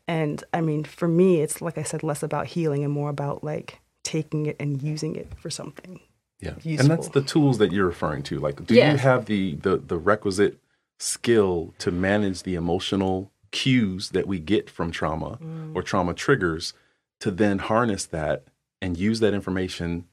And 0.07 0.43
I 0.53 0.61
mean, 0.61 0.83
for 0.83 1.07
me, 1.07 1.41
it's 1.41 1.61
like 1.61 1.77
I 1.77 1.83
said, 1.83 2.03
less 2.03 2.23
about 2.23 2.47
healing 2.47 2.83
and 2.83 2.93
more 2.93 3.09
about 3.09 3.43
like 3.43 3.79
taking 4.03 4.45
it 4.45 4.55
and 4.59 4.81
using 4.81 5.15
it 5.15 5.27
for 5.37 5.49
something. 5.49 5.99
Yeah. 6.39 6.55
useful. 6.61 6.79
And 6.79 6.89
that's 6.89 7.09
the 7.09 7.21
tools 7.21 7.57
that 7.57 7.71
you're 7.71 7.87
referring 7.87 8.23
to. 8.23 8.39
Like, 8.39 8.65
do 8.65 8.75
you 8.75 8.81
have 8.81 9.25
the, 9.25 9.55
the 9.55 9.77
the 9.77 9.97
requisite 9.97 10.59
skill 10.99 11.73
to 11.79 11.91
manage 11.91 12.43
the 12.43 12.55
emotional 12.55 13.31
cues 13.51 14.09
that 14.09 14.27
we 14.27 14.39
get 14.39 14.69
from 14.69 14.91
trauma 14.91 15.37
mm. 15.41 15.75
or 15.75 15.83
trauma 15.83 16.13
triggers 16.13 16.73
to 17.19 17.31
then 17.31 17.59
harness 17.59 18.05
that 18.05 18.43
and 18.81 18.97
use 18.97 19.19
that 19.19 19.33
information 19.33 20.05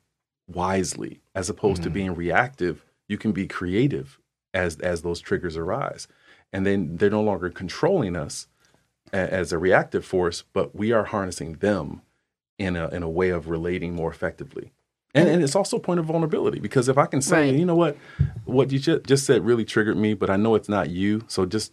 wisely 0.46 1.20
as 1.34 1.48
opposed 1.48 1.82
to 1.82 1.88
mm-hmm. 1.88 1.94
being 1.94 2.14
reactive 2.14 2.84
you 3.08 3.16
can 3.16 3.32
be 3.32 3.46
creative 3.46 4.18
as 4.54 4.76
as 4.80 5.02
those 5.02 5.20
triggers 5.20 5.56
arise 5.56 6.08
and 6.52 6.66
then 6.66 6.96
they're 6.96 7.10
no 7.10 7.22
longer 7.22 7.50
controlling 7.50 8.16
us 8.16 8.48
a- 9.12 9.32
as 9.32 9.52
a 9.52 9.58
reactive 9.58 10.04
force 10.04 10.42
but 10.52 10.74
we 10.74 10.92
are 10.92 11.04
harnessing 11.04 11.54
them 11.54 12.02
in 12.58 12.76
a 12.76 12.88
in 12.88 13.02
a 13.02 13.08
way 13.08 13.30
of 13.30 13.48
relating 13.48 13.94
more 13.94 14.10
effectively 14.10 14.72
and, 15.14 15.28
and 15.28 15.42
it's 15.42 15.56
also 15.56 15.76
a 15.76 15.80
point 15.80 15.98
of 15.98 16.06
vulnerability 16.06 16.60
because 16.60 16.88
if 16.88 16.96
I 16.96 17.06
can 17.06 17.20
say, 17.20 17.50
Right. 17.50 17.58
you 17.58 17.64
know 17.66 17.74
what, 17.74 17.96
what 18.44 18.70
you 18.70 18.78
just, 18.78 19.02
just 19.02 19.26
said 19.26 19.44
really 19.44 19.64
triggered 19.64 19.96
me, 19.96 20.14
but 20.14 20.30
I 20.30 20.36
know 20.36 20.54
it's 20.54 20.68
not 20.68 20.88
you, 20.88 21.24
so 21.26 21.46
just 21.46 21.72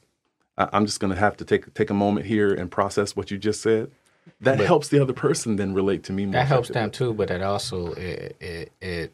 I, 0.57 0.67
I'm 0.73 0.87
just 0.87 0.99
going 0.99 1.13
to 1.13 1.19
have 1.19 1.37
to 1.37 1.45
take 1.45 1.71
take 1.75 1.91
a 1.91 1.93
moment 1.93 2.25
here 2.25 2.51
and 2.51 2.71
process 2.71 3.15
what 3.15 3.29
you 3.29 3.37
just 3.37 3.61
said. 3.61 3.91
That 4.41 4.59
helps 4.59 4.87
the 4.87 4.99
other 4.99 5.13
person 5.13 5.55
then 5.55 5.75
relate 5.75 6.01
to 6.05 6.13
me 6.13 6.25
more. 6.25 6.33
That 6.33 6.47
helps 6.47 6.69
them 6.69 6.89
too, 6.89 7.13
but 7.13 7.29
it 7.29 7.43
also 7.43 7.93
it 7.93 8.35
it, 8.39 8.71
it 8.81 9.13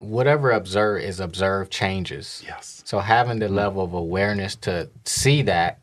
whatever 0.00 0.50
observe 0.50 1.02
is 1.02 1.20
observed 1.20 1.70
changes. 1.70 2.42
Yes. 2.44 2.82
So 2.84 2.98
having 2.98 3.38
the 3.38 3.46
mm-hmm. 3.46 3.54
level 3.54 3.84
of 3.84 3.92
awareness 3.92 4.56
to 4.56 4.90
see 5.04 5.42
that 5.42 5.78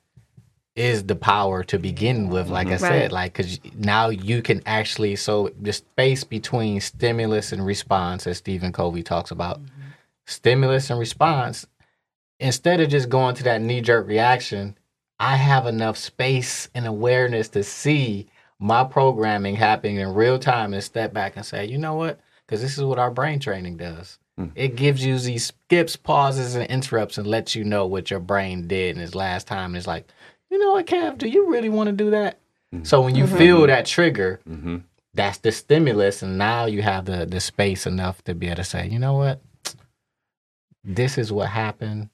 is 0.75 1.05
the 1.05 1.15
power 1.15 1.63
to 1.63 1.79
begin 1.79 2.29
with. 2.29 2.49
Like 2.49 2.67
I 2.67 2.71
mm-hmm. 2.71 2.83
Right. 2.83 2.89
said, 2.89 3.11
like 3.11 3.33
because 3.33 3.59
now 3.75 4.09
you 4.09 4.41
can 4.41 4.61
actually 4.65 5.15
so 5.15 5.49
the 5.59 5.71
space 5.71 6.23
between 6.23 6.81
stimulus 6.81 7.51
and 7.51 7.65
response, 7.65 8.27
as 8.27 8.37
Stephen 8.37 8.73
Covey 8.73 9.03
talks 9.03 9.31
about, 9.31 9.59
mm-hmm. 9.59 9.89
stimulus 10.25 10.89
and 10.89 10.99
response. 10.99 11.65
Instead 12.39 12.79
of 12.79 12.89
just 12.89 13.09
going 13.09 13.33
to 13.35 13.43
that 13.43 13.61
knee 13.61 13.81
jerk 13.81 14.07
reaction, 14.07 14.77
I 15.19 15.35
have 15.37 15.65
enough 15.65 15.97
space 15.97 16.69
and 16.75 16.85
awareness 16.85 17.49
to 17.49 17.63
see 17.63 18.27
my 18.59 18.83
programming 18.83 19.55
happening 19.55 19.97
in 19.97 20.13
real 20.13 20.37
time 20.37 20.73
and 20.73 20.83
step 20.83 21.13
back 21.13 21.35
and 21.35 21.45
say, 21.45 21.65
you 21.65 21.77
know 21.77 21.95
what? 21.95 22.19
Because 22.47 22.61
this 22.61 22.77
is 22.77 22.83
what 22.83 22.99
our 22.99 23.11
brain 23.11 23.39
training 23.39 23.77
does. 23.77 24.19
Hmm. 24.37 24.47
It 24.55 24.75
gives 24.75 25.05
you 25.05 25.19
these 25.19 25.47
skips, 25.47 25.95
pauses, 25.95 26.55
and 26.55 26.65
interrupts 26.67 27.17
and 27.17 27.27
lets 27.27 27.55
you 27.55 27.63
know 27.63 27.85
what 27.85 28.09
your 28.09 28.21
brain 28.21 28.67
did 28.67 28.95
in 28.95 29.01
its 29.01 29.15
last 29.15 29.47
time. 29.47 29.71
And 29.71 29.77
it's 29.77 29.87
like, 29.87 30.09
you 30.49 30.57
know 30.57 30.71
what, 30.71 30.87
Kev, 30.87 31.17
do 31.17 31.27
you 31.27 31.49
really 31.49 31.69
want 31.69 31.87
to 31.87 31.93
do 31.95 32.11
that? 32.11 32.39
Hmm. 32.71 32.83
So 32.83 33.01
when 33.01 33.15
you 33.15 33.25
mm-hmm. 33.25 33.37
feel 33.37 33.67
that 33.67 33.85
trigger, 33.85 34.39
Mm-hmm. 34.49 34.77
that's 35.13 35.39
the 35.39 35.51
stimulus. 35.51 36.23
And 36.23 36.37
now 36.37 36.65
you 36.65 36.81
have 36.81 37.05
the, 37.05 37.25
the 37.25 37.39
space 37.39 37.85
enough 37.85 38.23
to 38.23 38.33
be 38.33 38.47
able 38.47 38.57
to 38.57 38.63
say, 38.63 38.87
you 38.87 38.99
know 38.99 39.15
what? 39.15 39.41
This 40.83 41.17
is 41.17 41.33
what 41.33 41.49
happened 41.49 42.09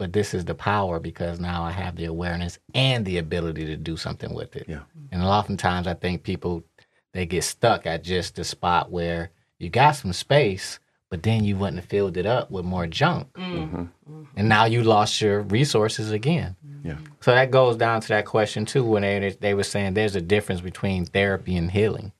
but 0.00 0.14
this 0.14 0.32
is 0.32 0.46
the 0.46 0.54
power 0.54 0.98
because 0.98 1.38
now 1.38 1.62
I 1.62 1.72
have 1.72 1.94
the 1.94 2.06
awareness 2.06 2.58
and 2.74 3.04
the 3.04 3.18
ability 3.18 3.66
to 3.66 3.76
do 3.76 3.98
something 3.98 4.32
with 4.32 4.56
it. 4.56 4.64
Yeah. 4.66 4.80
And 5.12 5.22
oftentimes 5.22 5.86
I 5.86 5.92
think 5.92 6.22
people 6.22 6.64
they 7.12 7.26
get 7.26 7.44
stuck 7.44 7.86
at 7.86 8.02
just 8.02 8.34
the 8.36 8.44
spot 8.44 8.90
where 8.90 9.30
you 9.60 9.68
got 9.68 9.92
some 9.92 10.12
space, 10.12 10.80
but 11.10 11.22
then 11.22 11.44
you 11.44 11.56
wouldn't 11.56 11.78
have 11.78 11.88
filled 11.88 12.16
it 12.16 12.26
up 12.26 12.50
with 12.50 12.64
more 12.64 12.86
junk. 12.86 13.32
Mm. 13.34 13.54
Mm-hmm. 13.54 13.76
mm-hmm. 13.76 14.22
And 14.36 14.48
now 14.48 14.64
you 14.64 14.82
lost 14.82 15.20
your 15.20 15.42
resources 15.42 16.10
again. 16.10 16.56
Mm-hmm. 16.66 16.88
Yeah. 16.88 16.96
So 17.20 17.32
that 17.32 17.50
goes 17.50 17.76
down 17.76 18.00
to 18.00 18.08
that 18.08 18.24
question 18.24 18.64
too 18.64 18.84
when 18.84 19.02
they 19.02 19.36
they 19.40 19.54
were 19.54 19.62
saying 19.62 19.94
there's 19.94 20.16
a 20.16 20.20
difference 20.20 20.60
between 20.60 21.04
therapy 21.04 21.56
and 21.56 21.70
healing. 21.70 22.12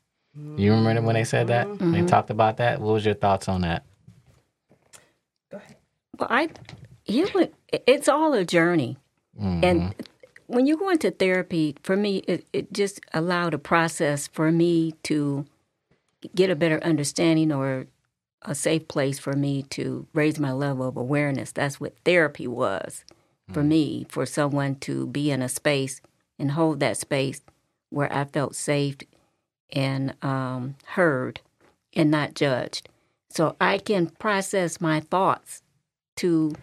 You 0.57 0.73
remember 0.73 1.03
when 1.03 1.15
they 1.15 1.25
said 1.25 1.49
that? 1.49 1.69
When 1.69 1.93
They 1.93 1.99
mm-hmm. 1.99 2.07
talked 2.07 2.31
about 2.31 2.59
that. 2.59 2.81
What 2.81 2.93
was 2.95 3.05
your 3.05 3.15
thoughts 3.15 3.49
on 3.49 3.63
that? 3.63 3.85
Go 5.51 5.59
ahead. 5.59 5.77
Well, 6.19 6.29
I 6.31 6.51
healing. 7.05 7.49
It's 7.73 8.09
all 8.09 8.33
a 8.35 8.45
journey, 8.45 8.97
and 9.39 9.95
when 10.47 10.67
you 10.67 10.77
go 10.77 10.91
into 10.91 11.11
therapy, 11.11 11.77
for 11.83 11.97
me, 11.97 12.19
it, 12.27 12.45
it 12.53 12.73
just 12.73 13.01
allowed 13.15 13.55
a 13.55 13.59
process 13.59 14.27
for 14.27 14.51
me 14.51 14.95
to 15.05 15.47
get 16.35 16.51
a 16.51 16.57
better 16.57 16.83
understanding 16.83 17.53
or 17.53 17.87
a 18.43 18.55
safe 18.55 18.89
place 18.89 19.19
for 19.19 19.35
me 19.35 19.63
to 19.65 20.07
raise 20.13 20.39
my 20.39 20.53
level 20.53 20.89
of 20.89 20.97
awareness. 20.97 21.53
That's 21.53 21.81
what 21.81 21.99
therapy 22.05 22.47
was 22.47 23.05
for 23.53 23.63
me, 23.63 24.07
for 24.09 24.25
someone 24.27 24.77
to 24.77 25.07
be 25.07 25.31
in 25.31 25.43
a 25.43 25.49
space 25.49 26.01
and 26.39 26.53
hold 26.53 26.81
that 26.81 26.97
space 26.97 27.41
where 27.91 28.13
I 28.13 28.25
felt 28.25 28.55
safe 28.55 28.97
and 29.73 30.15
um, 30.23 30.77
heard 30.87 31.41
and 31.95 32.11
not 32.11 32.35
judged. 32.35 32.89
So 33.29 33.57
I 33.61 33.79
can 33.79 34.09
process 34.09 34.81
my 34.81 35.01
thoughts 35.01 35.63
to 36.17 36.55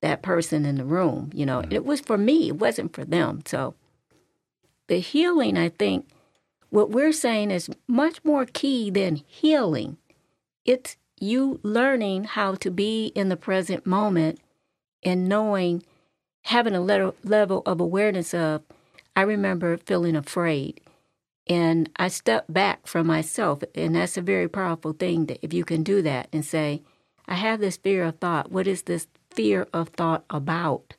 that 0.00 0.22
person 0.22 0.66
in 0.66 0.76
the 0.76 0.84
room. 0.84 1.30
You 1.34 1.46
know, 1.46 1.62
it 1.70 1.84
was 1.84 2.00
for 2.00 2.18
me, 2.18 2.48
it 2.48 2.58
wasn't 2.58 2.92
for 2.92 3.04
them. 3.04 3.42
So 3.46 3.74
the 4.88 4.98
healing, 4.98 5.56
I 5.56 5.68
think, 5.68 6.08
what 6.72 6.88
we're 6.88 7.12
saying 7.12 7.50
is 7.50 7.68
much 7.86 8.24
more 8.24 8.46
key 8.46 8.88
than 8.88 9.16
healing. 9.26 9.98
It's 10.64 10.96
you 11.20 11.60
learning 11.62 12.24
how 12.24 12.54
to 12.54 12.70
be 12.70 13.12
in 13.14 13.28
the 13.28 13.36
present 13.36 13.84
moment 13.84 14.40
and 15.02 15.28
knowing, 15.28 15.82
having 16.44 16.74
a 16.74 16.80
level, 16.80 17.62
of 17.66 17.78
awareness 17.78 18.32
of, 18.32 18.62
I 19.14 19.20
remember 19.20 19.76
feeling 19.76 20.16
afraid. 20.16 20.80
And 21.46 21.90
I 21.96 22.08
stepped 22.08 22.50
back 22.50 22.86
from 22.86 23.06
myself. 23.06 23.62
And 23.74 23.94
that's 23.94 24.16
a 24.16 24.22
very 24.22 24.48
powerful 24.48 24.94
thing 24.94 25.26
that 25.26 25.40
if 25.42 25.52
you 25.52 25.66
can 25.66 25.82
do 25.82 26.00
that 26.00 26.28
and 26.32 26.42
say, 26.42 26.80
I 27.28 27.34
have 27.34 27.60
this 27.60 27.76
fear 27.76 28.02
of 28.04 28.18
thought. 28.18 28.50
What 28.50 28.66
is 28.66 28.84
this 28.84 29.08
fear 29.30 29.68
of 29.74 29.90
thought 29.90 30.24
about? 30.30 30.94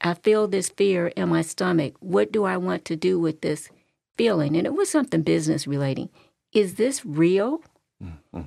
I 0.00 0.14
feel 0.14 0.46
this 0.46 0.68
fear 0.68 1.08
in 1.08 1.30
my 1.30 1.42
stomach. 1.42 1.96
What 1.98 2.30
do 2.30 2.44
I 2.44 2.56
want 2.56 2.84
to 2.84 2.94
do 2.94 3.18
with 3.18 3.40
this 3.40 3.70
feeling? 4.18 4.56
And 4.56 4.66
it 4.66 4.74
was 4.74 4.90
something 4.90 5.22
business 5.22 5.66
relating. 5.66 6.10
Is 6.52 6.74
this 6.74 7.06
real? 7.06 7.62
Mm-hmm. 8.02 8.42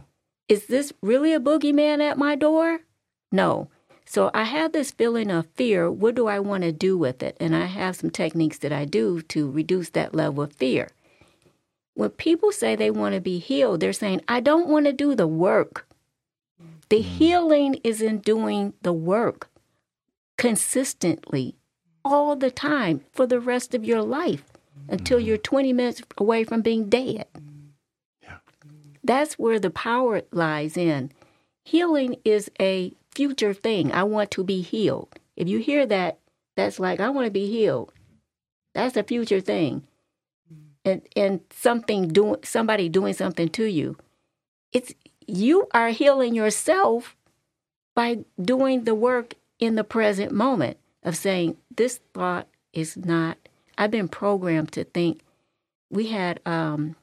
Is 0.47 0.67
this 0.67 0.93
really 1.01 1.33
a 1.33 1.39
boogeyman 1.39 2.01
at 2.01 2.17
my 2.17 2.35
door? 2.35 2.81
No. 3.31 3.69
So 4.05 4.29
I 4.33 4.43
have 4.43 4.73
this 4.73 4.91
feeling 4.91 5.31
of 5.31 5.47
fear. 5.55 5.89
What 5.89 6.15
do 6.15 6.27
I 6.27 6.39
want 6.39 6.63
to 6.63 6.71
do 6.73 6.97
with 6.97 7.23
it? 7.23 7.37
And 7.39 7.55
I 7.55 7.65
have 7.65 7.95
some 7.95 8.09
techniques 8.09 8.57
that 8.57 8.73
I 8.73 8.83
do 8.83 9.21
to 9.23 9.49
reduce 9.49 9.89
that 9.91 10.13
level 10.13 10.43
of 10.43 10.53
fear. 10.53 10.89
When 11.93 12.09
people 12.09 12.51
say 12.51 12.75
they 12.75 12.91
want 12.91 13.15
to 13.15 13.21
be 13.21 13.39
healed, 13.39 13.79
they're 13.79 13.93
saying, 13.93 14.21
I 14.27 14.41
don't 14.41 14.67
want 14.67 14.85
to 14.85 14.93
do 14.93 15.15
the 15.15 15.27
work. 15.27 15.87
The 16.89 16.99
mm. 16.99 17.03
healing 17.03 17.79
is 17.83 18.01
in 18.01 18.19
doing 18.19 18.73
the 18.81 18.93
work 18.93 19.49
consistently 20.37 21.55
all 22.03 22.35
the 22.35 22.51
time 22.51 23.01
for 23.13 23.25
the 23.25 23.39
rest 23.39 23.73
of 23.73 23.85
your 23.85 24.01
life 24.01 24.50
until 24.91 25.17
mm-hmm. 25.17 25.27
you're 25.27 25.37
20 25.37 25.73
minutes 25.73 26.01
away 26.17 26.43
from 26.43 26.61
being 26.61 26.89
dead. 26.89 27.25
Yeah. 28.21 28.37
That's 29.03 29.39
where 29.39 29.59
the 29.59 29.71
power 29.71 30.21
lies 30.31 30.77
in. 30.77 31.11
Healing 31.63 32.17
is 32.23 32.51
a 32.59 32.93
future 33.15 33.53
thing. 33.53 33.91
I 33.91 34.03
want 34.03 34.29
to 34.31 34.43
be 34.43 34.61
healed. 34.61 35.19
If 35.35 35.47
you 35.47 35.59
hear 35.59 35.85
that, 35.87 36.19
that's 36.55 36.79
like, 36.79 36.99
I 36.99 37.09
want 37.09 37.25
to 37.25 37.31
be 37.31 37.47
healed. 37.49 37.93
That's 38.73 38.97
a 38.97 39.03
future 39.03 39.41
thing. 39.41 39.83
And 40.83 41.01
and 41.15 41.41
something 41.51 42.07
doing 42.07 42.37
somebody 42.43 42.89
doing 42.89 43.13
something 43.13 43.49
to 43.49 43.65
you. 43.65 43.97
It's 44.73 44.93
you 45.27 45.67
are 45.73 45.89
healing 45.89 46.33
yourself 46.33 47.15
by 47.93 48.25
doing 48.41 48.85
the 48.85 48.95
work 48.95 49.35
in 49.59 49.75
the 49.75 49.83
present 49.83 50.31
moment 50.31 50.77
of 51.03 51.15
saying, 51.15 51.57
This 51.75 51.99
thought 52.13 52.47
is 52.73 52.97
not 52.97 53.37
I've 53.81 53.89
been 53.89 54.07
programmed 54.07 54.71
to 54.73 54.83
think 54.83 55.21
we 55.89 56.07
had 56.07 56.39
um 56.45 56.95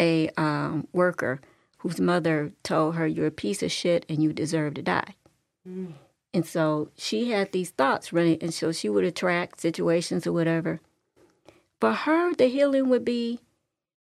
a 0.00 0.30
um, 0.36 0.88
worker 0.92 1.40
whose 1.78 2.00
mother 2.00 2.52
told 2.64 2.96
her, 2.96 3.06
You're 3.06 3.28
a 3.28 3.30
piece 3.30 3.62
of 3.62 3.70
shit 3.70 4.04
and 4.08 4.20
you 4.20 4.32
deserve 4.32 4.74
to 4.74 4.82
die. 4.82 5.14
And 6.34 6.44
so 6.44 6.90
she 6.96 7.30
had 7.30 7.52
these 7.52 7.70
thoughts 7.70 8.12
running, 8.12 8.38
and 8.40 8.52
so 8.52 8.72
she 8.72 8.88
would 8.88 9.04
attract 9.04 9.60
situations 9.60 10.26
or 10.26 10.32
whatever. 10.32 10.80
For 11.80 11.92
her, 11.92 12.34
the 12.34 12.46
healing 12.46 12.88
would 12.88 13.04
be 13.04 13.38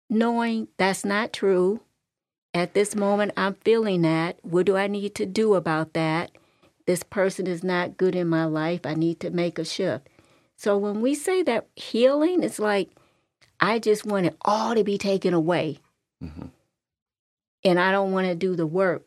knowing 0.08 0.68
that's 0.78 1.04
not 1.04 1.34
true. 1.34 1.80
At 2.54 2.72
this 2.72 2.96
moment, 2.96 3.32
I'm 3.36 3.54
feeling 3.54 4.00
that. 4.02 4.38
What 4.42 4.64
do 4.64 4.74
I 4.74 4.86
need 4.86 5.14
to 5.16 5.26
do 5.26 5.54
about 5.54 5.92
that? 5.92 6.30
This 6.86 7.02
person 7.02 7.46
is 7.46 7.62
not 7.62 7.98
good 7.98 8.14
in 8.14 8.26
my 8.28 8.46
life. 8.46 8.86
I 8.86 8.94
need 8.94 9.20
to 9.20 9.30
make 9.30 9.58
a 9.58 9.64
shift. 9.64 10.08
So 10.56 10.78
when 10.78 11.00
we 11.00 11.14
say 11.14 11.42
that 11.42 11.66
healing, 11.76 12.42
it's 12.42 12.58
like, 12.58 12.90
I 13.60 13.78
just 13.78 14.06
want 14.06 14.26
it 14.26 14.36
all 14.42 14.74
to 14.74 14.84
be 14.84 14.98
taken 14.98 15.32
away 15.34 15.78
mm-hmm. 16.22 16.46
and 17.64 17.80
I 17.80 17.90
don't 17.92 18.12
want 18.12 18.26
to 18.26 18.34
do 18.34 18.54
the 18.56 18.66
work. 18.66 19.04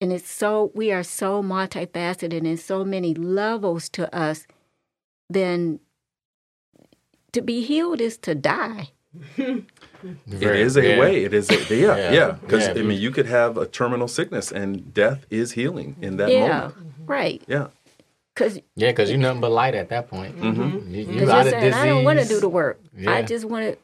And 0.00 0.12
it's 0.12 0.28
so, 0.28 0.70
we 0.74 0.92
are 0.92 1.02
so 1.02 1.42
multifaceted 1.42 2.46
and 2.46 2.58
so 2.60 2.84
many 2.84 3.14
levels 3.14 3.88
to 3.90 4.12
us. 4.14 4.46
Then 5.28 5.80
to 7.32 7.42
be 7.42 7.62
healed 7.62 8.00
is 8.00 8.16
to 8.18 8.34
die. 8.34 8.90
it 9.36 9.64
Very- 10.26 10.62
is 10.62 10.76
a 10.76 10.86
yeah. 10.86 10.98
way. 11.00 11.24
It 11.24 11.34
is 11.34 11.50
a 11.50 11.74
yeah, 11.74 11.96
Yeah. 11.96 12.12
yeah. 12.12 12.30
Because 12.40 12.66
Yeah. 12.68 12.74
I 12.80 12.82
mean, 12.82 13.00
you 13.00 13.10
could 13.10 13.26
have 13.26 13.56
a 13.56 13.66
terminal 13.66 14.08
sickness, 14.08 14.52
and 14.52 14.92
death 14.94 15.26
is 15.30 15.52
healing 15.52 15.96
in 16.00 16.16
that 16.18 16.30
yeah, 16.30 16.48
moment. 16.48 16.74
right. 17.06 17.42
Yeah, 17.48 17.68
Because 18.38 18.60
Yeah, 18.76 18.90
because 18.90 19.10
you're 19.10 19.18
nothing 19.18 19.40
but 19.40 19.50
light 19.50 19.74
at 19.74 19.88
that 19.88 20.08
point. 20.08 20.36
Mm-hmm. 20.38 20.94
You, 20.94 21.02
you 21.02 21.12
you're 21.20 21.30
out 21.30 21.46
of 21.46 21.50
saying, 21.50 21.64
disease. 21.64 21.80
I 21.80 21.86
don't 21.86 22.04
want 22.04 22.20
to 22.20 22.28
do 22.28 22.38
the 22.38 22.48
work. 22.48 22.80
I 23.06 23.22
just 23.22 23.44
want 23.44 23.64
to, 23.64 23.78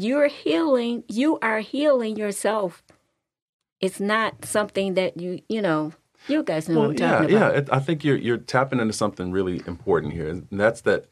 you're 0.00 0.28
healing, 0.28 1.02
you 1.08 1.38
are 1.40 1.60
healing 1.60 2.16
yourself. 2.16 2.84
It's 3.80 3.98
not 3.98 4.44
something 4.44 4.94
that 4.94 5.16
you, 5.20 5.40
you 5.48 5.60
know, 5.62 5.92
you 6.28 6.42
guys 6.42 6.68
know 6.68 6.80
well, 6.80 6.88
what 6.88 7.00
I'm 7.00 7.08
yeah, 7.08 7.18
talking 7.18 7.30
yeah. 7.30 7.36
about. 7.36 7.56
It, 7.56 7.68
I 7.72 7.78
think 7.80 8.04
you're 8.04 8.16
you're 8.16 8.38
tapping 8.38 8.80
into 8.80 8.92
something 8.92 9.30
really 9.32 9.62
important 9.66 10.12
here, 10.12 10.28
and 10.28 10.46
that's 10.50 10.80
that 10.82 11.06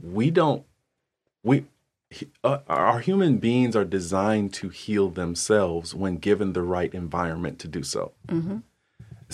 we 0.00 0.30
don't 0.30 0.64
we 1.42 1.64
uh, 2.42 2.58
our 2.68 3.00
human 3.00 3.38
beings 3.38 3.74
are 3.74 3.84
designed 3.84 4.52
to 4.54 4.68
heal 4.68 5.10
themselves 5.10 5.94
when 5.94 6.16
given 6.16 6.52
the 6.52 6.62
right 6.62 6.94
environment 6.94 7.58
to 7.58 7.68
do 7.68 7.82
so. 7.82 8.12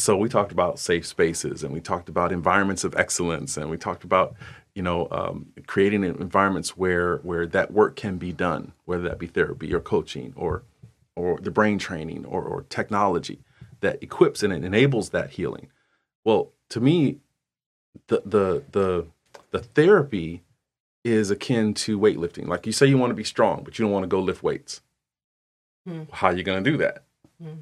So 0.00 0.16
we 0.16 0.28
talked 0.28 0.52
about 0.52 0.78
safe 0.78 1.06
spaces, 1.06 1.62
and 1.62 1.72
we 1.72 1.80
talked 1.80 2.08
about 2.08 2.32
environments 2.32 2.84
of 2.84 2.94
excellence, 2.96 3.56
and 3.56 3.68
we 3.70 3.76
talked 3.76 4.02
about 4.04 4.34
you 4.74 4.82
know 4.82 5.08
um, 5.10 5.46
creating 5.66 6.04
environments 6.04 6.76
where 6.76 7.18
where 7.18 7.46
that 7.46 7.72
work 7.72 7.96
can 7.96 8.16
be 8.16 8.32
done, 8.32 8.72
whether 8.86 9.02
that 9.04 9.18
be 9.18 9.26
therapy 9.26 9.72
or 9.74 9.80
coaching 9.80 10.32
or 10.36 10.62
or 11.16 11.38
the 11.40 11.50
brain 11.50 11.78
training 11.78 12.24
or, 12.24 12.42
or 12.42 12.62
technology 12.62 13.40
that 13.80 14.02
equips 14.02 14.42
and 14.42 14.52
enables 14.52 15.10
that 15.10 15.30
healing. 15.30 15.68
Well, 16.24 16.52
to 16.70 16.80
me, 16.80 17.18
the 18.06 18.22
the 18.24 18.62
the 18.72 19.06
the 19.50 19.58
therapy 19.60 20.42
is 21.04 21.30
akin 21.30 21.74
to 21.74 21.98
weightlifting. 21.98 22.46
Like 22.46 22.66
you 22.66 22.72
say, 22.72 22.86
you 22.86 22.98
want 22.98 23.10
to 23.10 23.14
be 23.14 23.24
strong, 23.24 23.64
but 23.64 23.78
you 23.78 23.84
don't 23.84 23.92
want 23.92 24.04
to 24.04 24.08
go 24.08 24.20
lift 24.20 24.42
weights. 24.42 24.80
How 26.12 26.28
are 26.28 26.36
you 26.36 26.42
going 26.42 26.62
to 26.62 26.70
do 26.70 26.76
that? 26.78 27.04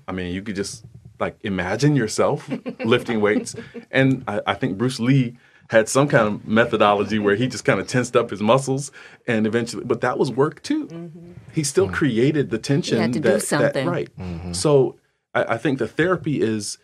I 0.09 0.13
mean, 0.13 0.35
you 0.35 0.43
could 0.43 0.57
just 0.57 0.85
like 1.21 1.39
imagine 1.43 1.97
yourself 1.97 2.49
lifting 2.85 3.21
weights, 3.21 3.55
and 3.91 4.25
I, 4.27 4.41
I 4.47 4.55
think 4.55 4.79
Bruce 4.79 5.01
Lee 5.01 5.37
had 5.71 5.89
some 5.89 6.09
kind 6.09 6.27
of 6.27 6.47
methodology 6.47 7.19
where 7.19 7.35
he 7.35 7.47
just 7.47 7.65
kind 7.65 7.79
of 7.79 7.87
tensed 7.87 8.17
up 8.17 8.31
his 8.31 8.41
muscles, 8.41 8.91
and 9.27 9.47
eventually, 9.47 9.85
but 9.85 10.01
that 10.01 10.19
was 10.19 10.31
work 10.31 10.63
too. 10.63 10.87
Mm-hmm. 10.87 11.33
He 11.53 11.63
still 11.63 11.89
mm. 11.89 11.93
created 11.93 12.51
the 12.51 12.59
tension. 12.59 12.99
had 12.99 13.13
to 13.13 13.21
do 13.21 13.29
that, 13.29 13.41
that- 13.41 13.47
something. 13.47 13.87
right? 13.87 14.09
Mm-hmm. 14.19 14.53
So 14.53 14.97
I, 15.35 15.55
I 15.55 15.59
think 15.59 15.79
the 15.79 15.89
therapy 15.89 16.41
is 16.41 16.79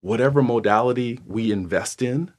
whatever 0.00 0.42
modality 0.42 1.20
we 1.26 1.50
invest 1.50 2.02
in 2.02 2.32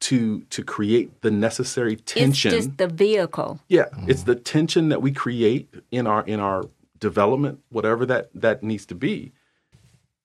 to 0.00 0.42
to 0.50 0.62
create 0.62 1.22
the 1.22 1.30
necessary 1.30 1.96
tension. 1.96 2.52
It's 2.52 2.66
just 2.66 2.76
the 2.76 2.88
vehicle. 2.88 3.60
yeah, 3.68 3.84
mm-hmm. 3.84 4.10
it's 4.10 4.24
the 4.24 4.34
tension 4.34 4.88
that 4.90 5.00
we 5.00 5.12
create 5.12 5.72
in 5.90 6.06
our 6.06 6.24
in 6.24 6.40
our 6.40 6.64
development, 6.98 7.60
whatever 7.70 8.04
that 8.06 8.30
that 8.34 8.62
needs 8.62 8.84
to 8.86 8.94
be, 8.94 9.32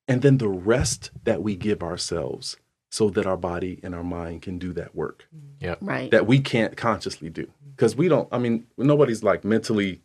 and 0.07 0.21
then 0.21 0.37
the 0.37 0.47
rest 0.47 1.11
that 1.23 1.41
we 1.41 1.55
give 1.55 1.83
ourselves 1.83 2.57
so 2.89 3.09
that 3.09 3.25
our 3.25 3.37
body 3.37 3.79
and 3.83 3.93
our 3.93 4.03
mind 4.03 4.41
can 4.41 4.57
do 4.57 4.71
that 4.73 4.95
work 4.95 5.27
mm-hmm. 5.35 5.65
Yep. 5.65 5.77
Right. 5.81 6.11
that 6.11 6.25
we 6.27 6.39
can't 6.39 6.77
consciously 6.77 7.29
do 7.29 7.43
mm-hmm. 7.43 7.71
because 7.71 7.95
we 7.95 8.07
don't. 8.07 8.27
I 8.31 8.37
mean, 8.37 8.65
nobody's 8.77 9.23
like 9.23 9.43
mentally 9.43 10.01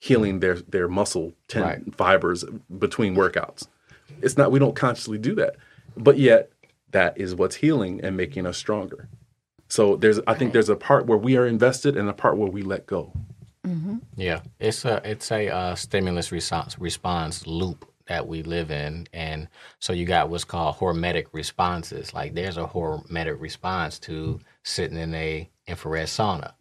healing 0.00 0.40
their 0.40 0.56
their 0.56 0.88
muscle 0.88 1.34
ten 1.48 1.62
Right. 1.62 1.96
fibers 1.96 2.44
between 2.78 3.14
workouts. 3.14 3.66
It's 4.22 4.36
not. 4.36 4.50
We 4.50 4.58
don't 4.58 4.74
consciously 4.74 5.18
do 5.18 5.34
that, 5.36 5.56
but 5.96 6.18
yet 6.18 6.50
that 6.90 7.18
is 7.18 7.34
what's 7.34 7.56
healing 7.56 8.00
and 8.02 8.16
making 8.16 8.46
us 8.46 8.56
stronger. 8.56 9.08
So 9.68 9.96
there's 9.96 10.20
I 10.26 10.34
think 10.34 10.52
there's 10.52 10.70
a 10.70 10.76
part 10.76 11.06
where 11.06 11.18
we 11.18 11.36
are 11.36 11.46
invested 11.46 11.96
and 11.96 12.08
a 12.08 12.14
part 12.14 12.38
where 12.38 12.50
we 12.50 12.62
let 12.62 12.86
go. 12.86 13.12
Mm-hmm. 13.66 13.98
Yeah, 14.16 14.40
it's 14.58 14.84
a 14.84 15.02
it's 15.04 15.30
a 15.30 15.48
uh, 15.48 15.74
stimulus 15.74 16.32
response 16.32 16.78
response 16.78 17.46
loop 17.46 17.90
that 18.08 18.26
we 18.26 18.42
live 18.42 18.70
in, 18.70 19.06
and 19.12 19.48
so 19.78 19.92
you 19.92 20.04
got 20.06 20.28
what's 20.30 20.44
called 20.44 20.76
hormetic 20.76 21.26
responses. 21.32 22.12
Like 22.12 22.34
there's 22.34 22.56
a 22.56 22.64
hormetic 22.66 23.40
response 23.40 23.98
to 24.00 24.40
sitting 24.64 24.98
in 24.98 25.14
a 25.14 25.48
infrared 25.66 26.08
sauna. 26.08 26.52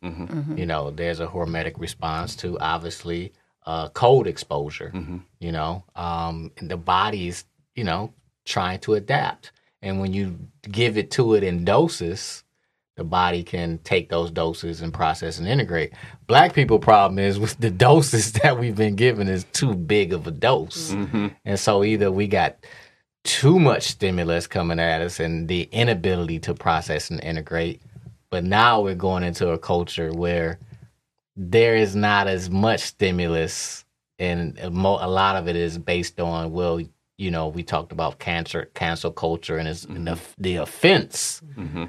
You 0.58 0.66
know, 0.66 0.92
there's 0.92 1.20
a 1.20 1.28
hormetic 1.28 1.80
response 1.80 2.36
to 2.38 2.60
obviously 2.60 3.34
uh, 3.66 3.90
cold 3.90 4.28
exposure. 4.28 4.92
You 5.40 5.52
know, 5.52 5.84
um, 5.96 6.52
and 6.58 6.70
the 6.70 6.78
body's 6.78 7.46
you 7.76 7.84
know 7.84 8.14
trying 8.46 8.80
to 8.80 8.94
adapt, 8.96 9.52
and 9.82 10.00
when 10.00 10.14
you 10.14 10.38
give 10.70 10.98
it 10.98 11.12
to 11.12 11.34
it 11.36 11.44
in 11.44 11.66
doses, 11.66 12.44
the 12.98 13.04
body 13.04 13.44
can 13.44 13.78
take 13.84 14.10
those 14.10 14.32
doses 14.32 14.82
and 14.82 14.94
process 14.94 15.38
and 15.38 15.48
integrate. 15.48 15.94
Black 16.26 16.54
people 16.54 16.80
problem 16.80 17.20
is 17.20 17.40
with 17.40 17.56
the 17.60 17.70
doses 17.88 18.34
that 18.34 18.60
we've 18.60 18.76
been 18.76 18.96
given 18.96 19.28
is 19.28 19.46
too 19.54 19.74
big 19.74 20.12
of 20.12 20.28
a 20.28 20.32
dose. 20.32 20.92
Mm-hmm. 20.92 21.28
And 21.46 21.60
so 21.60 21.84
either 21.84 22.12
we 22.12 22.28
got 22.28 22.58
too 23.24 23.60
much 23.60 23.84
stimulus 23.84 24.48
coming 24.48 24.80
at 24.80 25.02
us 25.02 25.20
and 25.20 25.48
the 25.48 25.70
inability 25.72 26.40
to 26.40 26.54
process 26.54 27.12
and 27.12 27.24
integrate, 27.24 27.82
but 28.30 28.44
now 28.44 28.82
we're 28.82 28.96
going 28.96 29.24
into 29.24 29.50
a 29.50 29.60
culture 29.60 30.12
where 30.12 30.60
there 31.36 31.76
is 31.76 31.96
not 31.96 32.28
as 32.28 32.50
much 32.50 32.82
stimulus 32.82 33.86
and 34.18 34.58
a 34.58 34.68
a 34.68 34.72
lot 34.72 35.36
of 35.36 35.48
it 35.48 35.56
is 35.56 35.78
based 35.78 36.20
on 36.20 36.52
well 36.52 36.82
you 37.18 37.32
know 37.32 37.48
we 37.48 37.64
talked 37.64 37.92
about 37.92 38.20
cancer 38.20 38.70
cancel 38.76 39.12
culture 39.12 39.58
and, 39.58 39.68
it's, 39.68 39.86
and 39.86 40.08
the, 40.08 40.20
the 40.38 40.56
offense 40.58 41.42
mm-hmm. 41.58 41.86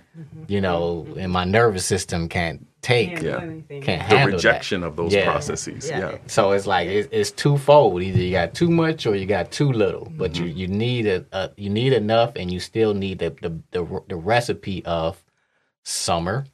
you 0.49 0.61
know 0.61 1.07
and 1.19 1.31
my 1.33 1.45
nervous 1.45 1.85
system 1.85 2.29
can't 2.29 2.67
take 2.81 3.21
Yeah. 3.21 3.41
can't 3.41 3.69
The 3.69 3.93
handle 3.97 4.27
that. 4.31 4.33
rejection 4.37 4.83
of 4.85 4.95
those 4.97 5.13
Yeah. 5.13 5.25
processes. 5.25 5.89
Yeah. 5.91 6.17
So 6.29 6.53
it's 6.53 6.67
like 6.67 6.87
it, 6.89 7.09
it's 7.11 7.33
twofold. 7.33 8.01
Either 8.03 8.19
you 8.23 8.31
got 8.31 8.55
too 8.55 8.71
much 8.71 9.05
or 9.05 9.17
you 9.17 9.27
got 9.27 9.51
too 9.51 9.73
little. 9.73 10.07
But 10.17 10.37
you, 10.39 10.45
mm-hmm. 10.45 10.59
you 10.59 10.69
need 10.69 11.07
a, 11.07 11.27
a 11.33 11.51
you 11.57 11.71
need 11.71 11.93
enough, 11.93 12.31
and 12.37 12.53
you 12.53 12.61
still 12.61 12.95
need 12.95 13.19
the 13.19 13.31
the 13.43 13.51
the, 13.73 14.03
the 14.09 14.15
recipe 14.17 14.85
of 14.85 15.23
summer, 15.83 16.47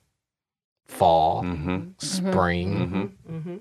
fall, 0.87 1.43
Mm-hmm. 1.43 1.91
spring. 1.99 3.13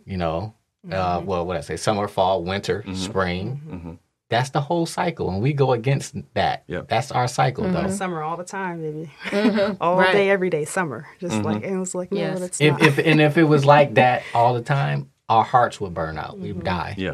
You 0.05 0.17
know, 0.17 0.53
uh, 0.89 1.21
well, 1.23 1.45
what 1.45 1.57
I 1.57 1.61
say, 1.61 1.75
summer, 1.77 2.07
fall, 2.07 2.43
winter, 2.43 2.83
spring. 2.95 3.99
That's 4.33 4.49
the 4.49 4.61
whole 4.61 4.87
cycle, 4.87 5.29
and 5.29 5.43
we 5.43 5.53
go 5.53 5.73
against 5.73 6.15
that. 6.33 6.63
Yep. 6.67 6.87
That's 6.87 7.11
our 7.11 7.27
cycle, 7.27 7.65
though. 7.65 7.81
Mm-hmm. 7.83 7.91
Summer 7.91 8.23
all 8.23 8.35
the 8.35 8.43
time, 8.43 8.81
baby. 8.81 9.11
Mm-hmm. 9.25 9.75
all 9.79 9.95
Right. 9.95 10.11
day, 10.11 10.29
every 10.31 10.49
day, 10.49 10.65
summer. 10.65 11.05
Just 11.19 11.35
mm-hmm. 11.35 11.45
like 11.45 11.63
and 11.63 11.75
it 11.75 11.79
was 11.79 11.93
like, 11.93 12.11
no, 12.11 12.17
Yes. 12.19 12.39
that's 12.39 12.59
If, 12.59 12.71
not. 12.73 12.81
if 12.81 12.97
and 12.97 13.21
if 13.21 13.37
it 13.37 13.43
was 13.43 13.63
like 13.63 13.93
that 13.93 14.23
all 14.33 14.55
the 14.55 14.63
time, 14.63 15.11
our 15.29 15.43
hearts 15.43 15.79
would 15.79 15.93
burn 15.93 16.17
out. 16.17 16.39
We'd 16.39 16.63
die. 16.63 16.95
Yeah. 16.97 17.13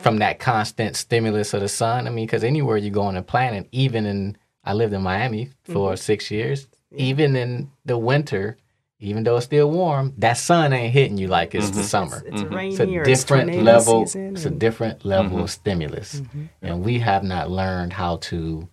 from 0.00 0.18
that 0.18 0.40
constant 0.40 0.96
stimulus 0.96 1.54
of 1.54 1.60
the 1.60 1.68
sun. 1.68 2.08
I 2.08 2.10
mean, 2.10 2.26
because 2.26 2.42
anywhere 2.42 2.76
you 2.78 2.90
go 2.90 3.02
on 3.02 3.14
the 3.14 3.22
planet, 3.22 3.68
even 3.70 4.04
in 4.06 4.36
I 4.64 4.72
lived 4.72 4.92
in 4.92 5.02
Miami 5.02 5.50
for 5.62 5.96
six 5.96 6.30
years, 6.30 6.66
even 6.90 7.36
in 7.36 7.70
the 7.84 7.96
winter, 7.98 8.56
even 9.04 9.22
though 9.22 9.36
it's 9.36 9.44
still 9.44 9.70
warm, 9.70 10.14
that 10.18 10.34
sun 10.34 10.72
ain't 10.72 10.92
hitting 10.92 11.18
you 11.18 11.28
like 11.28 11.54
it's 11.54 11.70
the 11.70 11.76
mm-hmm. 11.76 11.82
summer. 11.82 12.22
it's 12.26 12.42
rain 12.42 12.72
It's 12.72 12.80
a 12.80 12.86
here. 12.86 13.02
it's 13.02 13.22
different 13.22 13.52
tornado 13.52 13.64
level. 13.64 14.06
season, 14.06 14.34
It's 14.34 14.44
a 14.46 14.50
different 14.50 15.04
level 15.04 15.38
of 15.38 15.44
mm-hmm. 15.44 15.46
stimulus, 15.46 16.20
mm-hmm. 16.20 16.44
and 16.62 16.82
we 16.82 16.98
have 17.00 17.22
not 17.22 17.50
learned 17.50 17.92
how 17.92 18.16
to 18.16 18.68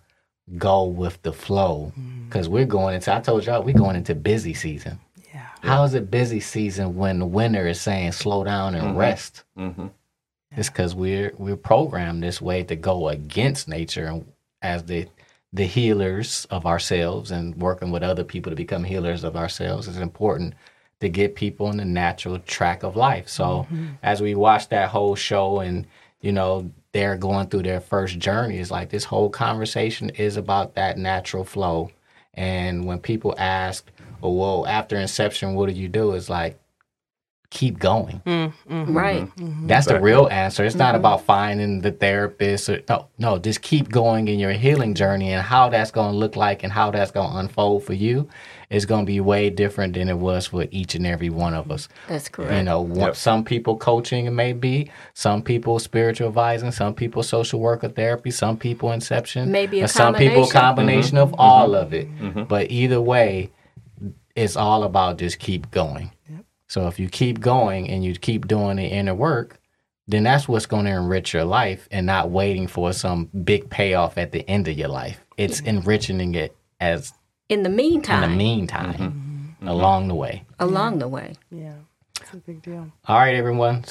go 0.58 0.84
with 0.84 1.20
the 1.22 1.32
flow 1.32 1.92
mm. 1.98 2.28
because 2.28 2.48
we're 2.48 2.64
going 2.64 2.94
into. 2.94 3.14
I 3.14 3.20
told 3.20 3.46
y'all 3.46 3.62
we're 3.62 3.74
going 3.74 3.96
into 3.96 4.14
busy 4.14 4.54
season. 4.54 4.98
yeah. 5.32 5.46
How 5.60 5.84
is 5.84 5.94
it 5.94 6.10
busy 6.10 6.40
season 6.40 6.96
when 6.96 7.18
the 7.20 7.26
winter 7.26 7.66
is 7.66 7.80
saying 7.80 8.12
slow 8.12 8.42
down 8.44 8.74
and 8.74 8.96
rest? 8.96 9.44
Mm-hmm. 9.56 9.86
It's 10.56 10.68
because 10.68 10.94
we're 10.94 11.32
we're 11.38 11.56
programmed 11.56 12.22
this 12.22 12.40
way 12.40 12.62
to 12.64 12.76
go 12.76 13.08
against 13.08 13.68
nature, 13.68 14.06
and 14.06 14.26
as 14.60 14.84
the 14.84 15.08
the 15.52 15.66
healers 15.66 16.46
of 16.50 16.64
ourselves 16.64 17.30
and 17.30 17.54
working 17.56 17.90
with 17.90 18.02
other 18.02 18.24
people 18.24 18.50
to 18.50 18.56
become 18.56 18.84
healers 18.84 19.22
of 19.22 19.36
ourselves 19.36 19.86
is 19.86 19.98
important 19.98 20.54
to 21.00 21.08
get 21.08 21.34
people 21.34 21.68
in 21.70 21.76
the 21.76 21.84
natural 21.84 22.38
track 22.38 22.82
of 22.82 22.96
life. 22.96 23.28
So 23.28 23.44
mm-hmm. 23.44 23.88
as 24.02 24.22
we 24.22 24.34
watch 24.34 24.68
that 24.68 24.88
whole 24.88 25.14
show 25.14 25.60
and 25.60 25.86
you 26.20 26.32
know 26.32 26.70
they're 26.92 27.16
going 27.16 27.48
through 27.48 27.64
their 27.64 27.80
first 27.80 28.18
journey, 28.18 28.58
it's 28.58 28.70
like 28.70 28.90
this 28.90 29.04
whole 29.04 29.28
conversation 29.28 30.10
is 30.10 30.36
about 30.36 30.74
that 30.76 30.96
natural 30.96 31.44
flow. 31.44 31.90
And 32.34 32.86
when 32.86 32.98
people 32.98 33.34
ask, 33.36 33.90
"Oh, 34.22 34.32
well, 34.32 34.66
after 34.66 34.96
inception, 34.96 35.54
what 35.54 35.68
do 35.68 35.74
you 35.74 35.88
do?" 35.88 36.12
It's 36.12 36.30
like 36.30 36.58
keep 37.52 37.78
going. 37.78 38.22
Mm, 38.24 38.52
mm-hmm. 38.70 38.96
Right. 38.96 39.22
Mm-hmm. 39.22 39.44
Mm-hmm. 39.44 39.66
That's 39.66 39.86
the 39.86 40.00
real 40.00 40.26
answer. 40.30 40.64
It's 40.64 40.74
not 40.74 40.94
about 40.94 41.24
finding 41.24 41.82
the 41.82 41.92
therapist. 41.92 42.68
Or, 42.70 42.80
no, 42.88 43.08
no, 43.18 43.38
just 43.38 43.60
keep 43.60 43.90
going 43.90 44.28
in 44.28 44.38
your 44.38 44.52
healing 44.52 44.94
journey 44.94 45.32
and 45.32 45.42
how 45.42 45.68
that's 45.68 45.90
going 45.90 46.12
to 46.12 46.16
look 46.16 46.34
like 46.34 46.62
and 46.62 46.72
how 46.72 46.90
that's 46.90 47.10
going 47.10 47.30
to 47.30 47.36
unfold 47.38 47.84
for 47.84 47.92
you 47.92 48.26
is 48.70 48.86
going 48.86 49.04
to 49.04 49.06
be 49.06 49.20
way 49.20 49.50
different 49.50 49.92
than 49.92 50.08
it 50.08 50.16
was 50.16 50.46
for 50.46 50.64
each 50.70 50.94
and 50.94 51.06
every 51.06 51.28
one 51.28 51.52
of 51.52 51.70
us. 51.70 51.88
That's 52.08 52.30
correct. 52.30 52.54
You 52.54 52.62
know, 52.62 52.80
one, 52.80 53.14
some 53.14 53.44
people 53.44 53.76
coaching 53.76 54.24
it 54.24 54.30
may 54.30 54.54
be, 54.54 54.90
some 55.12 55.42
people 55.42 55.78
spiritual 55.78 56.28
advising, 56.28 56.72
some 56.72 56.94
people 56.94 57.22
social 57.22 57.60
worker 57.60 57.88
therapy, 57.88 58.30
some 58.30 58.56
people 58.56 58.92
inception, 58.92 59.52
Maybe 59.52 59.80
a 59.80 59.84
or 59.84 59.88
some 59.88 60.14
people 60.14 60.46
combination. 60.48 60.60
combination 60.60 61.18
of 61.18 61.34
all 61.38 61.74
of 61.74 61.92
it. 61.92 62.08
But 62.48 62.70
either 62.70 63.00
way, 63.00 63.50
it's 64.34 64.56
all 64.56 64.84
about 64.84 65.18
just 65.18 65.38
keep 65.38 65.70
going. 65.70 66.10
So 66.72 66.86
if 66.86 66.98
you 66.98 67.10
keep 67.10 67.38
going 67.38 67.90
and 67.90 68.02
you 68.02 68.14
keep 68.14 68.48
doing 68.48 68.78
the 68.78 68.84
inner 68.84 69.14
work, 69.14 69.60
then 70.08 70.22
that's 70.22 70.48
what's 70.48 70.64
going 70.64 70.86
to 70.86 70.92
enrich 70.92 71.34
your 71.34 71.44
life 71.44 71.86
and 71.90 72.06
not 72.06 72.30
waiting 72.30 72.66
for 72.66 72.94
some 72.94 73.26
big 73.44 73.68
payoff 73.68 74.16
at 74.16 74.32
the 74.32 74.48
end 74.48 74.68
of 74.68 74.78
your 74.78 74.88
life. 74.88 75.22
It's 75.36 75.60
enriching 75.60 76.34
it 76.34 76.56
as 76.80 77.12
In 77.50 77.62
the 77.62 77.68
meantime. 77.68 78.24
in 78.24 78.38
meantime, 78.38 78.92
the 78.92 78.98
meantime 78.98 79.12
mm-hmm. 79.12 79.64
Mm-hmm. 79.66 79.68
along 79.68 80.08
the 80.08 80.14
way. 80.14 80.44
along 80.60 80.98
the 81.00 81.08
way. 81.08 81.34
Yeah. 81.50 81.74
It's 82.18 82.32
a 82.32 82.38
big 82.38 82.62
deal. 82.62 82.90
All 83.06 83.18
right, 83.18 83.34
everyone. 83.34 83.84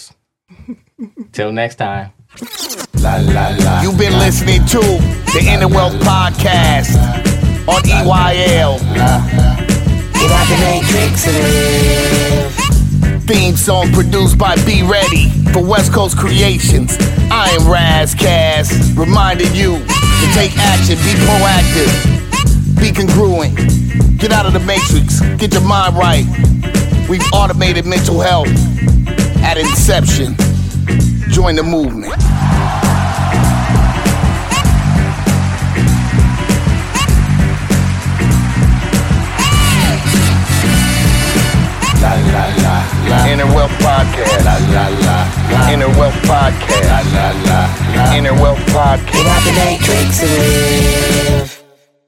Till 1.33 1.51
next 1.51 1.75
time. 1.75 2.13
You've 2.33 3.99
been 3.99 4.17
listening 4.17 4.65
to 4.65 4.79
the 4.79 5.47
Inner 5.47 5.67
Wealth 5.67 5.93
Podcast 6.01 6.97
on 7.67 7.83
EYL. 7.83 8.79
Get 10.13 10.31
out 10.31 10.47
the 10.47 10.57
matrix 10.65 11.27
and 11.27 11.37
live. 11.37 12.40
Theme 13.27 13.55
song 13.55 13.91
produced 13.93 14.37
by 14.37 14.55
Be 14.65 14.83
Ready 14.83 15.29
for 15.53 15.63
West 15.63 15.93
Coast 15.93 16.17
Creations. 16.17 16.95
I 17.31 17.49
am 17.59 17.71
Raz 17.71 18.13
Cass, 18.13 18.91
reminding 18.95 19.53
you 19.53 19.77
to 19.77 20.27
take 20.33 20.51
action, 20.57 20.97
be 20.97 21.13
proactive, 21.25 22.79
be 22.79 22.91
congruent, 22.91 23.55
get 24.19 24.31
out 24.31 24.45
of 24.45 24.53
the 24.53 24.59
matrix, 24.59 25.21
get 25.37 25.53
your 25.53 25.61
mind 25.63 25.95
right. 25.95 26.25
We've 27.09 27.23
automated 27.33 27.85
mental 27.85 28.19
health 28.19 28.49
at 29.43 29.57
inception. 29.57 30.35
Join 31.31 31.55
the 31.55 31.63
movement. 31.63 32.13
Inner 43.27 43.45
Wealth 43.45 43.71
Podcast. 43.79 44.45
Inner 45.71 45.87
Wealth 45.97 46.13
Podcast. 46.23 48.15
Inner 48.15 48.33
Wealth 48.33 48.59
Podcast. 48.67 49.11
Get 49.13 49.25
out 49.27 49.43
the 49.43 49.53
matrix 49.53 50.23
and 50.23 51.39
live. 51.39 51.63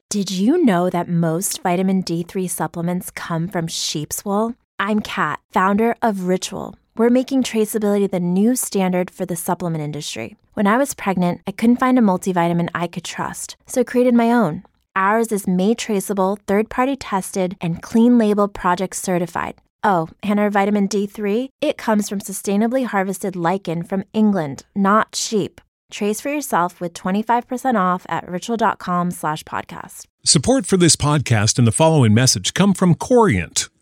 Did 0.10 0.30
you 0.32 0.64
know 0.64 0.90
that 0.90 1.08
most 1.08 1.62
vitamin 1.64 2.04
D3 2.04 2.50
supplements 2.50 3.10
come 3.12 3.48
from 3.48 3.68
sheep's 3.68 4.24
wool? 4.26 4.56
I'm 4.78 5.00
Kat, 5.00 5.40
founder 5.52 5.96
of 6.02 6.28
Ritual. 6.28 6.76
We're 6.98 7.10
making 7.10 7.44
traceability 7.44 8.12
the 8.12 8.20
new 8.20 8.56
standard 8.56 9.10
for 9.10 9.26
the 9.26 9.36
supplement 9.36 9.84
industry. 9.84 10.36
When 10.54 10.68
I 10.68 10.78
was 10.78 10.94
pregnant, 10.94 11.42
I 11.48 11.52
couldn't 11.52 11.78
find 11.78 11.98
a 11.98 12.02
multivitamin 12.02 12.70
I 12.76 12.86
could 12.88 13.04
trust, 13.04 13.56
so 13.66 13.82
I 13.82 13.84
created 13.86 14.14
my 14.14 14.32
own. 14.32 14.64
Ours 14.96 15.32
is 15.32 15.48
made 15.48 15.80
traceable, 15.80 16.38
third 16.46 16.70
party 16.70 16.96
tested, 16.96 17.56
and 17.60 17.82
clean 17.82 18.20
label 18.20 18.48
project 18.48 18.96
certified. 18.96 19.56
Oh, 19.84 20.10
and 20.24 20.40
our 20.40 20.50
vitamin 20.50 20.88
D3? 20.88 21.50
It 21.62 21.78
comes 21.78 22.10
from 22.10 22.20
sustainably 22.20 22.86
harvested 22.86 23.36
lichen 23.36 23.84
from 23.84 24.04
England, 24.14 24.66
not 24.76 25.16
sheep. 25.16 25.62
Trace 25.92 26.22
for 26.22 26.30
yourself 26.30 26.82
with 26.82 26.94
25% 26.94 27.80
off 27.80 28.06
at 28.10 28.28
ritual.com 28.28 29.12
slash 29.12 29.44
podcast. 29.44 30.06
Support 30.26 30.66
for 30.66 30.78
this 30.78 30.96
podcast 30.96 31.60
and 31.60 31.68
the 31.68 31.72
following 31.72 32.14
message 32.14 32.54
come 32.54 32.74
from 32.74 32.96
Corient. 32.96 33.70